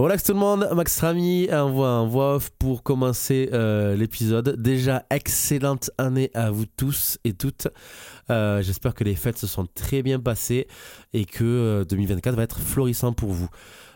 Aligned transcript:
Relax 0.00 0.22
tout 0.22 0.32
le 0.32 0.38
monde, 0.38 0.66
Max 0.74 0.98
Ramy 1.00 1.52
envoie 1.52 1.90
un 1.90 2.06
voix 2.06 2.36
off 2.36 2.48
pour 2.58 2.82
commencer 2.82 3.50
euh, 3.52 3.94
l'épisode. 3.94 4.56
Déjà, 4.56 5.04
excellente 5.10 5.90
année 5.98 6.30
à 6.32 6.50
vous 6.50 6.64
tous 6.64 7.18
et 7.24 7.34
toutes. 7.34 7.68
Euh, 8.30 8.62
j'espère 8.62 8.94
que 8.94 9.04
les 9.04 9.14
fêtes 9.14 9.36
se 9.36 9.46
sont 9.46 9.66
très 9.66 10.02
bien 10.02 10.18
passées 10.18 10.68
et 11.12 11.26
que 11.26 11.84
2024 11.86 12.32
euh, 12.32 12.36
va 12.38 12.42
être 12.44 12.60
florissant 12.60 13.12
pour 13.12 13.28
vous. 13.28 13.50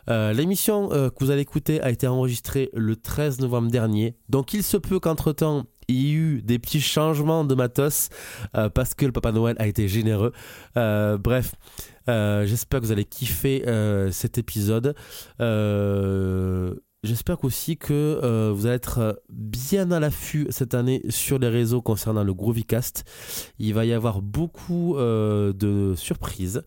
L'émission 0.06 0.90
que 0.90 1.25
vous 1.25 1.30
allez 1.30 1.40
écouter 1.40 1.80
a 1.80 1.88
été 1.88 2.07
enregistrée 2.07 2.69
le 2.75 2.95
13 2.95 3.41
novembre 3.41 3.71
dernier, 3.71 4.15
donc 4.29 4.53
il 4.53 4.63
se 4.63 4.77
peut 4.77 5.01
qu'entre-temps, 5.01 5.65
il 5.89 5.97
y 5.97 6.11
a 6.11 6.13
eu 6.13 6.43
des 6.43 6.59
petits 6.59 6.83
changements 6.83 7.47
de 7.47 7.55
matos 7.55 8.11
parce 8.75 8.93
que 8.93 9.07
le 9.07 9.13
Papa 9.13 9.33
Noël 9.33 9.57
a 9.59 9.67
été 9.67 9.89
généreux. 9.89 10.33
bref, 10.75 11.53
j'espère 12.07 12.81
que 12.81 12.87
vous 12.87 12.93
allez 12.93 13.05
kiffer 13.05 13.67
euh, 13.67 14.11
cet 14.11 14.39
épisode. 14.39 14.95
Euh, 15.41 16.75
j'espère 17.05 17.45
aussi 17.45 17.77
que 17.77 18.51
vous 18.53 18.67
allez 18.67 18.77
être 18.77 19.23
bien 19.31 19.91
à 19.91 20.01
l'affût 20.01 20.47
cette 20.51 20.75
année 20.75 21.03
sur 21.09 21.39
les 21.39 21.49
réseaux 21.49 21.83
concernant 21.83 22.25
le 22.25 22.35
Groovycast. 22.35 23.05
Il 23.59 23.75
va 23.75 23.85
y 23.85 23.93
avoir 23.93 24.23
beaucoup 24.23 24.97
de 24.97 25.95
surprises. 25.97 26.62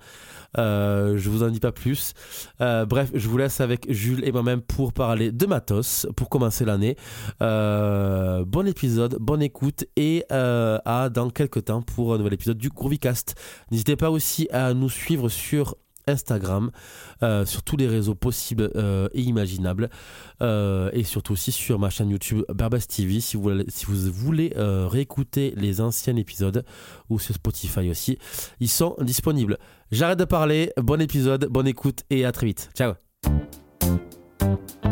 Euh, 0.58 1.18
je 1.18 1.30
vous 1.30 1.44
en 1.44 1.50
dis 1.50 1.59
pas 1.59 1.72
plus. 1.72 2.14
Euh, 2.62 2.86
bref, 2.86 3.12
je 3.14 3.28
vous 3.28 3.38
laisse 3.38 3.62
avec 3.62 3.92
Jules 3.92 4.23
et 4.26 4.31
moi-même 4.31 4.62
pour 4.62 4.94
parler 4.94 5.31
de 5.31 5.45
matos 5.45 6.08
pour 6.16 6.30
commencer 6.30 6.66
l'année. 6.66 6.95
Euh, 7.42 8.45
bon 8.45 8.67
épisode, 8.67 9.17
bonne 9.20 9.42
écoute 9.42 9.86
et 9.95 10.26
à 10.30 11.09
dans 11.14 11.30
quelques 11.30 11.66
temps 11.66 11.81
pour 11.81 12.14
un 12.14 12.17
nouvel 12.17 12.34
épisode 12.34 12.58
du 12.58 12.70
Groovycast. 12.70 13.36
N'hésitez 13.72 13.95
pas 13.95 14.09
aussi 14.09 14.48
à 14.52 14.73
nous 14.73 14.90
suivre 14.90 15.30
sur 15.30 15.76
Instagram, 16.07 16.71
euh, 17.23 17.45
sur 17.45 17.63
tous 17.63 17.77
les 17.77 17.88
réseaux 17.88 18.16
possibles 18.16 18.71
euh, 18.75 19.07
et 19.13 19.21
imaginables, 19.21 19.89
euh, 20.41 20.89
et 20.93 21.03
surtout 21.03 21.33
aussi 21.33 21.52
sur 21.52 21.80
ma 21.80 21.89
chaîne 21.89 22.09
YouTube 22.09 22.43
Barbas 22.49 22.85
TV 22.88 23.20
si 23.20 23.38
vous, 23.38 23.52
si 23.67 23.86
vous 23.86 24.11
voulez 24.11 24.53
réécouter 24.55 25.53
les 25.55 25.81
anciens 25.81 26.16
épisodes 26.16 26.64
ou 27.09 27.19
sur 27.19 27.36
Spotify 27.36 27.89
aussi. 27.89 28.17
Ils 28.59 28.69
sont 28.69 28.95
disponibles. 29.02 29.58
J'arrête 29.91 30.19
de 30.19 30.25
parler, 30.25 30.72
bon 30.77 31.02
épisode, 31.02 31.47
bonne 31.49 31.67
écoute 31.67 32.03
et 32.09 32.25
à 32.25 32.31
très 32.31 32.47
vite. 32.47 32.69
Ciao 32.75 32.94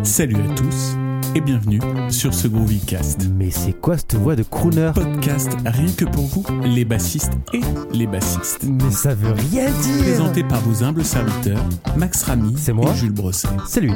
Salut 0.03 0.38
à 0.38 0.53
tous 0.53 0.95
et 1.36 1.41
bienvenue 1.41 1.80
sur 2.09 2.33
ce 2.33 2.47
Groovycast. 2.47 3.28
Mais 3.36 3.52
c'est 3.52 3.73
quoi 3.73 3.97
cette 3.97 4.16
voix 4.16 4.36
de 4.36 4.44
crooner? 4.44 4.91
Podcast 4.95 5.52
rien 5.66 5.91
que 5.91 6.05
pour 6.05 6.25
vous, 6.28 6.45
les 6.64 6.86
bassistes 6.86 7.33
et 7.53 7.59
les 7.91 8.08
bassistes. 8.08 8.64
Mais 8.64 8.91
ça 8.91 9.14
veut 9.14 9.33
rien 9.33 9.69
dire 9.69 9.97
Présenté 10.02 10.44
par 10.44 10.61
vos 10.61 10.83
humbles 10.83 11.03
serviteurs, 11.03 11.63
Max 11.97 12.23
Ramy 12.23 12.56
c'est 12.58 12.73
moi. 12.73 12.91
et 12.91 12.95
Jules 12.95 13.11
Brosset. 13.11 13.50
C'est 13.67 13.81
lui. 13.81 13.94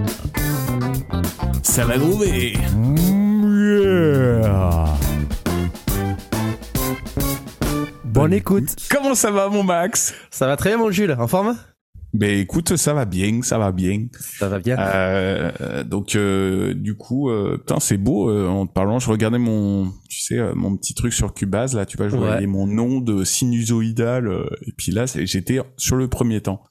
Ça 1.63 1.85
va 1.85 1.97
groover 1.97 2.57
Bonne 8.03 8.33
écoute 8.33 8.75
Comment 8.91 9.15
ça 9.15 9.31
va 9.31 9.47
mon 9.47 9.63
Max? 9.63 10.13
Ça 10.29 10.45
va 10.47 10.57
très 10.57 10.71
bien 10.71 10.77
mon 10.77 10.91
Jules, 10.91 11.15
en 11.17 11.27
forme? 11.27 11.55
Ben 12.13 12.39
écoute, 12.39 12.75
ça 12.75 12.93
va 12.93 13.05
bien, 13.05 13.41
ça 13.43 13.57
va 13.59 13.71
bien. 13.71 14.07
Ça 14.19 14.49
va 14.49 14.59
bien. 14.59 14.77
Euh, 14.79 15.83
donc 15.83 16.15
euh, 16.15 16.73
du 16.73 16.95
coup, 16.95 17.29
euh, 17.29 17.57
putain, 17.57 17.79
c'est 17.79 17.97
beau. 17.97 18.29
Euh, 18.29 18.47
en 18.47 18.65
te 18.65 18.73
parlant, 18.73 18.99
je 18.99 19.09
regardais 19.09 19.37
mon, 19.37 19.91
tu 20.09 20.21
sais, 20.21 20.39
euh, 20.39 20.53
mon 20.55 20.75
petit 20.75 20.93
truc 20.95 21.13
sur 21.13 21.33
Cubase 21.33 21.75
là. 21.75 21.85
Tu 21.85 21.97
vois, 21.97 22.09
je 22.09 22.17
voyais 22.17 22.47
mon 22.47 22.65
nom 22.65 22.99
de 22.99 23.23
sinusoïdal. 23.23 24.29
et 24.65 24.71
puis 24.75 24.91
là, 24.91 25.05
j'étais 25.05 25.59
sur 25.77 25.95
le 25.95 26.07
premier 26.07 26.41
temps. 26.41 26.63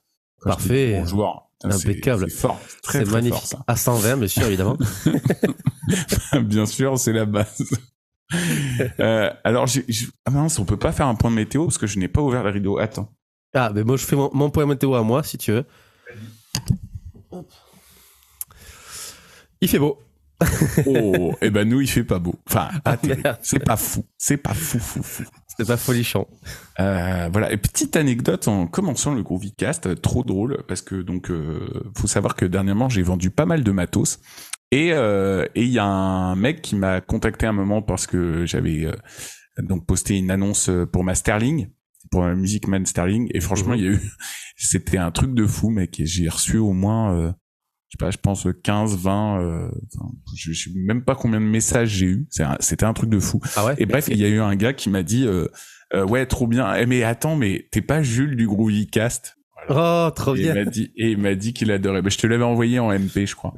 Parfait. 0.42 0.98
Bon 1.00 1.06
joueur. 1.06 1.48
Impeccable. 1.64 2.26
C'est 2.28 2.36
fort. 2.36 2.60
Très, 2.82 3.02
très 3.02 3.12
magnifique. 3.12 3.40
Fort, 3.40 3.46
ça. 3.46 3.64
À 3.66 3.76
120, 3.76 4.16
bien 4.16 4.28
sûr, 4.28 4.44
évidemment. 4.46 4.76
bien 6.42 6.66
sûr, 6.66 6.98
c'est 6.98 7.12
la 7.12 7.26
base. 7.26 7.64
euh, 9.00 9.30
alors, 9.44 9.66
j 9.66 9.84
ah 10.24 10.30
mince, 10.30 10.58
on 10.58 10.64
peut 10.64 10.76
pas 10.76 10.92
faire 10.92 11.06
un 11.06 11.14
point 11.14 11.30
de 11.30 11.36
météo 11.36 11.64
parce 11.64 11.78
que 11.78 11.86
je 11.86 11.98
n'ai 11.98 12.08
pas 12.08 12.20
ouvert 12.20 12.44
la 12.44 12.50
rideau. 12.50 12.78
Attends. 12.78 13.12
Ah, 13.54 13.70
mais 13.74 13.84
moi 13.84 13.96
je 13.96 14.04
fais 14.04 14.16
mon, 14.16 14.30
mon 14.32 14.50
point 14.50 14.66
météo 14.66 14.94
à 14.94 15.02
moi 15.02 15.22
si 15.22 15.38
tu 15.38 15.52
veux. 15.52 15.64
Il 19.60 19.68
fait 19.68 19.78
beau. 19.78 19.98
oh, 20.86 21.32
et 21.42 21.46
eh 21.46 21.50
ben 21.50 21.68
nous 21.68 21.80
il 21.80 21.88
fait 21.88 22.04
pas 22.04 22.20
beau. 22.20 22.34
Enfin, 22.48 22.68
ah, 22.84 22.96
c'est 23.42 23.58
pas 23.58 23.76
fou, 23.76 24.04
c'est 24.16 24.36
pas 24.36 24.54
fou, 24.54 24.78
fou, 24.78 25.02
fou. 25.02 25.24
C'est 25.58 25.66
pas 25.66 25.76
folichon. 25.76 26.28
Euh, 26.78 27.28
voilà. 27.32 27.50
Et 27.50 27.56
petite 27.56 27.96
anecdote 27.96 28.46
en 28.46 28.68
commençant 28.68 29.14
le 29.14 29.24
Groovycast, 29.24 30.00
trop 30.00 30.22
drôle 30.22 30.62
parce 30.68 30.82
que 30.82 30.94
donc 30.94 31.30
euh, 31.30 31.68
faut 31.96 32.06
savoir 32.06 32.36
que 32.36 32.44
dernièrement 32.44 32.88
j'ai 32.88 33.02
vendu 33.02 33.30
pas 33.30 33.46
mal 33.46 33.64
de 33.64 33.72
matos 33.72 34.20
et 34.70 34.92
euh, 34.92 35.44
et 35.56 35.64
il 35.64 35.70
y 35.70 35.80
a 35.80 35.84
un 35.84 36.36
mec 36.36 36.62
qui 36.62 36.76
m'a 36.76 37.00
contacté 37.00 37.46
un 37.46 37.52
moment 37.52 37.82
parce 37.82 38.06
que 38.06 38.46
j'avais 38.46 38.84
euh, 38.84 38.92
donc 39.58 39.84
posté 39.86 40.16
une 40.16 40.30
annonce 40.30 40.70
pour 40.92 41.02
ma 41.02 41.16
Sterling 41.16 41.68
pour 42.10 42.22
la 42.22 42.34
musique 42.34 42.68
Man 42.68 42.86
Sterling. 42.86 43.30
Et 43.34 43.40
franchement 43.40 43.74
il 43.74 43.84
y 43.84 43.86
a 43.86 43.90
eu 43.90 44.00
c'était 44.56 44.98
un 44.98 45.10
truc 45.10 45.34
de 45.34 45.46
fou 45.46 45.70
mec. 45.70 45.98
Et 46.00 46.06
j'ai 46.06 46.28
reçu 46.28 46.58
au 46.58 46.72
moins 46.72 47.14
euh, 47.14 47.32
je 47.88 47.96
sais 47.96 47.98
pas 47.98 48.10
je 48.10 48.18
pense 48.18 48.46
15 48.62 48.96
20 48.96 49.40
euh, 49.40 49.70
je, 50.36 50.52
sais 50.52 50.70
même 50.74 51.04
pas 51.04 51.14
combien 51.14 51.40
de 51.40 51.46
messages 51.46 51.90
j'ai 51.90 52.06
eu. 52.06 52.28
C'était 52.60 52.84
un, 52.84 52.92
truc 52.92 53.10
de 53.10 53.20
fou. 53.20 53.40
Ah 53.56 53.66
ouais 53.66 53.74
et 53.78 53.86
bref 53.86 54.08
il 54.08 54.18
y 54.18 54.24
a 54.24 54.28
eu 54.28 54.40
un 54.40 54.54
gars 54.56 54.72
qui 54.72 54.90
m'a 54.90 55.02
dit 55.02 55.26
euh, 55.26 55.48
euh 55.94 56.06
ouais 56.06 56.26
trop 56.26 56.46
bien. 56.46 56.74
Eh, 56.74 56.86
mais 56.86 57.02
attends 57.02 57.36
mais 57.36 57.68
t'es 57.70 57.82
pas 57.82 58.02
Jules 58.02 58.36
du 58.36 58.46
Groovycast 58.46 59.36
voilà. 59.68 60.06
oh 60.06 60.10
trop 60.12 60.34
et 60.34 60.40
bien. 60.40 60.54
il 60.54 60.64
m'a 60.64 60.70
dit 60.70 60.92
et 60.96 61.10
il 61.10 61.18
m'a 61.18 61.34
dit 61.34 61.52
qu'il 61.52 61.70
adorait. 61.70 62.02
Bah, 62.02 62.10
je 62.10 62.18
te 62.18 62.26
l'avais 62.26 62.44
envoyé 62.44 62.78
en 62.78 62.90
MP 62.90 63.26
je 63.26 63.34
crois. 63.34 63.54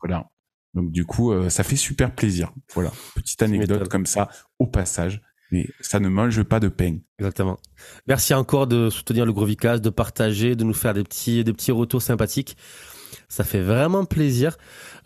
Voilà. 0.00 0.30
Donc 0.74 0.92
du 0.92 1.04
coup 1.04 1.32
ça 1.48 1.64
fait 1.64 1.76
super 1.76 2.14
plaisir. 2.14 2.52
Voilà. 2.74 2.92
Petite 3.14 3.42
anecdote 3.42 3.88
comme 3.88 4.06
ça 4.06 4.28
au 4.58 4.66
passage 4.66 5.22
mais 5.50 5.66
ça 5.80 6.00
ne 6.00 6.08
mange 6.08 6.42
pas 6.42 6.60
de 6.60 6.68
pain. 6.68 6.98
Exactement. 7.18 7.58
Merci 8.06 8.34
encore 8.34 8.66
de 8.66 8.90
soutenir 8.90 9.26
le 9.26 9.32
Groovycast, 9.32 9.82
de 9.82 9.90
partager, 9.90 10.56
de 10.56 10.64
nous 10.64 10.74
faire 10.74 10.94
des 10.94 11.04
petits, 11.04 11.44
des 11.44 11.52
petits 11.52 11.72
retours 11.72 12.02
sympathiques. 12.02 12.56
Ça 13.28 13.44
fait 13.44 13.60
vraiment 13.60 14.04
plaisir. 14.04 14.56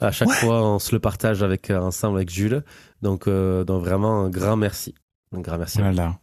À 0.01 0.11
chaque 0.11 0.31
fois, 0.31 0.63
on 0.63 0.79
se 0.79 0.93
le 0.93 1.01
partage 1.01 1.43
avec 1.43 1.71
euh, 1.71 1.81
ensemble 1.81 2.19
avec 2.19 2.31
Jules. 2.31 2.65
Donc, 3.01 3.27
euh, 3.27 3.65
donc 3.65 3.85
vraiment 3.85 4.25
un 4.25 4.31
grand 4.31 4.57
merci. 4.57 4.95
Un 5.33 5.41
grand 5.41 5.59
merci. 5.59 5.79
Voilà. 5.79 6.19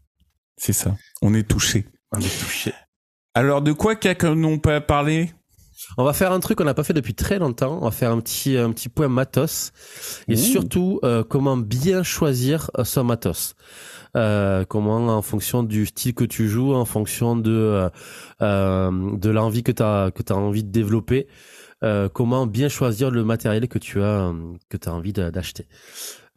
C'est 0.57 0.73
ça. 0.73 0.95
On 1.21 1.33
est 1.33 1.47
touché. 1.47 1.85
On 2.11 2.19
est 2.19 2.39
touché. 2.39 2.73
Alors, 3.33 3.61
de 3.61 3.71
quoi 3.71 3.95
qu'ont 3.95 4.59
pas 4.59 4.81
parlé? 4.81 5.31
On 5.97 6.03
va 6.03 6.13
faire 6.13 6.31
un 6.31 6.39
truc 6.39 6.57
qu'on 6.57 6.65
n'a 6.65 6.73
pas 6.73 6.83
fait 6.83 6.93
depuis 6.93 7.13
très 7.13 7.39
longtemps. 7.39 7.79
On 7.81 7.85
va 7.85 7.91
faire 7.91 8.11
un 8.11 8.19
petit 8.19 8.57
un 8.57 8.71
petit 8.71 8.89
point 8.89 9.07
matos 9.07 9.71
et 10.27 10.35
surtout 10.35 10.99
euh, 11.03 11.23
comment 11.23 11.57
bien 11.57 12.03
choisir 12.03 12.69
son 12.83 13.05
matos. 13.05 13.55
Euh, 14.15 14.65
comment 14.65 14.97
en 15.07 15.21
fonction 15.21 15.63
du 15.63 15.85
style 15.85 16.13
que 16.13 16.23
tu 16.23 16.47
joues, 16.47 16.73
en 16.73 16.85
fonction 16.85 17.35
de 17.35 17.51
euh, 17.51 17.89
euh 18.41 19.17
de 19.17 19.29
l'envie 19.29 19.63
que 19.63 19.71
tu 19.71 19.83
as 19.83 20.11
que 20.13 20.23
tu 20.23 20.33
envie 20.33 20.63
de 20.63 20.71
développer, 20.71 21.27
comment 22.13 22.45
bien 22.45 22.69
choisir 22.69 23.11
le 23.11 23.23
matériel 23.23 23.67
que 23.67 23.79
tu 23.79 24.01
as 24.01 24.33
que 24.69 24.77
tu 24.77 24.89
as 24.89 24.93
envie 24.93 25.13
d'acheter. 25.13 25.67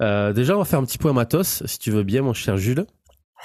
déjà, 0.01 0.55
on 0.55 0.59
va 0.59 0.65
faire 0.65 0.79
un 0.79 0.85
petit 0.85 0.99
point 0.99 1.13
matos 1.13 1.63
si 1.67 1.79
tu 1.79 1.91
veux 1.91 2.03
bien 2.03 2.23
mon 2.23 2.35
cher 2.35 2.57
Jules. 2.57 2.87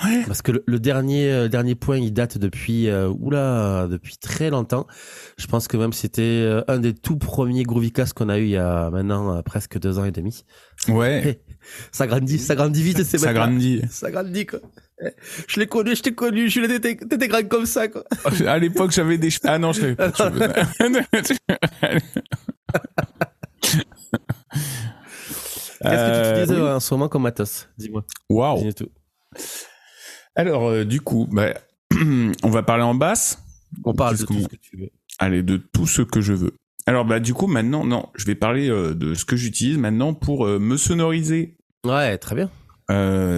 Ouais. 0.04 0.24
Parce 0.28 0.44
que 0.44 0.52
le, 0.66 0.80
dernier 0.80 1.32
euh, 1.32 1.48
dernier 1.48 1.74
point, 1.74 1.98
il 1.98 2.14
date 2.14 2.38
depuis 2.38 2.88
euh, 2.88 3.10
oula 3.10 3.88
depuis 3.90 4.18
très 4.18 4.52
longtemps. 4.52 4.86
Je 5.38 5.48
pense 5.48 5.68
que 5.68 5.76
même 5.76 5.94
c'était 5.94 6.22
euh, 6.22 6.64
un 6.68 6.78
des 6.78 6.94
tout 6.94 7.18
premiers 7.18 7.64
Groovycast 7.64 8.14
qu'on 8.14 8.30
a 8.30 8.38
eu 8.38 8.44
il 8.44 8.50
y 8.50 8.58
a 8.58 8.92
maintenant 8.92 9.42
presque 9.42 9.80
deux 9.80 9.98
ans 9.98 10.06
et 10.06 10.12
demi. 10.12 10.44
Ouais. 10.88 11.42
ça 11.92 12.06
grandit, 12.06 12.38
ça 12.38 12.56
grandit 12.56 12.84
vite. 12.84 13.04
C'est 13.04 13.18
ça 13.18 13.34
grandit. 13.34 13.82
Ça 13.90 14.12
grandit 14.12 14.46
quoi. 14.46 14.60
Je 15.48 15.60
l'ai 15.60 15.68
connu, 15.68 15.96
je 15.96 16.04
t'ai 16.04 16.14
connu, 16.14 16.50
je 16.50 16.62
l'ai 16.62 16.80
t'étais 16.80 17.28
grand 17.28 17.48
comme 17.48 17.66
ça 17.66 17.88
quoi. 17.88 18.04
À 18.46 18.60
l'époque, 18.60 18.92
j'avais 18.92 19.18
des 19.18 19.30
ah 19.44 19.58
non, 19.58 19.72
je 19.72 19.82
l'avais 19.82 19.96
pas. 19.96 20.12
Qu'est-ce 25.80 25.92
que 25.92 26.36
tu 26.36 26.44
utilises 26.44 26.64
en 26.64 26.80
ce 26.80 26.94
moment 26.94 27.10
comme 27.10 27.24
matos? 27.24 27.68
Dis-moi. 27.78 28.04
Waouh. 28.30 28.72
Alors, 30.38 30.70
euh, 30.70 30.86
du 30.86 31.02
coup, 31.02 31.28
bah, 31.32 31.56
on 32.44 32.50
va 32.50 32.62
parler 32.62 32.84
en 32.84 32.94
basse. 32.94 33.44
On 33.84 33.94
parle 33.94 34.18
de 34.18 34.24
tout 34.24 34.40
ce 34.40 34.48
que 34.48 34.56
tu 34.56 34.78
veux. 34.78 34.92
Allez, 35.18 35.42
de 35.42 35.58
tout 35.58 35.88
ce 35.88 36.04
que 36.04 36.22
je 36.22 36.34
veux. 36.34 36.54
Alors, 36.86 37.06
bah, 37.06 37.20
du 37.20 37.34
coup, 37.34 37.48
maintenant, 37.48 37.84
non, 37.84 38.10
je 38.16 38.24
vais 38.26 38.36
parler 38.36 38.70
euh, 38.70 38.94
de 38.94 39.16
ce 39.16 39.26
que 39.26 39.36
j'utilise 39.36 39.80
maintenant 39.80 40.14
pour 40.14 40.46
euh, 40.46 40.60
me 40.60 40.78
sonoriser. 40.78 41.58
Ouais, 41.86 42.18
très 42.20 42.36
bien. 42.36 42.52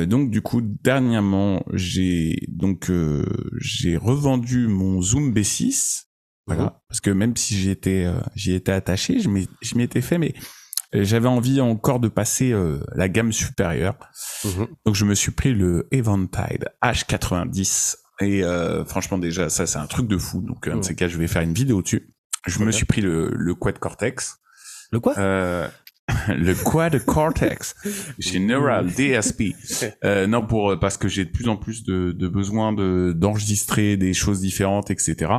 donc, 0.06 0.30
du 0.30 0.42
coup, 0.42 0.62
dernièrement, 0.62 1.63
j'ai 1.74 2.44
donc 2.50 2.92
j'ai 3.60 3.96
revendu 3.96 4.68
mon 4.68 5.01
Zoom 5.01 5.34
B6. 5.34 6.06
Voilà, 6.48 6.63
mhm. 6.63 6.72
parce 6.90 7.00
que 7.00 7.12
même 7.12 7.38
si 7.38 7.56
j'étais 7.56 8.07
j'y 8.36 8.54
étais 8.54 8.72
attaché, 8.72 9.19
je 9.19 9.30
m'y 9.30 9.84
étais 9.84 10.01
fait, 10.01 10.18
mais 10.18 10.34
j'avais 10.94 11.27
envie 11.27 11.62
encore 11.62 12.00
de 12.00 12.07
passer 12.07 12.51
euh, 12.51 12.80
la 12.95 13.09
gamme 13.09 13.31
supérieure. 13.31 13.95
Mhm. 14.44 14.68
Donc 14.86 14.95
je 14.95 15.06
me 15.06 15.15
suis 15.15 15.31
pris 15.31 15.53
le 15.53 15.88
Eventide 15.91 16.69
H90 16.83 17.97
et 18.21 18.44
euh, 18.44 18.83
franchement 18.86 19.18
déjà 19.18 19.50
ça 19.50 19.65
c'est 19.65 19.80
un 19.80 19.88
truc 19.88 20.07
de 20.07 20.18
fou. 20.18 20.41
Donc 20.41 20.68
un 20.68 20.77
de 20.77 20.81
ces 20.81 20.95
cas 20.95 21.07
je 21.07 21.18
vais 21.18 21.27
faire 21.27 21.41
une 21.41 21.53
vidéo 21.53 21.81
dessus. 21.81 22.09
Je 22.47 22.59
me 22.63 22.71
suis 22.71 22.86
pris 22.86 23.01
le, 23.01 23.30
le 23.33 23.53
Quad 23.53 23.80
Cortex 23.80 24.39
Le 24.91 25.00
quoi? 25.00 25.18
Euh, 25.18 25.68
Le 26.27 26.53
quad 26.56 26.97
cortex 27.06 27.75
chez 28.19 28.39
Neural 28.39 28.88
DSP. 28.88 29.44
Euh, 30.03 30.27
non, 30.27 30.45
pour 30.45 30.77
parce 30.80 30.97
que 30.97 31.07
j'ai 31.07 31.25
de 31.25 31.30
plus 31.30 31.47
en 31.50 31.57
plus 31.57 31.83
de, 31.83 32.12
de 32.12 32.27
besoin 32.27 32.74
de 32.74 33.13
d'enregistrer 33.15 33.97
des 33.97 34.13
choses 34.13 34.39
différentes, 34.39 34.91
etc. 34.91 35.31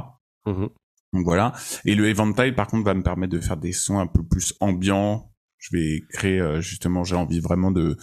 Mhm. 0.46 0.68
Donc 1.12 1.24
voilà. 1.24 1.52
Et 1.84 1.94
le 1.94 2.08
Eventide, 2.08 2.54
par 2.54 2.66
contre, 2.66 2.84
va 2.84 2.94
me 2.94 3.02
permettre 3.02 3.32
de 3.32 3.40
faire 3.40 3.56
des 3.56 3.72
sons 3.72 3.98
un 3.98 4.06
peu 4.06 4.22
plus 4.22 4.54
ambiants. 4.60 5.29
Je 5.60 5.76
vais 5.76 6.00
créer 6.12 6.40
euh, 6.40 6.60
justement, 6.60 7.04
j'ai 7.04 7.14
envie 7.16 7.40
vraiment 7.40 7.70
de 7.70 7.96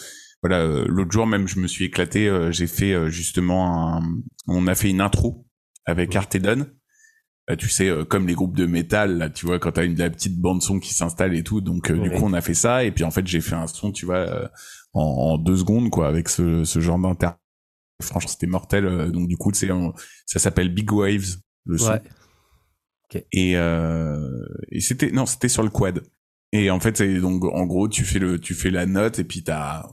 voilà. 0.44 0.62
euh, 0.62 0.86
L'autre 0.88 1.12
jour 1.12 1.26
même, 1.28 1.48
je 1.48 1.60
me 1.60 1.68
suis 1.68 1.86
éclaté. 1.86 2.28
euh, 2.30 2.52
j'ai 2.52 2.68
fait 2.68 2.94
euh, 2.94 3.10
justement 3.10 3.96
un. 3.98 4.02
On 4.48 4.68
a 4.68 4.76
fait 4.76 4.90
une 4.90 5.02
intro 5.02 5.46
avec 5.86 6.16
Artedon. 6.16 6.68
Euh, 7.50 7.56
tu 7.56 7.70
sais, 7.70 7.88
euh, 7.90 8.04
comme 8.06 8.28
les 8.28 8.34
groupes 8.36 8.56
de 8.58 8.66
métal, 8.66 9.18
là, 9.18 9.30
tu 9.30 9.46
vois, 9.46 9.58
quand 9.58 9.72
t'as 9.72 9.86
une 9.86 9.96
la 9.96 10.10
petite 10.10 10.38
bande 10.40 10.62
son 10.62 10.80
qui 10.80 10.94
s'installe 10.94 11.34
et 11.36 11.44
tout. 11.44 11.62
Donc, 11.62 11.90
euh, 11.90 11.96
du 11.98 12.10
Ouais. 12.10 12.16
coup, 12.18 12.26
on 12.26 12.34
a 12.34 12.42
fait 12.42 12.54
ça. 12.54 12.84
Et 12.84 12.92
puis, 12.92 13.04
en 13.06 13.12
fait, 13.12 13.26
j'ai 13.26 13.42
fait 13.42 13.56
un 13.56 13.68
son, 13.68 13.92
tu 13.92 14.06
vois, 14.06 14.18
euh, 14.18 14.48
en, 14.94 15.02
en 15.02 15.38
deux 15.38 15.56
secondes, 15.58 15.90
quoi, 15.90 16.08
avec 16.10 16.28
ce, 16.30 16.64
ce 16.66 16.80
genre 16.80 17.00
d'inter. 17.00 17.30
Franchement, 18.04 18.30
c'était 18.30 18.48
mortel. 18.48 19.12
donc, 19.12 19.28
du 19.28 19.38
coup, 19.38 19.52
c'est 19.54 19.70
ça 20.28 20.40
s'appelle 20.40 20.74
Big 20.74 20.92
Waves, 20.92 21.38
le 21.66 21.78
son. 21.78 21.92
Ouais. 21.94 22.02
Et, 23.32 23.56
euh, 23.58 24.30
et 24.70 24.82
c'était 24.82 25.12
non, 25.12 25.26
c'était 25.26 25.48
sur 25.48 25.64
le 25.64 25.70
quad. 25.70 26.04
Et 26.54 26.72
en 26.72 26.80
fait, 26.80 26.98
c'est 26.98 27.20
donc 27.20 27.44
en 27.44 27.66
gros, 27.66 27.88
tu 27.90 28.04
fais 28.04 28.20
le, 28.20 28.40
tu 28.40 28.54
fais 28.54 28.70
la 28.72 28.86
note 28.86 29.20
et 29.20 29.24
puis 29.24 29.44
t'as, 29.44 29.86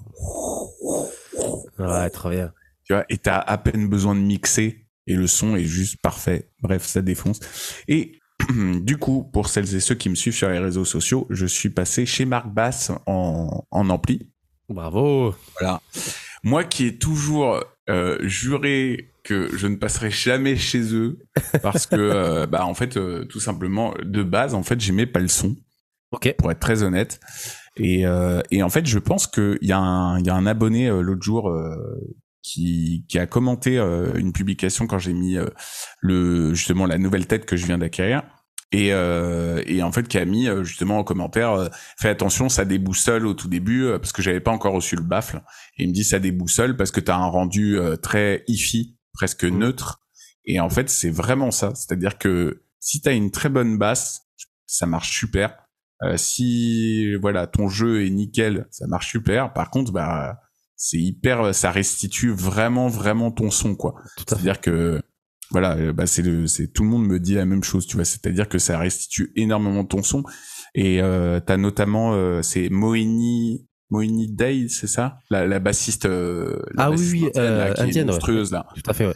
Ouais, 1.79 2.11
trop 2.11 2.31
bien. 2.31 2.53
tu 2.85 2.93
vois, 2.93 3.05
et 3.09 3.19
t'as 3.19 3.39
à 3.39 3.59
peine 3.59 3.89
besoin 3.89 4.15
de 4.15 4.21
mixer 4.21 4.87
et 5.07 5.15
le 5.17 5.27
son 5.27 5.57
est 5.57 5.65
juste 5.65 6.01
parfait. 6.01 6.51
Bref, 6.63 6.85
ça 6.85 7.03
défonce. 7.03 7.41
Et 7.89 8.19
du 8.83 8.97
coup, 8.97 9.25
pour 9.33 9.49
celles 9.49 9.75
et 9.75 9.81
ceux 9.81 9.95
qui 9.95 10.09
me 10.09 10.15
suivent 10.15 10.35
sur 10.35 10.49
les 10.49 10.59
réseaux 10.59 10.85
sociaux, 10.85 11.27
je 11.31 11.47
suis 11.47 11.71
passé 11.71 12.07
chez 12.07 12.25
Marc 12.25 12.49
Bass 12.49 12.93
en, 13.07 13.65
en 13.71 13.91
ampli. 13.91 14.31
Bravo. 14.69 15.35
Voilà. 15.61 15.83
Moi 16.43 16.65
qui 16.65 16.87
ai 16.87 16.97
toujours 16.99 17.63
euh, 17.91 18.19
juré 18.23 19.11
que 19.25 19.49
je 19.57 19.67
ne 19.67 19.77
passerai 19.77 20.11
jamais 20.11 20.57
chez 20.57 20.95
eux 20.95 21.19
parce 21.63 21.87
que, 21.87 21.97
euh, 21.99 22.47
bah, 22.47 22.65
en 22.67 22.75
fait, 22.75 22.97
euh, 22.97 23.25
tout 23.25 23.41
simplement, 23.41 23.95
de 24.03 24.23
base, 24.23 24.55
en 24.55 24.63
fait, 24.63 24.81
j'aimais 24.81 25.07
pas 25.07 25.21
le 25.21 25.29
son. 25.29 25.57
Ok. 26.15 26.35
pour 26.39 26.51
être 26.51 26.61
très 26.61 26.83
honnête. 26.83 27.21
Et, 27.77 28.07
euh, 28.07 28.41
et 28.51 28.63
en 28.63 28.69
fait, 28.71 28.87
je 28.87 28.99
pense 28.99 29.27
qu'il 29.27 29.59
y, 29.63 29.73
a 29.73 29.79
un- 29.79 30.19
il 30.21 30.27
y 30.27 30.31
a 30.31 30.35
un 30.35 30.47
abonné 30.47 30.89
euh, 30.89 31.01
l'autre 31.03 31.23
jour 31.23 31.49
euh, 31.51 31.77
qui, 32.43 33.05
qui 33.09 33.19
a 33.19 33.27
commenté 33.27 33.79
euh, 33.79 34.13
une 34.15 34.33
publication 34.33 34.87
quand 34.87 34.99
j'ai 34.99 35.13
mis 35.15 35.37
euh, 35.37 35.47
le 36.01 36.55
justement 36.55 36.87
la 36.87 36.99
nouvelle 36.99 37.27
tête 37.27 37.47
que 37.47 37.57
je 37.57 37.67
viens 37.67 37.79
d'acquérir. 37.79 38.23
Et, 38.73 38.93
euh, 38.93 39.63
et 39.67 39.83
en 39.85 39.93
fait, 39.93 40.09
qui 40.09 40.19
a 40.19 40.25
mis 40.25 40.49
justement 40.65 40.99
en 40.99 41.05
commentaire, 41.05 41.53
euh, 41.53 41.69
fais 41.99 42.09
attention, 42.09 42.49
ça 42.49 42.65
déboussole 42.65 43.25
au 43.27 43.35
tout 43.35 43.47
début 43.49 43.85
euh, 43.85 43.99
parce 44.01 44.13
que 44.13 44.21
j'avais 44.21 44.41
pas 44.41 44.51
encore 44.51 44.73
reçu 44.75 44.97
le 44.97 45.03
baffle. 45.03 45.43
Et 45.79 45.85
il 45.85 45.89
me 45.89 45.93
dit 45.95 46.03
ça 46.05 46.19
déboussole 46.19 46.77
parce 46.77 46.91
que 46.91 46.99
t'as 47.01 47.17
un 47.17 47.27
rendu 47.27 47.79
euh, 47.79 47.97
très 47.97 48.43
hi-fi, 48.49 48.97
presque 49.13 49.45
Mhm. 49.45 49.59
neutre. 49.59 50.01
Et 50.45 50.59
en 50.61 50.69
fait, 50.71 50.91
c'est 50.91 51.11
vraiment 51.11 51.51
ça. 51.53 51.73
C'est-à-dire 51.75 52.19
que 52.19 52.63
si 52.81 53.01
t'as 53.01 53.15
une 53.15 53.31
très 53.31 53.49
bonne 53.49 53.79
basse, 53.79 54.23
ça 54.67 54.87
marche 54.87 55.17
super. 55.19 55.57
Euh, 56.05 56.17
si 56.17 57.15
voilà 57.17 57.47
ton 57.47 57.69
jeu 57.69 58.05
est 58.07 58.11
nickel, 58.11 58.67
ça 58.71 58.87
marche 58.87 59.11
super. 59.11 59.53
Par 59.53 59.71
contre, 59.71 59.91
bah 59.93 60.39
c'est 60.77 60.99
hyper, 60.99 61.55
ça 61.55 61.71
restitue 61.71 62.31
vraiment 62.31 62.89
vraiment 62.89 63.31
ton 63.31 63.51
son 63.51 63.75
quoi. 63.75 63.95
Tout 64.17 64.25
à 64.35 64.37
fait. 64.37 64.43
C'est-à-dire 64.43 64.61
que 64.61 65.01
voilà, 65.51 65.77
euh, 65.77 65.93
bah 65.93 66.07
c'est 66.07 66.23
le, 66.23 66.47
c'est 66.47 66.69
tout 66.69 66.83
le 66.83 66.89
monde 66.91 67.07
me 67.07 67.19
dit 67.21 67.35
la 67.35 67.45
même 67.47 67.63
chose, 67.63 67.87
tu 67.87 67.97
vois. 67.97 68.05
C'est-à-dire 68.05 68.49
que 68.49 68.59
ça 68.59 68.79
restitue 68.79 69.33
énormément 69.37 69.85
ton 69.85 70.03
son. 70.03 70.25
Et 70.75 71.01
euh, 71.01 71.41
t'as 71.41 71.57
notamment 71.57 72.13
euh, 72.15 72.43
c'est 72.43 72.69
Moini 72.71 73.67
Moini 73.91 74.27
Day, 74.33 74.67
c'est 74.69 74.89
ça, 74.89 75.19
la, 75.31 75.47
la 75.47 75.61
bassiste. 75.61 76.07
euh, 76.07 76.61
la 76.75 76.85
Ah 76.85 76.91
oui, 76.91 76.97
bassiste 76.97 77.13
oui, 77.13 77.25
indienne, 77.29 77.45
là, 77.45 77.65
euh, 77.67 77.75
est 77.75 77.81
indienne, 77.81 78.07
ouais. 78.07 78.13
monstrueuse 78.13 78.51
là 78.53 78.67
Tout 78.75 78.91
à 78.91 78.95
fait, 78.95 79.07
ouais. 79.07 79.15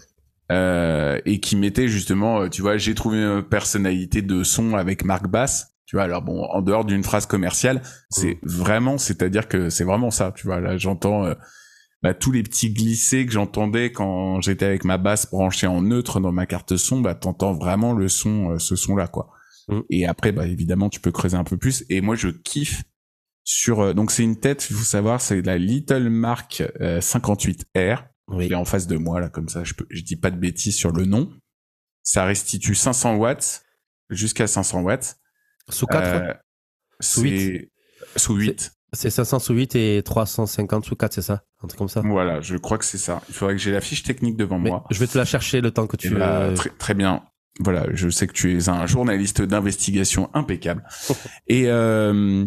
euh, 0.53 1.21
et 1.25 1.41
qui 1.41 1.57
mettait 1.57 1.89
justement, 1.89 2.49
tu 2.49 2.63
vois, 2.63 2.77
j'ai 2.77 2.95
trouvé 2.95 3.19
une 3.19 3.43
personnalité 3.43 4.23
de 4.23 4.45
son 4.45 4.75
avec 4.75 5.05
Marc 5.05 5.27
Bass. 5.29 5.75
Tu 5.89 5.97
vois, 5.97 6.03
alors 6.03 6.21
bon, 6.21 6.45
en 6.45 6.61
dehors 6.61 6.85
d'une 6.85 7.03
phrase 7.03 7.25
commerciale, 7.25 7.81
c'est 8.11 8.39
vraiment, 8.43 8.99
c'est-à-dire 8.99 9.49
que 9.49 9.71
c'est 9.71 9.85
vraiment 9.85 10.11
ça. 10.11 10.33
Tu 10.37 10.47
vois, 10.47 10.61
là, 10.61 10.77
j'entends 10.77 11.25
euh, 11.25 11.35
bah, 12.03 12.13
tous 12.13 12.31
les 12.31 12.43
petits 12.43 12.71
glissés 12.71 13.25
que 13.25 13.33
j'entendais 13.33 13.91
quand 13.91 14.43
j'étais 14.43 14.67
avec 14.67 14.85
ma 14.85 14.99
basse 14.99 15.31
branchée 15.31 15.67
en 15.67 15.81
neutre 15.81 16.21
dans 16.21 16.31
ma 16.31 16.45
carte 16.45 16.77
son. 16.77 17.01
Bah, 17.01 17.15
t'entends 17.15 17.55
vraiment 17.55 17.95
le 17.95 18.11
son, 18.11 18.51
euh, 18.51 18.59
ce 18.59 18.77
son-là, 18.77 19.09
quoi. 19.09 19.31
Mm. 19.69 19.81
Et 19.89 20.07
après, 20.07 20.31
bah, 20.31 20.47
évidemment, 20.47 20.91
tu 20.91 21.01
peux 21.01 21.11
creuser 21.11 21.39
un 21.39 21.45
peu 21.45 21.57
plus. 21.57 21.87
Et 21.89 22.03
moi, 22.03 22.17
je 22.17 22.29
kiffe 22.29 22.83
sur. 23.45 23.81
euh, 23.81 23.95
donc, 23.95 24.11
c'est 24.11 24.25
une 24.25 24.39
tête, 24.39 24.69
il 24.69 24.77
faut 24.77 24.85
savoir, 24.85 25.23
c'est 25.23 25.41
la 25.41 25.57
Little 25.57 26.11
Mark 26.11 26.63
euh, 26.83 27.01
58R. 27.01 28.05
Oui. 28.29 28.45
Il 28.45 28.53
est 28.53 28.57
en 28.57 28.67
face 28.67 28.87
de 28.87 28.99
moi, 28.99 29.21
là, 29.21 29.31
comme 29.31 29.49
ça, 29.49 29.65
je, 29.65 29.73
peux, 29.73 29.87
je 29.89 30.03
dis 30.03 30.17
pas 30.17 30.31
de 30.31 30.37
bêtises 30.37 30.77
sur 30.77 30.93
le 30.93 31.07
nom. 31.07 31.33
Ça 32.03 32.27
restitue 32.27 32.75
500 32.75 33.17
watts 33.17 33.65
jusqu'à 34.11 34.47
500 34.47 34.83
watts. 34.83 35.19
Sous 35.69 35.87
4, 35.87 36.05
Euh, 36.07 36.35
Sous 37.01 37.23
c'est- 37.23 37.71
Sous 38.17 38.35
8. 38.35 38.73
c'est 38.93 39.11
500 39.11 39.39
sous 39.39 39.55
8 39.55 39.75
et 39.77 40.03
350 40.03 40.85
sous 40.85 40.97
4, 40.97 41.13
c'est 41.13 41.23
ça? 41.23 41.45
Un 41.63 41.67
truc 41.69 41.79
comme 41.79 41.89
ça 41.89 42.01
Voilà, 42.05 42.41
je 42.41 42.57
crois 42.57 42.79
que 42.79 42.85
c'est 42.85 42.99
ça. 42.99 43.23
Il 43.29 43.35
faudrait 43.35 43.55
que 43.55 43.61
j'ai 43.61 43.73
la 43.73 43.81
fiche 43.81 44.03
technique 44.03 44.37
devant 44.37 44.59
Mais 44.59 44.71
moi. 44.71 44.85
je 44.91 44.99
vais 44.99 45.07
te 45.07 45.19
la 45.19 45.25
chercher 45.25 45.61
le 45.61 45.71
temps 45.71 45.87
que 45.87 45.97
tu 45.97 46.11
bah, 46.11 46.53
très, 46.55 46.71
très 46.71 46.95
bien. 46.95 47.23
Voilà, 47.61 47.87
je 47.93 48.09
sais 48.09 48.27
que 48.29 48.33
tu 48.33 48.57
es 48.57 48.69
un 48.69 48.87
journaliste 48.87 49.43
d'investigation 49.43 50.31
impeccable. 50.35 50.85
et, 51.49 51.65
euh, 51.69 52.47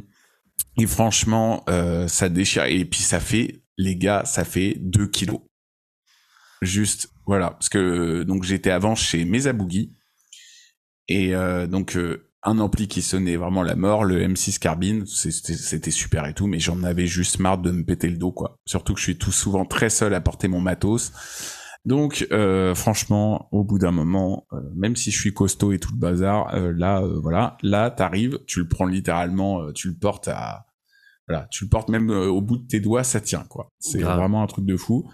et 0.78 0.88
franchement, 0.88 1.64
euh, 1.70 2.08
ça 2.08 2.30
déchire. 2.30 2.64
Et 2.66 2.86
puis 2.86 3.02
ça 3.02 3.20
fait, 3.20 3.62
les 3.78 3.98
gars, 3.98 4.24
ça 4.26 4.46
fait 4.46 4.76
2 4.80 5.08
kilos. 5.08 5.42
Juste, 6.62 7.10
voilà. 7.26 7.52
Parce 7.52 7.70
que 7.70 8.24
donc 8.24 8.44
j'étais 8.44 8.72
avant 8.72 8.96
chez 8.96 9.26
Mezaboogie. 9.26 9.94
Et 11.08 11.34
donc 11.68 11.98
un 12.44 12.60
ampli 12.60 12.88
qui 12.88 13.02
sonnait 13.02 13.36
vraiment 13.36 13.64
la 13.64 13.76
mort, 13.76 14.04
le 14.04 14.22
M6 14.22 14.60
Carbine, 14.60 15.06
c'était 15.06 15.92
super 15.92 16.26
et 16.26 16.34
tout, 16.34 16.48
mais 16.48 16.60
j'en 16.60 16.84
avais 16.84 17.08
juste 17.08 17.40
marre 17.40 17.60
de 17.60 17.72
me 17.72 17.84
péter 17.84 18.10
le 18.10 18.18
dos, 18.18 18.32
quoi. 18.32 18.60
Surtout 18.66 18.94
que 18.94 19.00
je 19.00 19.06
suis 19.06 19.18
tout 19.18 19.32
souvent 19.32 19.66
très 19.66 19.90
seul 19.90 20.14
à 20.14 20.22
porter 20.22 20.48
mon 20.48 20.62
matos. 20.62 21.12
Donc, 21.86 22.28
euh, 22.32 22.76
franchement, 22.76 23.48
au 23.52 23.64
bout 23.64 23.80
d'un 23.80 23.92
moment, 23.92 24.46
euh, 24.54 24.60
même 24.76 24.96
si 24.96 25.10
je 25.12 25.20
suis 25.20 25.34
costaud 25.34 25.72
et 25.72 25.80
tout 25.80 25.92
le 25.92 25.98
bazar, 26.00 26.54
euh, 26.54 26.72
là, 26.76 27.02
euh, 27.02 27.20
voilà, 27.22 27.58
là, 27.64 27.90
t'arrives, 27.90 28.40
tu 28.46 28.60
le 28.60 28.68
prends 28.68 28.86
littéralement, 28.86 29.72
tu 29.74 29.88
le 29.90 29.96
portes 29.96 30.28
à, 30.28 30.66
voilà, 31.32 31.48
tu 31.50 31.64
le 31.64 31.70
portes 31.70 31.90
même 31.90 32.10
euh, 32.10 32.28
au 32.28 32.42
bout 32.42 32.58
de 32.58 32.68
tes 32.68 32.82
doigts, 32.82 33.04
ça 33.04 33.22
tient, 33.22 33.46
quoi. 33.48 33.70
C'est 33.80 34.02
vraiment 34.02 34.44
un 34.44 34.48
truc 34.48 34.66
de 34.66 34.76
fou. 34.76 35.10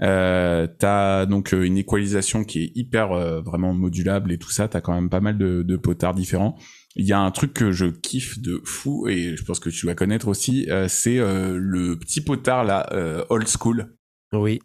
Euh, 0.00 0.68
t'as 0.78 1.26
donc 1.26 1.52
euh, 1.52 1.62
une 1.64 1.76
équalisation 1.76 2.44
qui 2.44 2.62
est 2.62 2.72
hyper 2.76 3.10
euh, 3.10 3.40
vraiment 3.40 3.74
modulable 3.74 4.30
et 4.30 4.38
tout 4.38 4.50
ça. 4.50 4.68
T'as 4.68 4.80
quand 4.80 4.94
même 4.94 5.10
pas 5.10 5.20
mal 5.20 5.38
de, 5.38 5.62
de 5.62 5.76
potards 5.76 6.14
différents. 6.14 6.56
Il 6.94 7.04
y 7.04 7.12
a 7.12 7.18
un 7.18 7.30
truc 7.32 7.52
que 7.52 7.72
je 7.72 7.86
kiffe 7.86 8.38
de 8.38 8.60
fou 8.64 9.08
et 9.08 9.36
je 9.36 9.44
pense 9.44 9.58
que 9.58 9.70
tu 9.70 9.86
vas 9.86 9.96
connaître 9.96 10.28
aussi, 10.28 10.70
euh, 10.70 10.86
c'est 10.88 11.18
le 11.18 11.98
petit 11.98 12.20
potard 12.20 12.64
là, 12.64 12.88
old 13.28 13.48
school. 13.48 13.96
Oui, 14.32 14.60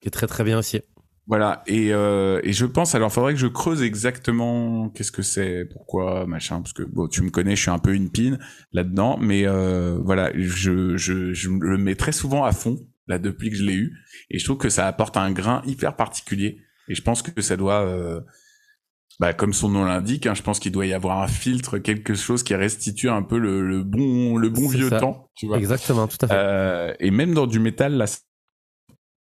qui 0.00 0.08
est 0.08 0.10
très 0.10 0.26
très 0.26 0.42
bien 0.42 0.58
aussi. 0.58 0.80
Voilà, 1.30 1.62
et, 1.68 1.92
euh, 1.92 2.40
et 2.42 2.52
je 2.52 2.66
pense, 2.66 2.96
alors 2.96 3.12
faudrait 3.12 3.34
que 3.34 3.38
je 3.38 3.46
creuse 3.46 3.82
exactement 3.82 4.88
qu'est-ce 4.88 5.12
que 5.12 5.22
c'est, 5.22 5.64
pourquoi, 5.72 6.26
machin, 6.26 6.60
parce 6.60 6.72
que 6.72 6.82
bon, 6.82 7.06
tu 7.06 7.22
me 7.22 7.30
connais, 7.30 7.54
je 7.54 7.62
suis 7.62 7.70
un 7.70 7.78
peu 7.78 7.94
une 7.94 8.10
pine 8.10 8.40
là-dedans, 8.72 9.16
mais 9.16 9.46
euh, 9.46 9.96
voilà, 10.02 10.32
je, 10.34 10.96
je, 10.96 11.32
je 11.32 11.48
le 11.48 11.78
mets 11.78 11.94
très 11.94 12.10
souvent 12.10 12.42
à 12.42 12.50
fond, 12.50 12.80
là, 13.06 13.20
depuis 13.20 13.48
que 13.50 13.56
je 13.56 13.62
l'ai 13.62 13.74
eu, 13.74 13.96
et 14.28 14.40
je 14.40 14.44
trouve 14.44 14.58
que 14.58 14.70
ça 14.70 14.88
apporte 14.88 15.16
un 15.16 15.30
grain 15.30 15.62
hyper 15.66 15.94
particulier, 15.94 16.62
et 16.88 16.96
je 16.96 17.02
pense 17.02 17.22
que 17.22 17.40
ça 17.40 17.56
doit, 17.56 17.86
euh, 17.86 18.20
bah, 19.20 19.32
comme 19.32 19.52
son 19.52 19.68
nom 19.68 19.84
l'indique, 19.84 20.26
hein, 20.26 20.34
je 20.34 20.42
pense 20.42 20.58
qu'il 20.58 20.72
doit 20.72 20.86
y 20.86 20.94
avoir 20.94 21.22
un 21.22 21.28
filtre, 21.28 21.78
quelque 21.78 22.14
chose 22.14 22.42
qui 22.42 22.56
restitue 22.56 23.08
un 23.08 23.22
peu 23.22 23.38
le, 23.38 23.64
le 23.64 23.84
bon, 23.84 24.36
le 24.36 24.48
bon 24.48 24.66
vieux 24.66 24.88
ça. 24.88 24.98
temps, 24.98 25.30
tu 25.36 25.46
vois. 25.46 25.58
Exactement, 25.58 26.08
tout 26.08 26.18
à 26.22 26.26
fait. 26.26 26.34
Euh, 26.34 26.92
et 26.98 27.12
même 27.12 27.34
dans 27.34 27.46
du 27.46 27.60
métal 27.60 27.92
là. 27.92 28.06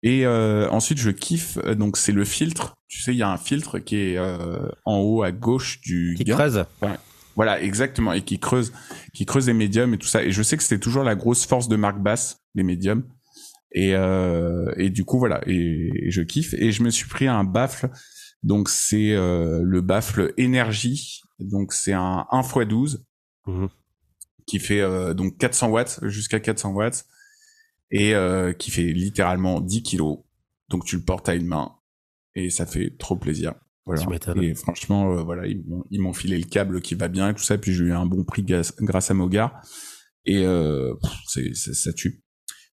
Et 0.03 0.25
euh, 0.27 0.69
ensuite 0.71 0.99
je 0.99 1.11
kiffe 1.11 1.59
euh, 1.65 1.75
donc 1.75 1.97
c'est 1.97 2.13
le 2.13 2.25
filtre. 2.25 2.77
Tu 2.89 3.03
sais 3.03 3.13
il 3.13 3.19
y 3.19 3.23
a 3.23 3.31
un 3.31 3.37
filtre 3.37 3.79
qui 3.79 3.97
est 3.97 4.17
euh, 4.17 4.69
en 4.85 4.99
haut 4.99 5.23
à 5.23 5.33
gauche 5.33 5.81
du 5.81 6.15
qui 6.17 6.25
gain. 6.25 6.35
creuse. 6.37 6.65
Voilà 7.35 7.61
exactement 7.63 8.13
et 8.13 8.23
qui 8.23 8.39
creuse 8.39 8.73
qui 9.13 9.27
creuse 9.27 9.47
les 9.47 9.53
médiums 9.55 9.95
et 9.95 9.99
tout 9.99 10.07
ça. 10.09 10.23
Et 10.23 10.31
je 10.33 10.43
sais 10.43 10.57
que 10.57 10.63
c'était 10.63 10.81
toujours 10.81 11.05
la 11.05 11.15
grosse 11.15 11.47
force 11.47 11.69
de 11.69 11.77
Marc 11.77 11.99
Bass 11.99 12.41
les 12.55 12.63
médiums. 12.63 13.05
Et 13.73 13.95
euh, 13.95 14.73
et 14.77 14.89
du 14.91 15.05
coup 15.05 15.19
voilà 15.19 15.41
et, 15.47 15.91
et 16.07 16.11
je 16.11 16.23
kiffe 16.23 16.55
et 16.55 16.73
je 16.73 16.83
me 16.83 16.91
suis 16.91 17.09
pris 17.09 17.27
un 17.27 17.45
baffle. 17.45 17.91
Donc 18.43 18.69
c'est 18.69 19.13
euh, 19.13 19.61
le 19.65 19.81
baffle 19.81 20.33
énergie. 20.37 21.23
Donc 21.41 21.73
c'est 21.73 21.93
un 21.93 22.27
1 22.31 22.41
x 22.43 22.69
12 22.69 23.05
Mhm. 23.47 23.69
qui 24.47 24.59
fait 24.59 24.81
euh, 24.81 25.15
donc 25.15 25.39
400 25.39 25.69
watts 25.71 26.01
jusqu'à 26.03 26.39
400 26.39 26.71
watts 26.73 27.05
et 27.91 28.15
euh, 28.15 28.53
qui 28.53 28.71
fait 28.71 28.83
littéralement 28.85 29.61
10 29.61 29.83
kilos. 29.83 30.19
Donc 30.69 30.85
tu 30.85 30.97
le 30.97 31.03
portes 31.03 31.29
à 31.29 31.35
une 31.35 31.47
main 31.47 31.73
et 32.35 32.51
ça 32.51 32.67
fait 32.67 32.95
trop 32.99 33.17
plaisir. 33.17 33.55
Voilà. 33.87 34.03
Et 34.43 34.55
franchement, 34.55 35.13
euh, 35.15 35.23
voilà, 35.23 35.47
ils 35.47 35.65
m'ont- 36.01 36.13
filé 36.13 36.37
le 36.37 36.45
câble 36.45 36.83
qui 36.83 36.95
va 36.95 37.09
bien 37.09 37.31
et 37.31 37.35
tout 37.35 37.43
ça. 37.43 37.57
Puis 37.57 37.73
j'ai 37.73 37.85
eu 37.85 37.93
un 37.93 38.05
bon 38.05 38.23
prix 38.25 38.43
grâce, 38.43 38.75
grâce 38.77 39.11
à 39.11 39.15
Mogar. 39.15 39.63
Et 40.27 40.45
euh, 40.45 40.93
pff, 41.03 41.55
ça 41.55 41.93
tue. 41.95 42.23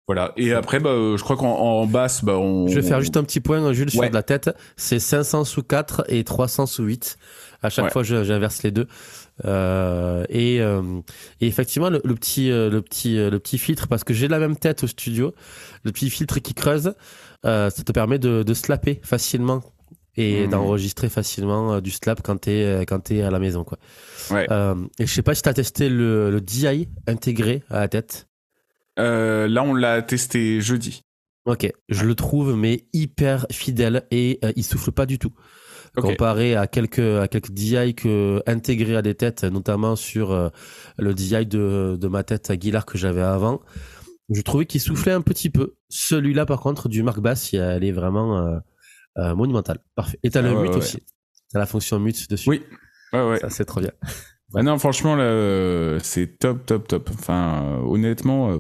Voilà. 0.09 0.33
Et 0.37 0.53
après, 0.53 0.81
bah, 0.81 0.91
euh, 0.91 1.17
je 1.17 1.23
crois 1.23 1.37
qu'en 1.37 1.57
en 1.57 1.87
basse, 1.87 2.25
bah, 2.25 2.37
on. 2.37 2.67
Je 2.67 2.75
vais 2.75 2.83
faire 2.87 3.01
juste 3.01 3.17
un 3.17 3.23
petit 3.23 3.41
point, 3.41 3.73
Jules, 3.73 3.91
sur 3.91 4.01
de 4.09 4.15
la 4.15 4.23
tête. 4.25 4.51
C'est 4.77 4.99
500 4.99 5.45
sous 5.45 5.63
4 5.63 6.05
et 6.09 6.25
300 6.25 6.67
sous 6.67 6.83
8. 6.85 7.17
À 7.65 7.71
chaque 7.71 7.87
Ouais. 7.87 7.91
fois, 7.91 8.03
j'inverse 8.03 8.63
les 8.63 8.71
deux. 8.71 8.87
Euh, 9.45 10.25
et, 10.29 10.61
euh, 10.61 11.01
et 11.41 11.47
effectivement, 11.47 11.91
le, 11.91 12.01
le 12.05 12.15
petit, 12.15 12.49
le 12.51 12.81
petit, 12.81 13.19
euh, 13.19 13.31
le 13.31 13.39
petit 13.41 13.59
filtre, 13.59 13.89
parce 13.89 14.05
que 14.05 14.15
j'ai 14.15 14.29
la 14.29 14.39
même 14.39 14.57
tête 14.57 14.85
au 14.85 14.87
studio, 14.87 15.35
le 15.83 15.91
petit 15.93 16.11
filtre 16.11 16.39
qui 16.41 16.55
creuse, 16.55 16.95
euh, 17.45 17.71
ça 17.71 17.83
te 17.83 17.91
permet 17.93 18.19
de, 18.19 18.43
de 18.43 18.55
slapper 18.55 19.01
facilement 19.03 19.63
et 20.17 20.45
Mhm. 20.45 20.51
d'enregistrer 20.51 21.09
facilement 21.09 21.81
du 21.81 21.91
slap 21.91 22.23
quand 22.23 22.37
t'es 22.37 22.85
quand 22.87 23.01
t'es 23.01 23.23
à 23.23 23.31
la 23.31 23.39
maison, 23.41 23.65
quoi. 23.65 23.79
Ouais. 24.31 24.47
Et 25.01 25.07
je 25.07 25.13
sais 25.13 25.23
pas 25.23 25.35
si 25.35 25.43
t'as 25.43 25.55
testé 25.55 25.89
le, 25.89 26.31
le 26.31 26.41
DI 26.41 26.89
intégré 27.09 27.63
à 27.71 27.81
la 27.81 27.89
tête. 27.89 28.29
Là, 28.97 29.63
on 29.65 29.75
l'a 29.75 30.03
testé 30.03 30.61
jeudi. 30.61 31.03
Ok, 31.47 31.71
je 31.89 32.05
le 32.05 32.15
trouve 32.15 32.57
mais 32.57 32.85
hyper 32.93 33.47
fidèle 33.51 34.05
et 34.11 34.39
il 34.57 34.65
souffle 34.65 34.93
pas 34.93 35.05
du 35.05 35.19
tout. 35.19 35.33
Comparé 36.03 36.57
à 36.57 36.67
quelques 36.67 36.99
à 36.99 37.29
quelques 37.29 37.51
DI 37.53 37.95
que 37.95 38.43
intégrés 38.47 38.97
à 38.97 39.03
des 39.03 39.15
têtes, 39.15 39.45
notamment 39.45 39.95
sur 39.97 40.33
euh, 40.33 40.49
le 40.99 41.15
DI 41.15 41.47
de, 41.47 41.97
de 42.01 42.09
ma 42.09 42.23
tête 42.25 42.51
Aguilar 42.51 42.85
que 42.87 42.99
j'avais 42.99 43.23
avant, 43.23 43.61
je 44.31 44.41
trouvais 44.43 44.67
qu'il 44.67 44.81
soufflait 44.81 45.13
un 45.13 45.21
petit 45.21 45.51
peu. 45.51 45.75
Celui-là 45.89 46.47
par 46.47 46.61
contre 46.61 46.89
du 46.89 47.03
Mark 47.03 47.21
Bass, 47.21 47.53
il- 47.53 47.61
elle 47.61 47.85
est 47.85 47.93
vraiment 47.93 48.39
euh, 48.39 48.59
euh, 49.19 49.35
monumentale. 49.37 49.79
Parfait. 49.95 50.19
Et 50.23 50.31
t'as 50.31 50.43
le 50.43 50.49
Ah 50.51 50.55
ouais, 50.55 50.63
mute 50.63 50.71
ouais. 50.73 50.77
aussi. 50.79 51.03
T'as 51.53 51.59
la 51.61 51.67
fonction 51.67 52.01
mute 52.01 52.29
dessus. 52.29 52.49
Oui. 52.49 52.63
Ouais, 53.13 53.23
ouais. 53.29 53.39
Ça 53.39 53.51
c'est 53.51 53.65
trop 53.65 53.81
bien. 53.81 53.93
Ah 54.57 54.63
non, 54.63 54.79
franchement, 54.79 55.17
là, 55.17 55.25
euh, 55.25 55.99
c'est 56.01 56.39
top, 56.39 56.65
top, 56.65 56.87
top. 56.87 57.11
Enfin, 57.13 57.65
euh, 57.65 57.79
honnêtement, 57.89 58.53
euh, 58.53 58.59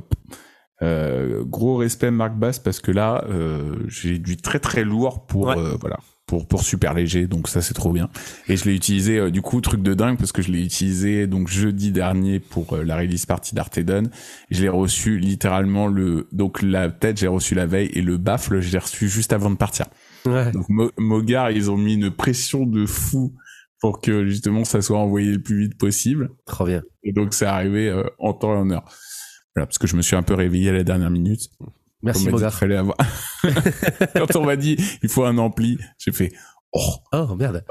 euh, 0.83 1.45
gros 1.45 1.77
respect 1.77 2.11
Marc 2.11 2.35
Bass 2.35 2.59
parce 2.59 2.81
que 2.81 2.91
là, 2.91 3.25
euh, 3.29 3.77
j'ai 3.87 4.19
du 4.19 4.37
très 4.37 4.59
très 4.59 4.83
lourd 4.83 5.25
pour 5.27 5.47
Ouais. 5.47 5.57
euh, 5.57 5.77
voilà 5.81 5.99
pour 6.27 6.49
pour 6.49 6.63
super 6.63 6.95
léger, 6.95 7.27
donc 7.27 7.49
ça 7.49 7.61
c'est 7.61 7.75
trop 7.75 7.93
bien. 7.93 8.09
Et 8.49 8.57
je 8.57 8.65
l'ai 8.65 8.75
utilisé 8.75 9.19
euh, 9.19 9.31
du 9.31 9.43
coup 9.43 9.61
truc 9.61 9.83
de 9.83 9.93
dingue 9.95 10.17
parce 10.17 10.33
que 10.33 10.41
je 10.43 10.51
l'ai 10.51 10.65
utilisé 10.65 11.27
donc 11.27 11.49
jeudi 11.49 11.93
dernier 11.93 12.41
pour 12.41 12.73
euh, 12.75 12.83
la 12.83 12.97
release 12.97 13.27
party 13.27 13.55
d'Artedon. 13.55 14.05
Je 14.51 14.63
l'ai 14.63 14.69
reçu 14.71 15.19
littéralement 15.19 15.87
le 15.87 16.27
donc 16.33 16.63
la 16.63 16.89
tête 16.91 17.19
j'ai 17.19 17.27
reçu 17.29 17.55
la 17.55 17.67
veille 17.67 17.91
et 17.93 18.01
le 18.01 18.17
baffle 18.17 18.61
je 18.61 18.73
l'ai 18.73 18.79
reçu 18.79 19.09
juste 19.09 19.33
avant 19.33 19.51
de 19.51 19.57
partir. 19.57 19.87
Ouais. 20.25 20.51
Donc 20.53 20.69
Mo- 20.71 20.93
Mogar 20.99 21.51
ils 21.51 21.71
ont 21.71 21.77
mis 21.77 21.95
une 21.95 22.11
pression 22.11 22.65
de 22.65 22.87
fou 22.87 23.35
pour 23.81 24.01
que 24.01 24.25
justement 24.25 24.65
ça 24.65 24.81
soit 24.81 24.99
envoyé 24.99 25.31
le 25.31 25.43
plus 25.43 25.59
vite 25.65 25.77
possible. 25.77 26.31
Trop 26.47 26.65
bien. 26.65 26.83
Et 27.03 27.13
donc 27.13 27.35
c'est 27.35 27.45
arrivé 27.45 27.91
euh, 27.91 28.03
en 28.19 28.33
temps 28.33 28.55
et 28.55 28.59
en 28.59 28.71
heure. 28.71 28.85
Voilà, 29.55 29.67
parce 29.67 29.77
que 29.79 29.87
je 29.87 29.95
me 29.95 30.01
suis 30.03 30.17
un 30.17 30.23
peu 30.23 30.33
réveillé 30.35 30.71
à 30.71 30.73
la 30.73 30.85
dernière 30.85 31.11
minute. 31.11 31.43
Merci 32.05 32.29
fallait 32.51 32.77
avoir. 32.77 32.97
Quand 34.15 34.37
on 34.37 34.45
m'a 34.45 34.57
dit 34.57 34.77
il 35.03 35.09
faut 35.09 35.25
un 35.25 35.39
ampli, 35.39 35.79
j'ai 35.99 36.13
fait 36.13 36.33
oh. 36.73 36.95
Oh 37.13 37.35
merde. 37.35 37.65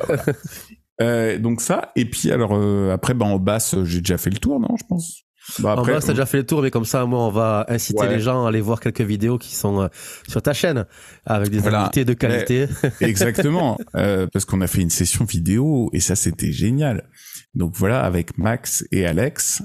Euh, 1.01 1.39
donc 1.39 1.61
ça 1.61 1.91
et 1.95 2.05
puis 2.05 2.31
alors 2.31 2.51
euh, 2.53 2.91
après 2.93 3.15
bah 3.15 3.25
en 3.25 3.39
basse 3.39 3.75
j'ai 3.83 3.99
déjà 3.99 4.19
fait 4.19 4.29
le 4.29 4.37
tour 4.37 4.59
non 4.59 4.75
je 4.79 4.83
pense? 4.87 5.23
Bah 5.59 5.75
en 5.75 5.79
après 5.79 5.93
bas, 5.93 5.99
t'as 5.99 6.13
déjà 6.13 6.25
fait 6.25 6.37
le 6.37 6.45
tour, 6.45 6.61
mais 6.61 6.71
comme 6.71 6.85
ça, 6.85 7.05
moi, 7.05 7.19
on 7.19 7.29
va 7.29 7.65
inciter 7.67 7.99
Ouais. 7.99 8.09
les 8.15 8.21
gens 8.21 8.45
à 8.45 8.47
aller 8.47 8.61
voir 8.61 8.79
quelques 8.79 9.01
vidéos 9.01 9.37
qui 9.37 9.53
sont 9.55 9.81
euh, 9.81 9.87
sur 10.29 10.41
ta 10.41 10.53
chaîne 10.53 10.85
avec 11.25 11.49
des 11.49 11.59
Voilà. 11.59 11.81
invités 11.81 12.05
de 12.05 12.13
qualité. 12.13 12.67
exactement 13.01 13.77
euh, 13.95 14.25
parce 14.31 14.45
qu'on 14.45 14.61
a 14.61 14.67
fait 14.67 14.81
une 14.81 14.89
session 14.89 15.25
vidéo 15.25 15.89
et 15.91 15.99
ça 15.99 16.15
c'était 16.15 16.53
génial. 16.53 17.09
Donc 17.55 17.73
voilà 17.75 18.03
avec 18.03 18.37
Max 18.37 18.85
et 18.91 19.05
Alex 19.05 19.61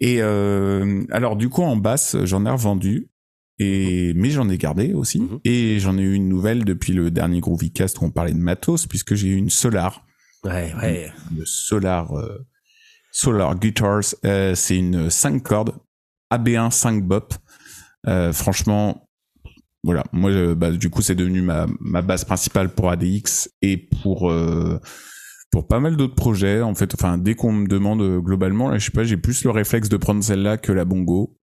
et 0.00 0.22
euh, 0.22 1.02
alors 1.10 1.34
du 1.34 1.48
coup 1.48 1.62
en 1.62 1.76
basse 1.76 2.16
j'en 2.22 2.46
ai 2.46 2.50
revendu 2.50 3.08
et 3.58 4.12
mais 4.14 4.30
j'en 4.30 4.48
ai 4.48 4.58
gardé 4.58 4.92
aussi. 4.92 5.20
Mhm. 5.20 5.40
et 5.44 5.78
j'en 5.80 5.98
ai 5.98 6.02
eu 6.02 6.14
une 6.14 6.28
nouvelle 6.28 6.64
depuis 6.64 6.92
le 6.92 7.10
dernier 7.10 7.40
Groovycast 7.40 8.00
où 8.00 8.04
on 8.04 8.10
parlait 8.10 8.32
de 8.32 8.38
matos 8.38 8.86
puisque 8.86 9.14
j'ai 9.14 9.28
eu 9.28 9.36
une 9.36 9.50
Solar. 9.50 10.04
Ouais, 10.44 10.72
ouais. 10.80 11.12
le 11.36 11.44
Solar 11.44 12.16
euh, 12.16 12.46
Solar 13.10 13.58
Guitars. 13.58 14.14
Euh, 14.24 14.54
c'est 14.54 14.76
une 14.76 15.10
5 15.10 15.42
cordes 15.42 15.72
AB1 16.32 16.70
5 16.70 17.02
bop. 17.04 17.34
Euh, 18.06 18.32
franchement 18.32 19.08
voilà. 19.82 20.04
Moi 20.12 20.54
bah, 20.54 20.70
du 20.70 20.90
coup 20.90 21.02
c'est 21.02 21.14
devenu 21.14 21.42
ma, 21.42 21.66
ma 21.80 22.02
base 22.02 22.24
principale 22.24 22.68
pour 22.68 22.90
ADX 22.90 23.48
et 23.62 23.76
pour 23.76 24.32
pour 25.50 25.66
pas 25.66 25.80
mal 25.80 25.96
d'autres 25.96 26.14
projets 26.14 26.62
en 26.62 26.74
fait. 26.74 26.94
Enfin 26.94 27.18
dès 27.18 27.34
qu'on 27.34 27.52
me 27.52 27.66
demande 27.66 28.20
globalement 28.22 28.70
là 28.70 28.78
je 28.78 28.84
sais 28.84 28.92
pas 28.92 29.04
j'ai 29.04 29.16
plus 29.16 29.42
le 29.44 29.50
réflexe 29.50 29.88
de 29.88 29.96
prendre 29.96 30.22
celle-là 30.22 30.58
que 30.58 30.70
la 30.70 30.84
bongo 30.84 31.38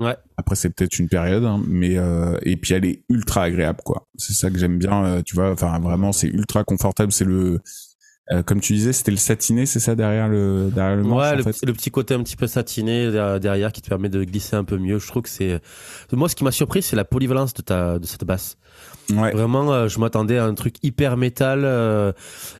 Ouais. 0.00 0.16
après 0.38 0.56
c'est 0.56 0.70
peut-être 0.70 0.98
une 0.98 1.08
période 1.08 1.44
hein, 1.44 1.62
mais 1.68 1.98
euh, 1.98 2.36
et 2.42 2.56
puis 2.56 2.72
elle 2.74 2.86
est 2.86 3.02
ultra 3.10 3.42
agréable 3.42 3.80
quoi 3.84 4.06
c'est 4.16 4.32
ça 4.32 4.50
que 4.50 4.58
j'aime 4.58 4.78
bien 4.78 5.04
euh, 5.04 5.22
tu 5.22 5.34
vois 5.34 5.52
enfin 5.52 5.78
vraiment 5.78 6.10
c'est 6.12 6.28
ultra 6.28 6.64
confortable 6.64 7.12
c'est 7.12 7.26
le 7.26 7.60
euh, 8.32 8.42
comme 8.42 8.60
tu 8.60 8.72
disais 8.74 8.92
c'était 8.94 9.10
le 9.10 9.16
satiné 9.18 9.66
c'est 9.66 9.80
ça 9.80 9.94
derrière 9.96 10.28
le 10.28 10.70
derrière 10.74 10.96
le 10.96 11.02
manche 11.02 11.20
Ouais, 11.32 11.36
le, 11.36 11.42
petit- 11.44 11.66
le 11.66 11.72
petit 11.74 11.90
côté 11.90 12.14
un 12.14 12.22
petit 12.22 12.36
peu 12.36 12.46
satiné 12.46 13.10
der- 13.10 13.40
derrière 13.40 13.72
qui 13.72 13.82
te 13.82 13.88
permet 13.88 14.08
de 14.08 14.22
glisser 14.24 14.54
un 14.56 14.62
peu 14.64 14.78
mieux. 14.78 15.00
Je 15.00 15.06
trouve 15.08 15.22
que 15.22 15.28
c'est. 15.28 15.60
Moi, 16.12 16.28
ce 16.28 16.36
qui 16.36 16.44
m'a 16.44 16.52
surpris, 16.52 16.80
c'est 16.80 16.94
la 16.94 17.04
polyvalence 17.04 17.54
de, 17.54 17.62
ta, 17.62 17.98
de 17.98 18.06
cette 18.06 18.22
basse. 18.22 18.56
ouais 19.10 19.32
Vraiment, 19.32 19.88
je 19.88 19.98
m'attendais 19.98 20.38
à 20.38 20.44
un 20.44 20.54
truc 20.54 20.76
hyper 20.84 21.16
métal, 21.16 21.62
euh, 21.64 22.12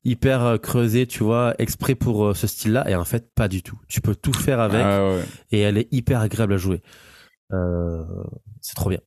hyper 0.05 0.59
creusé, 0.61 1.07
tu 1.07 1.23
vois, 1.23 1.55
exprès 1.61 1.95
pour 1.95 2.27
euh, 2.27 2.35
ce 2.35 2.49
style-là. 2.49 2.91
Et 2.91 2.97
en 2.97 3.05
fait, 3.05 3.33
pas 3.37 3.47
du 3.47 3.63
tout. 3.63 3.79
Tu 3.87 4.01
peux 4.01 4.17
tout 4.17 4.33
faire 4.33 4.59
avec 4.59 4.83
Ah 4.85 5.05
ouais. 5.07 5.25
et 5.53 5.61
elle 5.61 5.79
est 5.79 5.87
hyper 5.93 6.19
agréable 6.21 6.55
à 6.55 6.57
jouer. 6.57 6.83
Euh, 7.53 8.05
c'est 8.61 8.75
trop 8.75 8.91
bien. 8.91 9.01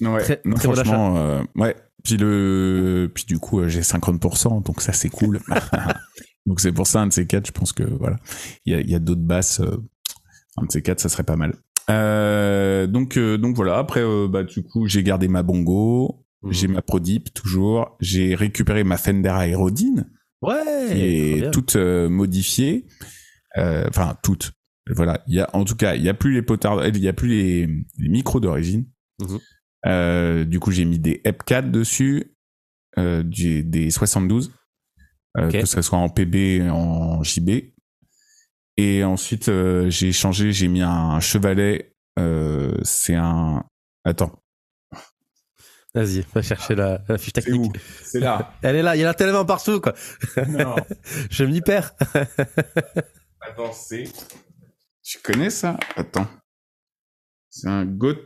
Ouais, 0.00 0.22
Très- 0.22 0.40
non, 0.44 0.56
très 0.56 0.68
bon 0.84 1.16
euh, 1.16 1.42
ouais. 1.56 1.74
Puis 2.04 2.16
le, 2.18 3.10
puis 3.14 3.24
du 3.24 3.38
coup, 3.38 3.60
euh, 3.60 3.68
j'ai 3.68 3.80
50%, 3.80 4.62
donc 4.62 4.80
ça 4.82 4.92
c'est 4.92 5.08
cool. 5.08 5.40
donc 6.46 6.60
c'est 6.60 6.72
pour 6.72 6.86
ça 6.86 7.00
un 7.00 7.06
de 7.08 7.12
ces 7.12 7.26
quatre, 7.26 7.46
je 7.46 7.52
pense 7.52 7.72
que 7.72 7.82
voilà, 7.82 8.16
il 8.64 8.72
y 8.72 8.76
a, 8.76 8.80
il 8.80 8.90
y 8.90 8.94
a 8.94 8.98
d'autres 8.98 9.22
basses. 9.22 9.60
un 10.58 10.64
de 10.66 10.70
ces 10.72 10.82
quatre, 10.82 11.00
ça 11.00 11.08
serait 11.08 11.24
pas 11.24 11.36
mal. 11.36 11.54
Euh, 11.88 12.86
donc 12.86 13.16
euh, 13.16 13.38
donc 13.38 13.56
voilà. 13.56 13.78
Après, 13.78 14.00
euh, 14.02 14.28
bah 14.28 14.42
du 14.44 14.62
coup, 14.62 14.86
j'ai 14.86 15.02
gardé 15.02 15.28
ma 15.28 15.42
bongo, 15.42 16.22
Mhm. 16.42 16.52
j'ai 16.52 16.68
ma 16.68 16.82
Prodip 16.82 17.32
toujours, 17.32 17.96
j'ai 18.00 18.34
récupéré 18.34 18.84
ma 18.84 18.98
Fender 18.98 19.30
Aerodine 19.30 20.10
Ouais, 20.42 20.54
qui 20.92 21.00
est 21.00 21.50
toute 21.50 21.76
modifiée. 21.76 22.86
Enfin 23.56 24.16
toute. 24.22 24.52
Voilà. 24.88 25.22
Il 25.26 25.34
y 25.34 25.40
a 25.40 25.48
en 25.52 25.64
tout 25.64 25.76
cas, 25.76 25.94
il 25.94 26.02
y 26.02 26.08
a 26.08 26.14
plus 26.14 26.32
les 26.32 26.42
potards, 26.42 26.86
il 26.86 26.98
y 26.98 27.08
a 27.08 27.12
plus 27.12 27.28
les, 27.28 27.66
les 27.98 28.08
micros 28.08 28.40
d'origine. 28.40 28.86
Mhm. 29.20 29.38
Euh, 29.86 30.44
du 30.44 30.60
coup, 30.60 30.70
j'ai 30.70 30.84
mis 30.84 30.98
des 30.98 31.20
EP4 31.24 31.70
dessus, 31.70 32.34
euh, 32.98 33.22
des 33.24 33.90
72, 33.90 34.52
euh, 35.38 35.50
que 35.50 35.66
ce 35.66 35.82
soit 35.82 35.98
en 35.98 36.08
PB, 36.08 36.68
en 36.70 37.22
JB. 37.22 37.72
Et 38.76 39.04
ensuite, 39.04 39.50
j'ai 39.88 40.12
changé, 40.12 40.52
j'ai 40.52 40.68
mis 40.68 40.82
un 40.82 41.20
chevalet. 41.20 41.92
C'est 42.82 43.14
un. 43.14 43.64
Attends. 44.04 44.42
Vas-y, 45.94 46.26
va 46.34 46.42
chercher 46.42 46.74
la, 46.74 47.02
la 47.08 47.16
fiche 47.16 47.32
technique. 47.32 47.72
C'est 48.02 48.20
là. 48.20 48.52
Elle 48.62 48.76
est 48.76 48.82
là, 48.82 48.96
il 48.96 49.00
y 49.00 49.06
en 49.06 49.08
a 49.08 49.14
tellement 49.14 49.46
partout, 49.46 49.80
quoi. 49.80 49.94
non. 50.46 50.76
Je 51.30 51.44
m'y 51.44 51.62
perds. 51.62 51.94
Attends, 53.40 53.72
c'est. 53.72 54.04
Tu 55.06 55.18
connais 55.20 55.50
ça? 55.50 55.78
Attends. 55.94 56.26
C'est 57.48 57.68
un 57.68 57.84
Got... 57.84 58.16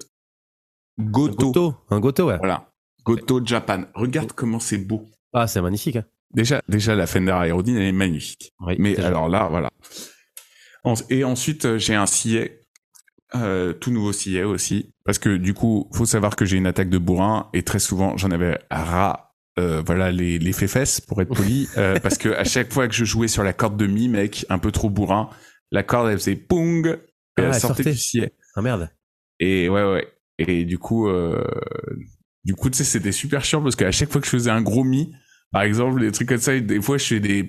Un 0.99 1.04
Goto. 1.04 1.52
Goto, 1.52 1.75
un 1.90 2.00
Goto, 2.00 2.28
ouais. 2.28 2.38
Voilà. 2.38 2.72
Goto 3.04 3.44
Japan. 3.44 3.84
Regarde 3.94 4.32
comment 4.32 4.60
c'est 4.60 4.78
beau. 4.78 5.04
Ah, 5.34 5.46
c'est 5.46 5.60
magnifique. 5.60 5.96
Hein. 5.96 6.06
Déjà, 6.32 6.62
déjà 6.68 6.94
la 6.96 7.06
Fender 7.06 7.32
Aerodine, 7.32 7.76
elle 7.76 7.88
est 7.88 7.92
magnifique. 7.92 8.54
Oui, 8.60 8.76
Mais 8.78 8.94
déjà. 8.94 9.08
alors 9.08 9.28
là, 9.28 9.49
voilà. 9.50 9.68
Et 11.10 11.22
ensuite, 11.22 11.66
euh, 11.66 11.76
j'ai 11.76 11.94
un 11.94 12.06
sillet, 12.06 12.62
euh, 13.34 13.75
tout 13.75 13.90
nouveau 13.90 14.14
sillet 14.14 14.44
aussi, 14.44 14.94
parce 15.04 15.18
que 15.18 15.37
du 15.37 15.52
coup, 15.52 15.90
faut 15.92 16.06
savoir 16.06 16.34
que 16.34 16.46
j'ai 16.46 16.56
une 16.56 16.66
attaque 16.66 16.88
de 16.88 16.99
bourrin 16.99 17.50
et 17.52 17.62
très 17.62 17.78
souvent, 17.78 18.16
j'en 18.16 18.30
avais 18.30 18.58
ras. 18.70 19.26
Euh, 19.58 19.82
voilà 19.84 20.12
les 20.12 20.38
les 20.38 20.52
fesses 20.52 21.00
pour 21.00 21.20
être 21.20 21.34
poli 21.34 21.68
euh, 21.76 21.99
parce 21.99 22.18
que 22.18 22.28
à 22.28 22.44
chaque 22.44 22.72
fois 22.72 22.87
que 22.87 22.94
je 22.94 23.04
jouais 23.04 23.26
sur 23.26 23.42
la 23.42 23.52
corde 23.52 23.76
de 23.76 23.88
mi 23.88 24.06
mec 24.08 24.46
un 24.49 24.58
peu 24.58 24.70
trop 24.70 24.88
bourrin 24.88 25.28
la 25.70 25.82
corde 25.82 26.08
elle 26.10 26.18
faisait 26.18 26.36
pong 26.36 26.86
et 26.86 26.90
Ah, 26.90 26.96
elle 27.36 27.44
elle 27.46 27.54
sortait 27.54 27.82
sortait. 27.82 27.92
du 27.92 27.98
sillet 27.98 28.32
Ah 28.56 28.62
merde. 28.62 28.90
et 29.38 29.68
ouais 29.68 29.84
ouais. 29.84 30.08
Et 30.38 30.64
du 30.64 30.78
coup 30.78 31.08
euh, 31.08 31.44
du 32.44 32.54
coup 32.54 32.70
tu 32.70 32.78
sais 32.78 32.84
c'était 32.84 33.12
super 33.12 33.44
chiant 33.44 33.62
parce 33.62 33.76
qu'à 33.76 33.90
chaque 33.92 34.10
fois 34.10 34.20
que 34.20 34.26
je 34.26 34.32
faisais 34.32 34.50
un 34.50 34.62
gros 34.62 34.84
mi 34.84 35.12
par 35.52 35.62
exemple 35.62 36.00
des 36.00 36.12
trucs 36.12 36.28
comme 36.28 36.38
ça 36.38 36.58
des 36.58 36.80
fois 36.80 36.96
je 36.96 37.04
fais 37.04 37.20
des 37.20 37.48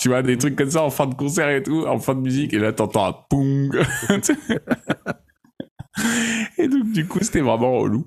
tu 0.00 0.08
vois 0.08 0.22
des 0.22 0.36
trucs 0.38 0.56
comme 0.56 0.70
ça 0.70 0.82
en 0.82 0.90
fin 0.90 1.06
de 1.06 1.14
concert 1.14 1.48
et 1.50 1.62
tout 1.62 1.84
en 1.86 1.98
fin 1.98 2.14
de 2.14 2.20
musique 2.20 2.52
et 2.54 2.58
là 2.58 2.72
t'entends 2.72 3.06
un 3.06 3.12
pong 3.30 3.78
et 6.58 6.68
donc 6.68 6.90
du 6.92 7.06
coup 7.06 7.18
c'était 7.22 7.40
vraiment 7.40 7.78
relou. 7.78 8.06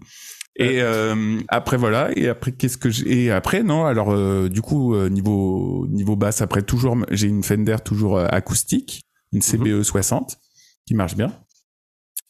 Et 0.59 0.81
euh, 0.81 1.39
après 1.49 1.77
voilà, 1.77 2.09
et 2.17 2.27
après 2.27 2.51
qu'est-ce 2.51 2.77
que 2.77 2.89
j'ai 2.89 3.25
et 3.25 3.31
après 3.31 3.61
non, 3.61 3.85
alors 3.85 4.11
euh, 4.11 4.49
du 4.49 4.61
coup 4.63 4.95
euh, 4.95 5.07
niveau 5.07 5.85
niveau 5.87 6.15
basse 6.15 6.41
après 6.41 6.63
toujours 6.63 6.97
j'ai 7.11 7.27
une 7.27 7.43
Fender 7.43 7.75
toujours 7.85 8.19
acoustique, 8.19 9.01
une 9.37 9.41
CBE 9.41 9.83
60 9.83 10.37
qui 10.85 10.93
marche 10.93 11.15
bien. 11.15 11.33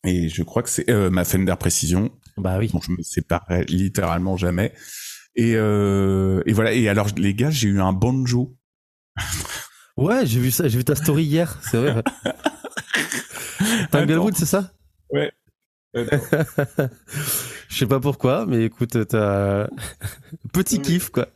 Et 0.06 0.30
je 0.30 0.44
crois 0.44 0.64
que 0.64 0.70
c'est 0.70 0.90
ma 1.10 1.26
Fender 1.26 1.56
Précision. 1.60 2.12
Bah 2.38 2.58
oui. 2.60 2.70
Bon, 2.72 2.80
je 2.82 2.92
me 2.92 3.02
sépare 3.02 3.46
littéralement 3.68 4.38
jamais. 4.38 4.74
Et 5.36 5.52
et 5.52 6.54
voilà, 6.54 6.74
et 6.74 6.88
alors 6.88 7.08
les 7.18 7.34
gars, 7.34 7.50
j'ai 7.50 7.68
eu 7.68 7.82
un 7.82 7.94
banjo. 7.94 8.56
ouais, 9.98 10.26
j'ai 10.26 10.40
vu 10.40 10.52
ça, 10.52 10.68
j'ai 10.68 10.78
vu 10.78 10.86
ta 10.86 10.96
story 10.96 11.24
hier, 11.24 11.60
c'est 11.64 11.78
vrai. 11.78 12.04
Tanglewood, 13.92 14.36
c'est 14.36 14.46
ça? 14.46 14.72
Ouais. 15.10 15.32
Je 15.94 17.78
sais 17.78 17.88
pas 17.88 18.00
pourquoi, 18.00 18.46
mais 18.46 18.66
écoute, 18.66 19.08
t'as 19.08 19.68
petit 20.54 20.82
kiff 20.82 21.10
quoi. 21.10 21.28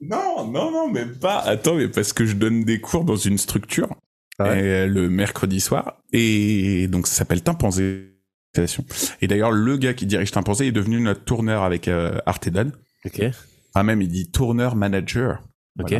Non, 0.00 0.46
non, 0.50 0.70
non, 0.70 0.90
mais 0.90 1.06
pas. 1.06 1.38
Attends, 1.40 1.74
mais 1.74 1.88
parce 1.88 2.12
que 2.12 2.24
je 2.24 2.34
donne 2.34 2.64
des 2.64 2.80
cours 2.80 3.04
dans 3.04 3.16
une 3.16 3.38
structure 3.38 3.94
le 4.40 5.08
mercredi 5.08 5.60
soir, 5.60 6.02
et 6.12 6.88
donc 6.88 7.06
ça 7.06 7.14
s'appelle 7.14 7.42
Timpanzé. 7.42 8.06
Et 9.20 9.28
d'ailleurs, 9.28 9.52
le 9.52 9.76
gars 9.76 9.94
qui 9.94 10.06
dirige 10.06 10.32
Timpanzé 10.32 10.66
est 10.66 10.72
devenu 10.72 11.00
notre 11.00 11.24
tourneur 11.24 11.62
avec 11.62 11.86
euh, 11.86 12.18
Artedan. 12.26 12.70
Ok. 13.04 13.22
Ah 13.74 13.84
même, 13.84 14.02
il 14.02 14.08
dit 14.08 14.30
tourneur 14.30 14.74
manager. 14.74 15.40
Ok. 15.78 15.94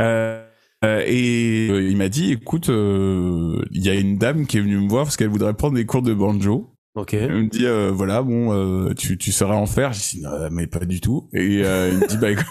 Euh, 0.00 0.44
euh, 0.84 1.02
et 1.06 1.68
euh, 1.70 1.88
il 1.88 1.96
m'a 1.96 2.08
dit, 2.08 2.32
écoute, 2.32 2.66
il 2.68 3.84
y 3.84 3.88
a 3.88 3.94
une 3.94 4.18
dame 4.18 4.46
qui 4.46 4.58
est 4.58 4.60
venue 4.60 4.78
me 4.78 4.88
voir 4.88 5.04
parce 5.04 5.16
qu'elle 5.16 5.28
voudrait 5.28 5.54
prendre 5.54 5.76
des 5.76 5.86
cours 5.86 6.02
de 6.02 6.12
banjo. 6.12 6.74
Ok. 6.94 7.12
Il 7.12 7.28
me 7.28 7.48
dit 7.48 7.66
euh, 7.66 7.90
voilà 7.90 8.22
bon 8.22 8.52
euh, 8.52 8.94
tu 8.94 9.18
tu 9.18 9.32
serais 9.32 9.54
en 9.54 9.66
faire. 9.66 9.92
J'ai 9.92 10.18
dit 10.18 10.22
non 10.22 10.30
mais 10.52 10.68
pas 10.68 10.84
du 10.84 11.00
tout. 11.00 11.28
Et 11.32 11.64
euh, 11.64 11.90
il 11.92 11.98
me 11.98 12.06
dit 12.06 12.16
bah 12.18 12.30
écoute 12.30 12.46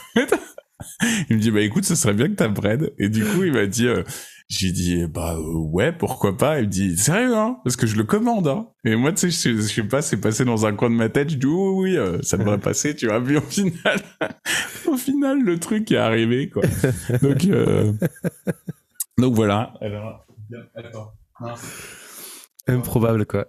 il 1.29 1.37
me 1.37 1.41
dit 1.41 1.49
bah 1.49 1.61
écoute 1.61 1.85
ce 1.85 1.95
serait 1.95 2.13
bien 2.13 2.27
que 2.27 2.33
t'apprennes. 2.33 2.89
Et 2.99 3.07
du 3.07 3.23
coup 3.23 3.43
il 3.43 3.53
m'a 3.53 3.67
dit 3.67 3.87
euh, 3.87 4.03
j'ai 4.49 4.71
dit 4.71 5.05
bah 5.07 5.37
ouais 5.39 5.91
pourquoi 5.91 6.37
pas? 6.37 6.59
Il 6.59 6.65
me 6.65 6.69
dit 6.69 6.97
sérieux 6.97 7.35
hein? 7.35 7.57
Parce 7.63 7.75
que 7.75 7.87
je 7.87 7.95
le 7.95 8.03
commande 8.03 8.47
hein. 8.47 8.67
Et 8.85 8.95
moi 8.95 9.11
tu 9.13 9.31
sais 9.31 9.51
je, 9.51 9.57
je 9.57 9.67
sais 9.67 9.83
pas 9.83 10.01
c'est 10.01 10.17
passé 10.17 10.45
dans 10.45 10.65
un 10.65 10.75
coin 10.75 10.89
de 10.89 10.95
ma 10.95 11.09
tête. 11.09 11.29
Je 11.29 11.37
dis 11.37 11.45
oui 11.45 11.97
oui 11.97 12.23
ça 12.23 12.37
devrait 12.37 12.57
passer 12.59 12.95
tu 12.95 13.07
vois. 13.07 13.21
Puis 13.21 13.37
au 13.37 13.41
final 13.41 13.99
au 14.87 14.97
final 14.97 15.41
le 15.41 15.59
truc 15.59 15.91
est 15.91 15.97
arrivé 15.97 16.49
quoi. 16.49 16.63
Donc 17.21 17.47
donc 19.17 19.35
voilà. 19.35 19.73
Alors 19.81 20.25
attends. 20.75 21.13
Improbable, 22.67 23.25
quoi. 23.25 23.47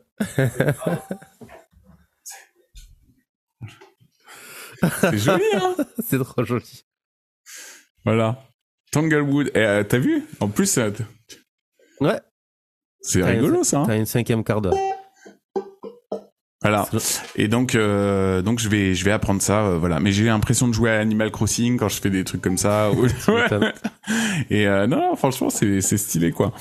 c'est 5.00 5.18
joli, 5.18 5.44
hein? 5.54 5.74
C'est 6.02 6.18
trop 6.18 6.44
joli. 6.44 6.84
Voilà. 8.04 8.42
Tanglewood. 8.94 9.50
Euh, 9.56 9.82
t'as 9.82 9.98
vu? 9.98 10.22
En 10.38 10.48
plus, 10.48 10.78
euh, 10.78 10.90
ouais. 12.00 12.20
C'est 13.00 13.24
rigolo, 13.24 13.64
ça. 13.64 13.80
Hein 13.80 13.84
t'as 13.88 13.96
une 13.96 14.06
cinquième 14.06 14.44
quart 14.44 14.60
d'heure. 14.60 14.76
Voilà. 16.62 16.88
Et 17.34 17.48
donc, 17.48 17.74
euh, 17.74 18.40
donc 18.40 18.60
je 18.60 18.68
vais, 18.68 18.94
je 18.94 19.04
vais 19.04 19.10
apprendre 19.10 19.42
ça, 19.42 19.66
euh, 19.66 19.78
voilà. 19.78 19.98
Mais 19.98 20.12
j'ai 20.12 20.26
l'impression 20.26 20.68
de 20.68 20.72
jouer 20.72 20.90
à 20.90 21.00
Animal 21.00 21.32
Crossing 21.32 21.76
quand 21.76 21.88
je 21.88 22.00
fais 22.00 22.08
des 22.08 22.22
trucs 22.22 22.40
comme 22.40 22.56
ça. 22.56 22.90
et 24.50 24.66
euh, 24.68 24.86
non, 24.86 25.16
franchement, 25.16 25.50
c'est, 25.50 25.80
c'est 25.80 25.98
stylé, 25.98 26.30
quoi. 26.30 26.54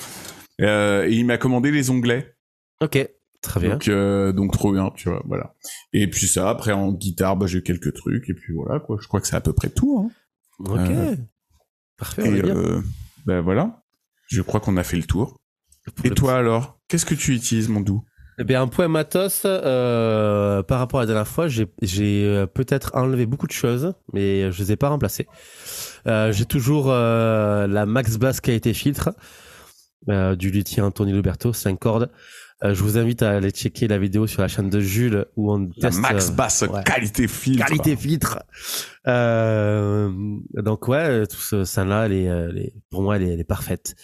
et 0.58 1.08
il 1.10 1.24
m'a 1.24 1.38
commandé 1.38 1.70
les 1.70 1.90
onglets. 1.90 2.34
Ok, 2.82 2.98
très 3.42 3.60
bien. 3.60 3.78
Donc, 3.78 3.88
donc 4.34 4.52
trop 4.52 4.72
bien, 4.72 4.90
tu 4.96 5.08
vois, 5.08 5.22
voilà. 5.24 5.54
Et 5.92 6.10
puis 6.10 6.26
ça, 6.26 6.50
après 6.50 6.72
en 6.72 6.92
guitare, 6.92 7.36
bah, 7.36 7.46
j'ai 7.46 7.62
quelques 7.62 7.94
trucs, 7.94 8.28
et 8.28 8.34
puis 8.34 8.52
voilà, 8.52 8.80
quoi. 8.80 8.98
Je 9.00 9.06
crois 9.06 9.20
que 9.20 9.28
c'est 9.28 9.36
à 9.36 9.40
peu 9.40 9.52
près 9.52 9.70
tout. 9.70 10.04
Hein. 10.04 10.10
Ok, 10.58 11.18
parfait. 11.96 12.28
Et 12.28 12.44
euh, 12.44 12.80
ben 13.26 13.40
voilà, 13.40 13.82
je 14.28 14.42
crois 14.42 14.60
qu'on 14.60 14.76
a 14.76 14.84
fait 14.84 14.96
le 14.96 15.04
tour. 15.04 15.40
et 16.04 16.10
toi 16.10 16.36
alors, 16.36 16.78
qu'est-ce 16.88 17.06
que 17.06 17.14
tu 17.14 17.34
utilises, 17.34 17.68
mon 17.68 17.80
doux 17.80 18.04
eh 18.38 18.44
bien, 18.44 18.62
un 18.62 18.66
point 18.66 18.88
matos, 18.88 19.42
euh, 19.44 20.62
par 20.64 20.80
rapport 20.80 20.98
à 20.98 21.04
la 21.04 21.06
dernière 21.06 21.28
fois, 21.28 21.46
j'ai 21.46 21.68
euh, 21.86 22.46
peut-être 22.46 22.90
enlevé 22.94 23.26
beaucoup 23.26 23.46
de 23.46 23.52
choses, 23.52 23.94
mais 24.12 24.50
je 24.50 24.58
les 24.60 24.72
ai 24.72 24.76
pas 24.76 24.88
remplacées. 24.88 25.28
Euh, 26.08 26.32
j'ai 26.32 26.44
toujours 26.44 26.90
euh, 26.90 27.68
la 27.68 27.86
Max 27.86 28.16
Bass 28.16 28.40
qualité 28.40 28.74
filtre 28.74 29.10
du 30.06 30.50
luthier 30.50 30.82
Anthony 30.82 31.12
Luberto, 31.14 31.54
5 31.54 31.78
cordes. 31.78 32.10
Euh, 32.62 32.72
je 32.72 32.82
vous 32.82 32.96
invite 32.98 33.22
à 33.22 33.32
aller 33.32 33.50
checker 33.50 33.88
la 33.88 33.98
vidéo 33.98 34.26
sur 34.26 34.40
la 34.40 34.48
chaîne 34.48 34.70
de 34.70 34.80
Jules 34.80 35.26
où 35.36 35.52
on 35.52 35.68
teste. 35.68 35.98
max 35.98 36.30
euh, 36.30 36.32
basse 36.32 36.64
qualité 36.84 37.26
filtre. 37.26 37.66
Qualité 37.66 37.96
filtre. 37.96 38.42
Euh, 39.06 40.10
donc 40.54 40.86
ouais, 40.88 41.26
tout 41.26 41.36
ce, 41.40 41.64
ça 41.64 41.84
là, 41.84 42.06
elle 42.06 42.12
est, 42.12 42.74
pour 42.90 43.02
moi, 43.02 43.16
elle 43.16 43.24
est, 43.24 43.32
elle 43.34 43.40
est 43.40 43.44
parfaite. 43.44 43.96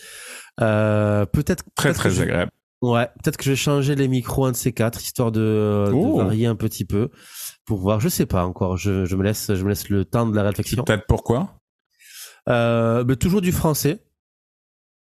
Peut-être 0.59 1.65
très 1.77 1.91
peut 1.91 1.95
très 1.95 2.21
agréable. 2.21 2.51
Ouais, 2.83 3.07
peut-être 3.23 3.37
que 3.37 3.45
je 3.45 3.51
vais 3.51 3.57
changer 3.57 3.95
les 3.95 4.09
micros 4.09 4.47
un 4.47 4.53
de 4.53 4.57
ces 4.57 4.73
quatre 4.73 5.01
histoire 5.03 5.31
de, 5.31 5.87
de 5.89 6.17
varier 6.17 6.47
un 6.47 6.57
petit 6.57 6.85
peu 6.85 7.11
pour 7.67 7.79
voir. 7.79 8.01
Je 8.01 8.09
sais 8.09 8.27
pas 8.27 8.45
encore. 8.45 8.79
Je, 8.79 9.05
je 9.05 9.17
me 9.17 9.23
laisse, 9.23 9.55
je 9.55 9.63
me 9.65 9.69
laisse 9.69 9.91
le 9.91 10.05
temps 10.05 10.27
de 10.27 10.35
la 10.35 10.43
réflexion. 10.43 10.83
Peut-être 10.85 11.05
pourquoi? 11.07 11.61
Euh, 12.49 13.05
mais 13.07 13.17
toujours 13.17 13.43
du 13.43 13.53
français 13.53 14.03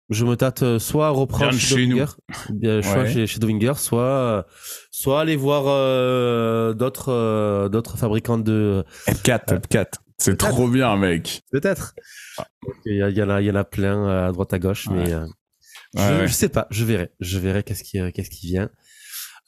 je 0.10 0.26
me 0.26 0.36
tâte 0.36 0.64
euh, 0.64 0.80
soit 0.80 1.08
à 1.08 1.10
reprendre 1.10 1.54
chez, 1.54 1.76
Dovinger, 1.76 2.06
bien, 2.50 2.82
ouais. 2.82 3.12
chez, 3.12 3.28
chez 3.28 3.40
Dovinger, 3.40 3.74
soit 3.76 4.02
euh, 4.02 4.44
soit 4.90 5.22
aller 5.22 5.36
voir 5.36 5.66
euh, 5.68 6.74
d'autres 6.74 7.12
euh, 7.12 7.70
d'autres 7.70 7.98
fabricants 7.98 8.38
de 8.38 8.86
F4 9.08 9.60
F4 9.60 9.86
c'est 10.18 10.38
trop 10.38 10.68
bien 10.68 10.96
mec. 10.96 11.42
Peut-être. 11.52 11.94
Il 12.86 12.96
y, 12.96 12.98
y, 12.98 13.24
en 13.24 13.30
a 13.30 13.42
il 13.42 13.46
y 13.46 13.52
en 13.52 13.56
a 13.56 13.64
plein 13.64 14.28
à 14.28 14.32
droite 14.32 14.54
à 14.54 14.60
gauche 14.60 14.88
mais 14.90 15.12
je, 15.96 16.26
je, 16.26 16.34
sais 16.34 16.50
pas. 16.50 16.68
Je 16.72 16.86
verrai. 16.86 17.12
Je 17.20 17.38
verrai 17.38 17.62
qu'est-ce 17.62 17.84
qui 17.84 18.00
qu'est-ce 18.14 18.32
qui 18.32 18.48
vient. 18.48 18.70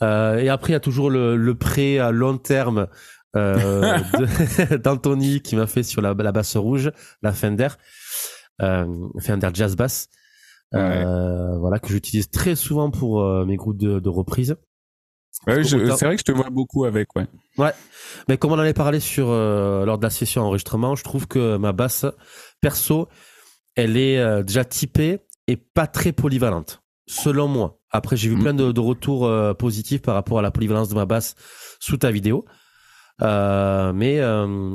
Et 0.01 0.49
après 0.49 0.69
il 0.69 0.73
y 0.73 0.75
a 0.75 0.79
toujours 0.79 1.09
le, 1.09 1.37
le 1.37 1.55
prêt 1.55 1.97
à 1.97 2.11
long 2.11 2.37
terme 2.37 2.87
d'Anthony 3.33 5.41
qui 5.41 5.55
m'a 5.55 5.67
fait 5.67 5.83
sur 5.83 6.01
la, 6.01 6.13
la 6.13 6.31
basse 6.31 6.55
rouge 6.55 6.91
la 7.23 7.31
Fender 7.31 7.69
Fender 8.59 9.49
Jazz 9.53 9.75
Bass 9.75 10.09
euh, 10.75 11.57
voilà 11.57 11.79
que 11.79 11.89
j'utilise 11.89 12.29
très 12.29 12.55
souvent 12.55 12.91
pour 12.91 13.21
euh, 13.21 13.45
mes 13.45 13.55
groupes 13.55 13.77
de, 13.77 13.99
de 13.99 14.09
reprise. 14.09 14.55
Ouais, 15.47 15.63
c'est 15.63 15.77
vrai 15.77 16.15
que 16.15 16.19
je 16.19 16.25
te 16.25 16.31
vois 16.31 16.49
beaucoup 16.49 16.85
avec, 16.85 17.15
ouais. 17.15 17.25
Ouais, 17.57 17.71
mais 18.27 18.37
comme 18.37 18.51
on 18.51 18.55
en 18.55 18.59
avait 18.59 18.73
parlé 18.73 18.99
sur 18.99 19.29
euh, 19.29 19.85
lors 19.85 19.97
de 19.97 20.03
la 20.03 20.09
session 20.09 20.41
enregistrement, 20.41 20.95
je 20.95 21.03
trouve 21.03 21.27
que 21.27 21.57
ma 21.57 21.71
basse 21.71 22.05
perso, 22.61 23.07
elle 23.75 23.95
est 23.95 24.43
déjà 24.43 24.65
typée 24.65 25.19
et 25.47 25.55
pas 25.55 25.87
très 25.87 26.11
polyvalente, 26.11 26.81
selon 27.07 27.47
moi. 27.47 27.79
Après, 27.91 28.17
j'ai 28.17 28.27
vu 28.27 28.35
mm. 28.35 28.41
plein 28.41 28.53
de, 28.53 28.71
de 28.71 28.79
retours 28.79 29.31
positifs 29.57 30.01
par 30.01 30.15
rapport 30.15 30.39
à 30.39 30.41
la 30.41 30.51
polyvalence 30.51 30.89
de 30.89 30.95
ma 30.95 31.05
basse 31.05 31.35
sous 31.79 31.97
ta 31.97 32.11
vidéo. 32.11 32.45
Mais 33.21 34.19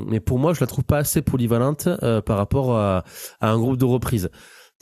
mais 0.07 0.19
pour 0.19 0.39
moi 0.39 0.53
je 0.53 0.61
la 0.61 0.67
trouve 0.67 0.85
pas 0.85 0.97
assez 0.97 1.21
polyvalente 1.21 1.89
par 2.25 2.37
rapport 2.37 2.75
à, 2.75 3.03
à, 3.39 3.51
un 3.51 3.59
groupe 3.59 3.77
de 3.77 3.85
reprise 3.85 4.29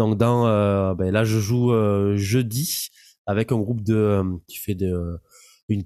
donc 0.10 0.48
euh, 0.48 0.94
ben 0.96 1.12
là 1.12 1.24
je 1.24 1.40
joue 1.40 1.72
euh, 1.72 2.16
jeudi 2.18 2.90
avec 3.26 3.52
un 3.52 3.58
groupe 3.58 3.82
de 3.82 3.96
euh, 3.96 4.24
qui 4.48 4.58
fait 4.58 4.76
de 4.76 5.20
une 5.70 5.84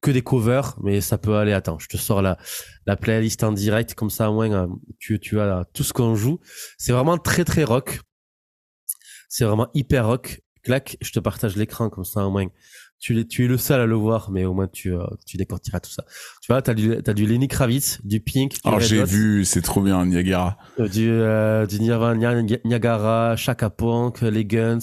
que 0.00 0.10
des 0.10 0.22
covers 0.22 0.76
mais 0.82 1.00
ça 1.00 1.18
peut 1.18 1.36
aller 1.36 1.52
attends 1.52 1.78
je 1.78 1.88
te 1.88 1.96
sors 1.96 2.22
la 2.22 2.38
la 2.86 2.96
playlist 2.96 3.44
en 3.44 3.52
direct 3.52 3.94
comme 3.94 4.10
ça 4.10 4.30
au 4.30 4.34
moins 4.34 4.68
tu 4.98 5.20
tu 5.20 5.40
as 5.40 5.64
tout 5.72 5.84
ce 5.84 5.92
qu'on 5.92 6.14
joue. 6.14 6.40
C'est 6.78 6.92
vraiment 6.92 7.18
très 7.18 7.44
très 7.44 7.64
rock. 7.64 8.00
C'est 9.28 9.44
vraiment 9.44 9.68
hyper 9.74 10.06
rock. 10.06 10.40
Clac 10.62 10.96
je 11.00 11.12
te 11.12 11.20
partage 11.20 11.56
l'écran 11.56 11.90
comme 11.90 12.04
ça 12.04 12.26
au 12.26 12.30
moins 12.30 12.46
tu, 13.00 13.26
tu 13.26 13.44
es 13.44 13.48
le 13.48 13.58
seul 13.58 13.80
à 13.80 13.86
le 13.86 13.94
voir, 13.94 14.30
mais 14.30 14.44
au 14.44 14.54
moins 14.54 14.66
tu, 14.66 14.92
euh, 14.92 15.04
tu 15.24 15.36
décortiras 15.36 15.80
tout 15.80 15.90
ça. 15.90 16.04
Tu 16.42 16.52
vois, 16.52 16.62
t'as 16.62 16.74
du, 16.74 17.00
t'as 17.02 17.14
du 17.14 17.26
Lenny 17.26 17.46
Kravitz, 17.46 18.00
du 18.04 18.20
Pink. 18.20 18.54
Du 18.54 18.60
Alors 18.64 18.80
j'ai 18.80 19.04
vu, 19.04 19.44
c'est 19.44 19.62
trop 19.62 19.80
bien, 19.80 20.04
Niagara. 20.04 20.58
Euh, 20.80 20.88
du, 20.88 21.08
euh, 21.08 21.66
du 21.66 21.80
Nirvana, 21.80 22.42
Niagara, 22.64 23.36
Chaka 23.36 23.70
Punk, 23.70 24.22
les 24.22 24.44
Guns, 24.44 24.78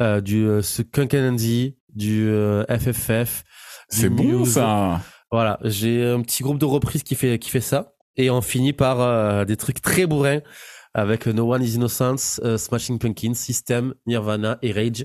euh, 0.00 0.20
du 0.20 0.46
euh, 0.46 0.62
Andy, 1.14 1.76
du 1.94 2.30
FFF. 2.68 3.44
C'est 3.88 4.08
bon 4.08 4.44
ça. 4.44 5.02
Voilà, 5.30 5.58
j'ai 5.64 6.04
un 6.04 6.22
petit 6.22 6.42
groupe 6.42 6.58
de 6.58 6.64
reprises 6.64 7.02
qui 7.02 7.14
fait, 7.14 7.38
qui 7.38 7.50
fait 7.50 7.60
ça. 7.60 7.92
Et 8.16 8.30
on 8.30 8.40
finit 8.40 8.72
par 8.72 9.44
des 9.44 9.56
trucs 9.56 9.82
très 9.82 10.06
bourrins 10.06 10.40
avec 10.94 11.26
No 11.26 11.52
One 11.52 11.62
Is 11.62 11.74
Innocence, 11.74 12.40
Smashing 12.56 12.98
Pumpkins, 12.98 13.34
System, 13.34 13.92
Nirvana 14.06 14.58
et 14.62 14.72
Rage. 14.72 15.04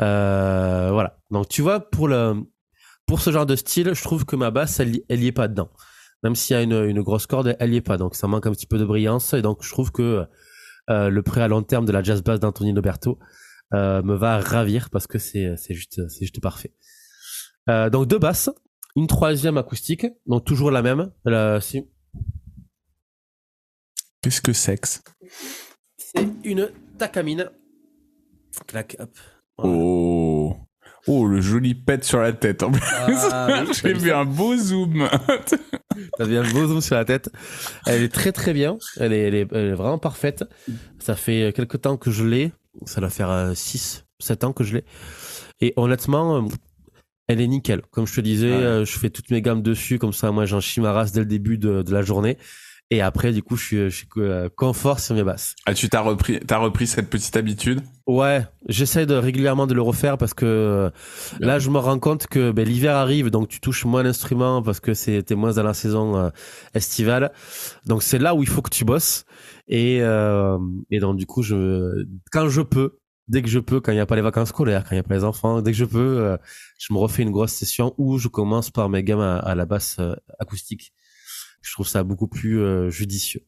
Euh, 0.00 0.90
voilà. 0.92 1.18
Donc 1.30 1.48
tu 1.48 1.62
vois, 1.62 1.80
pour 1.90 2.08
le 2.08 2.34
pour 3.06 3.20
ce 3.20 3.30
genre 3.30 3.46
de 3.46 3.56
style, 3.56 3.94
je 3.94 4.02
trouve 4.02 4.24
que 4.24 4.36
ma 4.36 4.50
basse, 4.50 4.80
elle, 4.80 5.00
elle 5.08 5.22
y 5.22 5.28
est 5.28 5.32
pas 5.32 5.48
dedans. 5.48 5.70
Même 6.22 6.34
s'il 6.34 6.56
y 6.56 6.58
a 6.58 6.62
une, 6.62 6.84
une 6.84 7.02
grosse 7.02 7.26
corde, 7.26 7.56
elle 7.60 7.72
y 7.72 7.76
est 7.76 7.80
pas. 7.80 7.96
Donc 7.98 8.16
ça 8.16 8.26
manque 8.26 8.46
un 8.46 8.52
petit 8.52 8.66
peu 8.66 8.78
de 8.78 8.84
brillance. 8.84 9.32
Et 9.34 9.42
donc 9.42 9.62
je 9.62 9.70
trouve 9.70 9.92
que 9.92 10.26
euh, 10.90 11.10
le 11.10 11.22
prêt 11.22 11.40
à 11.40 11.48
long 11.48 11.62
terme 11.62 11.84
de 11.84 11.92
la 11.92 12.02
jazz 12.02 12.22
bass 12.22 12.40
d'Anthony 12.40 12.72
Roberto 12.72 13.18
euh, 13.74 14.02
me 14.02 14.14
va 14.14 14.38
ravir 14.38 14.90
parce 14.90 15.06
que 15.06 15.18
c'est 15.18 15.56
c'est 15.56 15.74
juste 15.74 16.08
c'est 16.08 16.20
juste 16.20 16.40
parfait. 16.40 16.72
Euh, 17.68 17.90
donc 17.90 18.06
deux 18.06 18.18
basses 18.18 18.50
une 18.94 19.08
troisième 19.08 19.58
acoustique, 19.58 20.06
donc 20.24 20.46
toujours 20.46 20.70
la 20.70 20.80
même. 20.80 21.12
C'est 21.60 21.86
Qu'est-ce 24.22 24.40
que 24.40 24.52
sexe 24.54 25.02
c'est 26.16 26.28
une 26.44 26.70
Takamine. 26.98 27.50
Clac, 28.66 28.96
hop. 28.98 29.10
Voilà. 29.58 29.72
Oh. 29.76 30.56
Oh, 31.08 31.24
le 31.26 31.40
joli 31.40 31.74
pet 31.76 32.02
sur 32.04 32.18
la 32.20 32.32
tête. 32.32 32.64
En 32.64 32.72
plus, 32.72 32.82
Ah, 33.30 33.62
oui, 33.68 33.72
j'ai 33.80 33.92
vu 33.92 34.10
un 34.10 34.24
beau 34.24 34.56
zoom. 34.56 35.08
T'as 36.18 36.26
bien 36.26 36.42
le 36.42 36.52
beau 36.52 36.66
zoom 36.66 36.80
sur 36.80 36.96
la 36.96 37.04
tête. 37.04 37.30
Elle 37.86 38.02
est 38.02 38.12
très 38.12 38.32
très 38.32 38.52
bien. 38.52 38.76
Elle 38.98 39.12
est, 39.12 39.20
elle 39.20 39.34
est, 39.36 39.48
elle 39.52 39.66
est 39.66 39.74
vraiment 39.74 39.98
parfaite. 39.98 40.44
Ça 40.98 41.14
fait 41.14 41.52
quelques 41.54 41.80
temps 41.82 41.96
que 41.96 42.10
je 42.10 42.24
l'ai. 42.24 42.52
Ça 42.86 43.00
doit 43.00 43.08
faire 43.10 43.52
6, 43.54 44.04
7 44.18 44.44
ans 44.44 44.52
que 44.52 44.64
je 44.64 44.74
l'ai. 44.78 44.84
Et 45.60 45.72
honnêtement, 45.76 46.38
euh, 46.38 46.48
elle 47.28 47.40
est 47.40 47.46
nickel. 47.46 47.82
Comme 47.92 48.06
je 48.08 48.14
te 48.16 48.20
disais, 48.20 48.50
Ouais. 48.50 48.62
euh, 48.64 48.84
je 48.84 48.98
fais 48.98 49.08
toutes 49.10 49.30
mes 49.30 49.40
gammes 49.42 49.62
dessus. 49.62 49.98
Comme 50.00 50.12
ça, 50.12 50.32
moi, 50.32 50.44
j'en 50.44 50.60
chie 50.60 50.80
ma 50.80 50.90
race 50.92 51.12
dès 51.12 51.20
le 51.20 51.26
début 51.26 51.56
de, 51.56 51.82
de 51.82 51.92
la 51.92 52.02
journée. 52.02 52.36
Et 52.90 53.00
après, 53.00 53.32
du 53.32 53.42
coup, 53.42 53.56
je 53.56 53.64
suis, 53.64 53.76
je 53.76 53.88
suis 53.88 54.06
euh, 54.18 54.48
confort 54.54 55.00
sur 55.00 55.16
mes 55.16 55.24
basses. 55.24 55.56
Ah, 55.66 55.74
tu 55.74 55.88
t'as 55.88 56.02
repris, 56.02 56.38
t'as 56.38 56.58
repris 56.58 56.86
cette 56.86 57.10
petite 57.10 57.36
habitude? 57.36 57.80
Ouais, 58.06 58.46
j'essaie 58.68 59.06
de 59.06 59.14
régulièrement 59.14 59.66
de 59.66 59.74
le 59.74 59.82
refaire 59.82 60.16
parce 60.16 60.34
que 60.34 60.92
là, 61.40 61.58
je 61.58 61.68
me 61.70 61.78
rends 61.78 61.98
compte 61.98 62.28
que 62.28 62.52
ben, 62.52 62.64
l'hiver 62.64 62.94
arrive, 62.94 63.30
donc 63.30 63.48
tu 63.48 63.58
touches 63.58 63.84
moins 63.86 64.04
l'instrument 64.04 64.62
parce 64.62 64.78
que 64.78 64.94
c'était 64.94 65.34
moins 65.34 65.52
dans 65.54 65.64
la 65.64 65.74
saison 65.74 66.16
euh, 66.16 66.30
estivale. 66.74 67.32
Donc 67.86 68.04
c'est 68.04 68.18
là 68.20 68.36
où 68.36 68.42
il 68.44 68.48
faut 68.48 68.62
que 68.62 68.70
tu 68.70 68.84
bosses. 68.84 69.24
Et, 69.66 69.98
euh, 70.02 70.56
et 70.92 71.00
donc 71.00 71.16
du 71.16 71.26
coup, 71.26 71.42
je, 71.42 72.06
quand 72.30 72.48
je 72.48 72.60
peux, 72.60 73.00
dès 73.26 73.42
que 73.42 73.48
je 73.48 73.58
peux, 73.58 73.80
quand 73.80 73.90
il 73.90 73.96
n'y 73.96 74.00
a 74.00 74.06
pas 74.06 74.14
les 74.14 74.22
vacances 74.22 74.50
scolaires, 74.50 74.84
quand 74.84 74.92
il 74.92 74.98
n'y 74.98 75.00
a 75.00 75.02
pas 75.02 75.16
les 75.16 75.24
enfants, 75.24 75.60
dès 75.60 75.72
que 75.72 75.76
je 75.76 75.84
peux, 75.84 76.18
euh, 76.20 76.36
je 76.78 76.92
me 76.92 76.98
refais 76.98 77.24
une 77.24 77.32
grosse 77.32 77.50
session 77.50 77.94
où 77.98 78.18
je 78.18 78.28
commence 78.28 78.70
par 78.70 78.88
mes 78.88 79.02
gammes 79.02 79.18
à, 79.18 79.38
à 79.38 79.56
la 79.56 79.66
basse 79.66 79.98
acoustique. 80.38 80.92
Je 81.66 81.72
trouve 81.72 81.88
ça 81.88 82.04
beaucoup 82.04 82.28
plus 82.28 82.60
euh, 82.60 82.90
judicieux. 82.90 83.42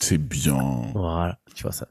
C'est 0.00 0.18
bien. 0.18 0.56
Voilà, 0.94 1.38
tu 1.54 1.62
vois 1.64 1.72
ça. 1.72 1.88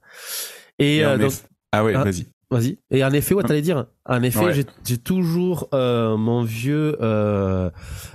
Et, 0.79 0.97
Et 0.97 1.03
euh, 1.05 1.17
donc, 1.17 1.33
Ah 1.73 1.83
ouais, 1.83 1.93
Ah. 1.93 2.03
vas-y. 2.05 2.27
Vas-y. 2.49 2.79
Et 2.91 3.03
en 3.03 3.11
effet, 3.11 3.33
ouais, 3.35 3.43
t'allais 3.43 3.61
dire. 3.61 3.87
En 4.05 4.23
effet, 4.23 4.39
Ouais. 4.45 4.65
j'ai, 4.85 4.97
toujours 4.97 5.67
euh, 5.73 6.15
mon 6.15 6.43
vieux. 6.43 6.95
euh, 7.01 7.69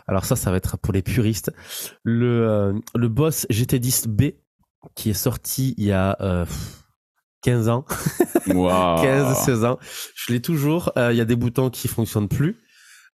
alors 0.06 0.24
ça, 0.24 0.36
ça 0.36 0.50
va 0.50 0.56
être 0.56 0.78
pour 0.78 0.94
les 0.94 1.02
puristes. 1.02 1.52
Le 2.02 2.48
euh, 2.48 2.72
le 2.94 3.08
Boss 3.08 3.46
GT10B 3.50 4.36
qui 4.94 5.10
est 5.10 5.14
sorti 5.14 5.74
il 5.76 5.84
y 5.84 5.92
a 5.92 6.16
euh, 6.22 6.46
15 7.42 7.68
ans, 7.68 7.84
Waouh. 8.46 9.02
15, 9.02 9.36
16 9.44 9.64
ans. 9.66 9.78
Je 10.14 10.32
l'ai 10.32 10.40
toujours. 10.40 10.92
Euh, 10.96 11.12
Il 11.12 11.18
y 11.18 11.20
a 11.20 11.26
des 11.26 11.36
boutons 11.36 11.68
qui 11.68 11.86
fonctionnent 11.88 12.28
plus. 12.28 12.56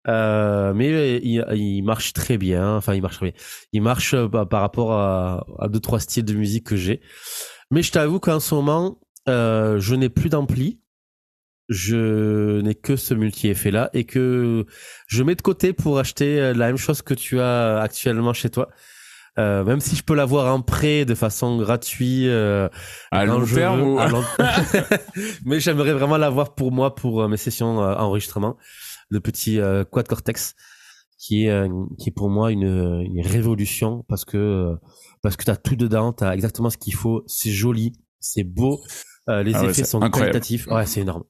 Euh, 0.07 0.73
mais 0.73 1.17
il, 1.17 1.45
il 1.55 1.81
marche 1.83 2.13
très 2.13 2.37
bien. 2.37 2.75
Enfin, 2.77 2.93
il 2.95 3.01
marche 3.01 3.17
très 3.17 3.31
bien. 3.31 3.41
Il 3.73 3.81
marche 3.81 4.13
euh, 4.13 4.27
bah, 4.27 4.45
par 4.45 4.61
rapport 4.61 4.93
à, 4.93 5.45
à 5.59 5.67
deux 5.67 5.79
trois 5.79 5.99
styles 5.99 6.25
de 6.25 6.33
musique 6.33 6.65
que 6.67 6.75
j'ai. 6.77 7.01
Mais 7.71 7.83
je 7.83 7.91
t'avoue 7.91 8.19
qu'en 8.19 8.39
ce 8.39 8.55
moment, 8.55 8.99
euh, 9.27 9.79
je 9.79 9.95
n'ai 9.95 10.09
plus 10.09 10.29
d'ampli. 10.29 10.79
Je 11.67 12.61
n'ai 12.61 12.73
que 12.73 12.95
ce 12.95 13.13
multi-effet 13.13 13.69
là 13.69 13.91
et 13.93 14.03
que 14.03 14.65
je 15.05 15.21
mets 15.21 15.35
de 15.35 15.41
côté 15.43 15.71
pour 15.71 15.99
acheter 15.99 16.39
euh, 16.41 16.53
la 16.53 16.67
même 16.67 16.77
chose 16.77 17.03
que 17.03 17.13
tu 17.13 17.39
as 17.39 17.79
actuellement 17.79 18.33
chez 18.33 18.49
toi. 18.49 18.69
Euh, 19.37 19.63
même 19.63 19.79
si 19.79 19.95
je 19.95 20.01
peux 20.03 20.15
l'avoir 20.15 20.51
en 20.53 20.61
prêt 20.61 21.05
de 21.05 21.13
façon 21.13 21.57
gratuite 21.57 22.25
euh, 22.25 22.67
À 23.11 23.25
long 23.25 23.45
terme 23.45 23.81
ou- 23.81 23.99
à 23.99 24.07
long- 24.09 24.23
mais 25.45 25.59
j'aimerais 25.59 25.93
vraiment 25.93 26.17
l'avoir 26.17 26.55
pour 26.55 26.71
moi 26.71 26.95
pour 26.95 27.21
euh, 27.21 27.27
mes 27.27 27.37
sessions 27.37 27.81
euh, 27.83 27.93
enregistrement 27.95 28.57
le 29.09 29.19
petit 29.19 29.59
euh, 29.59 29.83
quad 29.83 30.07
cortex 30.07 30.55
qui 31.17 31.45
est 31.45 31.49
euh, 31.49 31.67
qui 31.97 32.09
est 32.09 32.13
pour 32.13 32.29
moi 32.29 32.51
une, 32.51 33.01
une 33.05 33.21
révolution 33.25 34.05
parce 34.07 34.23
que 34.25 34.37
euh, 34.37 34.75
parce 35.21 35.35
que 35.35 35.43
t'as 35.43 35.55
tout 35.57 35.75
dedans 35.75 36.13
t'as 36.13 36.33
exactement 36.33 36.69
ce 36.69 36.77
qu'il 36.77 36.93
faut 36.93 37.23
c'est 37.27 37.51
joli 37.51 37.93
c'est 38.19 38.43
beau 38.43 38.79
euh, 39.29 39.43
les 39.43 39.53
Ah 39.55 39.65
effets 39.65 39.83
sont 39.83 40.01
incroyable. 40.01 40.31
qualitatifs 40.33 40.67
ouais 40.67 40.85
c'est 40.85 41.01
énorme 41.01 41.23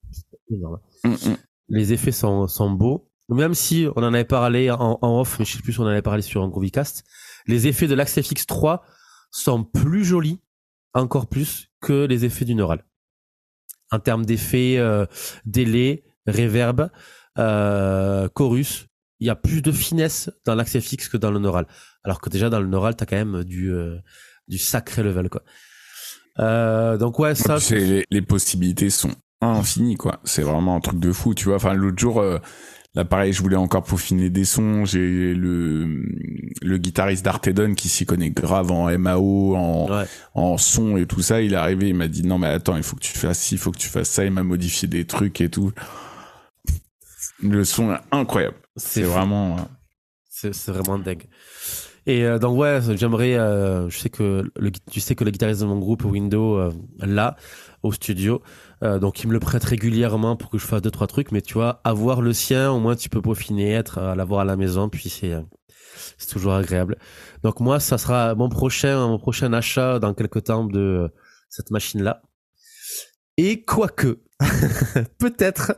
Mm, 1.03 1.11
mm. 1.11 1.37
les 1.69 1.93
effets 1.93 2.11
sont, 2.11 2.47
sont 2.47 2.71
beaux. 2.71 3.07
Même 3.29 3.53
si 3.53 3.85
on 3.95 4.01
en 4.03 4.13
avait 4.13 4.25
parlé 4.25 4.71
en, 4.71 4.97
en 5.01 5.19
off, 5.21 5.37
mais 5.37 5.45
je 5.45 5.55
sais 5.57 5.61
plus 5.61 5.73
si 5.73 5.79
on 5.79 5.83
en 5.83 5.87
avait 5.87 6.01
parlé 6.01 6.23
sur 6.23 6.41
un 6.41 6.47
Groovycast, 6.49 7.03
les 7.45 7.67
effets 7.67 7.85
de 7.87 7.93
l'Axe 7.93 8.19
FX 8.19 8.47
3 8.47 8.83
sont 9.29 9.63
plus 9.63 10.03
jolis, 10.03 10.39
encore 10.93 11.27
plus, 11.27 11.67
que 11.81 12.05
les 12.07 12.25
effets 12.25 12.45
du 12.45 12.55
Neural. 12.55 12.83
En 13.91 13.99
termes 13.99 14.25
d'effets, 14.25 14.77
euh, 14.79 15.05
délai, 15.45 16.03
reverb, 16.25 16.81
euh, 16.81 16.87
chorus, 18.33 18.85
il 19.19 19.27
y 19.27 19.29
a 19.29 19.35
plus 19.35 19.61
de 19.61 19.71
finesse 19.71 20.29
dans 20.45 20.55
l'Axe 20.55 20.79
FX 20.79 21.09
que 21.09 21.17
dans 21.17 21.31
le 21.31 21.39
Neural. 21.39 21.65
Alors 22.03 22.21
que 22.21 22.29
déjà 22.29 22.49
dans 22.49 22.59
le 22.61 22.67
Neural, 22.67 22.95
t'as 22.95 23.05
quand 23.05 23.17
même 23.17 23.43
du, 23.43 23.71
euh, 23.71 23.97
du 24.47 24.57
sacré 24.57 25.03
level, 25.03 25.29
quoi. 25.29 25.43
Euh, 26.39 26.97
donc 26.97 27.19
ouais, 27.19 27.35
ça, 27.35 27.59
C'est- 27.59 27.77
les, 27.79 28.05
les 28.11 28.21
possibilités 28.21 28.89
sont 28.89 29.11
infinies, 29.41 29.95
quoi. 29.97 30.19
C'est 30.23 30.41
vraiment 30.43 30.75
un 30.75 30.79
truc 30.79 30.99
de 30.99 31.11
fou, 31.11 31.33
tu 31.33 31.45
vois. 31.45 31.55
Enfin, 31.55 31.73
l'autre 31.73 31.99
jour, 31.99 32.21
euh, 32.21 32.39
là, 32.95 33.03
pareil, 33.03 33.33
je 33.33 33.41
voulais 33.41 33.57
encore 33.57 33.83
peaufiner 33.83 34.29
des 34.29 34.45
sons. 34.45 34.85
J'ai 34.85 35.33
le, 35.33 36.01
le 36.61 36.77
guitariste 36.77 37.25
d'Artedon 37.25 37.73
qui 37.73 37.89
s'y 37.89 38.05
connaît 38.05 38.31
grave 38.31 38.71
en 38.71 38.89
MAO, 38.97 39.55
en, 39.57 39.89
ouais. 39.89 40.05
en 40.33 40.57
son 40.57 40.95
et 40.95 41.05
tout 41.05 41.21
ça. 41.21 41.41
Il 41.41 41.53
est 41.53 41.57
arrivé, 41.57 41.89
il 41.89 41.95
m'a 41.95 42.07
dit, 42.07 42.23
non, 42.23 42.37
mais 42.37 42.47
attends, 42.47 42.77
il 42.77 42.83
faut 42.83 42.95
que 42.95 43.01
tu 43.01 43.17
fasses 43.17 43.39
ci, 43.39 43.55
il 43.55 43.57
faut 43.57 43.71
que 43.71 43.77
tu 43.79 43.89
fasses 43.89 44.09
ça. 44.09 44.23
Il 44.23 44.31
m'a 44.31 44.43
modifié 44.43 44.87
des 44.87 45.03
trucs 45.05 45.41
et 45.41 45.49
tout. 45.49 45.73
Le 47.41 47.63
son 47.63 47.93
est 47.93 47.99
incroyable. 48.11 48.57
C'est 48.75 49.03
vraiment, 49.03 49.57
euh, 49.57 49.61
C'est 50.29 50.71
vraiment 50.71 50.99
dingue. 50.99 51.27
Et 52.05 52.23
euh, 52.25 52.39
donc 52.39 52.57
ouais, 52.57 52.79
j'aimerais, 52.95 53.35
euh, 53.37 53.89
je 53.89 53.97
sais 53.97 54.09
que 54.09 54.49
le, 54.55 54.71
tu 54.71 54.99
sais 54.99 55.15
que 55.15 55.23
le 55.23 55.31
guitariste 55.31 55.61
de 55.61 55.65
mon 55.67 55.77
groupe 55.79 56.03
Window 56.05 56.57
euh, 56.57 56.71
là 56.99 57.35
au 57.83 57.91
studio, 57.91 58.41
euh, 58.83 58.99
donc 58.99 59.21
il 59.23 59.27
me 59.27 59.33
le 59.33 59.39
prête 59.39 59.63
régulièrement 59.63 60.35
pour 60.35 60.49
que 60.49 60.57
je 60.57 60.65
fasse 60.65 60.81
deux 60.81 60.91
trois 60.91 61.07
trucs. 61.07 61.31
Mais 61.31 61.41
tu 61.41 61.53
vois, 61.53 61.81
avoir 61.83 62.21
le 62.21 62.33
sien, 62.33 62.71
au 62.71 62.79
moins 62.79 62.95
tu 62.95 63.09
peux 63.09 63.21
peaufiner, 63.21 63.71
être 63.71 63.99
à 63.99 64.15
l'avoir 64.15 64.41
à 64.41 64.45
la 64.45 64.55
maison, 64.55 64.89
puis 64.89 65.09
c'est 65.09 65.33
euh, 65.33 65.41
c'est 66.17 66.29
toujours 66.29 66.53
agréable. 66.53 66.97
Donc 67.43 67.59
moi, 67.59 67.79
ça 67.79 67.97
sera 67.97 68.33
mon 68.35 68.49
prochain 68.49 69.07
mon 69.07 69.19
prochain 69.19 69.53
achat 69.53 69.99
dans 69.99 70.13
quelques 70.13 70.45
temps 70.45 70.65
de 70.65 70.79
euh, 70.79 71.07
cette 71.49 71.69
machine 71.71 72.01
là. 72.01 72.21
Et 73.41 73.61
quoique, 73.63 74.19
peut-être 75.17 75.71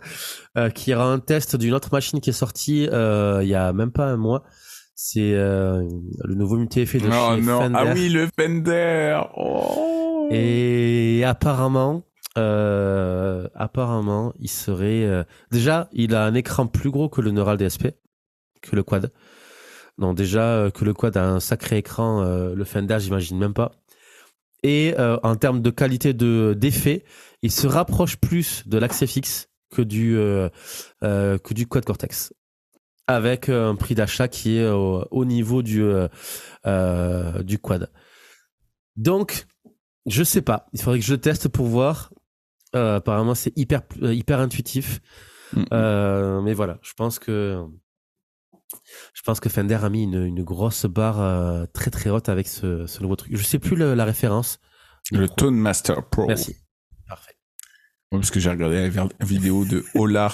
euh, 0.57 0.71
qu'il 0.71 0.93
y 0.93 0.95
aura 0.95 1.05
un 1.05 1.19
test 1.19 1.55
d'une 1.55 1.75
autre 1.75 1.89
machine 1.91 2.19
qui 2.19 2.31
est 2.31 2.33
sortie 2.33 2.87
euh, 2.91 3.41
il 3.43 3.49
y 3.49 3.53
a 3.53 3.71
même 3.71 3.91
pas 3.91 4.07
un 4.07 4.17
mois. 4.17 4.43
C'est 4.95 5.35
euh, 5.35 5.87
le 6.23 6.33
nouveau 6.33 6.57
multi-effet 6.57 6.97
de 6.97 7.07
Oh 7.07 7.35
chez 7.35 7.41
non, 7.41 7.61
Fender. 7.61 7.77
ah 7.79 7.93
oui, 7.93 8.09
le 8.09 8.27
Fender. 8.35 9.21
Oh. 9.37 10.27
Et 10.31 11.23
apparemment, 11.23 12.03
apparemment, 12.35 14.33
il 14.39 14.49
serait 14.49 15.25
déjà, 15.51 15.87
il 15.91 16.15
a 16.15 16.25
un 16.25 16.33
écran 16.33 16.65
plus 16.65 16.89
gros 16.89 17.09
que 17.09 17.21
le 17.21 17.29
Neural 17.29 17.57
DSP, 17.57 17.89
que 18.63 18.75
le 18.75 18.81
Quad. 18.81 19.11
Non, 19.99 20.15
déjà 20.15 20.71
que 20.73 20.83
le 20.83 20.95
Quad 20.95 21.15
a 21.15 21.27
un 21.29 21.39
sacré 21.39 21.77
écran, 21.77 22.23
le 22.23 22.63
Fender, 22.63 22.97
j'imagine 22.99 23.37
même 23.37 23.53
pas. 23.53 23.71
Et 24.63 24.93
euh, 24.99 25.17
en 25.23 25.35
termes 25.35 25.61
de 25.61 25.69
qualité 25.69 26.13
de 26.13 26.55
d'effet, 26.57 27.03
il 27.41 27.51
se 27.51 27.67
rapproche 27.67 28.17
plus 28.17 28.67
de 28.67 28.77
l'Axe 28.77 29.05
FX 29.05 29.49
que 29.71 29.81
du 29.81 30.17
euh, 30.17 30.49
euh, 31.03 31.37
que 31.37 31.53
du 31.53 31.67
Quad 31.67 31.83
Cortex, 31.83 32.33
avec 33.07 33.49
un 33.49 33.75
prix 33.75 33.95
d'achat 33.95 34.27
qui 34.27 34.57
est 34.57 34.69
au, 34.69 35.05
au 35.09 35.25
niveau 35.25 35.61
du 35.63 35.83
euh, 35.83 36.07
euh, 36.67 37.41
du 37.43 37.57
Quad. 37.57 37.91
Donc, 38.97 39.47
je 40.05 40.23
sais 40.23 40.41
pas. 40.41 40.67
Il 40.73 40.81
faudrait 40.81 40.99
que 40.99 41.05
je 41.05 41.15
teste 41.15 41.47
pour 41.47 41.65
voir. 41.65 42.13
Euh, 42.75 42.97
apparemment, 42.97 43.35
c'est 43.35 43.57
hyper 43.57 43.81
hyper 44.01 44.39
intuitif. 44.39 45.01
Mm. 45.53 45.63
Euh, 45.73 46.41
mais 46.41 46.53
voilà, 46.53 46.77
je 46.81 46.93
pense 46.93 47.19
que 47.19 47.65
je 49.13 49.21
pense 49.23 49.39
que 49.39 49.49
Fender 49.49 49.75
a 49.83 49.89
mis 49.89 50.03
une, 50.03 50.25
une 50.25 50.43
grosse 50.43 50.85
barre 50.85 51.19
euh, 51.21 51.65
très 51.73 51.91
très 51.91 52.09
haute 52.09 52.29
avec 52.29 52.47
ce, 52.47 52.85
ce 52.87 53.01
nouveau 53.01 53.15
truc. 53.15 53.35
Je 53.35 53.43
sais 53.43 53.59
plus 53.59 53.75
le- 53.75 53.93
la 53.93 54.05
référence. 54.05 54.59
Le 55.11 55.27
Tone 55.27 55.55
Master 55.55 56.07
Pro. 56.07 56.27
Merci. 56.27 56.55
Parfait. 57.07 57.33
Ouais, 58.11 58.19
parce 58.19 58.31
que 58.31 58.39
j'ai 58.39 58.49
regardé 58.49 58.89
la 58.89 59.07
vidéo 59.25 59.65
de 59.65 59.83
Ola. 59.95 60.29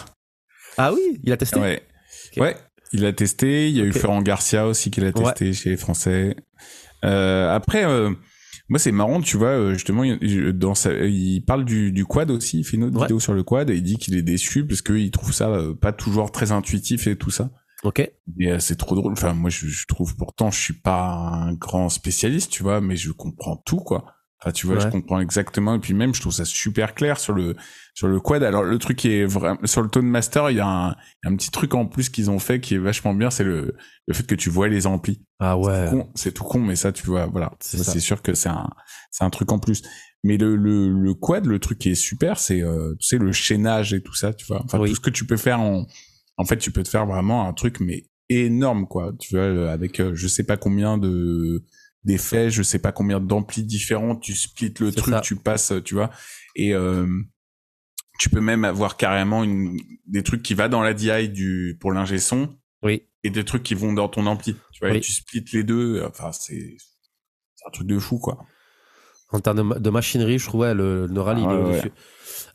Ah 0.77 0.93
oui, 0.93 1.19
il 1.23 1.31
a 1.31 1.37
testé. 1.37 1.59
Ouais. 1.59 1.81
Ouais. 2.37 2.55
Il 2.93 3.05
a 3.05 3.13
testé. 3.13 3.69
Il 3.69 3.75
y 3.77 3.81
a 3.81 3.83
eu. 3.83 3.91
Florent 3.91 4.21
Garcia 4.21 4.67
aussi 4.67 4.91
qui 4.91 5.01
l'a 5.01 5.11
testé 5.11 5.53
chez 5.53 5.71
les 5.71 5.77
Français. 5.77 6.35
Euh, 7.03 7.49
après, 7.53 7.83
euh, 7.85 8.11
moi 8.69 8.79
c'est 8.79 8.91
marrant, 8.91 9.21
tu 9.21 9.37
vois, 9.37 9.73
justement, 9.73 10.03
il, 10.03 10.51
dans 10.53 10.75
sa, 10.75 10.93
il 10.93 11.41
parle 11.45 11.65
du, 11.65 11.91
du 11.91 12.05
quad 12.05 12.29
aussi. 12.31 12.59
Il 12.59 12.63
fait 12.63 12.77
une 12.77 12.83
autre 12.85 12.95
Ouais. 12.97 13.03
vidéo 13.03 13.19
sur 13.19 13.33
le 13.33 13.43
quad 13.43 13.69
et 13.69 13.75
il 13.75 13.83
dit 13.83 13.97
qu'il 13.97 14.15
est 14.15 14.21
déçu 14.21 14.65
parce 14.65 14.81
qu'il 14.81 15.09
trouve 15.11 15.33
ça 15.33 15.51
pas 15.81 15.91
toujours 15.93 16.31
très 16.31 16.51
intuitif 16.51 17.07
et 17.07 17.15
tout 17.15 17.31
ça. 17.31 17.49
Ok. 17.83 17.99
Et 17.99 18.13
euh, 18.51 18.59
c'est 18.59 18.75
trop 18.75 18.95
drôle. 18.95 19.13
Enfin, 19.13 19.33
moi 19.33 19.49
je, 19.49 19.67
je 19.67 19.85
trouve 19.87 20.15
pourtant, 20.15 20.51
je 20.51 20.59
suis 20.59 20.73
pas 20.73 21.05
un 21.09 21.53
grand 21.53 21.89
spécialiste, 21.89 22.51
tu 22.51 22.63
vois, 22.63 22.81
mais 22.81 22.95
je 22.95 23.11
comprends 23.11 23.57
tout 23.57 23.77
quoi. 23.77 24.13
Enfin, 24.39 24.51
tu 24.51 24.67
vois, 24.67 24.77
je 24.77 24.87
comprends 24.87 25.19
exactement. 25.19 25.73
Et 25.73 25.79
puis 25.79 25.95
même, 25.95 26.13
je 26.13 26.21
trouve 26.21 26.31
ça 26.33 26.45
super 26.45 26.93
clair 26.93 27.19
sur 27.19 27.33
le 27.33 27.55
sur 27.95 28.07
le 28.07 28.19
quad. 28.19 28.43
Alors 28.43 28.61
le 28.63 28.77
truc 28.77 28.97
qui 28.97 29.11
est 29.11 29.25
vraiment 29.25 29.57
sur 29.65 29.81
le 29.81 29.89
Tone 29.89 30.05
Master, 30.05 30.51
il 30.51 30.57
y 30.57 30.59
a 30.59 30.67
un, 30.67 30.91
il 30.91 31.25
y 31.25 31.27
a 31.27 31.31
un 31.31 31.35
petit 31.35 31.49
truc 31.49 31.73
en 31.73 31.87
plus 31.87 32.09
qu'ils 32.09 32.29
ont 32.29 32.37
fait 32.37 32.59
qui 32.59 32.75
est 32.75 32.79
vachement 32.79 33.15
bien, 33.15 33.31
c'est 33.31 33.43
le 33.43 33.75
le 34.07 34.13
fait 34.13 34.27
que 34.27 34.35
tu 34.35 34.51
vois 34.51 34.67
les 34.67 34.85
amplis. 34.85 35.23
Ah 35.39 35.57
ouais. 35.57 35.89
C'est 36.13 36.33
tout 36.33 36.43
con, 36.43 36.59
mais 36.59 36.75
ça, 36.75 36.91
tu 36.91 37.05
vois, 37.07 37.25
voilà. 37.25 37.51
C'est 37.61 37.99
sûr 37.99 38.21
que 38.21 38.35
c'est 38.35 38.49
un 38.49 38.69
c'est 39.09 39.23
un 39.23 39.31
truc 39.31 39.51
en 39.51 39.57
plus. 39.57 39.81
Mais 40.23 40.37
le 40.37 40.55
le 40.55 40.89
le 40.89 41.13
quad, 41.15 41.45
le 41.47 41.57
truc 41.57 41.79
qui 41.79 41.89
est 41.89 41.95
super, 41.95 42.37
c'est 42.37 42.61
euh, 42.61 42.93
tu 42.99 43.07
sais 43.07 43.17
le 43.17 43.31
chaînage 43.31 43.93
et 43.95 44.01
tout 44.01 44.13
ça, 44.15 44.33
tu 44.33 44.45
vois. 44.45 44.61
Enfin 44.63 44.79
Oui. 44.79 44.89
tout 44.89 44.95
ce 44.95 45.01
que 45.01 45.09
tu 45.09 45.25
peux 45.25 45.37
faire 45.37 45.59
en 45.59 45.87
en 46.37 46.45
fait, 46.45 46.57
tu 46.57 46.71
peux 46.71 46.83
te 46.83 46.89
faire 46.89 47.05
vraiment 47.05 47.47
un 47.47 47.53
truc 47.53 47.79
mais 47.79 48.05
énorme 48.29 48.87
quoi. 48.87 49.13
Tu 49.19 49.35
vois 49.35 49.43
euh, 49.45 49.69
avec 49.73 49.99
euh, 49.99 50.11
je 50.15 50.27
sais 50.27 50.43
pas 50.43 50.57
combien 50.57 50.97
de 50.97 51.63
d'effets, 52.03 52.49
je 52.49 52.63
sais 52.63 52.79
pas 52.79 52.91
combien 52.91 53.19
d'amplis 53.19 53.63
différents, 53.63 54.15
tu 54.15 54.33
splits 54.33 54.73
le 54.79 54.91
truc, 54.91 55.13
ça. 55.13 55.21
tu 55.21 55.35
passes, 55.35 55.73
tu 55.83 55.93
vois. 55.95 56.09
Et 56.55 56.73
euh, 56.73 57.05
tu 58.19 58.29
peux 58.29 58.39
même 58.41 58.63
avoir 58.65 58.97
carrément 58.97 59.43
une 59.43 59.77
des 60.07 60.23
trucs 60.23 60.41
qui 60.41 60.53
va 60.53 60.69
dans 60.69 60.81
la 60.81 60.93
DI 60.93 61.29
du 61.29 61.77
pour 61.79 61.91
l'ingé 61.91 62.17
son 62.17 62.55
Oui. 62.81 63.03
et 63.23 63.29
des 63.29 63.43
trucs 63.43 63.63
qui 63.63 63.75
vont 63.75 63.93
dans 63.93 64.07
ton 64.09 64.25
ampli. 64.25 64.55
Tu 64.71 64.79
vois, 64.79 64.91
Oui. 64.91 64.97
et 64.97 65.01
tu 65.01 65.11
splits 65.11 65.43
les 65.53 65.63
deux. 65.63 66.01
Enfin, 66.07 66.31
c'est 66.31 66.77
un 67.65 67.71
truc 67.71 67.87
de 67.87 67.99
fou, 67.99 68.19
quoi. 68.19 68.39
En 69.29 69.39
termes 69.41 69.57
de, 69.57 69.61
ma- 69.63 69.79
de 69.79 69.89
machinerie, 69.89 70.39
je 70.39 70.45
trouve 70.45 70.61
ouais, 70.61 70.73
le, 70.73 71.05
le 71.05 71.13
Neural, 71.13 71.37
il 71.39 71.45
Ah 71.47 71.53
est 71.53 71.57
ouais, 71.57 71.63
au-dessus. 71.73 71.91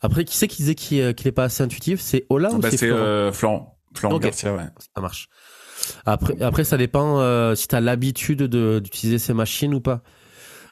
Après, 0.01 0.25
qui 0.25 0.35
c'est 0.35 0.47
qui 0.47 0.57
disait 0.57 0.73
qu'il 0.75 0.99
euh, 1.01 1.13
qu'il 1.13 1.27
est 1.27 1.31
pas 1.31 1.43
assez 1.43 1.61
intuitif? 1.61 2.01
C'est 2.01 2.25
Ola 2.29 2.51
ou 2.51 2.57
Bah, 2.59 2.71
c'est 2.71 2.77
c'est 2.77 2.87
Florent? 2.87 3.01
euh, 3.03 3.31
Florent. 3.31 3.72
Florent 3.95 4.15
Ok. 4.15 4.23
Garcia, 4.23 4.53
ouais. 4.55 4.65
Ça 4.95 5.01
marche. 5.01 5.27
Après, 6.05 6.41
après 6.41 6.63
ça 6.63 6.77
dépend 6.77 7.19
euh, 7.19 7.55
si 7.55 7.67
tu 7.67 7.75
as 7.75 7.81
l'habitude 7.81 8.39
de- 8.43 8.79
d'utiliser 8.79 9.19
ces 9.19 9.33
machines 9.33 9.73
ou 9.73 9.81
pas. 9.81 10.01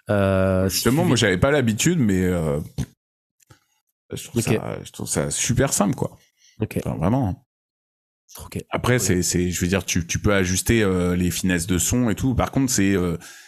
Euh, 0.09 0.69
si 0.69 0.75
Justement, 0.75 1.01
tu- 1.03 1.07
moi, 1.09 1.15
j'avais 1.17 1.37
pas 1.37 1.51
l'habitude, 1.51 1.99
mais 1.99 2.23
euh, 2.23 2.59
je, 4.13 4.27
trouve 4.27 4.41
ça, 4.41 4.79
je 4.83 4.91
trouve 4.91 5.07
ça 5.07 5.29
super 5.31 5.73
simple, 5.73 5.95
quoi. 5.95 6.17
Enfin, 6.77 6.95
vraiment. 6.97 7.45
Après, 8.69 8.99
c'est, 8.99 9.21
c'est, 9.23 9.49
je 9.51 9.59
veux 9.61 9.67
dire, 9.67 9.83
tu, 9.83 10.07
tu 10.07 10.19
peux 10.19 10.33
ajuster 10.33 10.85
les 11.17 11.31
finesses 11.31 11.67
de 11.67 11.77
son 11.77 12.09
et 12.09 12.15
tout. 12.15 12.33
Par 12.35 12.51
contre, 12.51 12.71
c'est, 12.71 12.95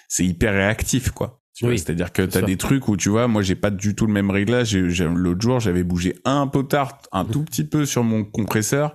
c'est 0.10 0.26
hyper 0.26 0.54
réactif, 0.54 1.12
quoi. 1.12 1.40
Tu 1.54 1.66
Oui, 1.68 1.78
c'est-à-dire 1.78 2.12
que 2.12 2.24
t'as 2.24 2.40
sûr. 2.40 2.48
des 2.48 2.58
trucs 2.58 2.88
où 2.88 2.98
tu 2.98 3.10
vois, 3.10 3.28
moi, 3.28 3.44
j'ai 3.44 3.56
pas 3.56 3.70
du 3.70 3.96
tout 3.96 4.08
le 4.08 4.14
même 4.14 4.32
réglage. 4.32 4.76
L'autre 4.76 5.42
jour, 5.42 5.60
j'avais 5.60 5.84
bougé 5.84 6.16
un 6.26 6.48
potard, 6.48 6.98
un 7.12 7.26
tout 7.26 7.44
petit 7.44 7.64
peu 7.64 7.86
sur 7.86 8.04
mon 8.04 8.26
compresseur. 8.26 8.94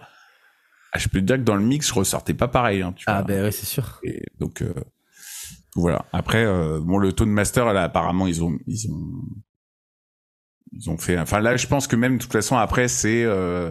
Ah, 0.93 0.99
je 0.99 1.09
peux 1.09 1.21
te 1.21 1.25
dire 1.25 1.37
que 1.37 1.43
dans 1.43 1.57
le 1.57 1.63
mix, 1.65 1.89
je 1.89 1.95
ressortais 1.95 2.35
pas 2.35 2.49
pareil. 2.49 2.83
Hein, 2.83 2.93
tu 2.97 3.05
Ah 3.09 3.23
ben 3.23 3.45
oui, 3.45 3.53
c'est 3.53 3.67
sûr. 3.67 4.01
Et 4.05 4.23
donc 4.39 4.63
euh, 4.63 4.73
voilà. 5.77 6.07
Après, 6.13 6.45
euh, 6.45 6.81
bon, 6.81 6.99
le 6.99 7.13
tone 7.13 7.31
master 7.31 7.73
là, 7.73 7.85
apparemment, 7.85 8.27
ils 8.27 8.43
ont, 8.43 8.59
ils 8.67 8.91
ont, 8.91 9.23
ils 10.73 10.91
ont 10.91 10.97
fait. 10.97 11.19
Enfin 11.19 11.41
là, 11.41 11.57
je 11.57 11.67
pense 11.67 11.87
que 11.87 11.97
même 11.97 12.17
de 12.17 12.23
toute 12.23 12.33
façon, 12.33 12.57
après, 12.57 12.89
c'est 12.89 13.23
euh, 13.25 13.71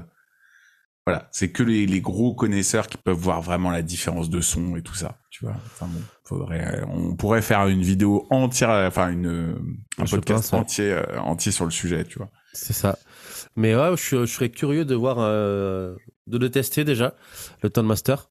voilà, 1.06 1.28
c'est 1.32 1.52
que 1.52 1.64
les, 1.64 1.86
les 1.86 2.02
gros 2.02 2.36
connaisseurs 2.36 2.88
qui 2.88 2.98
peuvent 2.98 3.18
voir 3.18 3.42
vraiment 3.42 3.72
la 3.72 3.82
différence 3.82 4.30
de 4.30 4.42
son 4.42 4.76
et 4.76 4.82
tout 4.82 4.96
ça. 4.96 5.18
Tu 5.30 5.46
vois. 5.46 5.56
Enfin 5.56 5.88
bon, 5.88 6.02
faudrait, 6.24 6.84
on 6.88 7.16
pourrait 7.16 7.42
faire 7.42 7.68
une 7.68 7.82
vidéo 7.82 8.28
entière, 8.30 8.70
enfin 8.88 9.10
une 9.10 9.58
un 9.98 10.06
Je 10.06 10.16
podcast 10.16 10.42
pense, 10.44 10.52
ouais. 10.52 10.60
entier, 10.60 10.92
euh, 10.92 11.20
entier 11.22 11.52
sur 11.52 11.66
le 11.66 11.72
sujet. 11.72 12.04
Tu 12.04 12.18
vois. 12.20 12.30
C'est 12.54 12.74
ça. 12.74 12.98
Mais 13.58 13.76
ouais, 13.76 13.90
je, 13.98 14.26
je 14.26 14.32
serais 14.32 14.50
curieux 14.50 14.86
de 14.86 14.96
voir, 14.96 15.18
euh, 15.20 15.96
de 16.28 16.38
le 16.38 16.50
tester 16.50 16.84
déjà, 16.86 17.16
le 17.64 17.70
Tone 17.70 17.88
Master. 17.88 18.30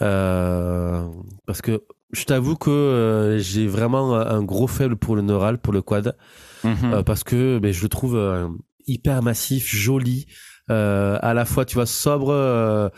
Euh, 0.00 1.06
parce 1.46 1.60
que 1.62 1.82
je 2.12 2.24
t'avoue 2.24 2.56
que 2.56 2.70
euh, 2.70 3.38
j'ai 3.38 3.66
vraiment 3.66 4.14
un 4.14 4.42
gros 4.42 4.66
faible 4.66 4.96
pour 4.96 5.16
le 5.16 5.22
neural, 5.22 5.58
pour 5.58 5.72
le 5.72 5.82
quad. 5.82 6.16
Euh, 6.64 7.02
parce 7.02 7.24
que 7.24 7.58
ben, 7.58 7.72
je 7.72 7.82
le 7.82 7.88
trouve 7.88 8.16
euh, 8.16 8.48
hyper 8.86 9.22
massif, 9.22 9.66
joli, 9.68 10.26
euh, 10.70 11.18
à 11.20 11.34
la 11.34 11.44
fois 11.44 11.64
tu 11.64 11.74
vois 11.74 11.86
sobre, 11.86 12.30
euh, 12.30 12.88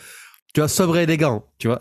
tu 0.52 0.60
vois 0.60 0.68
sobre 0.68 0.96
et 0.98 1.04
élégant, 1.04 1.46
tu 1.58 1.68
vois. 1.68 1.80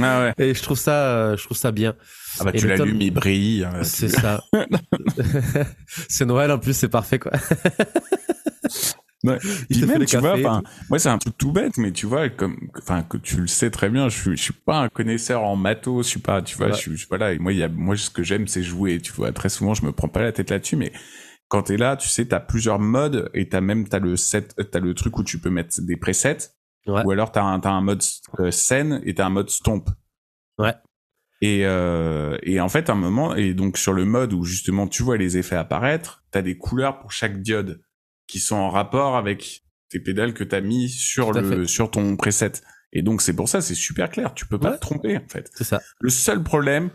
Ah 0.00 0.20
ouais. 0.20 0.34
Et 0.38 0.54
je 0.54 0.62
trouve 0.62 0.78
ça, 0.78 1.34
je 1.36 1.44
trouve 1.44 1.56
ça 1.56 1.70
bien. 1.72 1.94
Ah 2.40 2.44
bah 2.44 2.50
Et 2.52 2.58
tu 2.58 2.66
l'allumes, 2.66 3.00
il 3.00 3.10
brille. 3.12 3.64
hein, 3.64 3.82
C'est 3.84 4.08
ça. 4.08 4.42
c'est 6.08 6.24
Noël 6.26 6.50
en 6.50 6.58
plus, 6.58 6.74
c'est 6.74 6.88
parfait 6.88 7.18
quoi. 7.18 7.32
Ouais. 9.24 9.38
Puis 9.70 9.84
même, 9.86 10.04
tu 10.04 10.16
café 10.18 10.42
moi, 10.88 10.98
c'est 10.98 11.08
un 11.08 11.18
truc 11.18 11.36
tout 11.38 11.50
bête, 11.50 11.78
mais 11.78 11.90
tu 11.90 12.06
vois, 12.06 12.28
comme, 12.28 12.68
enfin, 12.78 13.02
que 13.02 13.16
tu 13.16 13.40
le 13.40 13.46
sais 13.46 13.70
très 13.70 13.88
bien, 13.88 14.08
je 14.08 14.16
suis, 14.20 14.36
je 14.36 14.42
suis 14.42 14.52
pas 14.52 14.78
un 14.78 14.88
connaisseur 14.88 15.42
en 15.42 15.56
matos, 15.56 16.04
je 16.06 16.10
suis 16.10 16.20
pas, 16.20 16.42
tu 16.42 16.56
vois, 16.56 16.66
Ouais. 16.66 16.72
je 16.74 16.78
suis, 16.78 16.90
je 16.92 16.96
suis 16.98 17.06
pas 17.08 17.18
là. 17.18 17.32
Et 17.32 17.38
moi, 17.38 17.52
il 17.52 17.58
y 17.58 17.62
a, 17.62 17.68
moi, 17.68 17.96
ce 17.96 18.10
que 18.10 18.22
j'aime, 18.22 18.46
c'est 18.46 18.62
jouer, 18.62 19.00
tu 19.00 19.12
vois. 19.12 19.32
Très 19.32 19.48
souvent, 19.48 19.74
je 19.74 19.84
me 19.84 19.90
prends 19.92 20.08
pas 20.08 20.20
la 20.20 20.32
tête 20.32 20.50
là-dessus, 20.50 20.76
mais 20.76 20.92
quand 21.48 21.62
t'es 21.62 21.76
là, 21.76 21.96
tu 21.96 22.08
sais, 22.08 22.26
t'as 22.26 22.40
plusieurs 22.40 22.78
modes 22.78 23.30
et 23.34 23.48
t'as 23.48 23.60
même, 23.62 23.88
t'as 23.88 23.98
le 23.98 24.16
set, 24.16 24.54
euh, 24.60 24.64
t'as 24.64 24.80
le 24.80 24.94
truc 24.94 25.16
où 25.18 25.24
tu 25.24 25.38
peux 25.38 25.50
mettre 25.50 25.80
des 25.80 25.96
presets, 25.96 26.50
Ouais. 26.86 27.02
ou 27.04 27.10
alors 27.10 27.32
t'as 27.32 27.42
un, 27.42 27.58
t'as 27.58 27.70
un 27.70 27.80
mode 27.80 28.02
euh, 28.38 28.50
scène 28.52 29.00
et 29.04 29.14
t'as 29.14 29.26
un 29.26 29.30
mode 29.30 29.50
stomp. 29.50 29.88
Ouais. 30.58 30.74
Et, 31.42 31.62
euh, 31.66 32.38
et 32.42 32.60
en 32.60 32.68
fait, 32.68 32.88
à 32.90 32.92
un 32.92 32.96
moment, 32.96 33.34
et 33.34 33.54
donc 33.54 33.76
sur 33.76 33.92
le 33.92 34.04
mode 34.04 34.32
où 34.32 34.44
justement 34.44 34.86
tu 34.86 35.02
vois 35.02 35.16
les 35.16 35.36
effets 35.36 35.56
apparaître, 35.56 36.22
t'as 36.30 36.42
des 36.42 36.56
couleurs 36.56 36.98
pour 37.00 37.10
chaque 37.12 37.42
diode 37.42 37.82
qui 38.26 38.38
sont 38.40 38.56
en 38.56 38.70
rapport 38.70 39.16
avec 39.16 39.62
tes 39.88 40.00
pédales 40.00 40.34
que 40.34 40.44
t'as 40.44 40.60
mis 40.60 40.88
sur 40.88 41.32
le 41.32 41.66
sur 41.66 41.90
ton 41.90 42.16
preset. 42.16 42.52
Et 42.92 43.02
donc 43.02 43.20
c'est 43.22 43.34
pour 43.34 43.48
ça, 43.48 43.60
c'est 43.60 43.74
super 43.74 44.10
clair. 44.10 44.34
Tu 44.34 44.46
peux 44.46 44.58
pas 44.58 44.70
Ouais. 44.70 44.76
te 44.76 44.80
tromper 44.80 45.16
en 45.18 45.28
fait. 45.28 45.50
C'est 45.54 45.64
ça. 45.64 45.80
Le 46.00 46.10
seul 46.10 46.42
problème, 46.42 46.90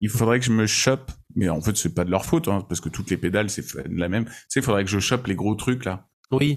il 0.00 0.08
faudrait 0.10 0.38
que 0.40 0.44
je 0.46 0.52
me 0.52 0.66
chope, 0.66 1.10
mais 1.34 1.48
en 1.48 1.60
fait 1.60 1.76
c'est 1.76 1.94
pas 1.94 2.04
de 2.04 2.10
leur 2.10 2.24
faute, 2.26 2.48
hein, 2.48 2.64
parce 2.68 2.80
que 2.80 2.88
toutes 2.88 3.10
les 3.10 3.16
pédales 3.16 3.50
c'est 3.50 3.64
la 3.88 4.08
même. 4.08 4.24
Tu 4.26 4.30
sais, 4.48 4.60
il 4.60 4.62
faudrait 4.62 4.84
que 4.84 4.90
je 4.90 4.98
chope 5.00 5.26
les 5.26 5.34
gros 5.34 5.54
trucs 5.54 5.84
là 5.84 6.06
Oui. 6.32 6.54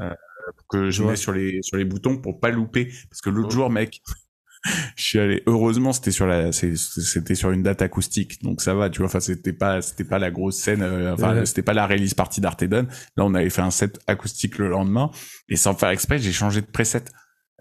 que 0.69 0.89
je 0.89 1.04
Ouais. 1.04 1.12
mets 1.12 1.15
sur 1.15 1.32
les 1.32 1.60
sur 1.62 1.78
les 1.78 1.86
boutons 1.86 2.17
pour 2.17 2.39
pas 2.39 2.49
louper 2.49 2.91
parce 3.10 3.21
que 3.21 3.30
l'autre 3.30 3.49
Ouais. 3.49 3.54
jour 3.54 3.69
mec 3.69 4.02
je 4.95 5.04
suis 5.04 5.19
allé 5.19 5.41
heureusement 5.45 5.93
c'était 5.93 6.12
sur 6.12 6.28
la 6.28 6.52
c'était 6.52 7.36
sur 7.36 7.52
une 7.52 7.63
date 7.63 7.82
acoustique 7.82 8.41
donc 8.43 8.62
ça 8.62 8.74
va 8.74 8.89
tu 8.89 8.98
vois 9.00 9.08
enfin 9.08 9.22
c'était 9.22 9.54
pas 9.54 9.82
c'était 9.82 10.04
pas 10.04 10.19
la 10.19 10.32
grosse 10.32 10.58
scène 10.58 10.82
euh, 10.82 11.13
enfin 11.13 11.34
Ouais. 11.34 11.45
c'était 11.45 11.62
pas 11.62 11.74
la 11.74 11.88
release 11.88 12.13
partie 12.13 12.41
d'Artedon 12.41 12.88
là 13.15 13.24
on 13.26 13.34
avait 13.36 13.50
fait 13.50 13.62
un 13.62 13.72
set 13.72 14.00
acoustique 14.08 14.58
le 14.58 14.67
lendemain 14.67 15.12
et 15.48 15.56
sans 15.56 15.76
faire 15.76 15.89
exprès 15.89 16.19
j'ai 16.19 16.34
changé 16.34 16.60
de 16.62 16.65
preset. 16.67 17.06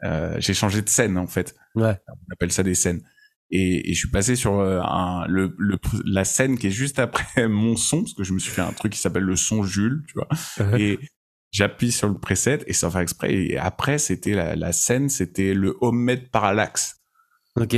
Euh, 0.04 0.36
j'ai 0.38 0.54
changé 0.54 0.80
de 0.82 0.88
scène 0.88 1.18
en 1.18 1.26
fait. 1.26 1.54
Ouais. 1.74 1.96
on 2.08 2.32
appelle 2.32 2.52
ça 2.52 2.62
des 2.62 2.74
scènes. 2.76 3.02
Et, 3.50 3.90
et 3.90 3.94
je 3.94 3.98
suis 3.98 4.10
passé 4.10 4.36
sur 4.36 4.58
euh, 4.60 4.80
un, 4.82 5.24
le, 5.26 5.54
le 5.58 5.76
la 6.04 6.24
scène 6.24 6.56
qui 6.58 6.66
est 6.68 6.70
juste 6.70 6.98
après 7.00 7.48
mon 7.48 7.74
son 7.76 8.02
parce 8.02 8.14
que 8.14 8.22
je 8.22 8.32
me 8.32 8.38
suis 8.38 8.52
fait 8.52 8.60
un 8.62 8.72
truc 8.72 8.92
qui 8.92 9.00
s'appelle 9.00 9.24
le 9.24 9.34
son 9.36 9.62
Jules 9.64 10.02
tu 10.06 10.14
vois. 10.14 10.28
Et 10.78 10.98
j'appuie 11.50 11.92
sur 11.92 12.08
le 12.08 12.18
preset 12.18 12.60
et 12.66 12.72
sans 12.72 12.90
faire 12.90 13.00
exprès 13.00 13.32
et 13.34 13.56
après 13.58 13.98
c'était 13.98 14.34
la, 14.34 14.54
la 14.56 14.72
scène 14.72 15.08
c'était 15.08 15.54
le 15.54 15.76
homemade 15.80 16.28
parallax 16.30 16.96
ok. 17.56 17.76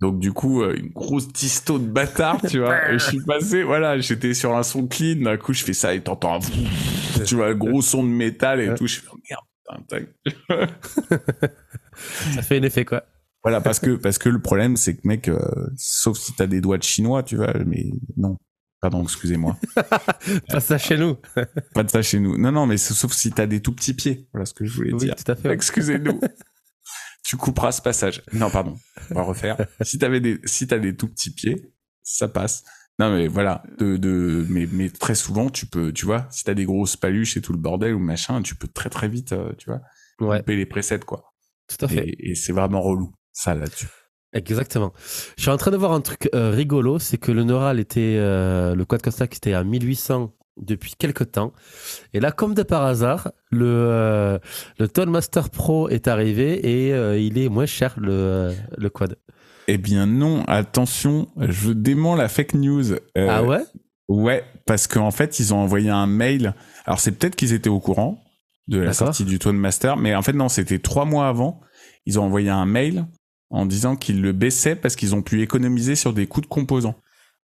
donc 0.00 0.18
du 0.18 0.32
coup 0.32 0.62
euh, 0.62 0.74
une 0.76 0.88
grosse 0.90 1.28
disto 1.28 1.78
de 1.78 1.86
bâtard 1.86 2.40
tu 2.48 2.58
vois 2.60 2.90
et 2.90 2.98
je 2.98 3.04
suis 3.04 3.20
passé 3.24 3.62
voilà 3.64 3.98
j'étais 3.98 4.32
sur 4.34 4.56
un 4.56 4.62
son 4.62 4.86
clean 4.86 5.16
d'un 5.22 5.36
coup 5.36 5.52
je 5.52 5.62
fais 5.64 5.74
ça 5.74 5.94
et 5.94 6.00
t'entends 6.02 6.36
un 6.36 6.40
tu 7.24 7.34
vois 7.36 7.48
un 7.48 7.54
gros 7.54 7.82
son 7.82 8.02
de 8.02 8.08
métal 8.08 8.60
et 8.60 8.68
Ouais. 8.70 8.74
tout 8.76 8.86
je 8.86 9.00
fais 9.00 9.06
oh, 9.12 9.16
merde 9.28 10.08
putain. 10.48 11.48
Ça 12.34 12.42
fait 12.42 12.58
un 12.58 12.62
effet 12.62 12.84
quoi. 12.84 13.04
voilà 13.44 13.60
parce 13.60 13.78
que 13.78 13.96
parce 13.96 14.18
que 14.18 14.28
le 14.28 14.40
problème 14.40 14.76
c'est 14.76 14.96
que 14.96 15.06
mec 15.06 15.28
euh, 15.28 15.38
sauf 15.76 16.16
si 16.18 16.32
t'as 16.34 16.46
des 16.46 16.60
doigts 16.60 16.78
de 16.78 16.82
chinois 16.82 17.22
tu 17.22 17.36
vois 17.36 17.52
mais 17.66 17.90
non 18.16 18.38
pardon 18.82 19.02
excusez-moi 19.02 19.56
Pas 20.48 20.60
ça 20.60 20.76
chez 20.76 20.98
nous. 20.98 21.16
pas 21.74 21.82
de 21.84 21.90
ça 21.90 22.02
chez 22.02 22.18
nous 22.20 22.36
non 22.36 22.52
non 22.52 22.66
mais 22.66 22.76
sauf 22.76 23.12
si 23.12 23.30
t'as 23.30 23.46
des 23.46 23.62
tout 23.62 23.72
petits 23.72 23.94
pieds 23.94 24.28
voilà 24.32 24.44
ce 24.44 24.52
que 24.52 24.66
je 24.66 24.74
voulais 24.74 24.92
Oui, 24.92 24.98
dire 25.06 25.14
tout 25.16 25.30
à 25.32 25.34
fait. 25.36 25.50
Excusez-nous. 25.50 26.20
tu 27.24 27.36
couperas 27.36 27.72
ce 27.72 27.80
passage. 27.80 28.22
Non, 28.32 28.50
pardon. 28.50 28.76
On 29.10 29.14
va 29.14 29.22
refaire. 29.22 29.56
Si 29.80 29.98
t'avais 29.98 30.20
des, 30.20 30.38
si 30.44 30.66
t'as 30.66 30.78
des 30.78 30.94
tout 30.96 31.06
petits 31.08 31.30
pieds, 31.30 31.72
ça 32.02 32.28
passe. 32.28 32.64
Non, 32.98 33.14
mais 33.14 33.28
voilà. 33.28 33.62
De, 33.78 33.96
de, 33.96 34.44
mais, 34.50 34.68
mais 34.70 34.90
très 34.90 35.14
souvent, 35.14 35.48
tu 35.48 35.64
peux, 35.66 35.92
tu 35.92 36.04
vois, 36.04 36.26
si 36.30 36.44
t'as 36.44 36.52
des 36.54 36.64
grosses 36.64 36.96
paluches 36.96 37.36
et 37.36 37.40
tout 37.40 37.52
le 37.52 37.58
bordel 37.58 37.94
ou 37.94 37.98
machin, 38.00 38.42
tu 38.42 38.54
peux 38.56 38.68
très 38.68 38.90
très 38.90 39.08
vite, 39.08 39.32
euh, 39.32 39.52
tu 39.56 39.70
vois, 39.70 39.80
Ouais, 40.20 40.38
couper 40.40 40.56
les 40.56 40.66
presets, 40.66 40.98
quoi. 40.98 41.32
tout 41.68 41.82
à 41.84 41.88
fait. 41.88 42.06
Et, 42.08 42.30
et 42.30 42.34
c'est 42.34 42.52
vraiment 42.52 42.82
relou. 42.82 43.14
Ça, 43.32 43.54
là-dessus. 43.54 43.86
Exactement. 44.32 44.92
Je 45.36 45.42
suis 45.42 45.50
en 45.50 45.56
train 45.56 45.70
de 45.70 45.76
voir 45.76 45.92
un 45.92 46.00
truc 46.00 46.28
euh, 46.34 46.50
rigolo, 46.50 46.98
c'est 46.98 47.18
que 47.18 47.32
le 47.32 47.44
Neural 47.44 47.78
était, 47.78 48.16
euh, 48.18 48.74
le 48.74 48.84
quad 48.84 49.02
Costa 49.02 49.26
qui 49.26 49.36
était 49.36 49.52
à 49.52 49.62
1800 49.62 50.32
depuis 50.60 50.94
quelques 50.98 51.32
temps. 51.32 51.52
Et 52.12 52.20
là, 52.20 52.32
comme 52.32 52.54
de 52.54 52.62
par 52.62 52.84
hasard, 52.84 53.32
le, 53.50 53.66
euh, 53.66 54.38
le 54.78 54.88
Tone 54.88 55.10
Master 55.10 55.50
Pro 55.50 55.88
est 55.88 56.08
arrivé 56.08 56.86
et 56.86 56.92
euh, 56.92 57.18
il 57.18 57.38
est 57.38 57.48
moins 57.48 57.66
cher, 57.66 57.94
le, 57.98 58.12
euh, 58.12 58.52
le 58.76 58.90
quad. 58.90 59.16
Eh 59.68 59.78
bien, 59.78 60.06
non. 60.06 60.44
Attention. 60.46 61.28
Je 61.36 61.70
dément 61.72 62.16
la 62.16 62.28
fake 62.28 62.54
news. 62.54 62.94
Ah 63.16 63.42
ouais? 63.42 63.62
Ouais, 64.08 64.44
parce 64.66 64.86
qu'en 64.86 65.10
fait, 65.10 65.38
ils 65.38 65.54
ont 65.54 65.58
envoyé 65.58 65.88
un 65.88 66.06
mail. 66.06 66.54
Alors, 66.84 67.00
c'est 67.00 67.12
peut-être 67.12 67.36
qu'ils 67.36 67.52
étaient 67.52 67.70
au 67.70 67.80
courant 67.80 68.22
de 68.68 68.78
la 68.78 68.92
sortie 68.92 69.24
du 69.24 69.38
Tone 69.38 69.56
Master, 69.56 69.96
mais 69.96 70.14
en 70.14 70.22
fait, 70.22 70.32
non, 70.32 70.48
c'était 70.48 70.78
trois 70.78 71.04
mois 71.04 71.28
avant. 71.28 71.60
Ils 72.06 72.18
ont 72.18 72.24
envoyé 72.24 72.50
un 72.50 72.66
mail 72.66 73.06
en 73.52 73.66
disant 73.66 73.96
qu'ils 73.96 74.20
le 74.20 74.32
baissaient 74.32 74.76
parce 74.76 74.96
qu'ils 74.96 75.14
ont 75.14 75.22
pu 75.22 75.42
économiser 75.42 75.94
sur 75.94 76.12
des 76.12 76.26
coûts 76.26 76.40
de 76.40 76.46
composants. 76.46 76.96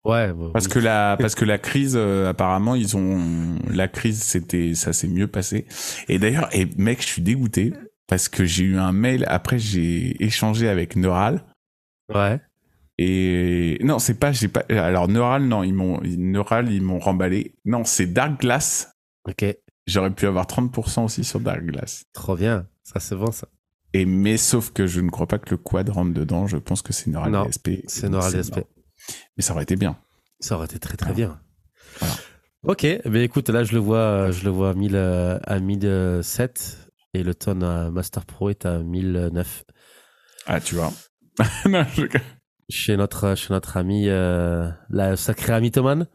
Ouais. 0.06 0.32
parce 0.54 0.70
que 0.70 0.80
la 0.80 1.18
parce 1.20 1.36
que 1.36 1.44
la 1.44 1.58
crise 1.58 1.98
apparemment 1.98 2.76
ils 2.76 2.96
ont 2.96 3.60
la 3.70 3.90
crise 3.90 4.22
c'était 4.22 4.74
ça 4.74 4.94
s'est 4.94 5.08
mieux 5.08 5.28
passé. 5.28 5.66
Et 6.08 6.18
d'ailleurs 6.18 6.48
et 6.56 6.66
mec 6.78 7.02
je 7.02 7.08
suis 7.08 7.22
dégoûté 7.22 7.74
parce 8.08 8.30
que 8.30 8.46
j'ai 8.46 8.64
eu 8.64 8.78
un 8.78 8.94
mail 8.94 9.26
après 9.28 9.60
j'ai 9.60 10.24
échangé 10.24 10.70
avec 10.70 10.96
Neural. 10.96 11.44
Ouais. 12.14 12.40
Et 12.98 13.78
non, 13.84 14.00
c'est 14.00 14.16
pas 14.16 14.32
j'ai 14.32 14.48
pas 14.48 14.64
alors 14.70 15.08
Neural 15.08 15.44
non, 15.44 15.64
ils 15.64 15.74
m'ont 15.74 16.00
Neural 16.04 16.72
ils 16.72 16.82
m'ont 16.82 17.00
remballé. 17.00 17.56
Non, 17.66 17.84
c'est 17.84 18.08
Dark 18.08 18.40
Glass. 18.40 18.92
OK. 19.28 19.46
J'aurais 19.86 20.12
pu 20.12 20.26
avoir 20.26 20.46
30% 20.46 21.06
aussi 21.06 21.24
sur 21.24 21.40
Dark 21.40 21.64
Glass. 21.64 22.04
Trop 22.14 22.36
bien. 22.36 22.68
Ça 22.84 23.00
c'est 23.00 23.16
bon 23.16 23.32
ça. 23.32 23.48
Et 23.98 24.06
mais 24.06 24.38
sauf 24.38 24.72
que 24.72 24.86
je 24.86 25.02
ne 25.02 25.10
crois 25.10 25.26
pas 25.26 25.40
que 25.40 25.50
le 25.50 25.58
quad 25.58 25.90
rentre 25.90 26.14
dedans, 26.14 26.46
je 26.46 26.58
pense 26.58 26.84
que 26.84 26.94
c'est 26.94 27.10
Neural 27.10 27.32
non, 27.32 27.46
DSP. 27.46 27.70
C'est 27.88 28.08
Neural 28.08 28.32
DSP. 28.32 28.60
Mais 29.36 29.42
ça 29.42 29.54
aurait 29.54 29.64
été 29.64 29.76
bien. 29.76 29.98
Ça 30.40 30.56
aurait 30.56 30.66
été 30.66 30.78
très 30.78 30.98
très 30.98 31.14
bien. 31.14 31.40
Voilà. 32.00 32.14
Ok, 32.62 32.86
mais 33.06 33.24
écoute, 33.24 33.50
là 33.50 33.64
je 33.64 33.74
le 33.74 33.80
vois, 33.80 34.30
je 34.30 34.44
le 34.44 34.52
vois 34.52 34.70
à 34.70 34.74
1000 34.76 34.96
à 34.96 35.60
1007 35.60 36.92
et 37.16 37.24
le 37.24 37.34
Tone 37.34 37.90
Master 37.90 38.24
Pro 38.24 38.52
est 38.52 38.68
à 38.68 38.78
1009. 38.78 39.64
Ah, 40.46 40.62
tu 40.62 40.76
vois. 40.76 40.94
non, 41.66 41.84
je... 41.96 42.04
Chez 42.70 42.98
notre, 42.98 43.34
chez 43.34 43.52
notre 43.52 43.78
ami, 43.78 44.10
euh, 44.10 44.70
la 44.92 45.16
sacrée 45.16 45.54
ami 45.54 45.72
Thoman. 45.72 46.06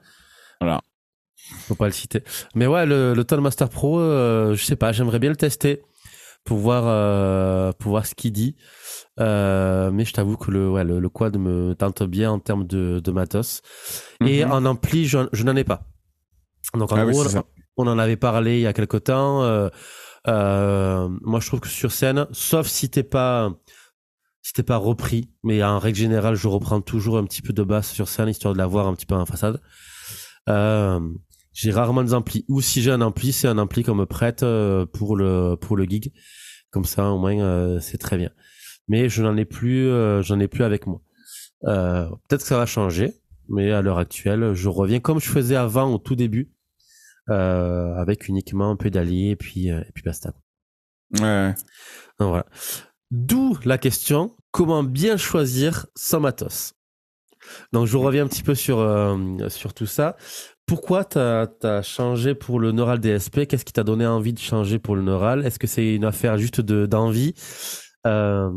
Voilà. 0.61 0.83
Faut 1.67 1.75
pas 1.75 1.87
le 1.87 1.93
citer. 1.93 2.23
Mais 2.55 2.69
ouais, 2.69 2.87
le, 2.87 3.13
le 3.13 3.25
Tone 3.25 3.41
Master 3.41 3.69
Pro, 3.69 3.99
euh, 3.99 4.55
je 4.55 4.65
sais 4.65 4.77
pas, 4.77 4.93
j'aimerais 4.93 5.19
bien 5.19 5.31
le 5.31 5.37
tester 5.37 5.83
pour 6.45 6.59
voir, 6.59 6.85
euh, 6.87 7.73
pour 7.79 7.91
voir 7.91 8.07
ce 8.07 8.15
qu'il 8.15 8.33
dit. 8.33 8.57
Euh, 9.21 9.91
mais 9.93 10.05
je 10.05 10.13
t'avoue 10.13 10.37
que 10.37 10.51
le, 10.51 10.71
ouais, 10.71 10.85
le, 10.85 11.09
quad 11.09 11.37
me 11.37 11.75
tente 11.75 12.03
bien 12.03 12.31
en 12.31 12.39
termes 12.39 12.67
de, 12.67 13.01
de 13.03 13.11
matos. 13.13 13.63
Et 14.27 14.45
Mhm. 14.45 14.53
en 14.53 14.65
ampli, 14.65 15.07
je, 15.07 15.19
je 15.33 15.45
n'en 15.45 15.57
ai 15.57 15.65
pas. 15.65 15.83
Donc 16.75 16.93
en 16.93 16.97
Ah 16.97 17.05
gros, 17.07 17.25
on 17.77 17.87
en 17.87 17.99
avait 17.99 18.17
parlé 18.17 18.59
il 18.59 18.63
y 18.63 18.67
a 18.67 18.73
quelque 18.73 18.97
temps. 18.97 19.43
Euh, 19.43 19.69
euh, 20.29 21.09
moi, 21.23 21.41
je 21.41 21.47
trouve 21.47 21.61
que 21.61 21.69
sur 21.69 21.93
scène, 21.93 22.27
sauf 22.33 22.67
si 22.67 22.89
t'es 22.91 23.03
pas, 23.03 23.53
si 24.43 24.53
t'es 24.53 24.63
pas 24.63 24.77
repris, 24.77 25.31
mais 25.43 25.63
en 25.63 25.79
règle 25.79 25.99
générale, 25.99 26.35
je 26.35 26.49
reprends 26.49 26.81
toujours 26.81 27.19
un 27.19 27.25
petit 27.25 27.43
peu 27.43 27.53
de 27.53 27.63
basse 27.63 27.91
sur 27.93 28.09
scène 28.09 28.29
histoire 28.29 28.55
de 28.55 28.59
l'avoir 28.59 28.87
un 28.87 28.95
petit 28.95 29.07
peu 29.07 29.15
en 29.15 29.27
façade. 29.27 29.61
Euh, 30.49 31.01
j'ai 31.53 31.71
rarement 31.71 32.03
des 32.03 32.15
amplis. 32.15 32.45
Ou 32.49 32.61
si 32.61 32.83
j'ai 32.83 32.91
un 32.91 33.01
ampli, 33.01 33.33
c'est 33.33 33.49
un 33.49 33.59
ampli 33.59 33.83
qu'on 33.83 33.95
me 33.95 34.07
prête 34.07 34.43
euh, 34.43 34.87
pour 34.87 35.17
le 35.17 35.57
pour 35.57 35.77
le 35.77 35.85
gig. 35.85 36.13
Comme 36.71 36.85
ça, 36.85 37.11
au 37.11 37.19
moins, 37.19 37.39
euh, 37.39 37.81
c'est 37.81 37.99
très 37.99 38.17
bien. 38.17 38.31
Mais 38.89 39.09
je 39.09 39.23
n'en 39.23 39.37
ai 39.37 39.45
plus, 39.45 39.89
euh, 39.89 40.23
j'en 40.23 40.41
ai 40.41 40.49
plus 40.49 40.65
avec 40.65 40.87
moi. 40.87 41.01
Euh, 41.65 42.09
Peut-être 42.29 42.43
que 42.43 42.49
ça 42.49 42.57
va 42.57 42.67
changer, 42.67 43.13
mais 43.49 43.71
à 43.71 43.83
l'heure 43.83 43.99
actuelle, 43.99 44.55
je 44.55 44.69
reviens 44.69 45.01
comme 45.01 45.21
je 45.21 45.29
faisais 45.29 45.57
avant 45.57 45.93
au 45.93 45.99
tout 45.99 46.17
début, 46.17 46.53
euh, 47.29 47.95
avec 47.97 48.27
uniquement 48.29 48.71
un 48.71 48.77
pédalier 48.77 49.31
et 49.31 49.37
puis 49.37 49.69
et 49.69 49.93
puis 49.95 50.03
basta. 50.03 50.33
Ouais. 51.21 51.55
Donc 52.19 52.31
voilà. 52.31 52.47
D'où 53.11 53.59
la 53.65 53.77
question 53.77 54.35
comment 54.51 54.83
bien 54.83 55.17
choisir 55.19 55.87
son 55.95 56.21
matos? 56.21 56.75
Donc 57.73 57.87
je 57.87 57.97
reviens 57.97 58.25
un 58.25 58.29
petit 58.29 58.43
peu 58.43 58.55
sur 58.55 58.79
euh, 58.79 59.49
sur 59.49 59.75
tout 59.75 59.87
ça. 59.87 60.17
Pourquoi 60.67 61.05
t'as 61.05 61.47
as 61.63 61.83
changé 61.83 62.35
pour 62.35 62.59
le 62.61 62.73
Neural 62.73 62.99
DSP 63.01 63.47
Qu'est-ce 63.47 63.65
qui 63.65 63.73
t'a 63.73 63.85
donné 63.85 64.07
envie 64.07 64.33
de 64.33 64.39
changer 64.39 64.79
pour 64.79 64.97
le 64.97 65.03
Neural? 65.03 65.45
Est-ce 65.45 65.59
que 65.59 65.67
c'est 65.67 65.95
une 65.95 66.05
affaire 66.05 66.39
juste 66.39 66.61
de 66.61 66.87
d'envie? 66.87 67.35
Euh, 68.07 68.51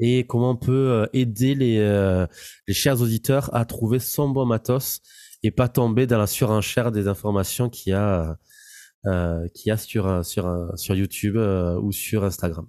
Et 0.00 0.26
comment 0.26 0.50
on 0.50 0.56
peut 0.56 0.72
euh, 0.72 1.06
aider 1.12 1.54
les 1.54 1.78
euh, 1.78 2.26
les 2.68 2.74
chers 2.74 3.00
auditeurs 3.00 3.52
à 3.54 3.64
trouver 3.64 3.98
son 3.98 4.28
bon 4.28 4.46
matos 4.46 5.00
et 5.42 5.50
pas 5.50 5.68
tomber 5.68 6.06
dans 6.06 6.18
la 6.18 6.26
surenchère 6.28 6.92
des 6.92 7.08
informations 7.08 7.68
qu'il 7.68 7.92
y 7.92 7.94
a 7.94 8.36
euh, 9.06 9.48
qu'il 9.54 9.70
y 9.70 9.72
a 9.72 9.76
sur 9.76 10.24
sur 10.24 10.72
sur 10.76 10.94
YouTube 10.94 11.36
ou 11.36 11.90
sur 11.90 12.24
Instagram? 12.24 12.66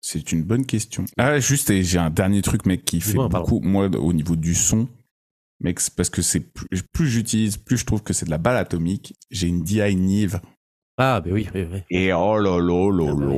C'est 0.00 0.30
une 0.30 0.44
bonne 0.44 0.66
question. 0.66 1.04
Ah, 1.18 1.40
juste, 1.40 1.72
j'ai 1.82 1.98
un 1.98 2.10
dernier 2.10 2.40
truc, 2.40 2.64
mec, 2.64 2.84
qui 2.84 3.00
fait 3.00 3.16
beaucoup, 3.16 3.58
moi, 3.60 3.88
au 3.96 4.12
niveau 4.12 4.36
du 4.36 4.54
son, 4.54 4.86
mec, 5.60 5.80
parce 5.96 6.10
que 6.10 6.22
c'est 6.22 6.40
plus, 6.40 6.82
plus 6.92 7.08
j'utilise, 7.08 7.56
plus 7.56 7.78
je 7.78 7.84
trouve 7.84 8.02
que 8.02 8.12
c'est 8.12 8.26
de 8.26 8.30
la 8.30 8.38
balle 8.38 8.56
atomique. 8.56 9.14
J'ai 9.30 9.48
une 9.48 9.62
DI 9.62 9.94
Nive. 9.96 10.40
Ah, 10.98 11.20
ben 11.20 11.32
oui, 11.32 11.48
oui, 11.54 11.66
oui. 11.70 11.82
Et 11.90 12.12
oh 12.12 12.38
là 12.38 12.58
là 12.58 12.90
là 12.90 13.10
Ah 13.10 13.14
bah 13.14 13.26
là. 13.26 13.36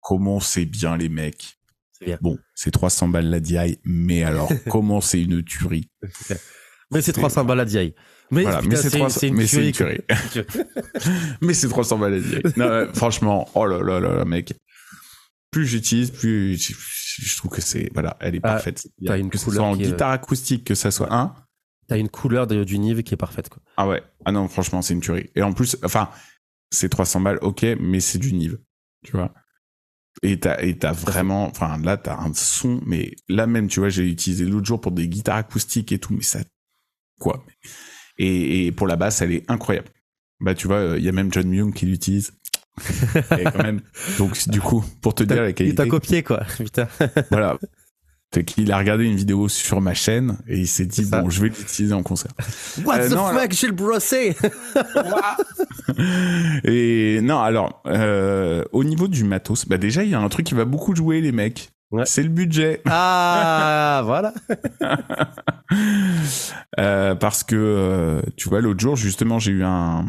Comment 0.00 0.40
c'est 0.40 0.64
bien, 0.64 0.96
les 0.96 1.08
mecs. 1.08 1.58
C'est 1.92 2.06
bien. 2.06 2.18
Bon, 2.20 2.36
c'est 2.54 2.72
300 2.72 3.08
balles 3.08 3.30
la 3.30 3.38
DI, 3.40 3.78
mais 3.84 4.24
alors, 4.24 4.50
comment 4.68 5.00
c'est 5.00 5.22
une 5.22 5.44
tuerie. 5.44 5.88
Mais 6.90 7.00
c'est 7.00 7.12
300 7.12 7.44
balles 7.44 7.60
à 7.60 7.64
DI. 7.64 7.94
Mais, 8.30 8.42
Voilà, 8.42 8.58
putain, 8.58 8.70
mais 8.70 8.76
c'est 8.76 8.90
300 8.90 9.26
une 9.26 9.34
mais 9.34 9.46
c'est 9.46 9.66
une 9.66 9.72
tuerie, 9.72 10.00
mais 11.42 11.54
c'est 11.54 11.68
300 11.68 11.98
balles 11.98 12.14
la 12.14 12.20
DI. 12.20 12.42
Non, 12.56 12.88
franchement, 12.94 13.48
oh 13.54 13.66
là 13.66 13.80
là 13.82 14.00
là 14.00 14.16
là, 14.16 14.24
mec. 14.24 14.54
Plus 15.52 15.66
j'utilise, 15.66 16.10
plus 16.10 16.56
je, 16.56 17.36
trouve 17.36 17.50
que 17.52 17.60
c'est, 17.60 17.90
voilà, 17.92 18.16
elle 18.20 18.34
est 18.34 18.40
Ah, 18.42 18.54
parfaite. 18.54 18.88
t'as 19.06 19.18
une 19.18 19.28
que 19.30 19.38
ce 19.38 19.44
couleur 19.44 19.60
soit 19.64 19.68
en 19.68 19.78
est- 19.78 19.82
guitare 19.82 20.10
acoustique, 20.10 20.64
que 20.64 20.74
ça 20.74 20.90
soit 20.90 21.12
un. 21.14 21.34
T'as 21.88 21.98
une 21.98 22.08
couleur 22.08 22.46
de- 22.46 22.64
du 22.64 22.78
Nive 22.78 23.02
qui 23.02 23.12
est 23.14 23.18
parfaite, 23.18 23.48
quoi. 23.50 23.62
Ah 23.76 23.86
ouais. 23.86 24.02
Ah 24.24 24.32
non, 24.32 24.48
franchement, 24.48 24.82
c'est 24.82 24.94
une 24.94 25.00
tuerie. 25.00 25.30
Et 25.36 25.42
en 25.42 25.52
plus, 25.52 25.76
enfin, 25.84 26.08
c'est 26.70 26.88
300 26.88 27.20
balles, 27.20 27.38
ok, 27.42 27.64
mais 27.78 28.00
c'est 28.00 28.18
du 28.18 28.32
Nive. 28.32 28.58
Tu 29.04 29.12
vois. 29.12 29.34
Et 30.22 30.40
t'as, 30.40 30.62
et 30.62 30.78
t'as 30.78 30.92
vraiment, 30.92 31.46
enfin, 31.48 31.78
là, 31.82 31.96
t'as 31.98 32.16
un 32.18 32.32
son, 32.34 32.80
mais 32.86 33.14
là 33.28 33.46
même, 33.46 33.68
tu 33.68 33.80
vois, 33.80 33.88
j'ai 33.90 34.08
utilisé 34.08 34.44
l'autre 34.46 34.66
jour 34.66 34.80
pour 34.80 34.92
des 34.92 35.06
guitares 35.08 35.36
acoustiques 35.36 35.92
et 35.92 35.98
tout, 35.98 36.14
mais 36.14 36.22
ça, 36.22 36.40
quoi. 37.20 37.44
Et, 38.18 38.66
et 38.66 38.72
pour 38.72 38.86
la 38.86 38.96
basse, 38.96 39.20
elle 39.20 39.32
est 39.32 39.50
incroyable. 39.50 39.88
Bah, 40.40 40.54
tu 40.54 40.66
vois, 40.66 40.94
il 40.96 41.04
y 41.04 41.08
a 41.08 41.12
même 41.12 41.32
John 41.32 41.46
Myung 41.48 41.72
qui 41.74 41.86
l'utilise. 41.86 42.32
Et 43.38 43.44
quand 43.44 43.62
même. 43.62 43.80
Donc, 44.18 44.48
du 44.48 44.60
coup, 44.60 44.84
pour 45.00 45.14
te 45.14 45.22
dire 45.24 45.42
la 45.42 45.48
Il 45.50 45.54
qualité. 45.54 45.76
t'a 45.76 45.86
copié, 45.86 46.22
quoi. 46.22 46.42
Putain. 46.58 46.88
Voilà. 47.30 47.58
C'est 48.34 48.44
qu'il 48.44 48.72
a 48.72 48.78
regardé 48.78 49.04
une 49.04 49.16
vidéo 49.16 49.46
sur 49.48 49.82
ma 49.82 49.92
chaîne 49.92 50.38
et 50.48 50.58
il 50.58 50.66
s'est 50.66 50.86
dit, 50.86 51.04
bon, 51.04 51.28
je 51.28 51.42
vais 51.42 51.48
l'utiliser 51.48 51.92
en 51.92 52.02
concert. 52.02 52.32
What 52.82 52.96
Euh, 52.98 53.08
the 53.10 53.12
non, 53.12 53.26
fuck, 53.28 53.60
le 53.62 53.72
brossé 53.72 54.34
Et 56.64 57.20
non, 57.22 57.40
alors, 57.40 57.82
euh, 57.86 58.64
au 58.72 58.84
niveau 58.84 59.06
du 59.06 59.24
matos, 59.24 59.66
bah 59.68 59.76
déjà, 59.76 60.02
il 60.02 60.10
y 60.10 60.14
a 60.14 60.18
un 60.20 60.28
truc 60.30 60.46
qui 60.46 60.54
va 60.54 60.64
beaucoup 60.64 60.96
jouer, 60.96 61.20
les 61.20 61.32
mecs. 61.32 61.68
Ouais. 61.90 62.04
C'est 62.06 62.22
le 62.22 62.30
budget. 62.30 62.80
Ah, 62.86 64.00
voilà. 64.06 64.32
Euh, 66.78 67.14
parce 67.14 67.44
que, 67.44 67.54
euh, 67.54 68.22
tu 68.36 68.48
vois, 68.48 68.62
l'autre 68.62 68.80
jour, 68.80 68.96
justement, 68.96 69.38
j'ai 69.38 69.52
eu 69.52 69.62
un... 69.64 70.06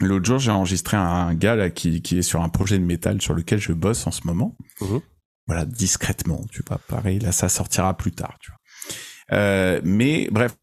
L'autre 0.00 0.24
jour, 0.26 0.38
j'ai 0.38 0.50
enregistré 0.50 0.96
un 0.96 1.34
gars 1.34 1.54
là, 1.54 1.70
qui, 1.70 2.02
qui 2.02 2.18
est 2.18 2.22
sur 2.22 2.42
un 2.42 2.48
projet 2.48 2.78
de 2.78 2.84
métal 2.84 3.20
sur 3.22 3.34
lequel 3.34 3.60
je 3.60 3.72
bosse 3.72 4.06
en 4.06 4.10
ce 4.10 4.26
moment. 4.26 4.56
Mhm. 4.80 5.00
Voilà, 5.46 5.64
discrètement, 5.64 6.40
tu 6.50 6.62
vois. 6.66 6.78
Pareil, 6.88 7.18
là, 7.18 7.32
ça 7.32 7.48
sortira 7.48 7.96
plus 7.96 8.12
tard, 8.12 8.36
tu 8.40 8.50
vois. 8.50 9.38
Euh, 9.38 9.80
mais 9.84 10.28
bref, 10.30 10.56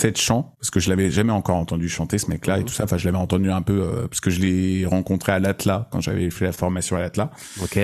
cette 0.00 0.18
chant, 0.20 0.56
parce 0.58 0.70
que 0.70 0.80
je 0.80 0.88
l'avais 0.90 1.10
jamais 1.10 1.32
encore 1.32 1.56
entendu 1.56 1.88
chanter 1.88 2.18
ce 2.18 2.28
mec-là 2.30 2.56
et 2.56 2.60
Mhm. 2.60 2.66
tout 2.66 2.72
ça. 2.74 2.84
Enfin, 2.84 2.96
je 2.98 3.04
l'avais 3.06 3.18
entendu 3.18 3.50
un 3.50 3.62
peu 3.62 3.80
euh, 3.82 4.08
parce 4.08 4.20
que 4.20 4.30
je 4.30 4.40
l'ai 4.40 4.86
rencontré 4.86 5.30
à 5.32 5.38
l'Atlas 5.38 5.86
quand 5.92 6.00
j'avais 6.00 6.30
fait 6.30 6.44
la 6.46 6.52
formation 6.52 6.96
à 6.96 7.00
l'Atlas. 7.00 7.28
Ok. 7.62 7.78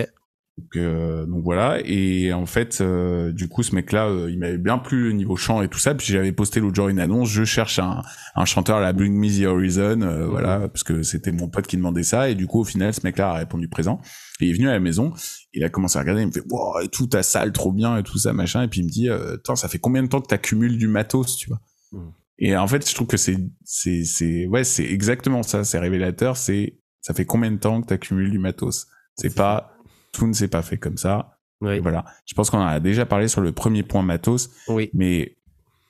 Donc, 0.61 0.77
euh, 0.77 1.27
donc 1.27 1.43
voilà. 1.43 1.79
Et 1.85 2.33
en 2.33 2.47
fait, 2.47 2.81
euh, 2.81 3.33
du 3.33 3.49
coup, 3.49 3.63
ce 3.63 3.75
mec-là, 3.75 4.09
euh, 4.09 4.31
il 4.31 4.39
m'avait 4.39 4.59
bien 4.59 4.79
plu 4.79 5.05
le 5.05 5.13
niveau 5.13 5.37
chant 5.37 5.63
et 5.63 5.69
tout 5.69 5.79
ça. 5.79 5.95
Puis 5.95 6.13
j'avais 6.13 6.33
posté 6.33 6.61
l'autre 6.61 6.77
jour 6.77 6.89
une 6.89 7.01
annonce. 7.01 7.31
Je 7.31 7.45
cherche 7.45 7.79
un, 7.79 8.03
un 8.37 8.45
chanteur 8.45 8.77
à 8.77 8.81
la 8.81 8.93
Bring 8.93 9.15
Me 9.15 9.29
the 9.29 9.47
Horizon, 9.47 10.03
euh, 10.03 10.27
voilà, 10.27 10.69
parce 10.69 10.85
que 10.85 11.03
c'était 11.03 11.33
mon 11.33 11.49
pote 11.49 11.67
qui 11.67 11.77
demandait 11.77 12.03
ça. 12.03 12.29
Et 12.29 12.35
du 12.35 12.47
coup, 12.47 12.61
au 12.61 12.65
final, 12.65 12.93
ce 12.93 13.01
mec-là 13.05 13.31
a 13.31 13.35
répondu 13.35 13.69
présent. 13.69 14.01
Et 14.41 14.47
il 14.47 14.51
est 14.51 14.55
venu 14.55 14.69
à 14.69 14.73
la 14.73 14.81
maison. 14.81 15.13
Il 15.53 15.65
a 15.65 15.71
commencé 15.71 15.99
à 15.99 16.03
regarder. 16.03 16.23
Il 16.23 16.29
me 16.29 16.33
fait, 16.33 16.45
wow, 16.51 16.81
et 16.81 16.89
tout 16.89 17.07
ta 17.07 17.23
salle, 17.23 17.53
trop 17.53 17.73
bien 17.73 17.97
et 17.97 18.03
tout 18.03 18.19
ça, 18.19 18.33
machin. 18.33 18.63
Et 18.63 18.69
puis 18.69 18.81
il 18.81 18.85
me 18.85 18.91
dit, 18.91 19.09
euh, 19.09 19.35
Attends, 19.35 19.57
ça 19.57 19.69
fait 19.69 19.79
combien 19.79 20.03
de 20.03 20.09
temps 20.09 20.21
que 20.21 20.27
t'accumules 20.29 20.77
du 20.77 20.89
matos, 20.89 21.37
tu 21.37 21.49
vois 21.49 21.61
Mhm. 21.93 22.13
Et 22.39 22.57
en 22.57 22.67
fait, 22.67 22.89
je 22.89 22.95
trouve 22.95 23.07
que 23.07 23.17
c'est, 23.17 23.37
c'est, 23.65 24.05
c'est, 24.05 24.47
ouais, 24.47 24.65
c'est 24.65 24.85
exactement 24.85 25.43
ça. 25.43 25.65
C'est 25.65 25.79
révélateur. 25.79 26.37
C'est, 26.37 26.79
ça 27.01 27.15
fait 27.15 27.27
combien 27.27 27.51
de 27.51 27.59
temps 27.59 27.83
que 27.83 27.87
t'accumules 27.89 28.31
du 28.31 28.39
matos? 28.39 28.87
C'est 29.17 29.35
pas, 29.35 29.75
tout 30.13 30.27
ne 30.27 30.33
s'est 30.33 30.49
pas 30.49 30.63
fait 30.63 30.79
comme 30.79 30.97
ça. 30.97 31.39
Oui. 31.61 31.75
Et 31.75 31.81
voilà. 31.81 32.05
Je 32.27 32.35
pense 32.35 32.51
qu'on 32.51 32.59
en 32.59 32.67
a 32.67 32.81
déjà 32.81 33.05
parlé 33.07 33.29
sur 33.29 33.41
le 33.41 33.53
premier 33.53 33.83
point 33.83 34.03
matos, 34.03 34.51
Oui. 34.69 34.91
mais 34.95 35.37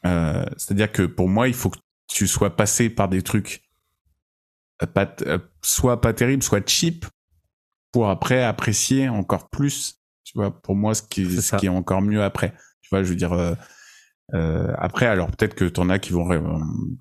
euh, 0.06 0.44
c'est-à-dire 0.56 0.90
que 0.90 1.02
pour 1.02 1.28
moi, 1.28 1.48
il 1.48 1.54
faut 1.54 1.70
que 1.70 1.78
tu 2.08 2.26
sois 2.26 2.56
passé 2.56 2.90
par 2.90 3.08
des 3.08 3.22
trucs 3.22 3.62
euh, 4.82 4.86
pas, 4.86 5.14
euh, 5.22 5.38
soit 5.62 6.00
pas 6.00 6.12
terribles, 6.12 6.42
soit 6.42 6.66
cheap, 6.68 7.06
pour 7.92 8.08
après 8.08 8.42
apprécier 8.42 9.08
encore 9.08 9.48
plus. 9.48 10.00
Tu 10.24 10.32
vois, 10.36 10.50
pour 10.50 10.74
moi, 10.76 10.94
ce 10.94 11.02
qui, 11.02 11.24
ce 11.40 11.56
est 11.64 11.68
encore 11.68 12.02
mieux 12.02 12.22
après. 12.22 12.52
Tu 12.82 12.88
vois, 12.90 13.02
je 13.02 13.08
veux 13.08 13.16
dire. 13.16 13.32
euh, 13.32 13.54
euh, 14.34 14.72
après, 14.78 15.06
alors 15.06 15.28
peut-être 15.32 15.54
que 15.54 15.64
t'en 15.64 15.88
as 15.88 15.98
qui 15.98 16.12
vont 16.12 16.28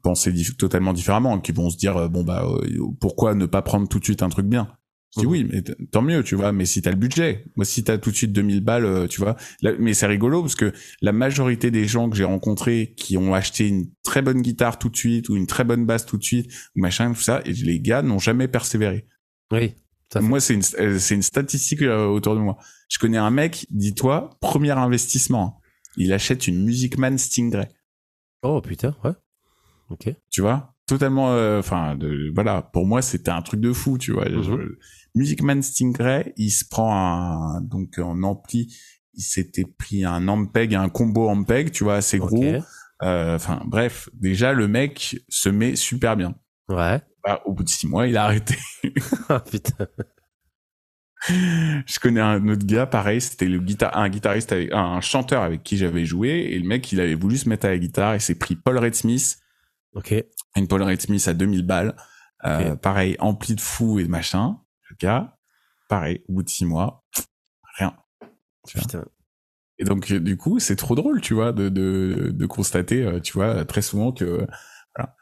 penser 0.01 0.33
totalement 0.57 0.93
différemment, 0.93 1.39
qui 1.39 1.51
vont 1.51 1.69
se 1.69 1.77
dire 1.77 2.09
bon 2.09 2.23
bah 2.23 2.43
euh, 2.43 2.67
pourquoi 2.99 3.35
ne 3.35 3.45
pas 3.45 3.61
prendre 3.61 3.87
tout 3.87 3.99
de 3.99 4.03
suite 4.03 4.23
un 4.23 4.29
truc 4.29 4.47
bien? 4.47 4.67
Je 5.15 5.21
dis 5.21 5.25
Mhm. 5.25 5.31
oui, 5.31 5.47
mais 5.51 5.63
tant 5.91 6.01
mieux, 6.03 6.23
tu 6.23 6.35
vois. 6.35 6.51
Mais 6.51 6.65
si 6.65 6.81
t'as 6.83 6.91
le 6.91 6.95
budget, 6.95 7.45
moi 7.55 7.65
si 7.65 7.83
t'as 7.83 7.97
tout 7.97 8.11
de 8.11 8.15
suite 8.15 8.31
2000 8.31 8.61
balles, 8.61 8.85
euh, 8.85 9.07
tu 9.07 9.19
vois. 9.21 9.35
Là- 9.63 9.73
mais 9.79 9.93
c'est 9.95 10.05
rigolo 10.05 10.41
parce 10.41 10.55
que 10.55 10.71
la 11.01 11.11
majorité 11.11 11.71
des 11.71 11.85
gens 11.85 12.09
que 12.09 12.15
j'ai 12.15 12.23
rencontrés 12.25 12.93
qui 12.95 13.17
ont 13.17 13.33
acheté 13.33 13.67
une 13.67 13.89
très 14.03 14.21
bonne 14.21 14.41
guitare 14.43 14.77
tout 14.77 14.89
de 14.89 14.95
suite 14.95 15.29
ou 15.29 15.35
une 15.35 15.47
très 15.47 15.63
bonne 15.63 15.85
basse 15.87 16.05
tout 16.05 16.17
de 16.17 16.23
suite 16.23 16.51
ou 16.75 16.81
machin 16.81 17.11
tout 17.13 17.21
ça, 17.21 17.41
et 17.45 17.53
les 17.53 17.79
gars 17.79 18.01
n'ont 18.03 18.19
jamais 18.19 18.47
persévéré. 18.47 19.07
Oui. 19.51 19.73
Moi 20.21 20.39
c'est 20.39 20.53
une 20.55 20.61
euh, 20.79 20.99
c'est 20.99 21.15
une 21.15 21.21
statistique 21.23 21.81
euh, 21.81 22.05
autour 22.05 22.35
de 22.35 22.39
moi. 22.39 22.57
Je 22.89 22.97
connais 22.99 23.17
un 23.17 23.29
mec, 23.31 23.65
dis-toi, 23.71 24.29
premier 24.41 24.71
investissement, 24.71 25.59
il 25.97 26.13
achète 26.13 26.47
une 26.47 26.63
Music 26.63 26.97
Man 26.99 27.17
Stingray. 27.17 27.67
Oh 28.43 28.61
putain, 28.61 28.95
ouais. 29.03 29.11
Ok. 29.89 30.13
tu 30.29 30.41
vois 30.41 30.75
totalement 30.85 31.29
enfin 31.59 31.97
voilà 32.33 32.61
pour 32.63 32.85
moi 32.87 33.01
c'était 33.03 33.29
un 33.29 33.41
truc 33.43 33.59
de 33.59 33.73
fou 33.73 33.97
tu 33.99 34.11
vois 34.11 34.27
Mhm. 34.27 34.75
Music 35.15 35.41
Man 35.41 35.61
Stingray 35.61 36.33
il 36.37 36.51
se 36.51 36.65
prend 36.69 36.93
un 36.95 37.61
donc 37.61 37.97
en 37.99 38.21
ampli 38.23 38.73
il 39.13 39.21
s'était 39.23 39.65
pris 39.65 40.05
un 40.05 40.27
Ampeg 40.27 40.75
un 40.75 40.89
combo 40.89 41.27
Ampeg 41.29 41.71
tu 41.71 41.83
vois 41.83 41.95
assez 41.95 42.19
gros. 42.19 42.43
Euh, 43.01 43.35
enfin 43.35 43.61
bref 43.65 44.09
déjà 44.13 44.53
le 44.53 44.67
mec 44.67 45.17
se 45.29 45.49
met 45.49 45.75
super 45.75 46.15
bien 46.17 46.35
Ouais. 46.69 47.01
Bah, 47.23 47.41
au 47.45 47.53
bout 47.53 47.63
de 47.63 47.69
six 47.69 47.87
mois 47.87 48.07
il 48.07 48.15
a 48.17 48.25
arrêté 48.25 48.57
Ah 49.29 49.39
putain. 49.39 49.87
je 51.27 51.99
connais 51.99 52.21
un 52.21 52.47
autre 52.47 52.65
gars 52.65 52.85
pareil 52.85 53.19
c'était 53.19 53.47
le 53.47 53.59
guitar 53.59 53.97
un 53.97 54.07
guitariste 54.09 54.51
avec 54.53 54.71
un 54.71 55.01
chanteur 55.01 55.41
avec 55.43 55.63
qui 55.63 55.77
j'avais 55.77 56.05
joué 56.05 56.29
et 56.51 56.59
le 56.59 56.65
mec 56.67 56.91
il 56.91 56.99
avait 57.01 57.15
voulu 57.15 57.37
se 57.37 57.49
mettre 57.49 57.65
à 57.65 57.69
la 57.69 57.77
guitare 57.77 58.15
il 58.15 58.21
s'est 58.21 58.35
pris 58.35 58.55
Paul 58.55 58.77
Red 58.77 58.95
Smith 58.95 59.37
Ok. 59.93 60.13
une 60.55 60.67
Paul 60.67 60.83
Red 60.83 61.01
Smith 61.01 61.27
à 61.27 61.33
2000 61.33 61.65
balles. 61.65 61.95
Euh. 62.45 62.75
Pareil, 62.75 63.15
ampli 63.17 63.55
de 63.55 63.59
fou 63.59 63.97
et 63.99 64.03
de 64.03 64.07
machin. 64.07 64.59
Gars, 64.99 65.37
pareil, 65.87 66.23
au 66.27 66.33
bout 66.33 66.43
de 66.43 66.49
six 66.49 66.65
mois, 66.65 67.03
rien. 67.77 67.95
Putain. 68.67 69.05
Et 69.79 69.85
donc, 69.85 70.11
euh, 70.11 70.19
du 70.19 70.35
coup, 70.35 70.59
c'est 70.59 70.75
trop 70.75 70.93
drôle, 70.95 71.21
tu 71.21 71.33
vois, 71.33 71.53
de, 71.53 71.69
de, 71.69 72.31
de 72.33 72.45
constater, 72.45 73.03
euh, 73.03 73.19
tu 73.19 73.33
vois, 73.33 73.63
très 73.65 73.81
souvent 73.81 74.11
que... 74.11 74.45
Voilà. 74.95 75.15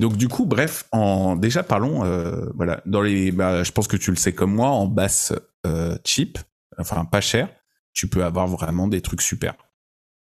Donc, 0.00 0.16
du 0.16 0.28
coup, 0.28 0.46
bref, 0.46 0.86
en 0.90 1.36
déjà, 1.36 1.62
parlons, 1.62 2.04
euh, 2.04 2.46
voilà, 2.56 2.82
dans 2.86 3.02
les... 3.02 3.30
Bah, 3.30 3.62
je 3.62 3.70
pense 3.70 3.86
que 3.86 3.96
tu 3.96 4.10
le 4.10 4.16
sais 4.16 4.32
comme 4.32 4.52
moi, 4.52 4.68
en 4.70 4.86
basse 4.86 5.32
euh, 5.66 5.96
cheap, 6.04 6.38
enfin 6.78 7.04
pas 7.04 7.20
cher, 7.20 7.48
tu 7.92 8.08
peux 8.08 8.24
avoir 8.24 8.48
vraiment 8.48 8.88
des 8.88 9.00
trucs 9.00 9.22
super. 9.22 9.54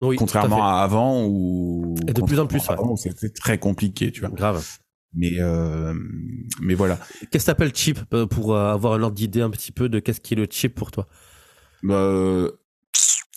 Oui. 0.02 0.18
Contrairement 0.18 0.66
à 0.66 0.80
à, 0.80 0.84
avant 0.84 1.24
où... 1.26 1.96
Et 2.08 2.14
de 2.14 2.22
plus 2.24 2.39
en 2.39 2.48
plus, 2.48 2.62
où 2.68 2.98
C'était 2.98 3.30
très 3.30 3.58
compliqué, 3.58 4.12
tu 4.12 4.22
vois. 4.22 4.30
Grave. 4.30 4.68
Mais 5.14 5.34
euh, 5.39 5.93
mais 6.62 6.74
voilà. 6.74 6.97
Qu'est-ce 7.32 7.45
que 7.45 7.51
t'appelles 7.51 7.76
cheap 7.76 7.99
euh, 8.14 8.26
pour 8.26 8.55
euh, 8.55 8.72
avoir 8.74 8.93
un 8.93 9.03
ordre 9.03 9.16
d'idée 9.16 9.41
un 9.41 9.49
petit 9.49 9.72
peu 9.72 9.89
de 9.89 9.99
qu'est-ce 9.99 10.22
qui 10.22 10.34
est 10.36 10.38
le 10.38 10.47
cheap 10.49 10.74
pour 10.74 10.91
toi? 10.91 11.07
Bah, 11.84 11.95
euh, 11.95 12.51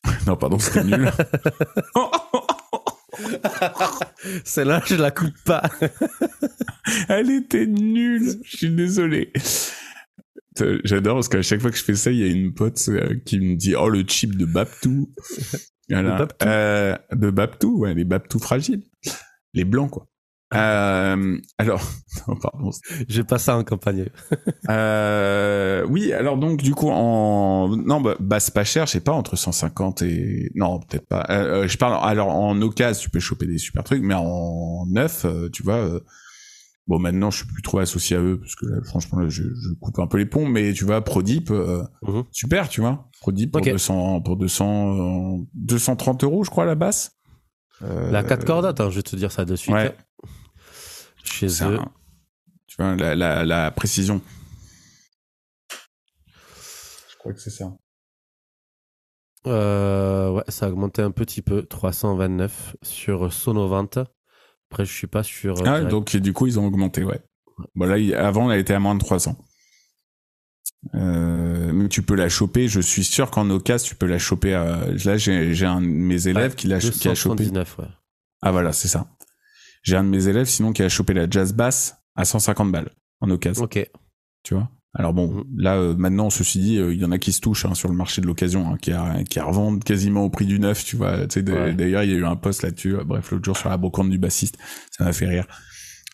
non, 0.26 0.36
pardon, 0.36 0.58
c'était 0.58 0.84
nul. 0.84 1.10
Celle-là, 4.44 4.82
je 4.86 4.96
la 4.96 5.10
coupe 5.10 5.36
pas. 5.44 5.62
Elle 7.08 7.30
était 7.30 7.66
nulle. 7.66 8.40
Je 8.44 8.56
suis 8.56 8.70
désolé. 8.70 9.32
J'adore 10.84 11.16
parce 11.16 11.28
qu'à 11.28 11.42
chaque 11.42 11.60
fois 11.60 11.70
que 11.70 11.76
je 11.76 11.82
fais 11.84 11.94
ça, 11.94 12.10
il 12.10 12.18
y 12.18 12.22
a 12.24 12.26
une 12.26 12.54
pote 12.54 12.88
qui 13.24 13.40
me 13.40 13.56
dit 13.56 13.74
oh 13.76 13.88
le 13.88 14.04
chip 14.06 14.36
de 14.36 14.44
Baptou. 14.44 15.10
Voilà. 15.88 16.12
De 16.12 16.18
Baptou 16.18 16.46
Euh, 16.46 16.96
de 17.12 17.30
Baptou, 17.30 17.78
ouais, 17.78 17.94
les 17.94 18.04
Baptou 18.04 18.38
fragiles, 18.38 18.82
les 19.52 19.64
blancs 19.64 19.90
quoi. 19.90 20.06
Euh, 20.52 21.38
alors, 21.58 21.80
non, 22.28 22.36
pardon. 22.36 22.70
J'ai 23.08 23.24
pas 23.24 23.38
ça 23.38 23.56
en 23.56 23.64
campagne. 23.64 24.06
Euh, 24.68 25.84
oui, 25.88 26.12
alors 26.12 26.36
donc 26.36 26.62
du 26.62 26.74
coup 26.74 26.90
en 26.90 27.74
non 27.76 28.00
bah, 28.00 28.14
basse 28.20 28.50
pas 28.50 28.64
cher, 28.64 28.86
je 28.86 28.92
sais 28.92 29.00
pas 29.00 29.12
entre 29.12 29.36
150 29.36 30.02
et 30.02 30.50
non 30.54 30.80
peut-être 30.80 31.06
pas. 31.08 31.24
Euh, 31.30 31.64
euh, 31.64 31.68
je 31.68 31.76
parle 31.78 31.98
alors 32.08 32.28
en 32.28 32.60
occasion 32.62 33.00
tu 33.02 33.10
peux 33.10 33.20
choper 33.20 33.46
des 33.46 33.58
super 33.58 33.82
trucs, 33.84 34.02
mais 34.02 34.14
en 34.14 34.84
neuf 34.86 35.24
euh, 35.24 35.48
tu 35.52 35.62
vois. 35.62 35.76
euh, 35.76 36.00
bon 36.86 36.98
maintenant 36.98 37.30
je 37.30 37.38
suis 37.38 37.46
plus 37.46 37.62
trop 37.62 37.78
associé 37.78 38.16
à 38.16 38.20
eux 38.20 38.38
parce 38.38 38.54
que 38.56 38.66
là, 38.66 38.76
franchement 38.84 39.18
là, 39.20 39.28
je, 39.28 39.42
je 39.42 39.68
coupe 39.80 39.98
un 39.98 40.06
peu 40.06 40.18
les 40.18 40.26
ponts, 40.26 40.46
mais 40.46 40.72
tu 40.72 40.84
vois 40.84 41.00
Prodip 41.02 41.50
euh, 41.50 41.82
Mhm. 42.02 42.24
super 42.30 42.68
tu 42.68 42.80
vois 42.80 43.08
Prodip 43.20 43.50
pour 43.52 43.60
Ok. 43.62 43.70
200 43.70 44.20
pour 44.20 44.36
200 44.36 45.38
euh, 45.40 45.44
230 45.54 46.24
euros 46.24 46.44
je 46.44 46.50
crois 46.50 46.64
la 46.66 46.74
basse. 46.74 47.12
La 47.80 48.22
4 48.22 48.46
cordes, 48.46 48.64
attends, 48.64 48.88
je 48.88 48.96
vais 48.96 49.02
te 49.02 49.16
dire 49.16 49.30
ça 49.32 49.44
de 49.44 49.56
suite. 49.56 49.74
Ouais. 49.74 49.94
Chez 51.34 51.48
c'est 51.48 51.64
eux. 51.66 51.78
un- 51.78 51.92
tu 52.66 52.76
vois 52.78 52.94
la, 52.96 53.14
la, 53.14 53.44
la 53.44 53.70
précision. 53.70 54.20
Je 57.10 57.16
crois 57.18 57.32
que 57.32 57.40
c'est 57.40 57.50
ça. 57.50 57.72
Euh, 59.46 60.30
ouais, 60.30 60.44
ça 60.48 60.66
a 60.66 60.68
augmenté 60.70 61.02
un 61.02 61.10
petit 61.10 61.42
peu. 61.42 61.64
329 61.66 62.76
sur 62.82 63.32
Sonovante. 63.32 63.98
Après, 64.70 64.84
je 64.84 64.92
suis 64.92 65.06
pas 65.06 65.22
sur. 65.22 65.56
euh, 65.58 65.62
Ah, 65.66 65.78
direct. 65.80 65.90
donc 65.90 66.16
du 66.16 66.32
coup 66.32 66.46
ils 66.46 66.58
ont 66.58 66.66
augmenté, 66.66 67.04
ouais. 67.04 67.20
Bon 67.74 67.86
là, 67.86 67.96
avant 68.26 68.50
elle 68.50 68.60
était 68.60 68.74
à 68.74 68.80
moins 68.80 68.94
de 68.94 69.00
300. 69.00 69.36
Euh, 70.94 71.72
mais 71.72 71.88
tu 71.88 72.02
peux 72.02 72.14
la 72.14 72.28
choper. 72.28 72.68
Je 72.68 72.80
suis 72.80 73.04
sûr 73.04 73.30
qu'en 73.30 73.48
occasion 73.50 73.86
tu 73.88 73.94
peux 73.94 74.06
la 74.06 74.18
choper. 74.18 74.54
À... 74.54 74.86
Là 75.04 75.16
j'ai 75.16 75.54
j'ai 75.54 75.66
un 75.66 75.80
de 75.80 75.86
mes 75.86 76.26
élèves 76.26 76.50
Ouais, 76.52 76.56
qui 76.56 76.66
l'a 76.66 76.78
qui 76.78 77.08
a 77.08 77.14
chopé. 77.14 77.44
279, 77.44 77.78
ouais. 77.78 77.84
Ah 78.42 78.50
voilà, 78.52 78.72
c'est 78.72 78.88
ça. 78.88 79.06
J'ai 79.84 79.96
un 79.96 80.02
de 80.04 80.08
mes 80.08 80.26
élèves 80.26 80.46
sinon 80.48 80.72
qui 80.72 80.82
a 80.82 80.88
chopé 80.88 81.14
la 81.14 81.30
jazz 81.30 81.52
bass 81.52 81.96
à 82.16 82.24
150 82.24 82.72
balles 82.72 82.90
en 83.20 83.30
occasion. 83.30 83.62
Ok. 83.64 83.88
Tu 84.42 84.54
vois? 84.54 84.68
Alors 84.96 85.12
bon, 85.12 85.28
Mhm. 85.32 85.44
là 85.56 85.76
euh, 85.76 85.94
maintenant, 85.96 86.30
ceci 86.30 86.58
dit, 86.60 86.78
euh, 86.78 86.92
il 86.94 87.00
y 87.00 87.04
en 87.04 87.10
a 87.12 87.18
qui 87.18 87.32
se 87.32 87.40
touchent 87.40 87.64
hein, 87.66 87.74
sur 87.74 87.88
le 87.88 87.94
marché 87.96 88.20
de 88.22 88.26
l'occasion, 88.26 88.68
hein, 88.72 88.76
qui, 88.80 88.92
a, 88.92 89.24
qui 89.24 89.38
a 89.40 89.44
revendent 89.44 89.82
quasiment 89.82 90.22
au 90.22 90.30
prix 90.30 90.46
du 90.46 90.58
neuf, 90.60 90.84
tu 90.84 90.96
vois. 90.96 91.16
Ouais. 91.26 91.74
D'ailleurs, 91.74 92.02
il 92.04 92.10
y 92.10 92.14
a 92.14 92.16
eu 92.16 92.24
un 92.24 92.36
post 92.36 92.62
là-dessus. 92.62 92.96
euh, 92.96 93.04
bref, 93.04 93.30
l'autre 93.32 93.44
jour 93.44 93.56
sur 93.56 93.68
la 93.68 93.76
brocante 93.76 94.08
du 94.10 94.18
bassiste, 94.18 94.56
ça 94.90 95.04
m'a 95.04 95.12
fait 95.12 95.26
rire. 95.26 95.46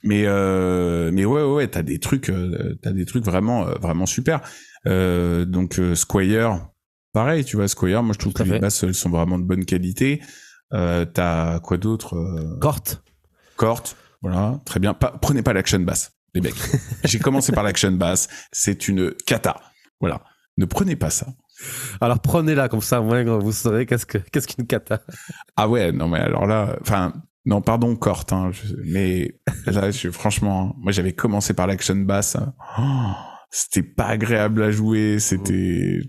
Mais 0.02 0.24
euh, 0.26 1.10
mais 1.12 1.26
ouais 1.26 1.42
ouais, 1.42 1.52
ouais 1.54 1.68
t'as 1.68 1.82
des 1.82 1.98
trucs, 1.98 2.32
t'as 2.80 2.92
des 2.92 3.04
trucs 3.04 3.22
vraiment 3.24 3.64
vraiment 3.82 4.06
super. 4.06 4.40
Euh, 4.86 5.44
donc 5.44 5.78
Squire, 5.94 6.68
pareil, 7.12 7.44
tu 7.44 7.56
vois 7.56 7.68
Squire. 7.68 8.02
Moi, 8.02 8.14
je 8.14 8.18
trouve 8.18 8.32
que 8.32 8.42
les 8.44 8.58
basses 8.60 8.82
elles 8.82 8.94
sont 8.94 9.10
vraiment 9.10 9.38
de 9.38 9.44
bonne 9.44 9.66
qualité. 9.66 10.22
Euh, 10.72 11.04
t'as 11.04 11.60
quoi 11.60 11.76
d'autre 11.76 12.14
euh, 12.16 12.56
Corte. 13.60 13.94
Cort, 13.94 13.96
voilà, 14.22 14.58
très 14.64 14.80
bien. 14.80 14.94
Pas, 14.94 15.12
prenez 15.20 15.42
pas 15.42 15.52
l'action 15.52 15.80
bass, 15.80 16.12
les 16.34 16.40
mecs. 16.40 16.54
J'ai 17.04 17.18
commencé 17.18 17.52
par 17.52 17.62
l'action 17.64 17.92
bass, 17.92 18.28
c'est 18.52 18.88
une 18.88 19.12
cata. 19.26 19.60
Voilà, 20.00 20.22
ne 20.56 20.64
prenez 20.64 20.96
pas 20.96 21.10
ça. 21.10 21.26
Alors 22.00 22.20
prenez-la 22.20 22.68
comme 22.70 22.80
ça, 22.80 23.00
au 23.00 23.04
moins 23.04 23.22
vous 23.38 23.52
saurez 23.52 23.84
qu'est-ce 23.84 24.06
que 24.06 24.16
qu'est-ce 24.18 24.46
qu'une 24.48 24.66
cata. 24.66 25.00
Ah 25.56 25.68
ouais, 25.68 25.92
non 25.92 26.08
mais 26.08 26.18
alors 26.20 26.46
là, 26.46 26.76
enfin, 26.80 27.12
non 27.44 27.60
pardon 27.60 27.96
Cort, 27.96 28.24
hein, 28.30 28.50
je- 28.52 28.74
mais 28.84 29.38
là, 29.66 29.90
je, 29.90 30.08
franchement, 30.10 30.74
moi 30.78 30.90
j'avais 30.92 31.12
commencé 31.12 31.52
par 31.52 31.66
l'action 31.66 31.96
bass. 31.96 32.36
hein. 32.36 32.54
Oh, 32.78 33.12
c'était 33.50 33.82
pas 33.82 34.06
agréable 34.06 34.62
à 34.62 34.70
jouer, 34.70 35.18
c'était, 35.18 36.00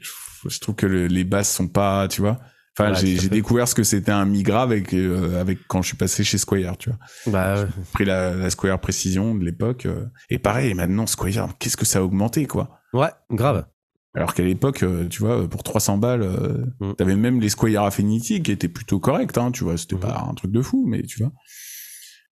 je 0.48 0.60
trouve 0.60 0.76
que 0.76 0.86
le- 0.86 1.08
les 1.08 1.26
basses 1.26 1.54
sont 1.54 1.68
pas, 1.68 2.08
tu 2.08 2.22
vois. 2.22 2.40
Enfin, 2.80 2.92
Ouais, 2.94 3.00
j'ai 3.00 3.18
j'ai 3.18 3.30
découvert 3.30 3.68
ce 3.68 3.76
que 3.76 3.84
c'était 3.84 4.12
un 4.14 4.24
mi 4.26 4.44
grave 4.44 4.72
avec, 4.72 4.94
euh, 4.94 5.40
avec 5.42 5.60
quand 5.68 5.82
je 5.82 5.88
suis 5.90 5.98
passé 5.98 6.24
chez 6.24 6.38
Squire, 6.38 6.78
tu 6.78 6.90
vois. 6.90 7.00
Bah, 7.28 7.64
ouais. 7.64 7.68
pris 7.94 8.06
la, 8.06 8.34
la 8.34 8.50
Square 8.50 8.80
Précision 8.80 9.36
de 9.36 9.44
l'époque. 9.44 9.86
euh, 9.86 10.06
et 10.30 10.40
pareil, 10.40 10.74
maintenant, 10.74 11.06
Square, 11.06 11.58
qu'est-ce 11.60 11.76
que 11.78 11.86
ça 11.86 12.00
a 12.00 12.02
augmenté, 12.02 12.46
quoi 12.48 12.80
ouais, 12.94 13.10
grave. 13.30 13.66
Alors 14.14 14.34
qu'à 14.34 14.44
l'époque, 14.44 14.84
euh, 14.84 15.08
tu 15.10 15.20
vois, 15.20 15.48
pour 15.50 15.64
300 15.64 15.98
balles, 15.98 16.22
euh, 16.24 16.66
Mm. 16.80 16.94
t'avais 16.98 17.16
même 17.16 17.40
les 17.42 17.50
Squire 17.50 17.84
Affinity 17.84 18.42
qui 18.42 18.52
étaient 18.52 18.68
plutôt 18.70 19.00
corrects, 19.00 19.38
hein, 19.38 19.52
tu 19.52 19.64
vois. 19.66 19.78
C'était 19.78 19.96
Mhm. 19.96 20.02
pas 20.02 20.26
un 20.30 20.34
truc 20.34 20.52
de 20.52 20.62
fou, 20.62 20.86
mais 20.88 21.02
tu 21.04 21.24
vois. 21.24 21.32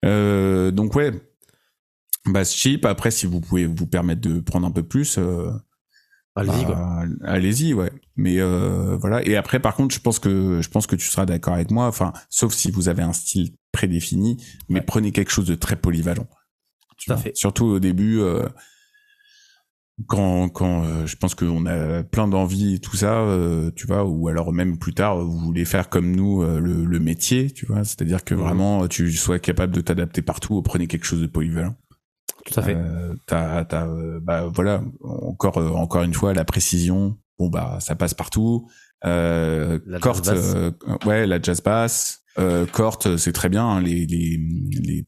Euh, 0.05 0.71
donc 0.71 0.95
ouais, 0.95 1.11
basse 2.25 2.53
cheap. 2.53 2.85
Après, 2.85 3.11
si 3.11 3.25
vous 3.25 3.41
pouvez 3.41 3.65
vous 3.65 3.87
permettre 3.87 4.21
de 4.21 4.39
prendre 4.39 4.67
un 4.67 4.71
peu 4.71 4.83
plus, 4.83 5.17
euh, 5.17 5.51
Allez-y, 6.39 6.65
bah, 6.65 7.03
allez-y, 7.23 7.73
ouais. 7.73 7.91
Mais 8.15 8.39
euh, 8.39 8.97
voilà. 8.97 9.25
Et 9.25 9.35
après, 9.35 9.59
par 9.59 9.75
contre, 9.75 9.93
je 9.95 9.99
pense 9.99 10.19
que 10.19 10.61
je 10.61 10.69
pense 10.69 10.87
que 10.87 10.95
tu 10.95 11.07
seras 11.07 11.25
d'accord 11.25 11.53
avec 11.53 11.71
moi. 11.71 11.87
Enfin, 11.87 12.13
sauf 12.29 12.53
si 12.53 12.71
vous 12.71 12.89
avez 12.89 13.03
un 13.03 13.13
style 13.13 13.53
prédéfini, 13.71 14.37
mais 14.67 14.79
Ouais. 14.79 14.85
prenez 14.85 15.11
quelque 15.11 15.31
chose 15.31 15.45
de 15.47 15.55
très 15.55 15.75
polyvalent. 15.75 16.27
Tout 16.97 17.13
à 17.13 17.17
fait. 17.17 17.35
Surtout 17.35 17.65
au 17.65 17.79
début, 17.79 18.19
euh, 18.19 18.45
quand 20.07 20.47
quand 20.49 20.83
euh, 20.85 21.05
je 21.05 21.15
pense 21.17 21.35
qu'on 21.35 21.65
a 21.65 22.03
plein 22.03 22.27
d'envie 22.27 22.75
et 22.75 22.79
tout 22.79 22.95
ça, 22.95 23.19
euh, 23.21 23.69
tu 23.75 23.85
vois, 23.85 24.05
ou 24.05 24.27
alors 24.29 24.53
même 24.53 24.77
plus 24.77 24.93
tard, 24.93 25.17
vous 25.19 25.37
voulez 25.37 25.65
faire 25.65 25.89
comme 25.89 26.15
nous 26.15 26.41
euh, 26.41 26.59
le, 26.59 26.85
le 26.85 26.99
métier, 26.99 27.51
tu 27.51 27.65
vois, 27.65 27.83
c'est-à-dire 27.83 28.23
que 28.23 28.33
vraiment 28.33 28.87
tu 28.87 29.11
sois 29.11 29.39
capable 29.39 29.73
de 29.73 29.81
t'adapter 29.81 30.21
partout. 30.21 30.61
Prenez 30.61 30.87
quelque 30.87 31.05
chose 31.05 31.21
de 31.21 31.27
polyvalent. 31.27 31.75
Tout 32.45 32.59
à 32.59 32.63
fait. 32.63 32.75
Euh, 32.75 33.13
t'as, 33.25 33.65
t'as, 33.65 33.85
euh, 33.87 34.19
bah 34.21 34.47
voilà, 34.53 34.81
encore, 35.01 35.57
euh, 35.57 35.69
encore 35.69 36.03
une 36.03 36.13
fois, 36.13 36.33
la 36.33 36.45
précision. 36.45 37.17
Bon 37.37 37.49
bah, 37.49 37.77
ça 37.79 37.95
passe 37.95 38.13
partout. 38.13 38.67
Euh, 39.05 39.79
La 39.85 39.97
jazz 39.99 40.01
Cort, 40.01 40.21
bass. 40.21 40.53
euh, 40.55 40.71
ouais, 41.05 41.25
la 41.27 41.41
jazz 41.41 41.61
bass. 41.61 42.21
Euh, 42.37 42.65
Cort, 42.65 42.99
c'est 43.17 43.33
très 43.33 43.49
bien. 43.49 43.65
hein, 43.65 43.81
les, 43.81 44.05
les, 44.05 44.39
les, 44.71 45.05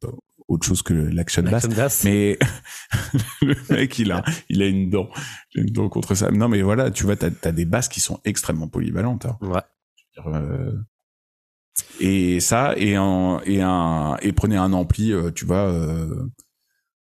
autre 0.48 0.66
chose 0.68 0.82
que 0.82 0.94
l'action 0.94 1.44
bass. 1.44 1.66
Action 1.66 1.76
bass. 1.76 2.04
Mais 2.04 2.38
le 3.42 3.56
mec, 3.70 3.98
il 4.00 4.12
a, 4.12 4.24
il 4.50 4.62
a 4.62 4.68
une 4.68 4.90
dent, 4.90 5.10
j'ai 5.50 5.62
une 5.62 5.72
dent 5.72 5.88
contre 5.90 6.14
ça. 6.16 6.30
Non, 6.32 6.48
mais 6.50 6.62
voilà, 6.62 6.92
tu 6.92 7.04
vois, 7.04 7.16
t'as 7.16 7.30
as 7.44 7.52
des 7.52 7.66
basses 7.66 7.88
qui 7.90 8.00
sont 8.02 8.20
extrêmement 8.26 8.68
polyvalentes. 8.68 9.26
hein. 9.26 9.38
Ouais. 9.42 9.62
Euh, 10.26 10.74
et 12.00 12.40
ça, 12.40 12.74
et 12.78 12.96
un, 12.96 13.40
et 13.46 13.62
un, 13.62 14.18
et 14.22 14.34
prenez 14.34 14.58
un 14.58 14.74
ampli, 14.74 15.12
euh, 15.14 15.32
tu 15.32 15.46
vois. 15.46 15.68
euh, 15.70 16.28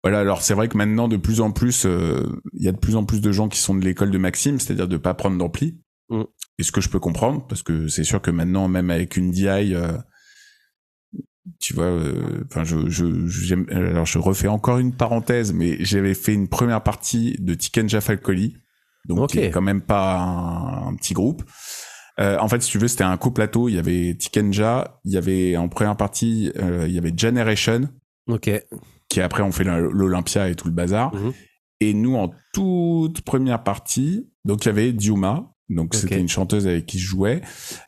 voilà. 0.02 0.20
Alors 0.20 0.42
c'est 0.42 0.54
vrai 0.54 0.68
que 0.68 0.76
maintenant, 0.76 1.08
de 1.08 1.16
plus 1.16 1.40
en 1.40 1.50
plus, 1.52 1.84
euh, 1.86 2.26
il 2.54 2.64
y 2.64 2.68
a 2.68 2.72
de 2.72 2.78
plus 2.78 2.96
en 2.96 3.04
plus 3.04 3.20
de 3.20 3.32
gens 3.32 3.48
qui 3.48 3.58
sont 3.58 3.74
de 3.74 3.84
l'école 3.84 4.10
de 4.10 4.18
Maxime, 4.18 4.58
c'est-à-dire 4.58 4.88
de 4.88 4.96
pas 4.96 5.14
prendre 5.14 5.38
d'ampli. 5.38 5.80
Mm. 6.08 6.22
Et 6.58 6.62
ce 6.62 6.72
que 6.72 6.80
je 6.80 6.88
peux 6.88 7.00
comprendre, 7.00 7.46
parce 7.46 7.62
que 7.62 7.88
c'est 7.88 8.04
sûr 8.04 8.20
que 8.20 8.30
maintenant, 8.30 8.68
même 8.68 8.90
avec 8.90 9.16
une 9.16 9.30
DI, 9.30 9.74
euh, 9.74 9.92
tu 11.58 11.74
vois, 11.74 11.84
euh, 11.86 12.44
enfin, 12.50 12.64
je, 12.64 12.88
je, 12.88 13.54
alors 13.74 14.06
je 14.06 14.18
refais 14.18 14.48
encore 14.48 14.78
une 14.78 14.94
parenthèse, 14.94 15.52
mais 15.52 15.76
j'avais 15.84 16.14
fait 16.14 16.34
une 16.34 16.48
première 16.48 16.82
partie 16.82 17.36
de 17.38 17.54
Tikenja 17.54 18.00
Falcoli, 18.00 18.56
donc 19.06 19.20
Ok. 19.20 19.30
qui 19.30 19.38
est 19.38 19.50
quand 19.50 19.62
même 19.62 19.80
pas 19.82 20.18
un, 20.18 20.88
un 20.88 20.94
petit 20.94 21.14
groupe. 21.14 21.42
Euh, 22.18 22.36
en 22.38 22.48
fait, 22.48 22.60
si 22.62 22.70
tu 22.70 22.78
veux, 22.78 22.88
c'était 22.88 23.04
un 23.04 23.16
co-plateau. 23.16 23.68
Il 23.68 23.76
y 23.76 23.78
avait 23.78 24.14
Tikenja, 24.14 25.00
il 25.04 25.12
y 25.12 25.16
avait 25.16 25.56
en 25.56 25.68
première 25.68 25.96
partie, 25.96 26.52
euh, 26.58 26.84
il 26.86 26.94
y 26.94 26.98
avait 26.98 27.12
Generation, 27.16 27.88
Ok. 28.28 28.50
Qui 29.10 29.20
après 29.20 29.42
ont 29.42 29.52
fait 29.52 29.64
l'Olympia 29.64 30.48
et 30.48 30.54
tout 30.54 30.68
le 30.68 30.74
bazar. 30.74 31.14
Mhm. 31.14 31.32
Et 31.80 31.92
nous, 31.92 32.14
en 32.14 32.32
toute 32.54 33.20
première 33.22 33.62
partie, 33.62 34.30
donc 34.46 34.64
il 34.64 34.68
y 34.68 34.70
avait 34.70 34.92
Diuma, 34.92 35.52
donc 35.68 35.94
c'était 35.94 36.18
une 36.18 36.28
chanteuse 36.28 36.66
avec 36.66 36.86
qui 36.86 36.98
je 36.98 37.06
jouais. 37.06 37.42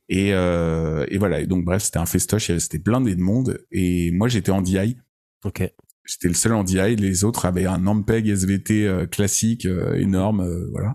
Et, 0.09 0.35
euh, 0.35 1.07
et 1.09 1.19
voilà, 1.19 1.41
et 1.41 1.47
donc 1.47 1.65
bref, 1.65 1.83
c'était 1.83 1.99
un 1.99 2.07
festoche, 2.07 2.57
c'était 2.59 2.79
blindé 2.79 3.15
de 3.15 3.21
monde. 3.21 3.65
Et 3.71 4.11
moi, 4.13 4.29
j'étais 4.29 4.53
en 4.53 4.63
DI. 4.63 4.99
Ok. 5.45 5.63
J'étais 6.05 6.29
le 6.29 6.35
seul 6.35 6.53
en 6.53 6.65
DI, 6.65 6.97
les 6.97 7.25
autres 7.25 7.47
avaient 7.47 7.67
un 7.67 7.87
Ampeg 7.87 8.27
SVT 8.27 8.87
euh, 8.87 9.07
classique, 9.07 9.67
euh, 9.67 9.95
énorme, 9.95 10.41
euh, 10.41 10.69
voilà. 10.73 10.95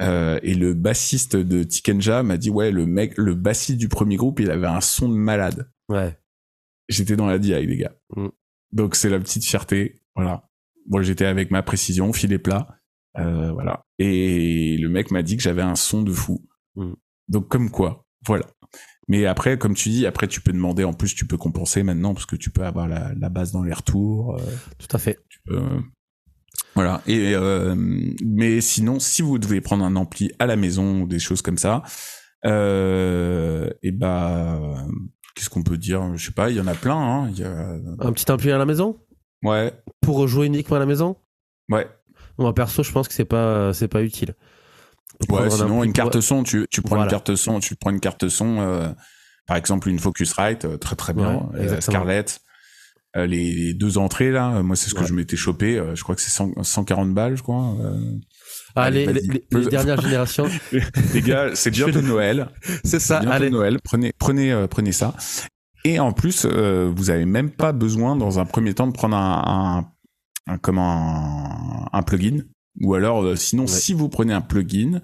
Euh, 0.00 0.38
et 0.42 0.54
le 0.54 0.74
bassiste 0.74 1.36
de 1.36 1.62
Tikenja 1.62 2.22
m'a 2.22 2.36
dit, 2.36 2.50
ouais, 2.50 2.70
le 2.70 2.86
mec, 2.86 3.14
le 3.16 3.34
bassiste 3.34 3.78
du 3.78 3.88
premier 3.88 4.16
groupe, 4.16 4.40
il 4.40 4.50
avait 4.50 4.66
un 4.66 4.80
son 4.80 5.08
de 5.08 5.14
malade. 5.14 5.70
Ouais. 5.88 6.16
J'étais 6.88 7.16
dans 7.16 7.26
la 7.26 7.38
DI, 7.38 7.66
les 7.66 7.76
gars. 7.76 7.94
Mm. 8.16 8.28
Donc 8.72 8.94
c'est 8.96 9.10
la 9.10 9.18
petite 9.20 9.44
fierté, 9.44 10.00
voilà. 10.14 10.48
Moi 10.88 11.02
j'étais 11.02 11.26
avec 11.26 11.50
ma 11.50 11.62
précision, 11.62 12.12
filet 12.12 12.38
plat, 12.38 12.68
euh, 13.18 13.52
voilà. 13.52 13.84
Et 13.98 14.76
le 14.78 14.88
mec 14.88 15.10
m'a 15.10 15.22
dit 15.22 15.36
que 15.36 15.42
j'avais 15.42 15.62
un 15.62 15.76
son 15.76 16.02
de 16.02 16.12
fou. 16.12 16.44
Mm. 16.76 16.92
Donc 17.28 17.48
comme 17.48 17.70
quoi, 17.70 18.06
voilà. 18.26 18.46
Mais 19.08 19.26
après, 19.26 19.58
comme 19.58 19.74
tu 19.74 19.88
dis, 19.90 20.06
après 20.06 20.28
tu 20.28 20.40
peux 20.40 20.52
demander, 20.52 20.84
en 20.84 20.92
plus 20.92 21.14
tu 21.14 21.26
peux 21.26 21.36
compenser 21.36 21.82
maintenant 21.82 22.14
parce 22.14 22.26
que 22.26 22.36
tu 22.36 22.50
peux 22.50 22.64
avoir 22.64 22.88
la, 22.88 23.12
la 23.14 23.28
base 23.28 23.52
dans 23.52 23.62
les 23.62 23.72
retours. 23.72 24.36
euh, 24.36 24.44
Tout 24.78 24.96
à 24.96 24.98
fait. 24.98 25.18
tu 25.28 25.38
peux, 25.44 25.60
voilà. 26.74 27.02
Et 27.06 27.34
euh, 27.34 27.74
mais 27.76 28.60
sinon, 28.60 28.98
si 28.98 29.20
vous 29.22 29.38
devez 29.38 29.60
prendre 29.60 29.84
un 29.84 29.96
ampli 29.96 30.30
à 30.38 30.46
la 30.46 30.56
maison 30.56 31.02
ou 31.02 31.06
des 31.06 31.18
choses 31.18 31.42
comme 31.42 31.58
ça, 31.58 31.82
euh, 32.46 33.70
et 33.82 33.92
bah, 33.92 34.86
qu'est-ce 35.34 35.50
qu'on 35.50 35.62
peut 35.62 35.76
dire? 35.78 36.02
Je 36.16 36.26
sais 36.26 36.32
pas, 36.32 36.50
il 36.50 36.56
y 36.56 36.60
en 36.60 36.66
a 36.66 36.74
plein. 36.74 36.96
Hein. 36.96 37.28
Il 37.30 37.38
y 37.38 37.44
a... 37.44 37.76
Un 38.00 38.12
petit 38.12 38.30
ampli 38.30 38.50
à 38.50 38.58
la 38.58 38.66
maison? 38.66 38.98
Ouais, 39.42 39.72
pour 40.00 40.26
jouer 40.28 40.46
uniquement 40.46 40.76
à 40.76 40.80
la 40.80 40.86
maison? 40.86 41.16
ouais. 41.70 41.88
Moi 42.38 42.54
perso, 42.54 42.82
je 42.82 42.90
pense 42.92 43.08
que 43.08 43.14
c'est 43.14 43.26
pas 43.26 43.74
c'est 43.74 43.88
pas 43.88 44.02
utile. 44.02 44.34
Ouais, 45.28 45.42
un 45.42 45.50
sinon 45.50 45.84
une 45.84 45.92
pour- 45.92 46.04
carte 46.04 46.20
son, 46.20 46.42
tu, 46.44 46.66
tu 46.70 46.80
prends 46.80 46.96
Voilà. 46.96 47.04
une 47.04 47.10
carte 47.10 47.34
son, 47.36 47.60
tu 47.60 47.76
prends 47.76 47.90
une 47.90 48.00
carte 48.00 48.28
son, 48.28 48.58
euh, 48.60 48.88
par 49.46 49.56
exemple 49.58 49.88
une 49.90 49.98
Focusrite, 49.98 50.64
euh, 50.64 50.78
très 50.78 50.96
très 50.96 51.12
bien, 51.12 51.48
Ouais, 51.52 51.68
euh. 51.68 51.80
Scarlett, 51.82 52.40
euh, 53.16 53.26
les, 53.26 53.52
les 53.52 53.74
deux 53.74 53.98
entrées 53.98 54.30
là, 54.30 54.62
moi 54.62 54.76
c'est 54.76 54.88
ce 54.88 54.94
que 54.94 55.00
Ouais. 55.00 55.06
je 55.06 55.12
m'étais 55.12 55.36
chopé, 55.36 55.80
je 55.94 56.02
crois 56.02 56.14
que 56.14 56.22
c'est 56.22 56.30
100 56.30 56.62
140 56.62 57.12
balles, 57.12 57.36
je 57.36 57.42
crois. 57.42 57.76
Ah, 58.74 58.82
Allez, 58.84 59.06
les, 59.06 59.12
vas-y. 59.12 59.28
les- 59.28 59.46
les 59.60 59.66
dernières 59.66 60.00
générations. 60.00 60.46
Les 61.14 61.20
gars, 61.22 61.54
c'est 61.54 61.70
bientôt 61.70 62.00
Noël, 62.02 62.48
C'est 62.84 63.00
ça. 63.00 63.20
bientôt 63.20 63.34
Allez. 63.34 63.50
Noël, 63.50 63.78
prenez 63.82 64.12
prenez 64.18 64.52
euh, 64.52 64.66
prenez 64.66 64.92
ça. 64.92 65.14
Et 65.84 65.98
en 66.00 66.12
plus, 66.12 66.46
euh, 66.46 66.90
vous 66.94 67.10
avez 67.10 67.24
même 67.26 67.50
pas 67.50 67.72
besoin 67.72 68.16
dans 68.16 68.38
un 68.38 68.44
premier 68.44 68.72
temps 68.74 68.86
de 68.86 68.92
prendre 68.92 69.16
un, 69.16 69.84
un, 70.46 70.52
un 70.54 70.58
comme 70.58 70.78
un, 70.78 71.88
un 71.92 72.02
plugin, 72.02 72.44
ou 72.80 72.94
alors 72.94 73.22
euh, 73.24 73.36
sinon 73.36 73.64
Ouais. 73.64 73.68
si 73.68 73.92
vous 73.92 74.08
prenez 74.08 74.32
un 74.32 74.40
plugin, 74.40 75.00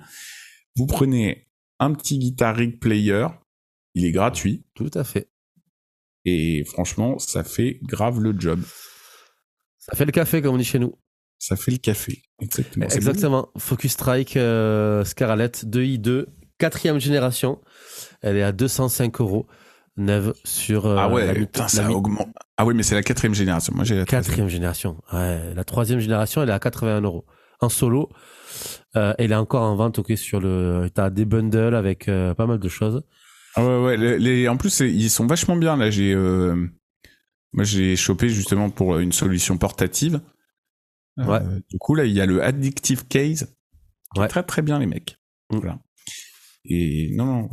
vous 0.76 0.86
prenez 0.86 1.48
un 1.80 1.92
petit 1.92 2.18
Guitar 2.18 2.54
Rig 2.56 2.78
Player, 2.80 3.26
il 3.94 4.04
est 4.04 4.12
gratuit. 4.12 4.64
Tout 4.74 4.90
à 4.94 5.04
fait. 5.04 5.28
Et 6.24 6.64
franchement, 6.64 7.18
ça 7.18 7.42
fait 7.44 7.78
grave 7.82 8.20
le 8.20 8.34
job. 8.38 8.60
Ça 9.78 9.96
fait 9.96 10.04
le 10.04 10.12
café 10.12 10.42
comme 10.42 10.54
on 10.54 10.58
dit 10.58 10.64
chez 10.64 10.78
nous. 10.78 10.94
Ça 11.38 11.56
fait 11.56 11.70
le 11.70 11.78
café. 11.78 12.22
Exactement. 12.40 13.48
Focus 13.58 13.92
Strike 13.92 14.36
euh, 14.36 15.04
Scarlett 15.04 15.64
2i2, 15.64 16.26
quatrième 16.58 16.98
génération. 16.98 17.60
Elle 18.22 18.36
est 18.36 18.42
à 18.42 18.52
205 18.52 19.20
euros 19.20 19.46
neuve 19.96 20.34
sur 20.44 20.86
euh. 20.86 20.96
Ah 20.98 21.08
ouais, 21.08 21.26
la, 21.26 21.34
putain, 21.34 21.62
la 21.62 21.68
ça 21.68 21.90
augmente. 21.90 22.28
Ah 22.56 22.64
oui, 22.66 22.74
mais 22.74 22.82
c'est 22.82 22.94
la 22.94 23.02
quatrième 23.02 23.34
génération. 23.34 23.72
Moi, 23.74 23.84
j'ai 23.84 23.96
la 23.96 24.04
quatrième 24.04 24.48
génération. 24.48 24.96
Ouais, 25.12 25.54
la 25.54 25.64
troisième 25.64 26.00
génération, 26.00 26.42
elle 26.42 26.48
est 26.48 26.52
à 26.52 26.58
81 26.58 27.00
euros 27.02 27.24
en 27.60 27.68
solo. 27.68 28.08
Euh, 28.96 29.12
elle 29.18 29.32
est 29.32 29.36
encore 29.36 29.62
en 29.62 29.76
vente 29.76 29.98
ok, 29.98 30.16
sur 30.16 30.40
le. 30.40 30.88
T'as 30.92 31.10
des 31.10 31.24
bundles 31.24 31.74
avec 31.74 32.08
euh, 32.08 32.34
pas 32.34 32.46
mal 32.46 32.58
de 32.58 32.68
choses. 32.68 33.02
Ah 33.54 33.64
ouais, 33.64 33.82
ouais. 33.84 33.96
Les, 33.96 34.18
les- 34.18 34.48
en 34.48 34.56
plus, 34.56 34.80
ils 34.80 35.10
sont 35.10 35.26
vachement 35.26 35.56
bien. 35.56 35.76
Là, 35.76 35.90
j'ai, 35.90 36.14
moi, 37.52 37.64
j'ai 37.64 37.96
chopé 37.96 38.28
justement 38.28 38.70
pour 38.70 38.98
une 38.98 39.12
solution 39.12 39.56
portative. 39.56 40.20
Euh, 41.18 41.24
Ouais. 41.24 41.40
Du 41.70 41.78
coup, 41.78 41.94
là, 41.94 42.04
il 42.04 42.12
y 42.12 42.20
a 42.20 42.26
le 42.26 42.42
Addictive 42.42 43.06
Case. 43.08 43.46
qui 44.14 44.18
est 44.18 44.22
Ouais. 44.22 44.28
Très, 44.28 44.42
très 44.42 44.62
bien, 44.62 44.78
les 44.78 44.86
mecs. 44.86 45.18
Mm. 45.50 45.58
Voilà. 45.58 45.78
Et 46.70 47.10
non, 47.14 47.24
non. 47.24 47.42
ouais. 47.44 47.48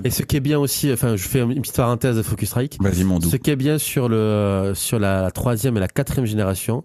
Et 0.00 0.02
bien. 0.02 0.10
ce 0.10 0.22
qui 0.24 0.36
est 0.36 0.40
bien 0.40 0.58
aussi, 0.58 0.92
enfin, 0.92 1.16
je 1.16 1.26
fais 1.26 1.40
une 1.40 1.60
petite 1.62 1.76
parenthèse 1.76 2.16
de 2.16 2.22
Focus 2.22 2.48
Strike. 2.50 2.78
Vas-y, 2.80 3.04
mon 3.04 3.18
doux. 3.18 3.30
Ce 3.30 3.36
qui 3.36 3.50
est 3.50 3.56
bien 3.56 3.78
sur 3.78 4.08
le 4.08 4.72
sur 4.74 4.98
la 4.98 5.30
troisième 5.30 5.76
et 5.76 5.80
la 5.80 5.88
quatrième 5.88 6.26
génération, 6.26 6.84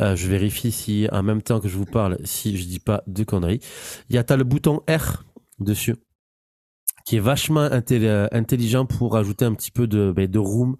euh, 0.00 0.14
je 0.16 0.28
vérifie 0.28 0.72
si 0.72 1.08
en 1.10 1.22
même 1.22 1.42
temps 1.42 1.60
que 1.60 1.68
je 1.68 1.76
vous 1.76 1.86
parle, 1.86 2.18
si 2.24 2.56
je 2.56 2.64
dis 2.66 2.80
pas 2.80 3.02
de 3.06 3.24
conneries. 3.24 3.60
Il 4.10 4.16
y 4.16 4.18
a 4.18 4.24
t'as 4.24 4.36
le 4.36 4.44
bouton 4.44 4.82
R 4.88 5.24
dessus, 5.58 5.94
qui 7.06 7.16
est 7.16 7.20
vachement 7.20 7.68
euh, 7.72 8.26
intelligent 8.32 8.84
pour 8.84 9.16
ajouter 9.16 9.44
un 9.46 9.54
petit 9.54 9.70
peu 9.70 9.86
de 9.86 10.12
ben, 10.14 10.28
de 10.30 10.38
room 10.38 10.76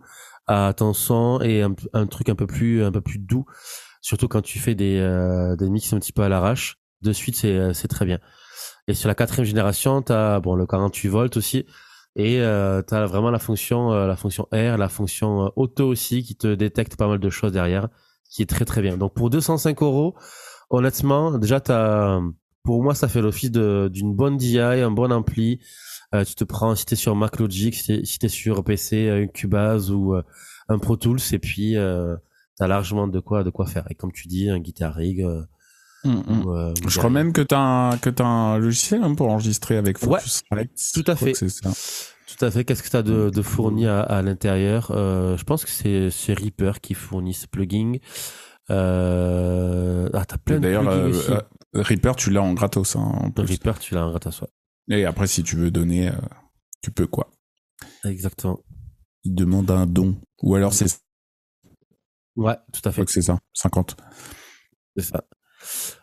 à 0.47 0.75
ton 0.77 0.93
son 0.93 1.41
et 1.41 1.63
un, 1.63 1.75
un 1.95 2.07
truc 2.07 2.29
un 2.29 2.35
peu 2.35 2.47
plus 2.47 2.83
un 2.83 2.93
peu 2.93 3.01
plus 3.01 3.21
doux, 3.21 3.47
surtout 4.01 4.29
quand 4.29 4.43
tu 4.43 4.59
fais 4.59 4.75
des 4.75 4.99
euh, 4.99 5.57
des 5.57 5.71
mix 5.71 5.93
un 5.93 5.99
petit 5.99 6.13
peu 6.13 6.23
à 6.23 6.29
l'arrache. 6.29 6.79
De 7.03 7.13
suite, 7.13 7.37
c'est 7.37 7.57
euh, 7.57 7.73
c'est 7.73 7.89
très 7.89 8.05
bien. 8.05 8.19
Et 8.89 8.95
sur 8.95 9.09
la 9.09 9.15
quatrième 9.15 9.47
génération, 9.47 10.03
t'as 10.03 10.41
bon 10.41 10.55
le 10.55 10.67
48 10.67 11.09
volts 11.09 11.37
aussi. 11.37 11.67
Et 12.17 12.41
euh, 12.41 12.83
tu 12.87 12.95
as 12.95 13.07
vraiment 13.07 13.31
la 13.31 13.39
fonction, 13.39 13.93
euh, 13.93 14.07
la 14.07 14.17
fonction 14.17 14.49
R, 14.53 14.77
la 14.77 14.89
fonction 14.89 15.47
euh, 15.47 15.49
auto 15.57 15.87
aussi 15.87 16.23
qui 16.23 16.35
te 16.37 16.55
détecte 16.55 16.97
pas 16.97 17.07
mal 17.07 17.19
de 17.21 17.31
choses 17.31 17.53
derrière, 17.53 17.89
qui 18.29 18.43
est 18.43 18.47
très 18.47 18.65
très 18.65 18.83
bien. 18.83 18.97
Donc 18.97 19.15
pour 19.15 19.31
205 19.31 19.81
euros, 19.83 20.17
honnêtement, 20.71 21.39
déjà 21.39 21.61
t'as, 21.61 22.21
pour 22.65 22.83
moi 22.83 22.95
ça 22.95 23.07
fait 23.09 23.21
l'office 23.23 23.53
d'une 23.53 24.15
bonne 24.15 24.37
DI, 24.37 24.59
un 24.59 24.91
bon 24.91 25.13
ampli. 25.13 25.61
Euh, 26.13 26.25
tu 26.25 26.35
te 26.35 26.43
prends 26.43 26.75
si 26.75 26.85
t'es 26.85 26.97
sur 26.97 27.15
Mac 27.15 27.39
Logic, 27.39 27.73
si 27.73 28.19
t'es, 28.19 28.29
si 28.29 28.29
sur 28.29 28.65
PC, 28.65 29.09
euh, 29.09 29.27
Cubase 29.29 29.93
ou 29.93 30.15
un 30.69 30.79
Pro 30.79 30.97
Tools, 30.97 31.21
et 31.33 31.39
puis 31.39 31.77
t'as 32.61 32.69
largement 32.69 33.09
de 33.09 33.19
quoi 33.19 33.43
de 33.43 33.51
quoi 33.51 33.67
faire. 33.67 33.85
Et 33.91 33.95
comme 33.97 34.13
tu 34.13 34.29
dis, 34.29 34.49
un 34.51 34.61
Guitar 34.61 34.95
Rig. 34.95 35.23
euh, 35.23 35.43
Mm, 36.03 36.11
mm. 36.13 36.45
ou, 36.47 36.53
euh, 36.57 36.73
Je 36.89 36.97
crois 36.99 37.11
même 37.11 37.33
que 37.35 37.43
t'as 37.43 37.59
un, 37.61 37.99
que 37.99 38.09
t'as 38.09 38.25
un 38.25 38.57
logiciel 38.59 39.03
hein, 39.03 39.15
pour 39.15 39.29
enregistrer 39.29 39.77
avec 39.77 39.99
Focusrite. 39.99 40.71
tout 40.95 41.05
à 41.07 41.15
fait. 41.15 41.35
ça. 41.35 41.71
Tout 42.27 42.43
à 42.45 42.51
fait. 42.51 42.65
Qu'est-ce 42.65 42.83
que 42.83 42.89
tu 42.89 42.97
as 42.97 43.03
de, 43.03 43.29
de 43.29 43.43
fourni 43.43 43.87
à, 43.87 44.01
à 44.01 44.23
l'intérieur? 44.23 44.93
Euh, 44.93 45.37
Je 45.37 45.45
pense 45.45 45.63
que 45.65 45.71
c'est 45.71 46.09
c'est 46.11 46.33
Reaper 46.33 46.81
qui 46.81 46.95
fournit 46.95 47.35
ce 47.35 47.47
plugin. 47.47 47.95
Euh... 48.71 50.09
Ah, 50.15 50.25
t'as 50.25 50.39
plein 50.39 50.57
de 50.57 50.61
D'ailleurs, 50.63 50.83
plugins 50.85 50.97
euh, 50.99 51.11
aussi. 51.11 51.31
euh, 51.33 51.41
Reaper, 51.75 52.17
tu 52.17 52.31
l'as 52.31 52.43
en 52.43 52.55
gratos. 52.55 52.97
Hein, 52.97 53.01
en 53.25 53.31
plus. 53.31 53.45
Reaper, 53.45 53.79
tu 53.79 53.95
l'as 53.95 54.07
en 54.07 54.11
gratos, 54.11 54.41
ouais. 54.41 54.97
Et 54.97 55.05
après, 55.05 55.27
si 55.27 55.43
tu 55.43 55.57
veux 55.57 55.71
donner, 55.71 56.09
euh, 56.09 56.13
tu 56.83 56.91
peux 56.91 57.07
quoi 57.07 57.31
Exactement. 58.05 58.59
Il 59.25 59.35
demande 59.35 59.71
un 59.71 59.87
don. 59.87 60.17
Ou 60.43 60.55
alors, 60.55 60.73
c'est, 60.73 60.87
Ouais, 62.37 62.57
tout 62.73 62.81
à 62.89 62.93
fait. 62.93 63.05
c'est 63.09 63.23
ça, 63.23 63.39
50. 63.55 63.97
C'est 64.97 65.05
ça. 65.05 65.25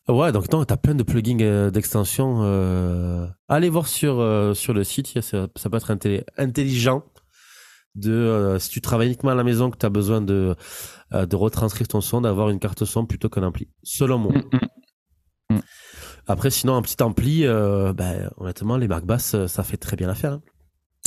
Ouais, 0.07 0.31
donc 0.31 0.51
non, 0.51 0.63
t'as 0.65 0.77
plein 0.77 0.93
de 0.95 1.03
plugins 1.03 1.39
euh, 1.41 1.71
d'extension. 1.71 2.41
Euh... 2.43 3.27
Allez 3.47 3.69
voir 3.69 3.87
sur 3.87 4.19
euh, 4.19 4.53
sur 4.53 4.73
le 4.73 4.83
site, 4.83 5.19
ça, 5.21 5.47
ça 5.55 5.69
peut 5.69 5.77
être 5.77 5.91
intelli- 5.91 6.23
intelligent. 6.37 7.03
De 7.95 8.11
euh, 8.11 8.59
si 8.59 8.69
tu 8.69 8.79
travailles 8.79 9.07
uniquement 9.07 9.31
à 9.31 9.35
la 9.35 9.43
maison, 9.43 9.71
que 9.71 9.77
tu 9.77 9.85
as 9.85 9.89
besoin 9.89 10.21
de 10.21 10.55
euh, 11.13 11.25
de 11.25 11.35
retranscrire 11.35 11.87
ton 11.87 11.99
son, 12.01 12.21
d'avoir 12.21 12.49
une 12.49 12.59
carte 12.59 12.85
son 12.85 13.07
plutôt 13.07 13.27
qu'un 13.29 13.41
ampli. 13.43 13.69
Selon 13.81 14.19
moi. 14.19 14.33
Mm, 15.49 15.57
Après, 16.27 16.51
sinon, 16.51 16.75
un 16.75 16.81
petit 16.83 17.01
ampli, 17.01 17.45
euh, 17.45 17.93
ben, 17.93 18.29
honnêtement, 18.37 18.77
les 18.77 18.87
marques 18.87 19.05
basses, 19.05 19.47
ça 19.47 19.63
fait 19.63 19.77
très 19.77 19.95
bien 19.95 20.05
l'affaire. 20.07 20.33
hein. 20.33 20.41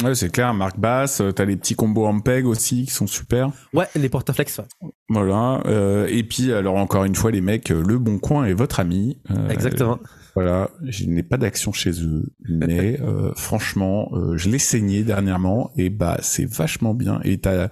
Ouais, 0.02 0.14
c'est 0.14 0.30
clair, 0.30 0.54
marque 0.54 0.78
basse, 0.78 1.22
t'as 1.36 1.44
les 1.44 1.56
petits 1.56 1.74
combos 1.74 2.06
en 2.06 2.20
peg 2.20 2.46
aussi 2.46 2.86
qui 2.86 2.90
sont 2.90 3.06
super. 3.06 3.50
Ouais, 3.74 3.86
les 3.94 4.08
portaflex. 4.08 4.60
Voilà. 5.08 5.60
Euh, 5.66 6.06
et 6.08 6.22
puis, 6.22 6.52
alors 6.52 6.76
encore 6.76 7.04
une 7.04 7.14
fois, 7.14 7.30
les 7.30 7.42
mecs, 7.42 7.68
Le 7.68 7.98
Bon 7.98 8.18
Coin 8.18 8.44
est 8.46 8.54
votre 8.54 8.80
ami. 8.80 9.20
Euh, 9.30 9.48
Exactement. 9.50 9.98
Voilà, 10.34 10.70
je 10.84 11.06
n'ai 11.06 11.22
pas 11.22 11.36
d'action 11.36 11.72
chez 11.72 11.90
eux, 12.02 12.32
mais 12.48 13.00
euh, 13.02 13.32
franchement, 13.36 14.10
euh, 14.12 14.36
je 14.36 14.48
l'ai 14.48 14.58
saigné 14.58 15.02
dernièrement 15.02 15.70
et 15.76 15.90
bah 15.90 16.18
c'est 16.22 16.46
vachement 16.48 16.94
bien. 16.94 17.20
Et 17.24 17.38
t'as 17.38 17.68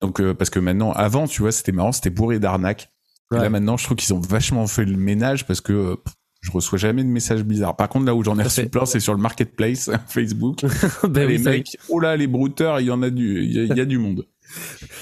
donc 0.00 0.20
euh, 0.20 0.34
parce 0.34 0.50
que 0.50 0.58
maintenant, 0.58 0.92
avant, 0.92 1.26
tu 1.26 1.42
vois, 1.42 1.52
c'était 1.52 1.72
marrant, 1.72 1.92
c'était 1.92 2.10
bourré 2.10 2.38
d'arnaques. 2.38 2.88
Ouais. 3.30 3.38
Là 3.40 3.50
maintenant, 3.50 3.76
je 3.76 3.84
trouve 3.84 3.98
qu'ils 3.98 4.14
ont 4.14 4.20
vachement 4.20 4.66
fait 4.66 4.86
le 4.86 4.96
ménage 4.96 5.46
parce 5.46 5.60
que 5.60 5.72
euh, 5.72 5.96
je 6.40 6.50
reçois 6.52 6.78
jamais 6.78 7.02
de 7.02 7.08
messages 7.08 7.42
bizarres. 7.44 7.76
Par 7.76 7.88
contre, 7.88 8.06
là 8.06 8.14
où 8.14 8.22
j'en 8.22 8.38
ai 8.38 8.42
reçu 8.44 8.68
plein, 8.68 8.86
c'est 8.86 9.00
sur 9.00 9.12
le 9.14 9.20
marketplace 9.20 9.90
Facebook. 10.08 10.64
ben 11.08 11.28
les 11.28 11.38
oui, 11.38 11.42
mecs, 11.44 11.76
oh 11.88 11.98
là, 12.00 12.16
les 12.16 12.26
brouteurs, 12.26 12.80
il 12.80 12.86
y 12.86 12.90
en 12.90 13.02
a 13.02 13.10
du, 13.10 13.42
il 13.42 13.52
y, 13.52 13.58
a- 13.60 13.64
il 13.64 13.76
y 13.76 13.80
a 13.80 13.84
du 13.84 13.98
monde. 13.98 14.24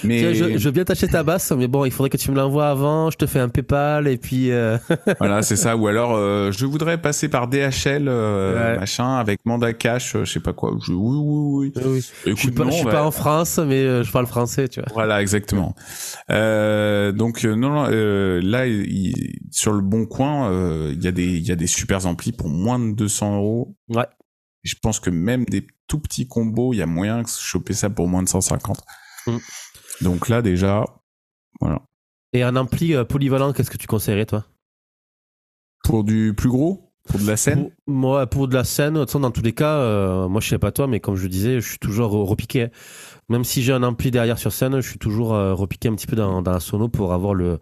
Mais 0.05 0.18
Tiens, 0.18 0.32
je, 0.32 0.59
je 0.59 0.64
veux 0.64 0.70
bien 0.72 0.84
t'acheter 0.84 1.09
ta 1.09 1.22
basse, 1.22 1.51
mais 1.53 1.68
bon, 1.68 1.84
il 1.84 1.90
faudrait 1.92 2.11
que 2.11 2.16
tu 2.16 2.30
me 2.30 2.36
l'envoies 2.36 2.68
avant. 2.68 3.11
Je 3.11 3.16
te 3.16 3.26
fais 3.26 3.38
un 3.40 3.49
PayPal 3.49 4.09
et 4.09 4.16
puis. 4.16 4.51
euh, 4.51 4.78
voilà, 5.18 5.42
c'est 5.42 5.57
ça. 5.57 5.76
Ou 5.76 5.86
alors, 5.86 6.14
euh, 6.14 6.51
je 6.53 6.66
voudrais 6.66 7.01
passer 7.01 7.28
par 7.28 7.49
DHL, 7.49 8.07
euh, 8.09 8.72
Ouais. 8.72 8.78
machin, 8.78 9.16
avec 9.16 9.40
mandat 9.44 9.72
cash, 9.72 10.16
je 10.18 10.24
sais 10.24 10.40
pas 10.40 10.53
quoi. 10.53 10.76
Je, 10.84 10.92
oui, 10.92 11.16
oui, 11.18 11.72
oui. 11.76 11.82
oui. 11.84 12.07
Écoute, 12.24 12.36
Je 12.36 12.40
suis 12.42 12.51
pas, 12.51 12.64
non, 12.64 12.70
je 12.70 12.76
suis 12.76 12.84
bah, 12.84 12.92
pas 12.92 13.05
en 13.05 13.11
France, 13.11 13.59
mais 13.59 14.03
je 14.05 14.11
parle 14.12 14.26
français, 14.26 14.68
tu 14.68 14.80
vois. 14.80 14.88
Voilà, 14.94 15.20
exactement. 15.22 15.74
Donc 16.28 17.44
non, 17.44 17.84
là, 17.84 18.66
il- 18.66 19.38
sur 19.51 19.72
le 19.72 19.80
bon 19.80 20.07
coin, 20.07 20.51
il 20.90 21.03
y 21.03 21.09
a 21.09 21.12
des, 21.12 21.38
y 21.38 21.53
a 21.53 21.57
des 21.57 21.66
super 21.66 22.07
amplis 22.07 22.32
pour 22.32 22.49
moins 22.49 22.78
de 22.78 22.92
200 22.94 23.36
euros. 23.36 23.76
Ouais. 23.88 24.07
Je 24.62 24.74
pense 24.82 24.99
que 25.01 25.11
même 25.11 25.44
des 25.44 25.66
tout 25.86 26.01
petits 26.01 26.26
combos, 26.26 26.72
il 26.72 26.78
y 26.78 26.82
a 26.82 26.86
moyen 26.86 27.22
de 27.22 27.28
choper 27.28 27.72
ça 27.72 27.88
pour 27.88 28.09
moins 28.09 28.22
de 28.24 28.28
150. 28.28 28.80
Mm. 29.27 29.39
Donc 30.03 30.29
là, 30.29 30.43
déjà, 30.43 30.85
voilà. 31.61 31.83
Et 32.33 32.43
un 32.43 32.57
ampli 32.57 32.95
euh, 32.95 33.05
polyvalent, 33.05 33.53
qu'est-ce 33.53 33.70
que 33.70 33.77
tu 33.79 33.87
conseillerais, 33.87 34.27
toi? 34.27 34.45
Pour 35.85 36.05
du 36.05 36.35
plus 36.37 36.49
gros, 36.49 36.93
pour 37.09 37.20
de 37.20 37.27
la 37.27 37.37
scène? 37.37 37.62
pour, 37.62 37.72
moi, 37.87 38.27
pour 38.27 38.49
de 38.49 38.55
la 38.55 38.64
scène, 38.64 38.95
de 38.95 38.99
toute 39.01 39.09
façon, 39.09 39.20
dans 39.20 39.31
tous 39.31 39.43
les 39.43 39.53
cas, 39.55 39.77
euh, 39.77 40.29
moi 40.29 40.41
je 40.41 40.49
sais 40.49 40.59
pas 40.59 40.72
toi, 40.72 40.87
mais 40.89 40.99
comme 41.01 41.14
je 41.16 41.29
disais, 41.29 41.61
je 41.61 41.68
suis 41.68 41.79
toujours 41.79 42.12
re- 42.12 42.24
repiqué. 42.29 42.62
hein. 42.64 42.70
Même 43.29 43.45
si 43.45 43.62
j'ai 43.62 43.72
un 43.72 43.83
ampli 43.85 44.11
derrière 44.11 44.39
sur 44.39 44.53
scène, 44.53 44.81
je 44.81 44.89
suis 44.89 44.99
toujours 44.99 45.35
euh, 45.35 45.55
repiqué 45.55 45.89
un 45.89 45.95
petit 45.95 46.07
peu 46.09 46.16
dans, 46.16 46.43
dans 46.43 46.51
la 46.51 46.61
sono 46.61 46.89
pour 46.89 47.12
avoir 47.12 47.35
le, 47.35 47.59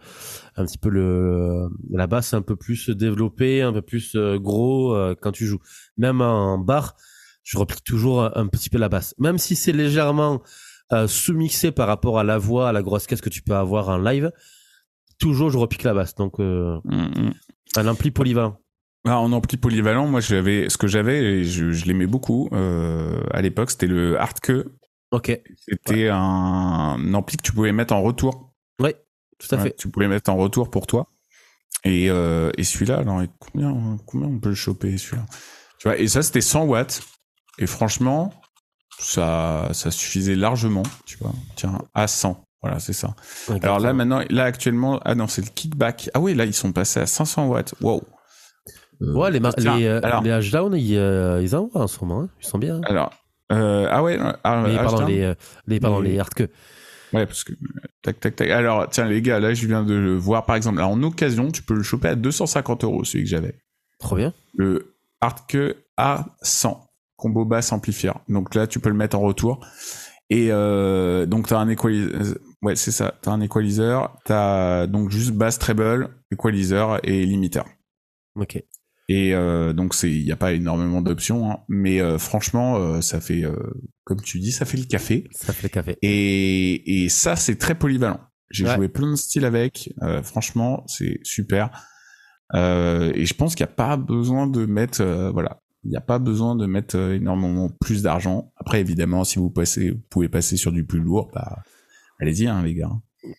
un 0.57 0.65
petit 0.65 0.79
peu 0.79 0.89
le, 0.89 1.69
la 1.91 2.07
basse 2.07 2.35
un 2.35 2.43
peu 2.43 2.57
plus 2.57 2.89
développée, 2.91 3.61
un 3.63 3.73
peu 3.73 3.83
plus 3.83 4.15
euh, 4.17 4.39
gros 4.39 4.95
euh, 4.95 5.15
quand 5.21 5.33
tu 5.33 5.47
joues. 5.47 5.61
Même 5.99 6.21
en 6.23 6.59
bar, 6.59 6.97
je 7.43 7.59
repique 7.59 7.85
toujours 7.85 8.23
un, 8.25 8.33
un 8.35 8.47
petit 8.47 8.71
peu 8.71 8.79
la 8.79 8.89
basse. 8.89 9.15
Même 9.19 9.39
si 9.39 9.55
c'est 9.57 9.73
légèrement 9.73 10.43
euh, 10.95 11.07
sous-mixé 11.09 11.73
par 11.73 11.87
rapport 11.89 12.19
à 12.19 12.25
la 12.25 12.39
voix, 12.39 12.69
à 12.69 12.73
la 12.73 12.83
grosse 12.83 13.07
caisse 13.07 13.21
que 13.21 13.29
tu 13.31 13.43
peux 13.43 13.55
avoir 13.55 13.89
en 13.89 13.99
live, 13.99 14.31
toujours 15.19 15.51
je 15.51 15.59
repique 15.59 15.83
la 15.83 15.95
basse. 15.95 16.15
Donc 16.15 16.41
euh, 16.41 16.79
Mm, 16.85 16.97
mm. 17.27 17.35
un 17.77 17.87
ampli 17.89 18.11
polyvalent. 18.11 18.59
Ah, 19.07 19.19
en 19.19 19.33
ampli 19.33 19.57
polyvalent, 19.59 20.07
moi 20.07 20.21
j'avais 20.21 20.69
ce 20.71 20.79
que 20.79 20.87
j'avais 20.87 21.45
je, 21.45 21.73
je 21.73 21.85
l'aimais 21.85 22.07
beaucoup 22.07 22.49
euh, 22.53 23.21
à 23.33 23.43
l'époque, 23.43 23.71
c'était 23.71 23.87
le 23.87 24.19
Hardke. 24.19 24.53
Ok, 25.11 25.31
C'était 25.69 26.09
un 26.09 27.15
ampli 27.15 27.37
que 27.37 27.43
tu 27.43 27.53
pouvais 27.53 27.73
mettre 27.73 27.95
en 27.95 28.03
retour. 28.03 28.53
tout 28.79 28.85
à 28.85 29.57
Ouais, 29.57 29.63
fait. 29.63 29.77
Tu 29.77 29.89
pouvais 29.89 30.09
mettre 30.09 30.31
en 30.31 30.37
retour 30.37 30.71
pour 30.71 30.87
toi. 30.87 31.07
Et, 31.85 32.09
euh, 32.09 32.51
et 32.57 32.65
celui-là, 32.65 32.99
alors 32.99 33.23
combien, 33.39 33.99
combien 34.07 34.29
on 34.29 34.39
peut 34.41 34.49
le 34.49 34.55
choper 34.55 34.97
celui-là? 34.97 35.27
Tu 35.79 35.87
vois, 35.89 35.99
et 35.99 36.09
ça 36.09 36.23
c'était 36.23 36.41
100 36.41 36.65
watts. 36.65 37.03
Et 37.59 37.67
franchement, 37.67 38.33
ça, 38.99 39.69
ça 39.73 39.91
suffisait 39.91 40.35
largement. 40.37 40.83
Tu 41.07 41.17
vois, 41.19 41.33
tiens, 41.57 41.79
à 41.95 42.07
100. 42.07 42.41
Voilà, 42.63 42.79
c'est 42.79 42.93
ça. 42.95 43.15
Alors 43.63 43.79
là 43.79 43.93
maintenant, 43.93 44.23
là 44.31 44.45
actuellement, 44.45 44.99
ah 45.05 45.15
non, 45.15 45.27
c'est 45.29 45.43
le 45.43 45.49
kickback. 45.55 46.09
Ah 46.15 46.21
oui, 46.21 46.35
là 46.35 46.47
ils 46.47 46.55
sont 46.55 46.73
passés 46.73 47.01
à 47.01 47.07
500 47.07 47.47
watts. 47.49 47.75
Wow. 47.83 48.03
Euh, 49.03 49.13
Ouais, 49.13 49.31
les, 49.31 49.41
tiens, 49.59 49.77
les, 49.77 49.85
euh, 49.87 50.01
alors, 50.03 50.23
les 50.23 50.31
H-Down, 50.31 50.75
ils, 50.75 50.97
euh, 50.97 51.43
ils 51.43 51.55
envoient 51.57 51.83
en 51.83 51.87
ce 51.87 52.03
moment. 52.03 52.23
hein. 52.23 52.29
Ils 52.41 52.47
sont 52.47 52.57
bien. 52.59 52.77
hein. 52.77 52.81
alors, 52.87 53.11
euh, 53.53 53.87
ah 53.91 54.03
ouais, 54.03 54.19
ah, 54.45 54.65
les, 54.67 54.77
pardon, 54.77 55.05
les, 55.05 55.35
les, 55.67 55.81
pardon, 55.81 56.01
Les- 56.01 56.13
les 56.13 56.19
hardcore. 56.21 56.47
Ouais, 57.13 57.27
parce 57.27 57.45
que 57.45 57.53
tac 58.03 58.19
tac 58.21 58.35
tac. 58.37 58.49
Alors 58.51 58.89
tiens 58.89 59.05
les 59.05 59.21
gars, 59.21 59.39
là 59.41 59.53
je 59.53 59.67
viens 59.67 59.83
de 59.85 59.95
le 59.95 60.17
voir 60.17 60.47
par 60.47 60.57
exemple. 60.57 60.79
Là, 60.79 60.89
en 60.89 61.03
occasion, 61.03 61.51
tu 61.51 61.63
peux 61.63 61.75
le 61.75 61.83
choper 61.83 62.09
à 62.09 62.15
250 62.15 62.83
euros 62.85 63.05
celui 63.05 63.25
que 63.25 63.31
j'avais. 63.31 63.59
Trop 63.99 64.17
bien. 64.17 64.33
Le 64.57 64.95
Hardke 65.21 65.77
A100 65.99 66.79
combo 67.17 67.45
basse 67.45 67.73
amplifier. 67.73 68.13
Donc 68.29 68.55
là 68.55 68.67
tu 68.67 68.81
peux 68.81 68.89
le 68.91 68.97
mettre 68.97 69.17
en 69.17 69.21
retour. 69.21 69.65
Et 70.31 70.49
euh, 70.51 71.27
donc 71.27 71.49
t'as 71.49 71.59
un 71.59 71.69
equalizer. 71.69 72.37
Ouais 72.63 72.77
c'est 72.77 72.91
ça. 72.93 73.15
T'as 73.23 73.33
un 73.33 73.41
equalizer. 73.41 74.11
T'as 74.25 74.87
donc 74.87 75.11
juste 75.11 75.33
basse 75.33 75.59
treble, 75.59 76.09
equalizer 76.33 76.99
et 77.05 77.25
limiteur. 77.27 77.67
Ok. 78.37 78.63
Et 79.11 79.35
euh, 79.35 79.75
donc 79.75 79.93
c'est, 79.93 80.11
il 80.11 80.23
y 80.23 80.33
a 80.33 80.37
pas 80.37 80.55
énormément 80.55 81.03
d'options, 81.03 81.51
hein, 81.51 81.59
mais 81.69 82.01
euh, 82.01 82.17
franchement 82.17 82.77
euh, 82.79 83.03
ça 83.03 83.21
fait, 83.21 83.45
euh, 83.45 83.55
comme 84.05 84.23
tu 84.23 84.39
dis, 84.39 84.51
ça 84.51 84.65
fait 84.65 84.79
le 84.79 84.85
café. 84.87 85.29
Ça 85.31 85.53
fait 85.53 85.65
le 85.65 85.69
café. 85.69 85.99
Et, 86.01 87.05
et 87.05 87.09
ça, 87.11 87.37
c'est 87.37 87.57
très 87.57 87.75
polyvalent. 87.75 88.19
J'ai 88.51 88.65
Ouais. 88.65 88.75
joué 88.77 88.89
plein 88.89 89.11
de 89.11 89.17
styles 89.17 89.45
avec. 89.45 89.93
euh, 90.03 90.23
franchement, 90.23 90.85
c'est 90.87 91.19
super. 91.23 91.71
Euh, 92.55 93.13
et 93.15 93.27
je 93.27 93.35
pense 93.35 93.55
qu'il 93.55 93.67
n'y 93.67 93.73
a 93.73 93.75
pas 93.75 93.97
besoin 93.99 94.47
de 94.47 94.65
mettre, 94.65 95.03
euh, 95.03 95.31
voilà, 95.31 95.61
il 95.85 95.91
n'y 95.91 95.97
a 95.97 96.01
pas 96.01 96.19
besoin 96.19 96.57
de 96.57 96.67
mettre 96.67 96.97
euh, 96.97 97.15
énormément 97.15 97.71
plus 97.81 98.03
d'argent. 98.03 98.53
Après, 98.57 98.81
évidemment, 98.81 99.25
si 99.25 99.39
vous 99.39 99.51
passez, 99.51 99.91
vous 99.91 100.03
pouvez 100.11 100.29
passer 100.29 100.57
sur 100.57 100.73
du 100.73 100.85
plus 100.85 101.01
lourd, 101.01 101.31
bah, 101.35 101.63
allez-y, 102.21 102.47
hein, 102.47 102.63
les 102.63 102.75
gars. 102.75 102.91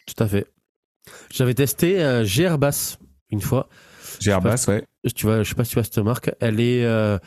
Tout 0.06 0.24
à 0.24 0.28
fait. 0.28 0.48
J'avais 1.32 1.54
testé 1.54 2.04
euh, 2.04 2.26
GR 2.26 2.58
Bass 2.58 3.00
une 3.32 3.42
fois. 3.42 3.70
J'ai 4.20 4.32
Airbus, 4.32 4.68
ouais. 4.68 4.84
Tu 5.16 5.26
vois, 5.26 5.44
je 5.44 5.50
sais 5.50 5.56
pas 5.56 5.64
si 5.64 5.72
tu 5.72 5.76
vois 5.76 5.84
cette 5.84 5.98
marque. 6.00 6.32
Elle 6.40 6.60
est, 6.60 6.86
euh, 6.86 7.18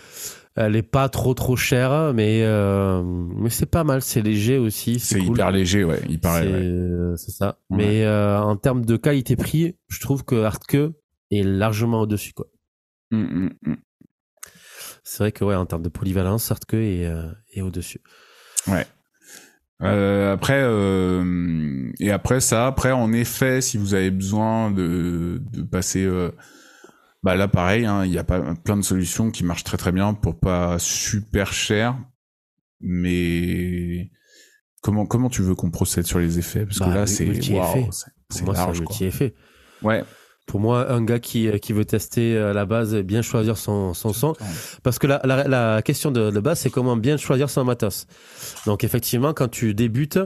elle 0.57 0.75
est 0.75 0.83
pas 0.83 1.09
trop 1.09 1.35
trop 1.35 1.55
chère, 1.55 2.13
mais 2.15 2.43
euh, 2.43 3.03
mais 3.03 3.51
c'est 3.51 3.67
pas 3.67 3.85
mal. 3.85 4.01
C'est 4.01 4.23
léger 4.23 4.59
aussi. 4.59 4.99
C'est 4.99 5.19
cool. 5.19 5.29
hyper 5.29 5.51
léger, 5.51 5.85
ouais. 5.85 6.01
C'est 6.09 6.19
paraît, 6.19 6.49
ouais. 6.49 7.17
c'est 7.17 7.31
ça. 7.31 7.59
Ouais. 7.71 7.77
Mais 7.77 8.09
en 8.09 8.57
termes 8.57 8.85
de 8.85 8.97
qualité-prix, 8.97 9.75
je 9.89 10.01
trouve 10.01 10.25
que 10.25 10.43
Hardke 10.43 10.95
est 11.31 11.43
largement 11.43 12.01
au-dessus. 12.01 12.33
quoi. 12.33 12.47
Mm, 13.11 13.19
mm, 13.19 13.51
mm. 13.63 13.77
C'est 15.11 15.23
vrai 15.25 15.33
que 15.33 15.43
ouais, 15.43 15.55
en 15.55 15.65
termes 15.65 15.83
de 15.83 15.89
polyvalence, 15.89 16.51
Hardke 16.53 16.75
est, 16.75 17.07
euh, 17.07 17.31
est 17.55 17.63
au-dessus. 17.63 18.01
Euh, 19.81 20.33
après, 20.35 20.61
euh, 20.61 21.91
et 22.01 22.11
après 22.11 22.41
ça, 22.41 22.67
après 22.67 22.93
en 22.93 23.13
effet, 23.13 23.61
si 23.63 23.79
vous 23.79 23.95
avez 23.95 24.11
besoin 24.11 24.71
de, 24.71 25.41
de 25.53 25.63
passer, 25.63 26.05
euh, 26.05 26.31
bah 27.23 27.37
là 27.37 27.49
pareil, 27.49 27.87
hein, 27.87 28.05
il 28.05 28.13
y 28.13 28.19
a 28.19 28.25
pas 28.25 28.55
plein 28.57 28.77
de 28.77 28.83
solutions 28.83 29.31
qui 29.31 29.45
marchent 29.45 29.65
très 29.65 29.77
très 29.79 29.93
bien 29.93 30.15
pour 30.15 30.39
pas 30.39 30.79
super 30.81 31.53
cher, 31.53 31.97
mais 32.81 34.11
comment 34.83 35.07
comment 35.07 35.31
tu 35.31 35.43
veux 35.43 35.55
qu'on 35.55 35.71
procède 35.71 36.07
sur 36.07 36.19
les 36.19 36.39
effets? 36.41 36.67
Parce 36.67 36.81
Bah, 36.81 36.87
que 36.87 36.95
là 36.95 37.01
mu- 37.03 37.07
c'est 37.07 37.53
waouh, 37.55 37.93
c'est 37.93 38.11
c'est 38.31 38.49
un 38.49 38.53
large 38.53 38.79
quoi. 38.81 38.87
multi-effet. 38.89 39.35
Ouais. 39.83 40.03
Pour 40.49 40.59
moi, 40.61 40.91
un 40.91 41.05
gars 41.05 41.21
qui, 41.21 41.49
qui 41.61 41.73
veut 41.73 41.85
tester 41.85 42.35
euh, 42.37 42.53
la 42.53 42.65
base, 42.67 42.97
bien 42.97 43.23
choisir 43.23 43.57
son, 43.57 43.95
son 43.95 44.13
son. 44.13 44.33
Parce 44.83 44.99
que 44.99 45.07
la, 45.07 45.21
la, 45.25 45.47
la 45.47 45.83
question 45.83 46.11
de, 46.11 46.31
de 46.31 46.41
base, 46.41 46.59
c'est 46.59 46.71
comment 46.71 46.97
bien 46.97 47.17
choisir 47.19 47.49
son 47.51 47.65
matos. 47.65 48.07
Donc, 48.67 48.83
effectivement, 48.83 49.33
quand 49.35 49.49
tu 49.49 49.75
débutes, 49.75 50.19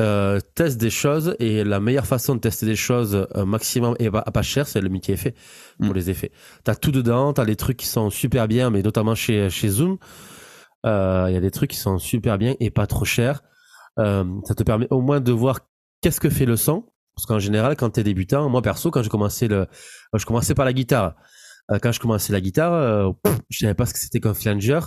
euh, 0.00 0.38
teste 0.54 0.78
des 0.78 0.90
choses 0.90 1.34
et 1.40 1.64
la 1.64 1.80
meilleure 1.80 2.06
façon 2.06 2.36
de 2.36 2.40
tester 2.40 2.66
des 2.66 2.76
choses 2.76 3.26
euh, 3.34 3.44
maximum 3.44 3.96
et 3.98 4.08
pas, 4.08 4.22
à 4.24 4.30
pas 4.30 4.42
cher, 4.42 4.68
c'est 4.68 4.80
le 4.80 4.88
multi-effet 4.88 5.34
pour 5.80 5.90
Mm. 5.90 5.94
les 5.94 6.10
effets. 6.10 6.30
T'as 6.62 6.76
tout 6.76 6.92
dedans, 6.92 7.32
t'as 7.32 7.44
les 7.44 7.56
trucs 7.56 7.78
qui 7.78 7.88
sont 7.88 8.08
super 8.10 8.46
bien, 8.46 8.70
mais 8.70 8.82
notamment 8.82 9.16
chez, 9.16 9.50
chez 9.50 9.66
Zoom, 9.68 9.98
euh, 10.86 11.26
il 11.28 11.34
y 11.34 11.36
a 11.36 11.40
des 11.40 11.50
trucs 11.50 11.70
qui 11.70 11.78
sont 11.78 11.98
super 11.98 12.38
bien 12.38 12.54
et 12.60 12.70
pas 12.70 12.86
trop 12.86 13.04
chers. 13.04 13.42
Euh, 13.98 14.22
ça 14.44 14.54
te 14.54 14.62
permet 14.62 14.86
au 14.90 15.00
moins 15.00 15.18
de 15.20 15.32
voir 15.32 15.58
qu'est-ce 16.00 16.20
que 16.20 16.30
fait 16.30 16.46
le 16.46 16.56
son. 16.56 16.84
Parce 17.18 17.26
qu'en 17.26 17.40
général, 17.40 17.74
quand 17.74 17.90
t'es 17.90 18.04
débutant, 18.04 18.48
moi 18.48 18.62
perso, 18.62 18.92
quand 18.92 19.02
j'ai 19.02 19.08
commencé 19.08 19.48
le, 19.48 19.66
je 20.14 20.24
commençais 20.24 20.54
par 20.54 20.64
la 20.64 20.72
guitare. 20.72 21.16
Euh, 21.72 21.80
quand 21.82 21.90
je 21.90 21.98
commençais 21.98 22.32
la 22.32 22.40
guitare, 22.40 22.72
euh, 22.72 23.10
je 23.50 23.58
savais 23.58 23.74
pas 23.74 23.86
ce 23.86 23.92
que 23.92 23.98
c'était 23.98 24.20
qu'un 24.20 24.34
flanger. 24.34 24.78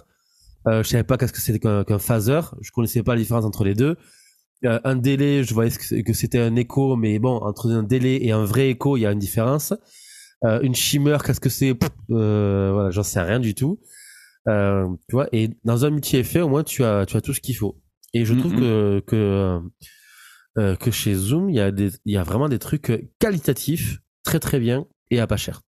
Euh, 0.65 0.81
je 0.81 0.87
savais 0.87 1.03
pas 1.03 1.17
qu'est-ce 1.17 1.33
que 1.33 1.41
c'était 1.41 1.59
qu'un 1.59 1.99
phaser. 1.99 2.39
Je 2.61 2.71
connaissais 2.71 3.03
pas 3.03 3.15
la 3.15 3.19
différence 3.19 3.43
entre 3.43 3.65
les 3.65 3.73
deux. 3.73 3.97
Un 4.63 4.95
délai, 4.95 5.43
je 5.43 5.53
voyais 5.53 5.71
que 5.71 6.13
c'était 6.13 6.39
un 6.39 6.55
écho, 6.55 6.95
mais 6.95 7.19
bon, 7.19 7.35
entre 7.35 7.69
un 7.69 7.83
délai 7.83 8.23
et 8.23 8.31
un 8.31 8.45
vrai 8.45 8.69
écho, 8.69 8.95
il 8.95 9.01
y 9.01 9.05
a 9.05 9.11
une 9.11 9.19
différence. 9.19 9.73
Une 10.43 10.73
shimmer, 10.73 11.17
qu'est-ce 11.25 11.41
que 11.41 11.49
c'est? 11.49 11.77
Euh, 12.11 12.71
Voilà, 12.71 12.91
j'en 12.91 13.03
sais 13.03 13.21
rien 13.21 13.39
du 13.41 13.55
tout. 13.55 13.79
Euh, 14.47 14.87
tu 15.09 15.15
vois, 15.15 15.27
et 15.33 15.49
dans 15.65 15.83
un 15.83 15.89
multi-effet, 15.89 16.39
au 16.39 16.47
moins, 16.47 16.63
tu 16.63 16.83
as, 16.85 17.05
tu 17.05 17.17
as 17.17 17.21
tout 17.21 17.33
ce 17.33 17.41
qu'il 17.41 17.57
faut. 17.57 17.77
Et 18.13 18.23
je 18.23 18.33
Mm, 18.33 18.39
trouve 18.39 18.53
mm. 18.53 18.59
que, 18.59 19.03
que, 19.07 19.59
euh, 20.57 20.75
que 20.75 20.91
chez 20.91 21.13
Zoom, 21.13 21.49
il 21.49 21.55
y, 21.55 21.59
a 21.59 21.71
des, 21.71 21.91
il 22.05 22.13
y 22.13 22.17
a 22.17 22.23
vraiment 22.23 22.49
des 22.49 22.59
trucs 22.59 23.09
qualitatifs, 23.19 23.99
très 24.23 24.39
très 24.39 24.59
bien, 24.59 24.85
et 25.09 25.19
à 25.19 25.27
pas 25.27 25.37
cher. 25.37 25.61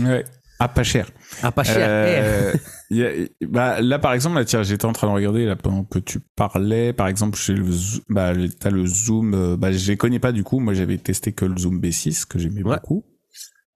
Ouais. 0.00 0.24
Ah 0.58 0.68
pas 0.68 0.84
cher. 0.84 1.10
À 1.42 1.52
pas 1.52 1.64
cher. 1.64 1.86
Euh, 1.86 2.54
bah, 3.42 3.80
là, 3.82 3.98
par 3.98 4.14
exemple, 4.14 4.42
tiens, 4.46 4.62
j'étais 4.62 4.86
en 4.86 4.92
train 4.92 5.06
de 5.06 5.12
regarder 5.12 5.44
là, 5.44 5.54
pendant 5.54 5.84
que 5.84 5.98
tu 5.98 6.20
parlais. 6.34 6.94
Par 6.94 7.08
exemple, 7.08 7.36
chez 7.36 7.52
le, 7.52 7.66
bah, 8.08 8.32
t'as 8.58 8.70
le 8.70 8.86
zoom. 8.86 9.34
Euh, 9.34 9.56
bah, 9.56 9.70
je 9.70 9.86
les 9.86 9.98
connais 9.98 10.18
pas 10.18 10.32
du 10.32 10.44
coup. 10.44 10.58
Moi, 10.58 10.72
j'avais 10.72 10.96
testé 10.96 11.32
que 11.32 11.44
le 11.44 11.58
zoom 11.58 11.78
B6 11.78 12.26
que 12.26 12.38
j'aimais 12.38 12.62
beaucoup. 12.62 13.04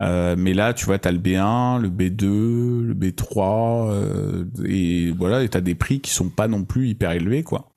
Euh, 0.02 0.34
mais 0.38 0.54
là, 0.54 0.72
tu 0.72 0.86
vois, 0.86 0.98
t'as 0.98 1.12
le 1.12 1.18
B1, 1.18 1.80
le 1.80 1.90
B2, 1.90 2.86
le 2.86 2.94
B3, 2.94 3.90
euh, 3.90 4.44
et 4.64 5.10
voilà, 5.12 5.42
et 5.42 5.48
t'as 5.48 5.60
des 5.60 5.74
prix 5.74 6.00
qui 6.00 6.10
sont 6.10 6.30
pas 6.30 6.48
non 6.48 6.64
plus 6.64 6.88
hyper 6.88 7.10
élevés, 7.10 7.42
quoi. 7.42 7.72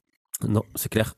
Non, 0.48 0.64
c'est 0.76 0.90
clair. 0.90 1.16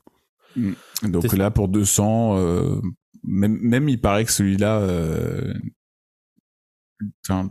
Mm. 0.56 0.72
Donc 1.04 1.32
là, 1.32 1.50
pour 1.50 1.68
200, 1.68 2.36
euh, 2.36 2.80
même, 3.24 3.58
même 3.60 3.88
il 3.88 4.00
paraît 4.00 4.24
que 4.24 4.32
celui-là, 4.32 4.78
euh, 4.78 5.54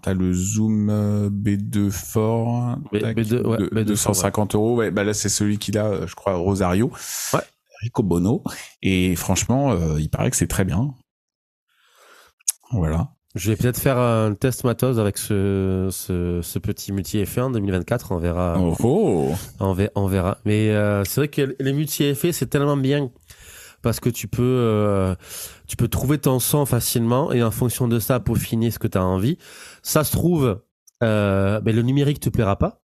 t'as 0.01 0.13
le 0.13 0.33
Zoom 0.33 0.89
euh, 0.89 1.29
B2 1.29 1.91
Fort, 1.91 2.77
B2, 2.91 3.45
ouais, 3.45 3.57
B2 3.57 3.83
250 3.85 4.55
euros. 4.55 4.75
Ouais, 4.75 4.91
bah 4.91 5.03
là, 5.03 5.13
c'est 5.13 5.29
celui 5.29 5.57
qu'il 5.57 5.77
a, 5.77 5.85
euh, 5.85 6.07
je 6.07 6.15
crois, 6.15 6.35
Rosario. 6.35 6.91
Ouais. 7.33 7.41
Rico 7.81 8.03
Bono. 8.03 8.43
Et 8.81 9.15
franchement, 9.15 9.71
euh, 9.71 9.99
il 9.99 10.09
paraît 10.09 10.31
que 10.31 10.37
c'est 10.37 10.47
très 10.47 10.65
bien. 10.65 10.93
Voilà. 12.71 13.14
Je 13.35 13.51
vais 13.51 13.57
peut-être 13.57 13.79
faire 13.79 13.97
un 13.97 14.33
test 14.33 14.63
matos 14.63 14.97
avec 14.97 15.17
ce, 15.17 15.89
ce, 15.91 16.39
ce 16.41 16.59
petit 16.59 16.93
multi-effet 16.93 17.41
en 17.41 17.51
2024. 17.51 18.13
On 18.13 18.17
verra. 18.17 18.57
Oh, 18.59 18.75
oh. 18.81 19.35
On, 19.59 19.75
on, 19.95 20.07
verra. 20.07 20.37
Mais 20.45 20.69
euh, 20.69 21.03
c'est 21.03 21.19
vrai 21.19 21.27
que 21.27 21.55
les 21.59 21.73
multi-effets, 21.73 22.31
c'est 22.31 22.47
tellement 22.47 22.77
bien 22.77 23.11
parce 23.81 23.99
que 23.99 24.09
tu 24.09 24.29
peux, 24.29 24.41
euh, 24.41 25.15
tu 25.67 25.75
peux 25.75 25.89
trouver 25.89 26.17
ton 26.17 26.39
son 26.39 26.65
facilement 26.65 27.33
et 27.33 27.43
en 27.43 27.51
fonction 27.51 27.89
de 27.89 27.99
ça, 27.99 28.21
peaufiner 28.21 28.71
ce 28.71 28.79
que 28.79 28.87
tu 28.87 28.97
as 28.97 29.05
envie. 29.05 29.37
Ça 29.83 30.05
se 30.05 30.13
trouve, 30.13 30.61
euh, 31.03 31.61
mais 31.63 31.73
le 31.73 31.81
numérique 31.81 32.21
te 32.21 32.29
plaira 32.29 32.57
pas. 32.57 32.81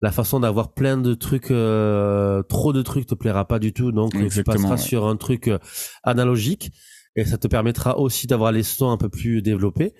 La 0.00 0.12
façon 0.12 0.38
d'avoir 0.38 0.72
plein 0.72 0.96
de 0.96 1.14
trucs, 1.14 1.50
euh, 1.50 2.42
trop 2.44 2.72
de 2.72 2.82
trucs 2.82 3.06
te 3.06 3.16
plaira 3.16 3.46
pas 3.46 3.58
du 3.58 3.72
tout. 3.72 3.90
Donc, 3.90 4.12
tu 4.30 4.44
passeras 4.44 4.76
sur 4.76 5.06
un 5.08 5.16
truc 5.16 5.48
euh, 5.48 5.58
analogique 6.04 6.70
et 7.16 7.24
ça 7.24 7.38
te 7.38 7.48
permettra 7.48 7.98
aussi 7.98 8.26
d'avoir 8.26 8.52
les 8.52 8.62
sons 8.62 8.90
un 8.90 8.96
peu 8.96 9.08
plus 9.08 9.42
développés. 9.42 9.94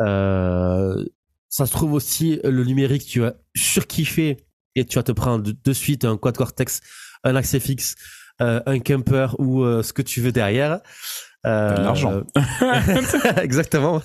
Euh, 0.00 1.04
ça 1.48 1.66
se 1.66 1.72
trouve 1.72 1.92
aussi 1.92 2.40
le 2.42 2.64
numérique, 2.64 3.06
tu 3.06 3.20
vas 3.20 3.34
surkiffer 3.54 4.38
et 4.74 4.84
tu 4.84 4.96
vas 4.96 5.02
te 5.02 5.12
prendre 5.12 5.52
de, 5.52 5.72
suite 5.72 6.04
un 6.04 6.16
quad 6.16 6.36
cortex, 6.36 6.80
un 7.22 7.36
axe 7.36 7.58
fixe, 7.58 7.94
euh, 8.40 8.60
un 8.66 8.80
camper 8.80 9.36
ou 9.38 9.62
euh, 9.62 9.82
ce 9.82 9.92
que 9.92 10.02
tu 10.02 10.20
veux 10.20 10.32
derrière. 10.32 10.80
Euh, 11.46 11.76
de 11.76 11.82
l'argent. 11.82 12.22
Exactement. 13.42 14.02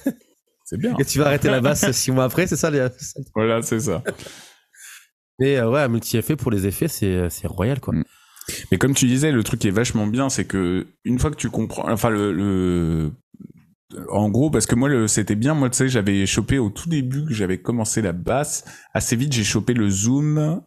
C'est 0.65 0.77
bien. 0.77 0.95
Et 0.99 1.05
tu 1.05 1.17
vas 1.17 1.25
arrêter 1.25 1.49
la 1.49 1.61
basse 1.61 1.89
six 1.91 2.11
mois 2.11 2.25
après, 2.25 2.45
c'est 2.45 2.55
ça 2.55 2.69
les... 2.69 2.87
Voilà, 3.33 3.63
c'est 3.63 3.79
ça. 3.79 4.03
Mais 5.39 5.59
ouais, 5.59 5.87
multi-effet 5.89 6.35
pour 6.35 6.51
les 6.51 6.67
effets, 6.67 6.87
c'est 6.87 7.47
royal 7.47 7.79
quoi. 7.79 7.95
Mm. 7.95 8.03
Mais 8.71 8.77
comme 8.77 8.93
tu 8.93 9.05
disais, 9.05 9.31
le 9.31 9.43
truc 9.43 9.59
qui 9.59 9.67
est 9.67 9.71
vachement 9.71 10.07
bien, 10.07 10.29
c'est 10.29 10.45
que 10.45 10.87
une 11.03 11.19
fois 11.19 11.31
que 11.31 11.35
tu 11.35 11.49
comprends, 11.49 11.89
enfin 11.91 12.09
le, 12.09 12.31
le... 12.33 13.11
en 14.09 14.29
gros, 14.29 14.49
parce 14.49 14.65
que 14.65 14.75
moi 14.75 15.07
c'était 15.07 15.35
bien, 15.35 15.53
moi 15.53 15.69
tu 15.69 15.77
sais, 15.77 15.89
j'avais 15.89 16.25
chopé 16.25 16.59
au 16.59 16.69
tout 16.69 16.89
début 16.89 17.25
que 17.25 17.33
j'avais 17.33 17.59
commencé 17.59 18.01
la 18.01 18.13
basse, 18.13 18.65
assez 18.93 19.15
vite 19.15 19.33
j'ai 19.33 19.43
chopé 19.43 19.73
le 19.73 19.89
zoom. 19.89 20.61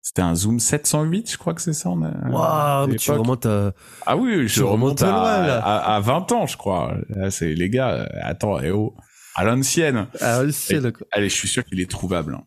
C'était 0.00 0.22
un 0.22 0.34
zoom 0.34 0.58
708, 0.58 1.30
je 1.30 1.36
crois 1.36 1.52
que 1.52 1.60
c'est 1.60 1.74
ça. 1.74 1.90
Waouh, 1.90 2.94
tu 2.94 3.10
remontes 3.10 3.44
à... 3.44 3.74
Ah 4.06 4.16
oui, 4.16 4.48
je 4.48 4.62
remonte 4.62 5.02
à, 5.02 5.50
à, 5.60 6.00
20 6.00 6.32
ans, 6.32 6.46
je 6.46 6.56
crois. 6.56 6.96
c'est 7.30 7.52
les 7.52 7.68
gars, 7.68 8.08
attends, 8.22 8.58
eh 8.60 8.70
oh, 8.70 8.94
à 9.34 9.44
l'ancienne. 9.44 10.08
À 10.20 10.42
l'ancienne. 10.42 10.92
Allez, 11.12 11.28
je 11.28 11.34
suis 11.34 11.48
sûr 11.48 11.64
qu'il 11.64 11.80
est 11.80 11.90
trouvable. 11.90 12.34
Hein. 12.34 12.44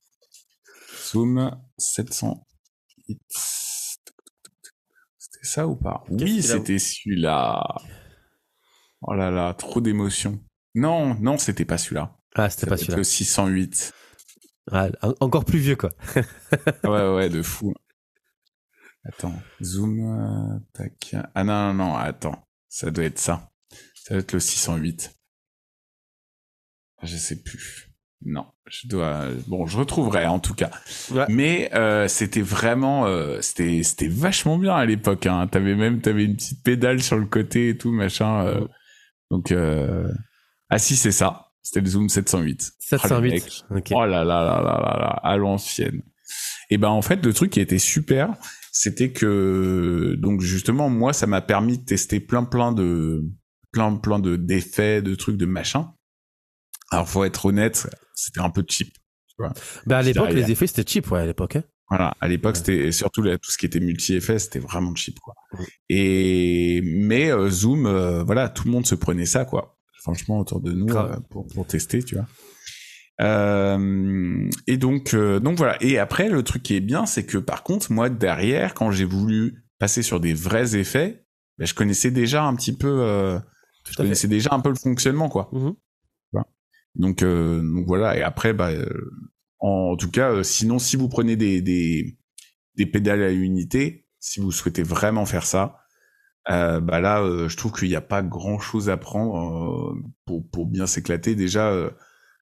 Zoom 1.11 1.55
708 1.77 3.60
ça 5.41 5.67
ou 5.67 5.75
pas? 5.75 6.03
Oui, 6.09 6.41
c'était 6.43 6.79
celui-là. 6.79 7.63
Oh 9.01 9.13
là 9.13 9.31
là, 9.31 9.53
trop 9.53 9.81
d'émotions. 9.81 10.39
Non, 10.75 11.15
non, 11.15 11.37
c'était 11.37 11.65
pas 11.65 11.77
celui-là. 11.77 12.15
Ah, 12.35 12.49
c'était 12.49 12.67
pas 12.67 12.77
celui-là. 12.77 12.97
Le 12.97 13.03
608. 13.03 13.93
Ah, 14.71 14.89
encore 15.19 15.43
plus 15.43 15.59
vieux, 15.59 15.75
quoi. 15.75 15.91
ouais, 16.83 17.15
ouais, 17.15 17.29
de 17.29 17.41
fou. 17.41 17.73
Attends, 19.03 19.33
zoom, 19.61 19.99
euh, 19.99 20.59
tac. 20.73 21.15
Ah 21.33 21.43
non, 21.43 21.73
non, 21.73 21.85
non, 21.85 21.95
attends. 21.95 22.47
Ça 22.69 22.91
doit 22.91 23.05
être 23.05 23.19
ça. 23.19 23.51
Ça 23.95 24.13
doit 24.13 24.21
être 24.21 24.33
le 24.33 24.39
608. 24.39 25.11
Je 27.03 27.17
sais 27.17 27.41
plus. 27.41 27.90
Non, 28.23 28.45
je 28.67 28.87
dois. 28.87 29.25
Bon, 29.47 29.65
je 29.65 29.77
retrouverai 29.77 30.27
en 30.27 30.39
tout 30.39 30.53
cas. 30.53 30.69
Mais 31.29 31.71
euh, 31.73 32.07
c'était 32.07 32.41
vraiment, 32.41 33.07
euh, 33.07 33.41
c'était 33.41 33.81
c'était 33.83 34.07
vachement 34.07 34.57
bien 34.57 34.75
à 34.75 34.85
l'époque. 34.85 35.25
Hein. 35.25 35.47
T'avais 35.47 35.75
même 35.75 36.01
t'avais 36.01 36.25
une 36.25 36.35
petite 36.35 36.63
pédale 36.63 37.01
sur 37.01 37.17
le 37.17 37.25
côté 37.25 37.69
et 37.69 37.77
tout 37.77 37.91
machin. 37.91 38.45
Euh. 38.45 38.67
Donc 39.31 39.53
ah 40.69 40.77
si 40.77 40.95
c'est 40.95 41.11
ça. 41.11 41.47
C'était 41.63 41.81
le 41.81 41.87
Zoom 41.87 42.09
708. 42.09 42.73
708. 42.79 43.65
Oh, 43.91 44.05
là 44.05 44.23
là 44.23 44.23
là 44.23 44.43
là 44.43 44.61
là 44.61 44.97
là 44.99 45.19
à 45.23 45.37
l'ancienne. 45.37 46.01
Et 46.69 46.77
ben 46.77 46.89
en 46.89 47.01
fait 47.01 47.25
le 47.25 47.33
truc 47.33 47.51
qui 47.51 47.59
était 47.59 47.79
super, 47.79 48.33
c'était 48.71 49.11
que 49.11 50.15
donc 50.17 50.41
justement 50.41 50.89
moi 50.89 51.13
ça 51.13 51.27
m'a 51.27 51.41
permis 51.41 51.77
de 51.77 51.85
tester 51.85 52.19
plein 52.19 52.43
plein 52.43 52.71
de 52.71 53.23
plein 53.71 53.95
plein 53.95 54.19
de 54.19 54.35
d'effets, 54.35 55.01
de 55.01 55.15
trucs, 55.15 55.37
de 55.37 55.45
machin. 55.45 55.93
Alors 56.91 57.09
faut 57.09 57.23
être 57.23 57.45
honnête, 57.45 57.87
c'était 58.13 58.41
un 58.41 58.49
peu 58.49 58.63
cheap. 58.67 58.93
Tu 59.27 59.35
vois. 59.39 59.53
Bah 59.85 59.99
à 59.99 60.01
l'époque, 60.01 60.31
les 60.31 60.51
effets 60.51 60.67
c'était 60.67 60.89
cheap, 60.89 61.09
ouais, 61.11 61.21
à 61.21 61.25
l'époque. 61.25 61.55
Hein. 61.55 61.63
Voilà, 61.91 62.15
à 62.21 62.29
l'époque, 62.29 62.55
c'était 62.55 62.93
surtout 62.93 63.21
tout 63.21 63.51
ce 63.51 63.57
qui 63.57 63.65
était 63.65 63.81
multi-effet, 63.81 64.39
c'était 64.39 64.59
vraiment 64.59 64.95
cheap, 64.95 65.19
quoi. 65.19 65.35
Et 65.89 66.79
mais 66.85 67.29
euh, 67.29 67.49
Zoom, 67.49 67.85
euh, 67.85 68.23
voilà, 68.23 68.47
tout 68.47 68.63
le 68.63 68.71
monde 68.71 68.85
se 68.85 68.95
prenait 68.95 69.25
ça, 69.25 69.43
quoi. 69.43 69.77
Franchement, 70.01 70.39
autour 70.39 70.61
de 70.61 70.71
nous 70.71 70.87
euh, 70.95 71.17
pour, 71.29 71.45
pour 71.47 71.67
tester, 71.67 72.01
tu 72.01 72.15
vois. 72.15 72.27
et 74.67 74.77
donc, 74.77 75.13
donc 75.13 75.57
voilà. 75.57 75.75
Et 75.83 75.99
après, 75.99 76.29
le 76.29 76.43
truc 76.43 76.63
qui 76.63 76.77
est 76.77 76.81
bien, 76.81 77.05
c'est 77.05 77.25
que 77.25 77.37
par 77.37 77.61
contre, 77.61 77.91
moi 77.91 78.09
derrière, 78.09 78.73
quand 78.73 78.91
j'ai 78.91 79.03
voulu 79.03 79.65
passer 79.77 80.01
sur 80.01 80.21
des 80.21 80.33
vrais 80.33 80.77
effets, 80.77 81.25
ben, 81.57 81.67
je 81.67 81.73
connaissais 81.73 82.09
déjà 82.09 82.43
un 82.43 82.55
petit 82.55 82.75
peu, 82.75 83.37
je 83.89 83.95
connaissais 83.97 84.29
déjà 84.29 84.51
un 84.53 84.61
peu 84.61 84.69
le 84.69 84.75
fonctionnement, 84.75 85.27
quoi. 85.27 85.49
Mm-hmm. 85.51 85.75
Donc, 86.95 87.23
euh, 87.23 87.61
donc 87.61 87.85
voilà. 87.87 88.17
Et 88.17 88.21
après, 88.21 88.53
bah, 88.53 88.71
euh, 88.71 89.11
en, 89.59 89.95
tout 89.95 90.11
cas, 90.11 90.31
euh, 90.31 90.43
sinon, 90.43 90.79
si 90.79 90.97
vous 90.97 91.09
prenez 91.09 91.35
des, 91.35 91.61
des, 91.61 92.17
des 92.75 92.85
pédales 92.85 93.23
à 93.23 93.31
unité, 93.31 94.07
si 94.19 94.39
vous 94.39 94.51
souhaitez 94.51 94.83
vraiment 94.83 95.25
faire 95.25 95.45
ça, 95.45 95.77
euh, 96.49 96.79
bah 96.79 96.99
là, 96.99 97.23
je 97.47 97.55
trouve 97.55 97.71
qu'il 97.71 97.89
n'y 97.89 97.95
a 97.95 98.01
pas 98.01 98.23
grand 98.23 98.59
chose 98.59 98.89
à 98.89 98.97
prendre 98.97 99.95
pour, 100.25 100.47
pour 100.49 100.65
bien 100.65 100.87
s'éclater. 100.87 101.35
Déjà, 101.35 101.71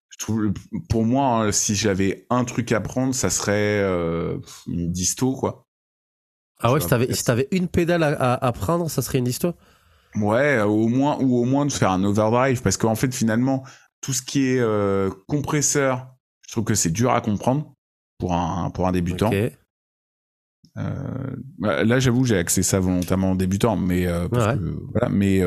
je 0.10 0.18
trouve, 0.18 0.54
pour 0.90 1.06
moi, 1.06 1.44
hein, 1.44 1.52
si 1.52 1.76
j'avais 1.76 2.26
un 2.30 2.46
truc 2.46 2.72
à 2.72 2.80
prendre, 2.80 3.14
ça 3.14 3.30
serait 3.30 3.82
une 4.68 4.92
disto, 4.92 5.34
quoi. 5.34 5.68
Ah 6.62 6.74
ouais, 6.74 6.82
si 6.82 6.88
t'avais, 6.88 7.14
si 7.14 7.30
avais 7.32 7.48
une 7.52 7.68
pédale 7.68 8.04
à, 8.04 8.34
à, 8.34 8.52
prendre, 8.52 8.90
ça 8.90 9.02
serait 9.02 9.20
une 9.20 9.26
disto? 9.26 9.54
Ouais, 10.16 10.60
au 10.62 10.88
moins, 10.88 11.18
ou 11.20 11.38
au 11.38 11.46
moins 11.46 11.66
de 11.66 11.72
faire 11.72 11.92
un 11.92 12.04
overdrive, 12.04 12.62
parce 12.62 12.78
qu'en 12.78 12.96
fait, 12.96 13.14
finalement, 13.14 13.64
tout 14.02 14.14
ce 14.14 14.22
qui 14.22 14.48
est 14.48 14.60
euh, 14.60 15.10
compresseur, 15.28 16.08
je 16.48 16.52
trouve 16.52 16.64
que 16.64 16.76
c'est 16.76 16.92
dur 16.92 17.12
à 17.12 17.22
comprendre 17.22 17.74
pour 18.18 18.34
un 18.34 18.70
pour 18.72 18.88
un 18.88 18.92
débutant. 18.92 19.32
Euh, 20.78 21.36
bah, 21.58 21.84
là, 21.84 22.00
j'avoue, 22.00 22.26
j'ai 22.26 22.38
axé 22.38 22.64
ça 22.64 22.80
volontairement 22.80 23.32
en 23.32 23.36
débutant, 23.36 23.76
mais 23.76 24.08
euh, 24.08 24.30
parce 24.30 24.58
que, 24.58 24.78
voilà, 24.92 25.10
mais 25.10 25.42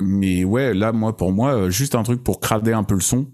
mais 0.00 0.44
ouais, 0.44 0.72
là, 0.72 0.92
moi, 0.92 1.16
pour 1.16 1.32
moi, 1.32 1.68
juste 1.70 1.94
un 1.94 2.02
truc 2.02 2.22
pour 2.22 2.40
crader 2.40 2.72
un 2.72 2.84
peu 2.84 2.94
le 2.94 3.00
son, 3.00 3.32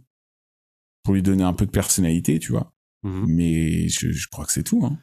pour 1.03 1.15
lui 1.15 1.23
donner 1.23 1.45
un 1.45 1.53
peu 1.53 1.67
de 1.67 1.71
personnalité, 1.71 2.39
tu 2.39 2.53
vois. 2.53 2.73
Mmh 3.03 3.25
mais 3.29 3.89
je, 3.89 4.11
je, 4.11 4.29
crois 4.29 4.45
que 4.47 4.53
c'est 4.53 4.65
tout. 4.65 4.85
Hein. 4.85 4.99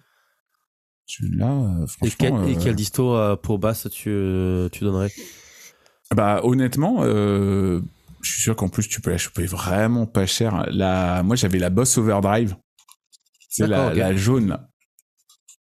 Là, 1.22 1.86
franchement. 1.88 2.45
Et, 2.47 2.57
quel, 2.57 2.76
disto 2.76 3.38
pour 3.38 3.59
basse 3.59 3.88
tu 3.91 4.09
tu 4.72 4.84
donnerais? 4.84 5.11
Bah 6.14 6.41
honnêtement, 6.43 7.03
je 8.24 8.32
suis 8.32 8.41
sûr 8.41 8.55
qu'en 8.55 8.69
plus 8.69 8.88
tu 8.88 9.01
peux 9.01 9.11
la 9.11 9.17
choper 9.17 9.45
vraiment 9.45 10.05
pas 10.05 10.26
cher. 10.26 10.65
La, 10.71 11.24
moi 11.24 11.36
j'avais 11.36 11.59
la 11.59 11.69
Boss 11.69 11.97
Overdrive, 11.97 12.55
c'est 13.49 13.67
la, 13.67 14.15
jaune. 14.15 14.57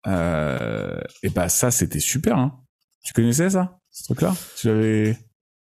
Euh, 0.06 1.00
et 1.24 1.30
bah 1.30 1.50
ça 1.50 1.72
c'était 1.72 2.00
super. 2.00 2.38
Hein. 2.38 2.60
Tu 3.04 3.14
connaissais 3.14 3.52
ça, 3.52 3.80
ce 3.90 4.04
truc-là? 4.06 4.36
Tu 4.56 4.68
l'avais 4.68 5.18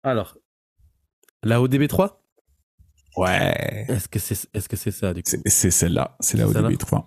Alors, 0.02 0.36
la 1.42 1.60
ODB3 1.60 2.16
Ouais. 3.16 3.86
Est-ce 3.88 4.08
que 4.08 4.18
c'est 4.18 4.46
est-ce 4.52 4.68
que 4.68 4.76
c'est 4.76 4.90
ça 4.90 5.14
du 5.14 5.22
coup? 5.22 5.30
C'est 5.46 5.70
celle-là, 5.70 6.16
c'est 6.20 6.36
la 6.36 6.46
ODB3. 6.46 7.06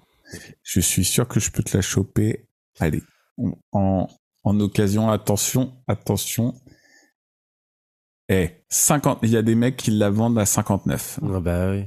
Je 0.64 0.80
suis 0.80 1.06
sûr 1.06 1.28
que 1.28 1.40
je 1.40 1.52
peux 1.52 1.64
te 1.64 1.76
la 1.78 1.82
choper. 1.82 2.48
Allez, 2.80 3.04
en, 3.72 4.08
en 4.44 4.60
occasion, 4.60 5.10
attention, 5.10 5.82
attention. 5.88 6.60
Eh, 8.30 8.52
50, 8.70 9.20
il 9.24 9.30
y 9.30 9.38
a 9.38 9.42
des 9.42 9.56
mecs 9.56 9.76
qui 9.78 9.92
la 9.92 10.10
vendent 10.10 10.38
à 10.38 10.46
59. 10.46 11.20
Ah 11.24 11.40
bah 11.40 11.72
oui. 11.72 11.86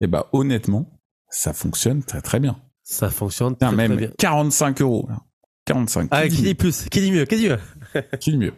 Et 0.00 0.06
bah 0.06 0.28
honnêtement, 0.32 1.00
ça 1.30 1.52
fonctionne 1.52 2.02
très 2.02 2.20
très 2.20 2.40
bien. 2.40 2.60
Ça 2.82 3.10
fonctionne 3.10 3.54
Putain, 3.54 3.68
très, 3.68 3.76
même 3.76 3.92
très 3.96 4.06
bien. 4.08 4.14
45 4.18 4.82
euros. 4.82 5.06
là. 5.08 5.18
45. 5.64 6.08
Ah, 6.10 6.28
qui 6.28 6.36
qui 6.36 6.42
dit 6.42 6.54
plus? 6.54 6.88
Qui 6.88 7.00
dit 7.00 7.12
mieux? 7.12 7.24
Qui 7.24 7.36
dit 7.36 7.48
mieux? 7.48 7.58
Qui 8.20 8.32
dit 8.32 8.36
mieux? 8.38 8.54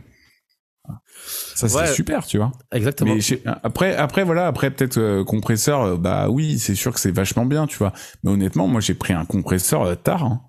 Ça 1.54 1.68
c'est 1.68 1.76
Ouais. 1.76 1.86
super, 1.94 2.26
tu 2.26 2.38
vois. 2.38 2.52
Exactement. 2.72 3.14
Mais 3.14 3.20
j'ai- 3.20 3.42
après, 3.62 3.94
après 3.94 4.24
voilà, 4.24 4.46
après 4.46 4.70
peut-être 4.70 4.98
euh, 4.98 5.24
compresseur, 5.24 5.80
euh, 5.82 5.96
bah 5.96 6.28
oui, 6.30 6.58
c'est 6.58 6.74
sûr 6.74 6.92
que 6.92 7.00
c'est 7.00 7.10
vachement 7.12 7.46
bien, 7.46 7.66
tu 7.66 7.78
vois. 7.78 7.92
Mais 8.22 8.30
honnêtement, 8.30 8.66
moi 8.66 8.80
j'ai 8.80 8.94
pris 8.94 9.12
un 9.12 9.24
compresseur 9.24 9.82
euh, 9.82 9.94
tard. 9.94 10.24
Hein. 10.24 10.42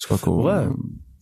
Je 0.00 0.06
crois 0.06 0.18
qu'au 0.18 0.44
Ouais. 0.46 0.66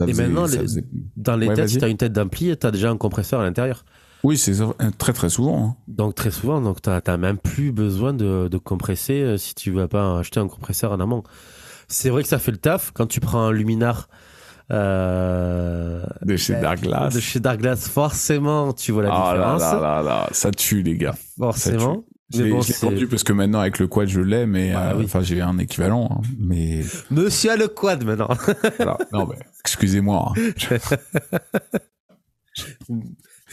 Ça 0.05 0.11
Et 0.11 0.13
faisait- 0.13 0.27
maintenant, 0.27 0.47
ça 0.47 0.57
les- 0.57 0.63
faisait- 0.63 0.85
Dans 1.17 1.37
les 1.37 1.49
Ouais, 1.49 1.55
tests, 1.55 1.73
si 1.75 1.79
tu 1.79 1.85
as 1.85 1.89
une 1.89 1.97
tête 1.97 2.13
d'ampli, 2.13 2.57
tu 2.57 2.67
as 2.67 2.71
déjà 2.71 2.91
un 2.91 2.97
compresseur 2.97 3.41
à 3.41 3.45
l'intérieur. 3.45 3.85
Oui, 4.25 4.39
c'est 4.39 4.53
très 4.99 5.13
très 5.13 5.29
souvent. 5.29 5.65
hein. 5.65 5.77
Donc 5.89 6.15
très 6.15 6.31
souvent, 6.31 6.61
donc 6.61 6.81
tu 6.81 6.89
n'as 6.91 7.17
même 7.17 7.39
plus 7.39 7.73
besoin 7.73 8.13
de, 8.15 8.47
de 8.49 8.59
compresser 8.59 9.21
euh, 9.23 9.37
si 9.37 9.55
tu 9.55 9.73
vas 9.73 9.89
pas 9.89 10.19
acheter 10.19 10.39
un 10.39 10.47
compresseur 10.47 10.93
en 10.93 11.01
amont. 11.01 11.25
C'est 11.89 12.09
vrai 12.09 12.23
que 12.23 12.29
ça 12.29 12.39
fait 12.39 12.53
le 12.53 12.57
taf 12.59 12.93
quand 12.95 13.07
tu 13.07 13.19
prends 13.21 13.43
un 13.47 13.53
luminar 13.53 14.09
euh, 14.71 16.03
De 16.23 16.37
chez 16.37 16.55
ben, 16.55 16.63
Darkglass. 16.63 17.15
de 17.15 17.21
chez 17.21 17.41
Darkglass, 17.41 17.89
forcément 17.89 18.73
tu 18.73 18.93
vois 18.93 19.03
la 19.03 19.09
là 19.11 19.15
différence. 19.33 19.61
là 19.61 19.81
là 19.81 20.03
là, 20.03 20.29
ça 20.33 20.51
tue 20.51 20.83
les 20.83 20.97
gars. 20.97 21.15
forcément. 21.39 22.05
Je 22.33 22.39
Mais 22.39 22.45
l'ai 22.45 22.51
bon, 22.51 22.61
je 22.63 22.69
l'ai 22.69 22.73
c'est- 22.75 22.87
vendu 22.87 23.07
parce 23.07 23.25
que 23.25 23.33
maintenant 23.33 23.61
avec 23.61 23.79
le 23.79 23.87
quad 23.89 24.09
je 24.09 24.21
l'ai, 24.21 24.47
mais 24.47 24.75
euh, 24.75 24.95
oui. 24.97 25.07
j'ai 25.23 25.41
un 25.41 25.59
équivalent. 25.59 26.09
hein. 26.11 26.21
mais 26.39 26.83
Monsieur 27.11 27.51
a 27.53 27.57
le 27.57 27.69
quad 27.69 28.05
maintenant. 28.05 28.29
voilà. 28.79 28.99
non 29.13 29.27
mais 29.27 29.37
excusez-moi. 29.61 30.33
hein. 30.37 30.43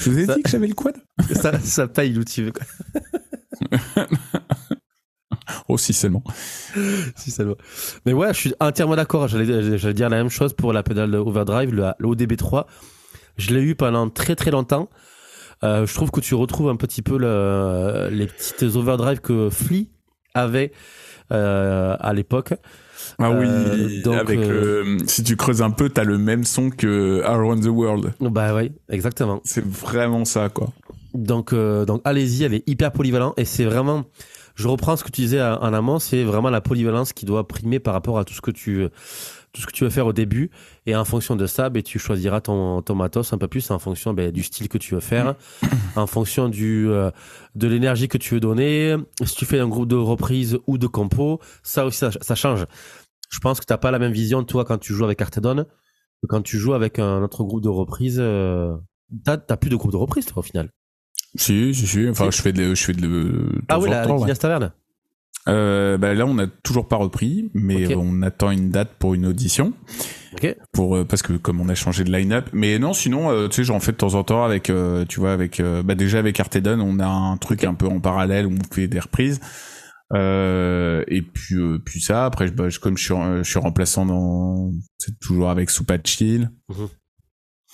Je 0.02 0.10
vous 0.10 0.20
ai 0.20 0.26
Ça- 0.26 0.36
dit 0.36 0.44
que 0.44 0.50
j'avais 0.50 0.68
le 0.68 0.74
quad? 0.74 0.96
Ça, 1.34 1.60
ça 1.60 1.88
paye 1.88 2.14
l'outil. 2.14 2.52
Oh 5.68 5.78
si 5.78 5.94
seulement. 5.94 6.24
si 7.16 7.32
va. 7.38 7.54
Mais 8.06 8.14
ouais, 8.14 8.34
je 8.34 8.40
suis 8.40 8.54
entièrement 8.60 8.96
d'accord. 8.96 9.28
J'allais 9.28 9.78
j'allais 9.78 9.94
dire 9.94 10.10
la 10.10 10.18
même 10.18 10.30
chose 10.30 10.54
pour 10.54 10.74
la 10.74 10.84
pédale 10.84 11.14
overdrive, 11.16 11.74
le, 11.74 11.92
le 11.98 12.08
ODB3. 12.08 12.66
Je 13.38 13.54
l'ai 13.54 13.62
eu 13.62 13.76
pendant 13.76 14.10
très 14.10 14.36
très 14.36 14.52
longtemps. 14.52 14.90
Euh, 15.64 15.86
je 15.86 15.94
trouve 15.94 16.12
que 16.12 16.20
tu 16.22 16.36
retrouves 16.36 16.70
un 16.70 16.76
petit 16.78 17.02
peu 17.02 17.18
le- 17.18 18.10
les 18.12 18.28
petites 18.28 18.64
overdrive 18.76 19.20
que 19.20 19.50
Flea 19.50 19.88
avait 20.34 20.72
euh, 21.32 21.96
à 22.00 22.14
l'époque. 22.14 22.54
Ah 23.20 23.32
oui, 23.32 23.46
Euh, 23.48 24.02
donc, 24.04 24.16
avec 24.16 24.40
le, 24.40 24.98
si 25.06 25.24
tu 25.24 25.36
creuses 25.36 25.62
un 25.62 25.72
peu, 25.72 25.90
t'as 25.90 26.04
le 26.04 26.18
même 26.18 26.44
son 26.44 26.70
que 26.70 27.22
Around 27.26 27.64
the 27.64 27.68
World. 27.70 28.14
Bah 28.22 28.56
oui, 28.56 28.72
exactement. 28.90 29.42
C'est 29.44 29.64
vraiment 29.66 30.26
ça 30.26 30.50
quoi. 30.50 30.70
Donc, 31.14 31.54
donc 31.54 32.02
allez-y, 32.06 32.44
elle 32.44 32.54
est 32.54 32.68
hyper 32.68 32.92
polyvalente 32.92 33.34
et 33.38 33.46
c'est 33.46 33.66
vraiment. 33.66 34.06
Je 34.56 34.68
reprends 34.68 34.96
ce 34.98 35.04
que 35.04 35.12
tu 35.12 35.22
disais 35.22 35.42
en 35.42 35.56
en 35.62 35.74
amont, 35.74 36.00
c'est 36.00 36.24
vraiment 36.24 36.50
la 36.50 36.62
polyvalence 36.62 37.14
qui 37.14 37.26
doit 37.26 37.48
primer 37.48 37.80
par 37.80 37.94
rapport 37.94 38.20
à 38.20 38.26
tout 38.26 38.34
ce 38.34 38.42
que 38.42 38.52
tu, 38.52 38.88
tout 39.54 39.62
ce 39.62 39.66
que 39.66 39.72
tu 39.72 39.84
veux 39.86 39.90
faire 39.90 40.06
au 40.06 40.14
début. 40.14 40.52
Et 40.90 40.96
en 40.96 41.06
fonction 41.06 41.36
de 41.36 41.46
ça, 41.46 41.70
ben, 41.70 41.84
tu 41.84 42.00
choisiras 42.00 42.42
ton, 42.42 42.82
ton 42.82 42.96
matos 42.96 43.32
un 43.32 43.38
peu 43.38 43.48
plus 43.48 43.70
en 43.70 43.78
fonction 43.78 44.16
ben, 44.16 44.32
du 44.32 44.42
style 44.42 44.70
que 44.70 44.80
tu 44.80 44.96
veux 44.96 45.00
faire, 45.00 45.36
en 45.96 46.08
fonction 46.08 46.50
du, 46.50 46.90
euh, 46.90 47.12
de 47.54 47.68
l'énergie 47.68 48.08
que 48.08 48.18
tu 48.18 48.34
veux 48.34 48.40
donner. 48.40 48.96
Si 49.24 49.36
tu 49.36 49.46
fais 49.46 49.60
un 49.60 49.68
groupe 49.68 49.88
de 49.88 49.96
reprise 49.96 50.58
ou 50.66 50.80
de 50.80 50.88
compo, 50.88 51.40
ça 51.62 51.86
aussi, 51.86 52.00
ça, 52.00 52.10
ça 52.10 52.34
change. 52.34 52.66
Je 53.30 53.38
pense 53.38 53.60
que 53.60 53.68
tu 53.68 53.72
n'as 53.72 53.78
pas 53.78 53.92
la 53.92 54.00
même 54.00 54.14
vision, 54.14 54.44
toi, 54.44 54.66
quand 54.66 54.80
tu 54.80 54.96
joues 54.96 55.04
avec 55.04 55.22
Artedon, 55.22 55.66
que 56.24 56.28
quand 56.28 56.42
tu 56.42 56.58
joues 56.58 56.74
avec 56.74 56.98
un 56.98 57.22
autre 57.22 57.44
groupe 57.44 57.62
de 57.62 57.70
reprise. 57.70 58.18
Euh, 58.20 58.76
tu 59.12 59.30
n'as 59.30 59.58
plus 59.58 59.70
de 59.70 59.76
groupe 59.76 59.92
de 59.92 59.98
reprise, 59.98 60.26
toi, 60.26 60.40
au 60.40 60.42
final. 60.42 60.72
Si, 61.36 61.72
si, 61.76 61.86
si. 61.86 62.10
Enfin, 62.10 62.32
je 62.32 62.42
fais 62.42 62.52
de, 62.52 62.74
je 62.74 62.84
fais 62.84 62.94
de, 62.94 63.02
de 63.02 63.62
Ah 63.68 63.80
oui, 63.80 63.92
la 63.92 64.12
ouais. 64.12 64.34
Taverne. 64.34 64.72
Euh, 65.48 65.98
bah 65.98 66.14
là, 66.14 66.26
on 66.26 66.36
n'a 66.36 66.48
toujours 66.48 66.88
pas 66.88 66.98
repris, 66.98 67.50
mais 67.54 67.96
on 67.96 68.22
attend 68.22 68.52
une 68.52 68.70
date 68.70 68.92
pour 69.00 69.14
une 69.16 69.26
audition. 69.26 69.74
Ok. 70.34 70.56
pour 70.74 70.96
euh, 70.96 71.06
parce 71.06 71.24
que 71.24 71.34
comme 71.34 71.60
on 71.60 71.70
a 71.70 71.76
changé 71.76 72.04
de 72.04 72.12
line-up. 72.12 72.50
Mais 72.54 72.78
non 72.78 72.94
sinon 72.94 73.32
euh, 73.32 73.48
tu 73.48 73.56
sais 73.56 73.64
j'en 73.64 73.80
fais 73.80 73.92
de 73.94 73.98
temps 73.98 74.14
en 74.14 74.24
temps 74.24 74.44
avec 74.44 74.70
euh, 74.70 75.04
tu 75.10 75.20
vois 75.20 75.34
avec 75.34 75.60
euh, 75.60 75.82
bah 75.82 75.96
déjà 75.96 76.20
avec 76.20 76.40
Artedon 76.40 76.80
on 76.82 77.00
a 77.00 77.08
un 77.08 77.36
truc 77.38 77.64
un 77.64 77.74
peu 77.74 77.88
en 77.88 78.00
parallèle 78.00 78.46
où 78.46 78.52
on 78.52 78.74
fait 78.74 78.88
des 78.88 79.00
reprises. 79.00 79.40
Euh, 80.14 81.04
et 81.08 81.24
puis 81.24 81.56
euh, 81.56 81.80
puis 81.84 82.00
ça 82.00 82.26
après 82.26 82.48
je, 82.48 82.54
bah, 82.54 82.68
comme 82.82 82.96
je 82.98 83.04
suis, 83.06 83.14
je 83.44 83.50
suis 83.50 83.58
remplaçant 83.60 84.06
dans 84.06 84.72
c'est 85.00 85.20
toujours 85.20 85.50
avec 85.50 85.72
Soupa 85.72 85.98
Chill 86.04 86.52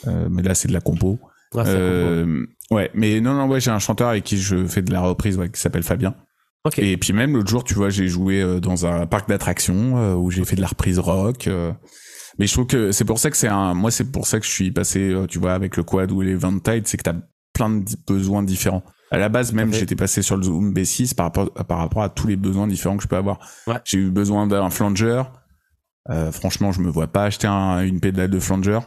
euh, 0.07 0.27
mais 0.29 0.41
là 0.41 0.55
c'est 0.55 0.67
de 0.69 0.73
la 0.73 0.81
compo. 0.81 1.19
Ah, 1.57 1.63
ça 1.65 1.71
comprend. 1.71 1.77
euh, 1.77 2.45
ouais 2.71 2.89
mais 2.93 3.19
non 3.19 3.33
non 3.33 3.47
ouais 3.47 3.59
j'ai 3.59 3.71
un 3.71 3.79
chanteur 3.79 4.07
avec 4.09 4.23
qui 4.23 4.37
je 4.37 4.65
fais 4.65 4.81
de 4.81 4.93
la 4.93 5.01
reprise 5.01 5.37
ouais, 5.37 5.49
qui 5.49 5.59
s'appelle 5.59 5.83
Fabien 5.83 6.15
Ok. 6.65 6.79
et 6.79 6.97
puis 6.97 7.13
même 7.13 7.33
l'autre 7.35 7.49
jour, 7.49 7.63
tu 7.63 7.75
vois, 7.75 7.89
j'ai 7.89 8.07
joué 8.07 8.41
euh, 8.41 8.59
dans 8.59 8.85
un 8.85 9.05
parc 9.05 9.29
d'attractions 9.29 9.97
euh, 9.97 10.13
où 10.15 10.31
j'ai 10.31 10.43
fait 10.45 10.55
de 10.55 10.61
la 10.61 10.67
reprise 10.67 10.99
rock. 10.99 11.47
euh. 11.47 11.71
Mais 12.39 12.47
je 12.47 12.53
trouve 12.53 12.67
que 12.67 12.91
c'est 12.91 13.05
pour 13.05 13.19
ça 13.19 13.29
que 13.31 13.37
c'est 13.37 13.47
un. 13.47 13.73
Moi, 13.73 13.91
c'est 13.91 14.11
pour 14.11 14.27
ça 14.27 14.39
que 14.39 14.45
je 14.45 14.51
suis 14.51 14.71
passé, 14.71 15.15
tu 15.29 15.39
vois, 15.39 15.53
avec 15.53 15.77
le 15.77 15.83
quad 15.83 16.11
ou 16.11 16.19
les 16.21 16.35
Vantide, 16.35 16.85
c'est 16.85 16.97
que 16.97 17.03
t'as 17.03 17.15
plein 17.53 17.69
de 17.69 17.85
besoins 18.07 18.43
différents. 18.43 18.83
À 19.11 19.17
la 19.17 19.29
base, 19.29 19.53
même, 19.53 19.71
j'étais 19.79 19.95
passé 19.95 20.21
sur 20.21 20.35
le 20.35 20.43
Zoom 20.43 20.73
B6 20.73 21.15
par 21.15 21.27
rapport, 21.27 21.49
par 21.53 21.77
rapport 21.77 22.03
à 22.03 22.09
tous 22.09 22.27
les 22.27 22.35
besoins 22.35 22.67
différents 22.67 22.97
que 22.97 23.03
je 23.03 23.07
peux 23.07 23.15
avoir. 23.15 23.39
Ouais. 23.67 23.75
J'ai 23.85 23.99
eu 23.99 24.09
besoin 24.09 24.47
d'un 24.47 24.69
flanger. 24.69 25.21
Euh, 26.09 26.31
franchement, 26.33 26.71
je 26.73 26.81
me 26.81 26.89
vois 26.89 27.07
pas 27.07 27.23
acheter 27.23 27.47
un- 27.47 27.81
une 27.83 28.01
pédale 28.01 28.29
de 28.31 28.39
flanger. 28.39 28.79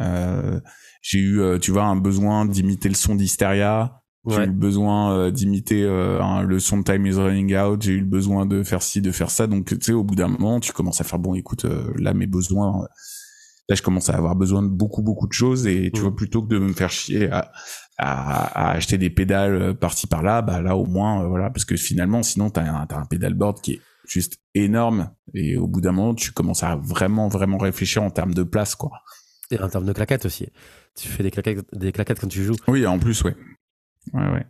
Euh, 0.00 0.58
j'ai 1.02 1.18
eu, 1.20 1.58
tu 1.60 1.70
vois, 1.70 1.84
un 1.84 1.96
besoin 1.96 2.46
d'imiter 2.46 2.88
le 2.88 2.94
son 2.94 3.14
d'Hysteria. 3.14 3.99
J'ai 4.30 4.36
Ouais. 4.38 4.44
eu 4.44 4.46
le 4.48 4.52
besoin 4.52 5.12
euh, 5.14 5.30
d'imiter 5.30 5.82
euh, 5.84 6.20
un- 6.22 6.42
le 6.42 6.58
son 6.58 6.78
de 6.78 6.82
Time 6.84 7.04
is 7.06 7.14
Running 7.14 7.56
Out. 7.56 7.82
J'ai 7.82 7.92
eu 7.92 8.00
le 8.00 8.06
besoin 8.06 8.46
de 8.46 8.62
faire 8.62 8.82
ci, 8.82 9.00
de 9.02 9.10
faire 9.12 9.30
ça. 9.30 9.46
Donc, 9.46 9.66
tu 9.66 9.76
sais, 9.80 9.92
au 9.92 10.04
bout 10.04 10.14
d'un 10.14 10.28
moment, 10.28 10.60
tu 10.60 10.72
commences 10.72 11.00
à 11.00 11.04
faire 11.04 11.18
bon. 11.18 11.34
Écoute, 11.34 11.64
euh, 11.64 11.92
là, 11.96 12.14
mes 12.14 12.26
besoins. 12.26 12.82
euh, 12.82 12.86
là, 13.68 13.76
je 13.76 13.82
commence 13.82 14.08
à 14.10 14.16
avoir 14.16 14.34
besoin 14.36 14.62
de 14.62 14.68
beaucoup, 14.68 15.02
beaucoup 15.02 15.26
de 15.28 15.32
choses. 15.32 15.66
Et 15.66 15.90
tu 15.94 16.00
Mm. 16.00 16.02
vois, 16.04 16.16
plutôt 16.16 16.42
que 16.42 16.48
de 16.48 16.58
me 16.58 16.72
faire 16.72 16.90
chier 16.90 17.30
à, 17.30 17.52
à, 17.98 18.68
à 18.68 18.70
acheter 18.72 18.98
des 18.98 19.10
pédales 19.10 19.54
euh, 19.54 19.74
par-ci 19.74 20.06
par-là, 20.06 20.42
bah 20.42 20.60
là, 20.62 20.76
au 20.76 20.86
moins, 20.86 21.26
voilà, 21.28 21.50
parce 21.50 21.64
que 21.64 21.76
finalement, 21.76 22.22
sinon, 22.22 22.50
t'as 22.50 22.62
un, 22.64 22.86
t'as 22.86 22.98
un 22.98 23.04
pédalboard 23.04 23.60
qui 23.60 23.74
est 23.74 23.80
juste 24.08 24.38
énorme. 24.54 25.10
Et 25.34 25.56
au 25.56 25.68
bout 25.68 25.80
d'un 25.80 25.92
moment, 25.92 26.14
tu 26.14 26.32
commences 26.32 26.62
à 26.64 26.74
vraiment, 26.76 27.28
vraiment 27.28 27.58
réfléchir 27.58 28.02
en 28.02 28.10
termes 28.10 28.34
de 28.34 28.42
place, 28.42 28.74
quoi. 28.74 28.90
Et 29.52 29.60
en 29.60 29.68
termes 29.68 29.86
de 29.86 29.92
claquettes 29.92 30.26
aussi. 30.26 30.48
Tu 30.96 31.06
fais 31.08 31.22
des 31.22 31.30
claquettes, 31.30 31.64
des 31.72 31.92
claquettes 31.92 32.18
quand 32.20 32.28
tu 32.28 32.42
joues. 32.42 32.56
Oui, 32.66 32.84
en 32.86 32.98
plus, 32.98 33.22
ouais. 33.22 33.36
Ouais, 34.12 34.28
ouais. 34.32 34.46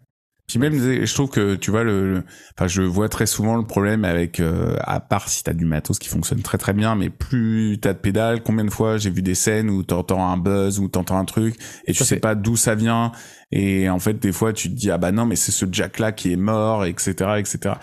Puis 0.47 0.59
même, 0.59 0.75
je 0.79 1.15
trouve 1.15 1.31
que, 1.31 1.55
tu 1.55 1.71
vois, 1.71 1.85
le, 1.85 2.15
le- 2.15 2.25
enfin, 2.59 2.67
je 2.67 2.83
vois 2.83 3.09
très 3.09 3.27
souvent 3.27 3.57
le 3.57 3.65
problème 3.67 4.05
avec, 4.05 4.41
euh, 4.41 4.77
à 4.81 4.99
part 4.99 5.29
si 5.29 5.45
t'as 5.45 5.53
du 5.53 5.65
matos 5.65 5.99
qui 6.01 6.09
fonctionne 6.09 6.43
très 6.43 6.59
très 6.59 6.73
bien, 6.73 6.97
mais 6.97 7.09
plus 7.09 7.79
t'as 7.81 7.93
de 7.93 7.99
pédales, 7.99 8.43
combien 8.43 8.65
de 8.65 8.71
fois 8.71 8.99
j'ai 8.99 9.11
vu 9.11 9.23
des 9.23 9.37
scènes 9.37 9.71
où 9.71 9.85
t'entends 9.85 10.29
un 10.29 10.37
buzz, 10.37 10.81
ou 10.81 10.89
t'entends 10.89 11.19
un 11.19 11.25
truc, 11.25 11.55
et 11.87 11.93
tu 11.93 12.03
sais 12.05 12.19
pas 12.19 12.35
d'où 12.35 12.57
ça 12.57 12.75
vient, 12.75 13.13
et 13.53 13.89
en 13.91 14.01
fait, 14.01 14.15
des 14.15 14.33
fois, 14.33 14.53
tu 14.53 14.69
te 14.71 14.75
dis, 14.75 14.91
ah 14.91 14.99
bah 14.99 15.13
non, 15.13 15.25
mais 15.25 15.37
c'est 15.37 15.53
ce 15.53 15.67
jack-là 15.71 16.11
qui 16.11 16.33
est 16.33 16.37
mort, 16.37 16.85
etc., 16.85 17.39
etc. 17.39 17.79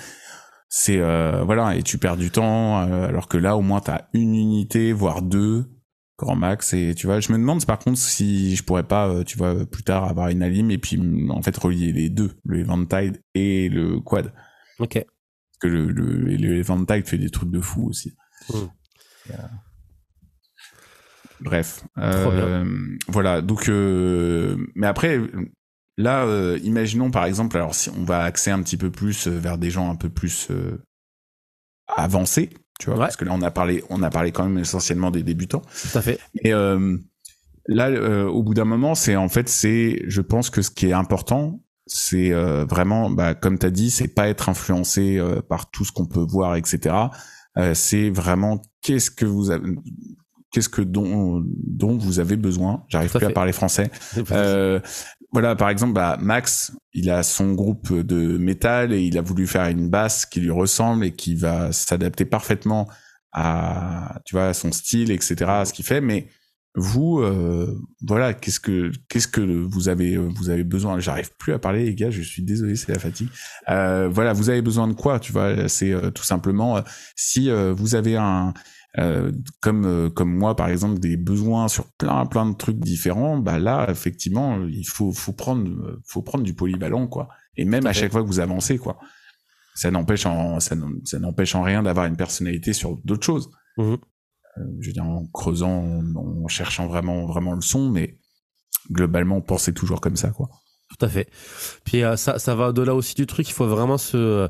C'est, 0.69 0.99
euh, 0.99 1.43
voilà, 1.45 1.75
et 1.77 1.83
tu 1.83 1.97
perds 1.97 2.17
du 2.17 2.31
temps, 2.31 2.81
euh, 2.81 3.07
alors 3.07 3.29
que 3.29 3.37
là, 3.37 3.55
au 3.55 3.61
moins, 3.61 3.79
t'as 3.79 4.01
une 4.13 4.35
unité, 4.35 4.91
voire 4.91 5.21
deux, 5.21 5.65
grand 6.17 6.35
max. 6.35 6.73
Et 6.73 6.93
tu 6.95 7.07
vois 7.07 7.19
je 7.19 7.31
me 7.31 7.37
demande 7.37 7.65
par 7.65 7.79
contre 7.79 7.97
si 7.97 8.55
je 8.55 8.63
pourrais 8.63 8.83
pas 8.83 9.07
euh, 9.07 9.23
tu 9.23 9.37
vois 9.37 9.65
plus 9.65 9.83
tard 9.83 10.05
avoir 10.05 10.29
une 10.29 10.43
alim 10.43 10.71
et 10.71 10.77
puis 10.77 10.97
mm, 10.97 11.31
en 11.31 11.41
fait 11.41 11.55
relier 11.57 11.91
les 11.91 12.09
deux 12.09 12.31
le 12.43 12.59
Eventide 12.59 13.21
et 13.33 13.69
le 13.69 13.99
quad. 13.99 14.33
Ok. 14.79 14.93
parce 14.93 15.57
que 15.61 15.67
le 15.67 15.91
le, 15.91 16.35
le 16.35 16.57
Eventide 16.57 17.07
fait 17.07 17.17
des 17.17 17.29
trucs 17.29 17.51
de 17.51 17.61
fou 17.61 17.87
aussi. 17.87 18.13
Mm. 18.49 18.55
Euh, 19.31 19.33
bref 21.41 21.83
euh, 21.97 22.65
voilà. 23.07 23.41
Donc 23.41 23.69
euh, 23.69 24.57
mais 24.75 24.87
après 24.87 25.19
là 25.97 26.25
imaginons 26.63 27.11
par 27.11 27.25
exemple 27.25 27.57
alors 27.57 27.75
si 27.75 27.89
on 27.89 28.03
va 28.03 28.23
axer 28.23 28.51
un 28.51 28.61
petit 28.61 28.77
peu 28.77 28.91
plus 28.91 29.27
vers 29.27 29.57
des 29.57 29.69
gens 29.69 29.91
un 29.91 29.95
peu 29.95 30.09
plus 30.09 30.49
avancés 31.95 32.49
tu 32.79 32.87
vois 32.87 32.95
Ouais. 32.95 33.05
parce 33.05 33.15
que 33.15 33.25
là 33.25 33.31
on 33.33 33.41
a 33.41 33.51
parlé 33.51 33.83
on 33.89 34.01
a 34.03 34.09
parlé 34.09 34.31
quand 34.31 34.43
même 34.43 34.57
essentiellement 34.59 35.11
des 35.11 35.23
débutants 35.23 35.61
Tout 35.91 35.97
à 35.97 36.01
fait. 36.01 36.19
et 36.43 36.53
euh, 36.53 36.97
là, 37.67 37.89
euh, 37.89 38.25
au 38.27 38.43
bout 38.43 38.53
d'un 38.53 38.63
moment, 38.65 38.95
c'est 38.95 39.15
en 39.17 39.27
fait, 39.29 39.49
c'est, 39.49 40.03
je 40.07 40.21
pense 40.21 40.49
que 40.49 40.61
ce 40.61 40.71
qui 40.71 40.87
est 40.87 40.93
important, 40.93 41.61
c'est 41.85 42.31
euh, 42.31 42.63
vraiment, 42.65 43.09
bah, 43.09 43.33
comme 43.35 43.59
tu 43.59 43.65
as 43.65 43.71
dit, 43.71 43.91
c'est 43.91 44.07
pas 44.07 44.27
être 44.29 44.47
influencé 44.49 45.17
euh, 45.17 45.41
par 45.41 45.69
tout 45.69 45.83
ce 45.83 45.91
qu'on 45.91 46.05
peut 46.05 46.25
voir, 46.27 46.55
etc. 46.55 46.95
Euh, 47.57 47.73
c'est 47.73 48.09
vraiment 48.09 48.61
qu'est-ce 48.81 49.11
que 49.11 49.25
vous 49.25 49.51
avez, 49.51 49.75
qu'est-ce 50.51 50.69
que 50.69 50.81
dont 50.81 51.43
dont 51.45 51.97
vous 51.97 52.19
avez 52.19 52.37
besoin. 52.37 52.83
J'arrive 52.89 53.11
plus 53.11 53.25
à 53.25 53.31
parler 53.31 53.53
français. 53.53 53.91
Euh, 54.31 54.79
voilà, 55.33 55.55
par 55.55 55.69
exemple, 55.69 55.93
bah, 55.93 56.17
Max, 56.21 56.71
il 56.93 57.09
a 57.09 57.21
son 57.21 57.53
groupe 57.53 57.93
de 57.93 58.37
métal 58.37 58.93
et 58.93 59.01
il 59.01 59.17
a 59.17 59.21
voulu 59.21 59.45
faire 59.45 59.67
une 59.67 59.89
basse 59.89 60.25
qui 60.25 60.39
lui 60.39 60.51
ressemble 60.51 61.05
et 61.05 61.11
qui 61.11 61.35
va 61.35 61.71
s'adapter 61.71 62.23
parfaitement 62.23 62.87
à, 63.33 64.21
tu 64.25 64.35
vois, 64.35 64.47
à 64.47 64.53
son 64.53 64.71
style, 64.71 65.11
etc., 65.11 65.35
à 65.47 65.65
ce 65.65 65.73
qu'il 65.73 65.85
fait. 65.85 66.01
Mais 66.01 66.27
vous, 66.75 67.19
euh, 67.19 67.75
voilà, 68.01 68.33
qu'est-ce 68.33 68.59
que 68.59 68.91
qu'est-ce 69.09 69.27
que 69.27 69.41
vous 69.41 69.89
avez 69.89 70.15
vous 70.17 70.49
avez 70.49 70.63
besoin? 70.63 70.99
J'arrive 70.99 71.31
plus 71.37 71.53
à 71.53 71.59
parler, 71.59 71.85
les 71.85 71.95
gars. 71.95 72.11
Je 72.11 72.21
suis 72.21 72.43
désolé, 72.43 72.75
c'est 72.75 72.91
la 72.91 72.99
fatigue. 72.99 73.29
Euh, 73.69 74.07
voilà, 74.09 74.31
vous 74.33 74.49
avez 74.49 74.61
besoin 74.61 74.87
de 74.87 74.93
quoi 74.93 75.19
Tu 75.19 75.31
vois, 75.31 75.67
c'est 75.67 75.91
euh, 75.91 76.11
tout 76.11 76.23
simplement 76.23 76.81
si 77.15 77.49
vous 77.49 77.95
avez 77.95 78.15
un 78.15 78.53
comme 79.61 80.09
comme 80.15 80.35
moi 80.35 80.55
par 80.55 80.69
exemple 80.69 80.99
des 80.99 81.17
besoins 81.17 81.67
sur 81.67 81.85
plein 81.93 82.25
plein 82.25 82.49
de 82.49 82.55
trucs 82.55 82.79
différents, 82.79 83.37
bah 83.37 83.59
là 83.59 83.87
effectivement 83.89 84.59
il 84.67 84.87
faut 84.87 85.11
faut 85.11 85.33
prendre 85.33 85.99
faut 86.05 86.23
prendre 86.23 86.43
du 86.43 86.55
polyvalent 86.55 87.07
quoi. 87.07 87.29
Et 87.57 87.65
même 87.65 87.85
à, 87.85 87.93
chaque 87.93 88.11
fois 88.11 88.23
que 88.23 88.27
vous 88.27 88.39
avancez 88.39 88.77
quoi, 88.77 88.97
ça 89.75 89.91
n'empêche 89.91 90.25
en 90.25 90.59
ça 90.59 90.75
n'empêche 91.19 91.53
en 91.53 91.61
rien 91.61 91.83
d'avoir 91.83 92.07
une 92.07 92.17
personnalité 92.17 92.73
sur 92.73 92.97
d'autres 93.03 93.25
choses. 93.25 93.51
Mmh 93.77 93.95
euh, 94.57 94.63
je 94.79 94.87
veux 94.87 94.93
dire, 94.93 95.05
en 95.05 95.25
creusant, 95.27 96.01
en, 96.15 96.47
cherchant 96.47 96.87
vraiment, 96.87 97.25
vraiment 97.25 97.53
le 97.53 97.61
son, 97.61 97.89
mais 97.89 98.17
globalement, 98.91 99.41
penser 99.41 99.73
toujours 99.73 100.01
comme 100.01 100.15
ça, 100.15 100.29
quoi. 100.29 100.49
Tout 100.89 101.05
à 101.05 101.09
fait. 101.09 101.29
Puis 101.83 102.03
euh, 102.03 102.15
ça, 102.15 102.39
ça 102.39 102.55
va 102.55 102.69
au-delà 102.69 102.95
aussi 102.95 103.13
du 103.15 103.27
truc. 103.27 103.49
Il 103.49 103.53
faut 103.53 103.67
vraiment 103.67 103.97
se, 103.97 104.49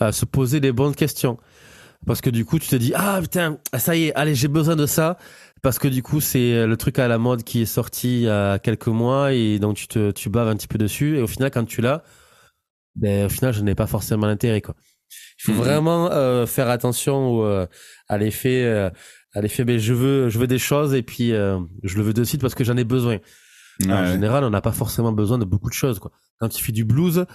euh, 0.00 0.12
se 0.12 0.24
poser 0.24 0.58
les 0.60 0.72
bonnes 0.72 0.94
questions. 0.94 1.38
Parce 2.04 2.20
que 2.20 2.30
du 2.30 2.44
coup, 2.44 2.58
tu 2.58 2.68
te 2.68 2.76
dis, 2.76 2.92
ah 2.94 3.18
putain, 3.20 3.58
ça 3.76 3.96
y 3.96 4.06
est, 4.06 4.14
allez, 4.14 4.34
j'ai 4.34 4.48
besoin 4.48 4.76
de 4.76 4.86
ça. 4.86 5.18
Parce 5.62 5.78
que 5.78 5.88
du 5.88 6.02
coup, 6.02 6.20
c'est 6.20 6.66
le 6.66 6.76
truc 6.76 6.98
à 6.98 7.08
la 7.08 7.18
mode 7.18 7.42
qui 7.42 7.62
est 7.62 7.66
sorti 7.66 8.18
il 8.18 8.22
y 8.24 8.28
a 8.28 8.58
quelques 8.58 8.88
mois 8.88 9.32
et 9.32 9.58
donc 9.58 9.76
tu 9.76 9.88
te, 9.88 10.10
tu 10.10 10.28
baves 10.28 10.48
un 10.48 10.56
petit 10.56 10.68
peu 10.68 10.78
dessus. 10.78 11.16
Et 11.16 11.22
au 11.22 11.26
final, 11.26 11.50
quand 11.50 11.64
tu 11.64 11.80
l'as, 11.80 12.02
ben, 12.94 13.26
au 13.26 13.28
final, 13.28 13.52
je 13.52 13.62
n'ai 13.62 13.74
pas 13.74 13.86
forcément 13.86 14.26
l'intérêt, 14.26 14.60
quoi. 14.60 14.74
Il 15.38 15.42
faut 15.46 15.52
mhm. 15.52 15.58
vraiment 15.58 16.46
faire 16.46 16.68
attention 16.68 17.68
à 18.08 18.18
l'effet 18.18 18.90
elle 19.36 19.48
fait 19.50 19.64
ben, 19.64 19.78
je 19.78 19.92
veux 19.92 20.30
je 20.30 20.38
veux 20.38 20.46
des 20.46 20.58
choses 20.58 20.94
et 20.94 21.02
puis 21.02 21.32
euh, 21.32 21.60
je 21.82 21.96
le 21.98 22.02
veux 22.02 22.14
de 22.14 22.24
suite 22.24 22.40
parce 22.40 22.54
que 22.54 22.64
j'en 22.64 22.76
ai 22.76 22.84
besoin 22.84 23.18
en 23.86 24.06
général 24.06 24.44
on 24.44 24.50
n'a 24.50 24.62
pas 24.62 24.72
forcément 24.72 25.12
besoin 25.12 25.36
de 25.36 25.44
beaucoup 25.44 25.68
de 25.68 25.74
choses 25.74 25.98
quoi 25.98 26.10
quand 26.38 26.48
tu 26.48 26.64
fais 26.64 26.72
du 26.72 26.84
blues 26.84 27.26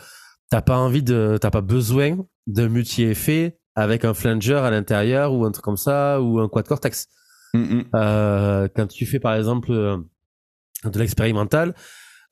t'as 0.49 0.63
pas 0.63 0.77
envie 0.77 1.03
de 1.03 1.37
t'as 1.39 1.51
pas 1.51 1.61
besoin 1.61 2.17
d'un 2.47 2.69
multi 2.69 3.03
effet 3.03 3.59
avec 3.75 4.05
un 4.05 4.13
flanger 4.13 4.55
à 4.55 4.71
l'intérieur 4.71 5.33
ou 5.33 5.45
un 5.45 5.51
truc 5.51 5.63
comme 5.63 5.77
ça 5.77 6.21
ou 6.21 6.39
un 6.39 6.49
quad 6.49 6.67
cortex 6.67 7.07
mm, 7.53 7.59
mm. 7.59 7.83
euh, 7.95 8.67
quand 8.75 8.87
tu 8.87 9.05
fais 9.05 9.19
par 9.19 9.35
exemple 9.35 9.71
euh, 9.71 9.97
de 10.85 10.99
l'expérimental 10.99 11.73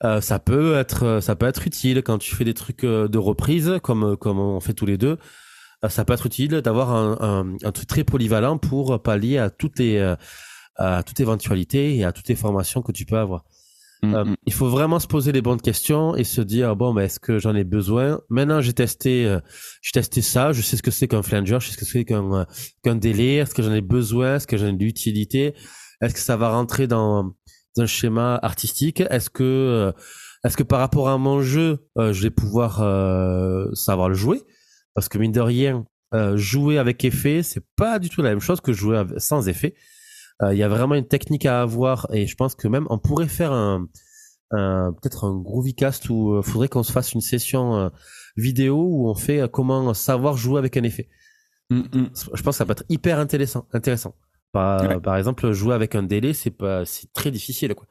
euh, 0.02 0.20
ça 0.20 0.38
peut 0.38 0.76
être 0.76 1.20
ça 1.20 1.36
peut 1.36 1.46
être 1.46 1.66
utile 1.66 2.02
quand 2.02 2.18
tu 2.18 2.34
fais 2.34 2.44
des 2.44 2.54
trucs 2.54 2.84
de 2.84 3.18
reprise 3.18 3.78
comme 3.82 4.16
comme 4.16 4.38
on 4.38 4.60
fait 4.60 4.74
tous 4.74 4.86
les 4.86 4.98
deux 4.98 5.18
euh, 5.84 5.88
ça 5.88 6.04
peut 6.04 6.12
être 6.12 6.26
utile 6.26 6.60
d'avoir 6.60 6.90
un, 6.90 7.54
un, 7.62 7.72
truc 7.72 7.88
très 7.88 8.04
polyvalent 8.04 8.58
pour 8.58 9.02
pallier 9.02 9.38
à 9.38 9.50
toutes 9.50 9.78
les 9.78 9.96
euh, 9.96 10.16
à 10.76 11.02
toute 11.02 11.20
éventualité 11.20 11.96
et 11.96 12.04
à 12.04 12.12
toutes 12.12 12.28
les 12.28 12.36
formations 12.36 12.82
que 12.82 12.92
tu 12.92 13.04
peux 13.04 13.18
avoir. 13.18 13.44
Mm, 14.02 14.14
euh, 14.14 14.24
mm. 14.24 14.36
il 14.46 14.52
faut 14.52 14.68
vraiment 14.68 14.98
se 14.98 15.06
poser 15.06 15.32
les 15.32 15.42
bonnes 15.42 15.60
questions 15.60 16.16
et 16.16 16.24
se 16.24 16.40
dire 16.40 16.74
bon 16.76 16.94
mais 16.94 17.04
est-ce 17.04 17.20
que 17.20 17.38
j'en 17.38 17.54
ai 17.54 17.64
besoin? 17.64 18.20
Maintenant 18.28 18.60
j'ai 18.60 18.72
testé 18.72 19.38
j'ai 19.82 19.92
testé 19.92 20.22
ça, 20.22 20.52
je 20.52 20.62
sais 20.62 20.76
ce 20.76 20.82
que 20.82 20.90
c'est 20.90 21.08
qu'un 21.08 21.22
flanger, 21.22 21.58
je 21.60 21.66
sais 21.66 21.72
ce 21.74 21.78
que 21.78 21.84
c'est 21.84 22.04
qu'un 22.04 22.46
qu'un 22.82 22.96
délai, 22.96 23.36
est-ce 23.36 23.54
que 23.54 23.62
j'en 23.62 23.74
ai 23.74 23.82
besoin, 23.82 24.36
est-ce 24.36 24.46
que 24.46 24.56
j'en 24.56 24.68
ai 24.68 24.72
de 24.72 24.84
l'utilité, 24.84 25.54
est-ce 26.00 26.14
que 26.14 26.20
ça 26.20 26.36
va 26.36 26.50
rentrer 26.50 26.86
dans, 26.86 27.34
un 27.78 27.86
schéma 27.86 28.38
artistique, 28.42 29.00
est-ce 29.00 29.30
que 29.30 29.92
est-ce 30.44 30.56
que 30.56 30.62
par 30.62 30.80
rapport 30.80 31.08
à 31.08 31.18
mon 31.18 31.40
jeu, 31.42 31.86
je 31.96 32.22
vais 32.22 32.30
pouvoir 32.30 32.76
savoir 33.74 34.08
le 34.08 34.14
jouer? 34.14 34.42
Parce 34.94 35.08
que 35.08 35.18
mine 35.18 35.32
de 35.32 35.40
rien, 35.40 35.84
euh, 36.12 36.36
jouer 36.36 36.78
avec 36.78 37.04
effet, 37.04 37.42
c'est 37.44 37.64
pas 37.76 38.00
du 38.00 38.10
tout 38.10 38.20
la 38.22 38.30
même 38.30 38.40
chose 38.40 38.60
que 38.60 38.72
jouer 38.72 39.02
sans 39.18 39.48
effet. 39.48 39.74
Euh, 40.42 40.52
il 40.54 40.58
y 40.58 40.62
a 40.62 40.68
vraiment 40.68 40.94
une 40.94 41.06
technique 41.06 41.46
à 41.46 41.62
avoir 41.62 42.06
et 42.12 42.26
je 42.26 42.34
pense 42.34 42.54
que 42.54 42.68
même 42.68 42.86
on 42.90 42.98
pourrait 42.98 43.28
faire 43.28 43.52
un, 43.52 43.88
peut-être 44.50 45.24
un 45.24 45.36
Groovycast 45.36 46.08
où 46.10 46.34
il 46.34 46.38
euh, 46.38 46.42
faudrait 46.42 46.68
qu'on 46.68 46.82
se 46.82 46.92
fasse 46.92 47.12
une 47.12 47.20
session 47.20 47.90
vidéo 48.36 48.86
où 48.88 49.08
on 49.08 49.14
fait 49.14 49.48
comment 49.50 49.92
savoir 49.94 50.36
jouer 50.36 50.58
avec 50.58 50.76
un 50.76 50.82
effet. 50.82 51.08
Mm, 51.70 51.80
mm. 51.80 52.10
Je 52.34 52.42
pense 52.42 52.54
que 52.54 52.58
ça 52.58 52.66
peut 52.66 52.72
être 52.72 52.84
hyper 52.88 53.18
intéressant. 53.18 53.66
intéressant. 53.72 54.14
Par, 54.52 55.00
par 55.00 55.16
exemple, 55.16 55.52
jouer 55.52 55.74
avec 55.76 55.94
un 55.94 56.02
délai, 56.02 56.32
c'est 56.32 56.50
pas, 56.50 56.84
c'est 56.84 57.12
très 57.12 57.30
difficile, 57.30 57.72
quoi. 57.74 57.86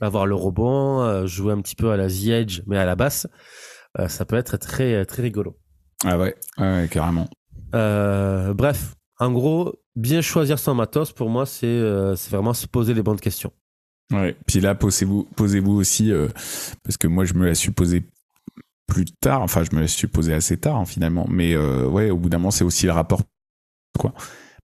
Avoir 0.00 0.24
le 0.24 0.36
rebond, 0.36 1.26
jouer 1.26 1.52
un 1.52 1.60
petit 1.60 1.74
peu 1.74 1.90
à 1.90 1.96
la 1.96 2.06
The 2.06 2.28
Edge, 2.28 2.62
mais 2.68 2.78
à 2.78 2.84
la 2.84 2.94
basse, 2.94 3.26
ça 4.06 4.24
peut 4.24 4.36
être 4.36 4.56
très, 4.56 5.04
très 5.04 5.22
rigolo. 5.22 5.58
Ah 6.04 6.16
ouais, 6.16 6.36
ouais 6.58 6.88
carrément. 6.88 7.28
Euh, 7.74 8.54
bref, 8.54 8.94
en 9.20 9.32
gros, 9.32 9.74
bien 9.94 10.20
choisir 10.20 10.58
son 10.58 10.74
matos, 10.74 11.12
pour 11.12 11.30
moi, 11.30 11.46
c'est 11.46 11.66
euh, 11.66 12.14
vraiment 12.30 12.54
se 12.54 12.66
poser 12.66 12.94
les 12.94 13.02
bonnes 13.02 13.20
questions. 13.20 13.52
Ouais, 14.12 14.36
puis 14.46 14.60
là, 14.60 14.74
posez-vous 14.74 15.28
posez 15.36 15.60
-vous 15.60 15.72
aussi, 15.72 16.10
euh, 16.10 16.28
parce 16.82 16.96
que 16.96 17.06
moi, 17.06 17.24
je 17.24 17.34
me 17.34 17.46
la 17.46 17.54
suis 17.54 17.70
posée 17.70 18.04
plus 18.88 19.04
tard, 19.04 19.42
enfin, 19.42 19.62
je 19.62 19.76
me 19.76 19.80
la 19.80 19.86
suis 19.86 20.08
posée 20.08 20.34
assez 20.34 20.56
tard, 20.56 20.76
hein, 20.76 20.84
finalement, 20.84 21.26
mais 21.30 21.56
ouais, 21.56 22.10
au 22.10 22.16
bout 22.16 22.28
d'un 22.28 22.38
moment, 22.38 22.50
c'est 22.50 22.64
aussi 22.64 22.86
le 22.86 22.92
rapport, 22.92 23.22
quoi. 23.96 24.12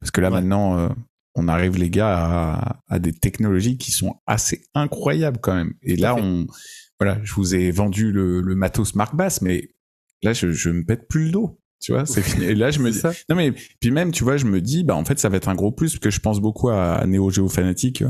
Parce 0.00 0.10
que 0.10 0.20
là, 0.20 0.30
maintenant, 0.30 0.90
on 1.36 1.46
arrive, 1.46 1.76
les 1.76 1.90
gars, 1.90 2.16
à, 2.16 2.82
à, 2.88 2.98
des 2.98 3.12
technologies 3.12 3.78
qui 3.78 3.92
sont 3.92 4.16
assez 4.26 4.64
incroyables 4.74 5.38
quand 5.40 5.54
même. 5.54 5.74
Et 5.82 5.94
là, 5.94 6.16
on, 6.16 6.46
voilà, 6.98 7.20
je 7.22 7.34
vous 7.34 7.54
ai 7.54 7.70
vendu 7.70 8.10
le, 8.10 8.40
le 8.40 8.54
matos 8.54 8.94
Mark 8.94 9.14
Bass, 9.14 9.42
mais 9.42 9.68
là 10.22 10.32
je, 10.32 10.50
je 10.50 10.70
me 10.70 10.84
pète 10.84 11.08
plus 11.08 11.26
le 11.26 11.30
dos 11.32 11.60
tu 11.86 11.92
vois 11.92 12.04
c'est 12.04 12.20
fini 12.20 12.44
et 12.46 12.54
là 12.56 12.72
je 12.72 12.80
me 12.80 12.90
dis 12.90 13.00
non 13.28 13.36
mais 13.36 13.52
puis 13.52 13.92
même 13.92 14.10
tu 14.10 14.24
vois 14.24 14.36
je 14.36 14.44
me 14.44 14.60
dis 14.60 14.82
bah 14.82 14.96
en 14.96 15.04
fait 15.04 15.20
ça 15.20 15.28
va 15.28 15.36
être 15.36 15.48
un 15.48 15.54
gros 15.54 15.70
plus 15.70 15.92
parce 15.92 16.00
que 16.00 16.10
je 16.10 16.18
pense 16.18 16.40
beaucoup 16.40 16.68
à, 16.68 17.06
Neo 17.06 17.30
Geo 17.30 17.48
Fanatic 17.48 18.02
euh, 18.02 18.08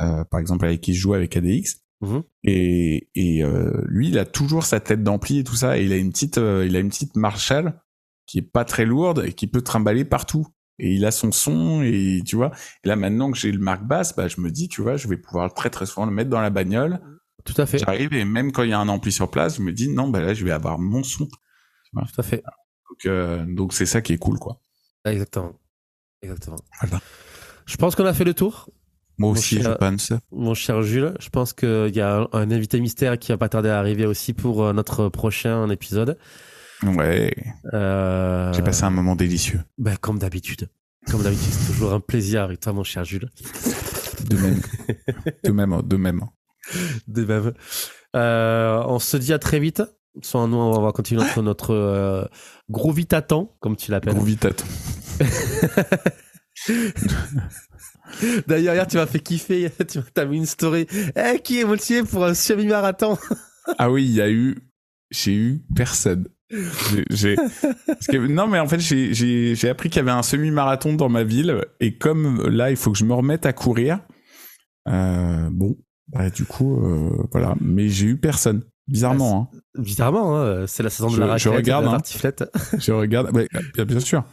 euh, 0.00 0.22
par 0.30 0.38
exemple 0.38 0.64
avec 0.64 0.80
qui 0.80 0.94
je 0.94 1.00
joue 1.00 1.14
avec 1.14 1.36
ADX 1.36 1.80
mhm. 2.02 2.22
et, 2.44 3.08
et 3.16 3.42
euh, 3.42 3.82
lui 3.86 4.10
il 4.10 4.18
a 4.18 4.24
toujours 4.24 4.64
sa 4.64 4.78
tête 4.78 5.02
d'ampli 5.02 5.40
et 5.40 5.44
tout 5.44 5.56
ça 5.56 5.76
et 5.76 5.84
il 5.84 5.92
a 5.92 5.96
une 5.96 6.12
petite 6.12 6.36
il 6.36 6.76
a 6.76 6.78
une 6.78 6.88
petite 6.88 7.16
Marshall 7.16 7.80
qui 8.26 8.38
est 8.38 8.42
pas 8.42 8.64
très 8.64 8.84
lourde 8.84 9.24
et 9.26 9.32
qui 9.32 9.48
peut 9.48 9.62
trimballer 9.62 10.04
partout 10.04 10.46
et 10.78 10.94
il 10.94 11.04
a 11.04 11.10
son 11.10 11.32
son 11.32 11.82
et 11.82 12.22
tu 12.24 12.36
vois 12.36 12.52
et 12.84 12.88
là 12.88 12.94
maintenant 12.94 13.32
que 13.32 13.38
j'ai 13.38 13.50
le 13.50 13.58
Mark 13.58 13.82
Bass 13.82 14.14
bah 14.14 14.28
je 14.28 14.40
me 14.40 14.52
dis 14.52 14.68
tu 14.68 14.82
vois 14.82 14.96
je 14.96 15.08
vais 15.08 15.16
pouvoir 15.16 15.52
très 15.52 15.68
très 15.68 15.84
souvent 15.84 16.06
le 16.06 16.12
mettre 16.12 16.30
dans 16.30 16.40
la 16.40 16.50
bagnole 16.50 17.00
tout 17.44 17.54
à 17.56 17.66
fait. 17.66 17.78
J'arrive 17.78 18.12
et 18.12 18.24
même 18.24 18.52
quand 18.52 18.62
il 18.62 18.70
y 18.70 18.72
a 18.72 18.78
un 18.78 18.88
ampli 18.88 19.12
sur 19.12 19.30
place, 19.30 19.56
je 19.56 19.62
me 19.62 19.72
dis 19.72 19.88
non, 19.88 20.08
bah 20.08 20.20
là, 20.20 20.34
je 20.34 20.44
vais 20.44 20.50
avoir 20.50 20.78
mon 20.78 21.02
son. 21.02 21.26
Tout 21.26 22.02
à 22.18 22.22
fait. 22.22 22.42
Donc, 22.90 23.06
euh, 23.06 23.44
donc 23.46 23.72
c'est 23.72 23.86
ça 23.86 24.02
qui 24.02 24.12
est 24.12 24.18
cool, 24.18 24.38
quoi. 24.38 24.60
Exactement. 25.04 25.52
Exactement. 26.22 26.58
Je 27.66 27.76
pense 27.76 27.94
qu'on 27.94 28.04
a 28.04 28.12
fait 28.12 28.24
le 28.24 28.34
tour. 28.34 28.68
Moi 29.18 29.30
aussi, 29.30 29.62
je 29.62 29.68
pense. 29.68 30.12
Mon 30.32 30.54
cher 30.54 30.82
Jules, 30.82 31.14
je 31.20 31.28
pense 31.28 31.52
qu'il 31.52 31.94
y 31.94 32.00
a 32.00 32.26
un, 32.32 32.50
invité 32.50 32.80
mystère 32.80 33.18
qui 33.18 33.32
va 33.32 33.38
pas 33.38 33.48
tarder 33.48 33.68
à 33.68 33.78
arriver 33.78 34.06
aussi 34.06 34.32
pour 34.32 34.64
euh, 34.64 34.72
notre 34.72 35.08
prochain 35.08 35.68
épisode. 35.70 36.18
Ouais. 36.82 37.34
Euh... 37.74 38.52
J'ai 38.54 38.62
passé 38.62 38.84
un 38.84 38.90
moment 38.90 39.16
délicieux. 39.16 39.60
Ben, 39.78 39.96
comme 39.96 40.18
d'habitude. 40.18 40.68
Comme 41.10 41.22
d'habitude, 41.22 41.52
c'est 41.52 41.72
toujours 41.72 41.92
un 41.92 42.00
plaisir 42.00 42.42
avec 42.42 42.60
toi, 42.60 42.72
mon 42.72 42.84
cher 42.84 43.04
Jules. 43.04 43.30
De 44.28 44.36
même. 44.36 44.60
de 45.44 45.50
même, 45.50 45.82
de 47.08 47.24
même. 47.24 47.52
Euh, 48.16 48.82
on 48.86 48.98
se 48.98 49.16
dit 49.16 49.32
à 49.32 49.38
très 49.38 49.60
vite. 49.60 49.82
Soit 50.22 50.46
nous, 50.46 50.56
on 50.56 50.80
va 50.80 50.92
continuer 50.92 51.22
notre, 51.22 51.42
notre 51.42 51.74
euh, 51.74 52.24
gros 52.68 52.92
vitaton, 52.92 53.50
comme 53.60 53.76
tu 53.76 53.90
l'appelles. 53.90 54.14
Gros 54.14 54.24
vitaton. 54.24 54.64
D'ailleurs, 58.46 58.74
hier, 58.74 58.86
tu 58.86 58.96
m'as 58.96 59.06
fait 59.06 59.20
kiffer. 59.20 59.70
Tu 59.88 60.00
as 60.16 60.24
mis 60.24 60.38
une 60.38 60.46
story. 60.46 60.86
Eh, 61.16 61.40
qui 61.40 61.60
est 61.60 61.64
motivé 61.64 62.02
pour 62.02 62.24
un 62.24 62.34
semi-marathon? 62.34 63.16
Ah 63.78 63.90
oui, 63.90 64.04
il 64.04 64.12
y 64.12 64.20
a 64.20 64.30
eu. 64.30 64.58
J'ai 65.10 65.34
eu 65.34 65.62
personne. 65.74 66.26
J'ai, 67.10 67.36
non, 68.28 68.48
mais 68.48 68.58
en 68.58 68.66
fait, 68.66 68.80
j'ai 68.80 69.68
appris 69.68 69.90
qu'il 69.90 69.98
y 69.98 70.00
avait 70.00 70.10
un 70.10 70.22
semi-marathon 70.22 70.94
dans 70.94 71.08
ma 71.08 71.22
ville. 71.22 71.64
Et 71.78 71.96
comme 71.96 72.48
là, 72.48 72.70
il 72.70 72.76
faut 72.76 72.90
que 72.90 72.98
je 72.98 73.04
me 73.04 73.14
remette 73.14 73.46
à 73.46 73.52
courir. 73.52 74.00
Euh, 74.88 75.48
bon, 75.50 75.76
bah, 76.08 76.30
du 76.30 76.44
coup, 76.44 76.84
euh, 76.84 77.26
voilà. 77.32 77.54
Mais 77.60 77.88
j'ai 77.88 78.06
eu 78.06 78.16
personne. 78.16 78.62
Bizarrement. 78.90 79.50
Hein. 79.54 79.60
Bizarrement, 79.78 80.36
hein. 80.36 80.66
c'est 80.66 80.82
la 80.82 80.90
saison 80.90 81.10
de 81.10 81.18
la 81.18 81.26
raclette, 81.26 81.42
je 81.42 81.48
regarde, 81.48 81.84
de 81.84 81.90
la 81.90 82.46
hein. 82.46 82.78
je 82.78 82.92
regarde. 82.92 83.30
Ouais, 83.34 83.48
bien 83.84 84.00
sûr. 84.00 84.24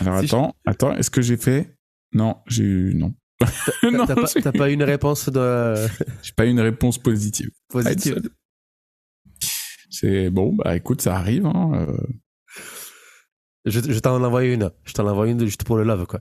Alors 0.00 0.14
attends, 0.16 0.56
attends, 0.64 0.94
est-ce 0.96 1.10
que 1.10 1.20
j'ai 1.20 1.36
fait? 1.36 1.76
Non, 2.12 2.36
j'ai 2.46 2.64
eu 2.64 2.94
non. 2.94 3.14
T'as 3.38 4.14
pas, 4.42 4.52
pas, 4.52 4.70
eu 4.70 4.72
une 4.72 4.82
réponse 4.82 5.28
de. 5.28 5.74
j'ai 6.22 6.32
pas 6.34 6.46
eu 6.46 6.50
une 6.50 6.60
réponse 6.60 6.96
positive. 6.96 7.50
Positive. 7.68 8.22
C'est 9.90 10.30
bon, 10.30 10.54
bah 10.54 10.76
écoute, 10.76 11.02
ça 11.02 11.16
arrive. 11.16 11.46
Hein, 11.46 11.72
euh. 11.74 11.96
Je, 13.66 13.80
je 13.80 13.98
t'en 13.98 14.22
envoie 14.22 14.44
une. 14.44 14.70
Je 14.84 14.92
t'en 14.92 15.06
envoie 15.06 15.28
une 15.28 15.44
juste 15.44 15.64
pour 15.64 15.76
le 15.76 15.84
love, 15.84 16.06
quoi. 16.06 16.20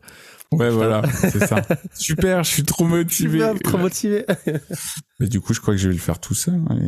Ouais, 0.52 0.70
voilà, 0.70 1.02
c'est 1.14 1.46
ça. 1.46 1.62
Super, 1.94 2.44
je 2.44 2.50
suis 2.50 2.64
trop 2.64 2.86
motivé. 2.86 3.40
Super, 3.40 3.60
trop 3.60 3.78
motivé. 3.78 4.26
mais 5.20 5.28
du 5.28 5.42
coup, 5.42 5.54
je 5.54 5.62
crois 5.62 5.74
que 5.74 5.80
je 5.80 5.88
vais 5.88 5.94
le 5.94 6.00
faire 6.00 6.20
tout 6.20 6.34
seul. 6.36 6.62
Hein, 6.70 6.80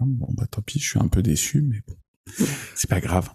bon, 0.00 0.28
bah 0.36 0.46
tant 0.50 0.62
pis, 0.62 0.78
je 0.78 0.88
suis 0.88 0.98
un 0.98 1.08
peu 1.08 1.22
déçu, 1.22 1.62
mais 1.62 1.80
bon, 1.86 2.46
c'est 2.74 2.88
pas 2.88 3.00
grave. 3.00 3.28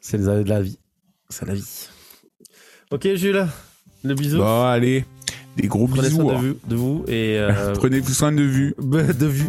C'est 0.00 0.18
les 0.18 0.28
années 0.28 0.44
de 0.44 0.48
la 0.48 0.62
vie. 0.62 0.78
C'est 1.28 1.46
la 1.46 1.54
vie. 1.54 1.88
Ok, 2.90 3.08
Jules, 3.14 3.46
le 4.04 4.14
bisou. 4.14 4.38
Bon, 4.38 4.64
allez. 4.64 5.04
Des 5.56 5.68
gros 5.68 5.86
Prenez 5.86 6.08
bisous. 6.08 6.16
soin 6.16 6.32
de 6.32 6.38
hein. 6.38 6.40
vous, 6.40 6.68
de 6.68 6.76
vous 6.76 7.04
et 7.08 7.38
euh, 7.38 7.72
Prenez-vous 7.74 8.12
soin 8.12 8.32
de 8.32 8.42
vue. 8.42 8.74
de 8.78 9.26
vue. 9.26 9.48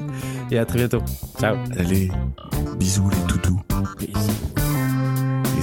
Et 0.49 0.57
à 0.57 0.65
très 0.65 0.79
bientôt. 0.79 1.01
Ciao. 1.39 1.57
Allez, 1.77 2.11
bisous 2.77 3.09
les 3.09 3.27
toutous. 3.27 3.61
Peace. 3.97 4.50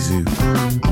Bisous. 0.08 0.87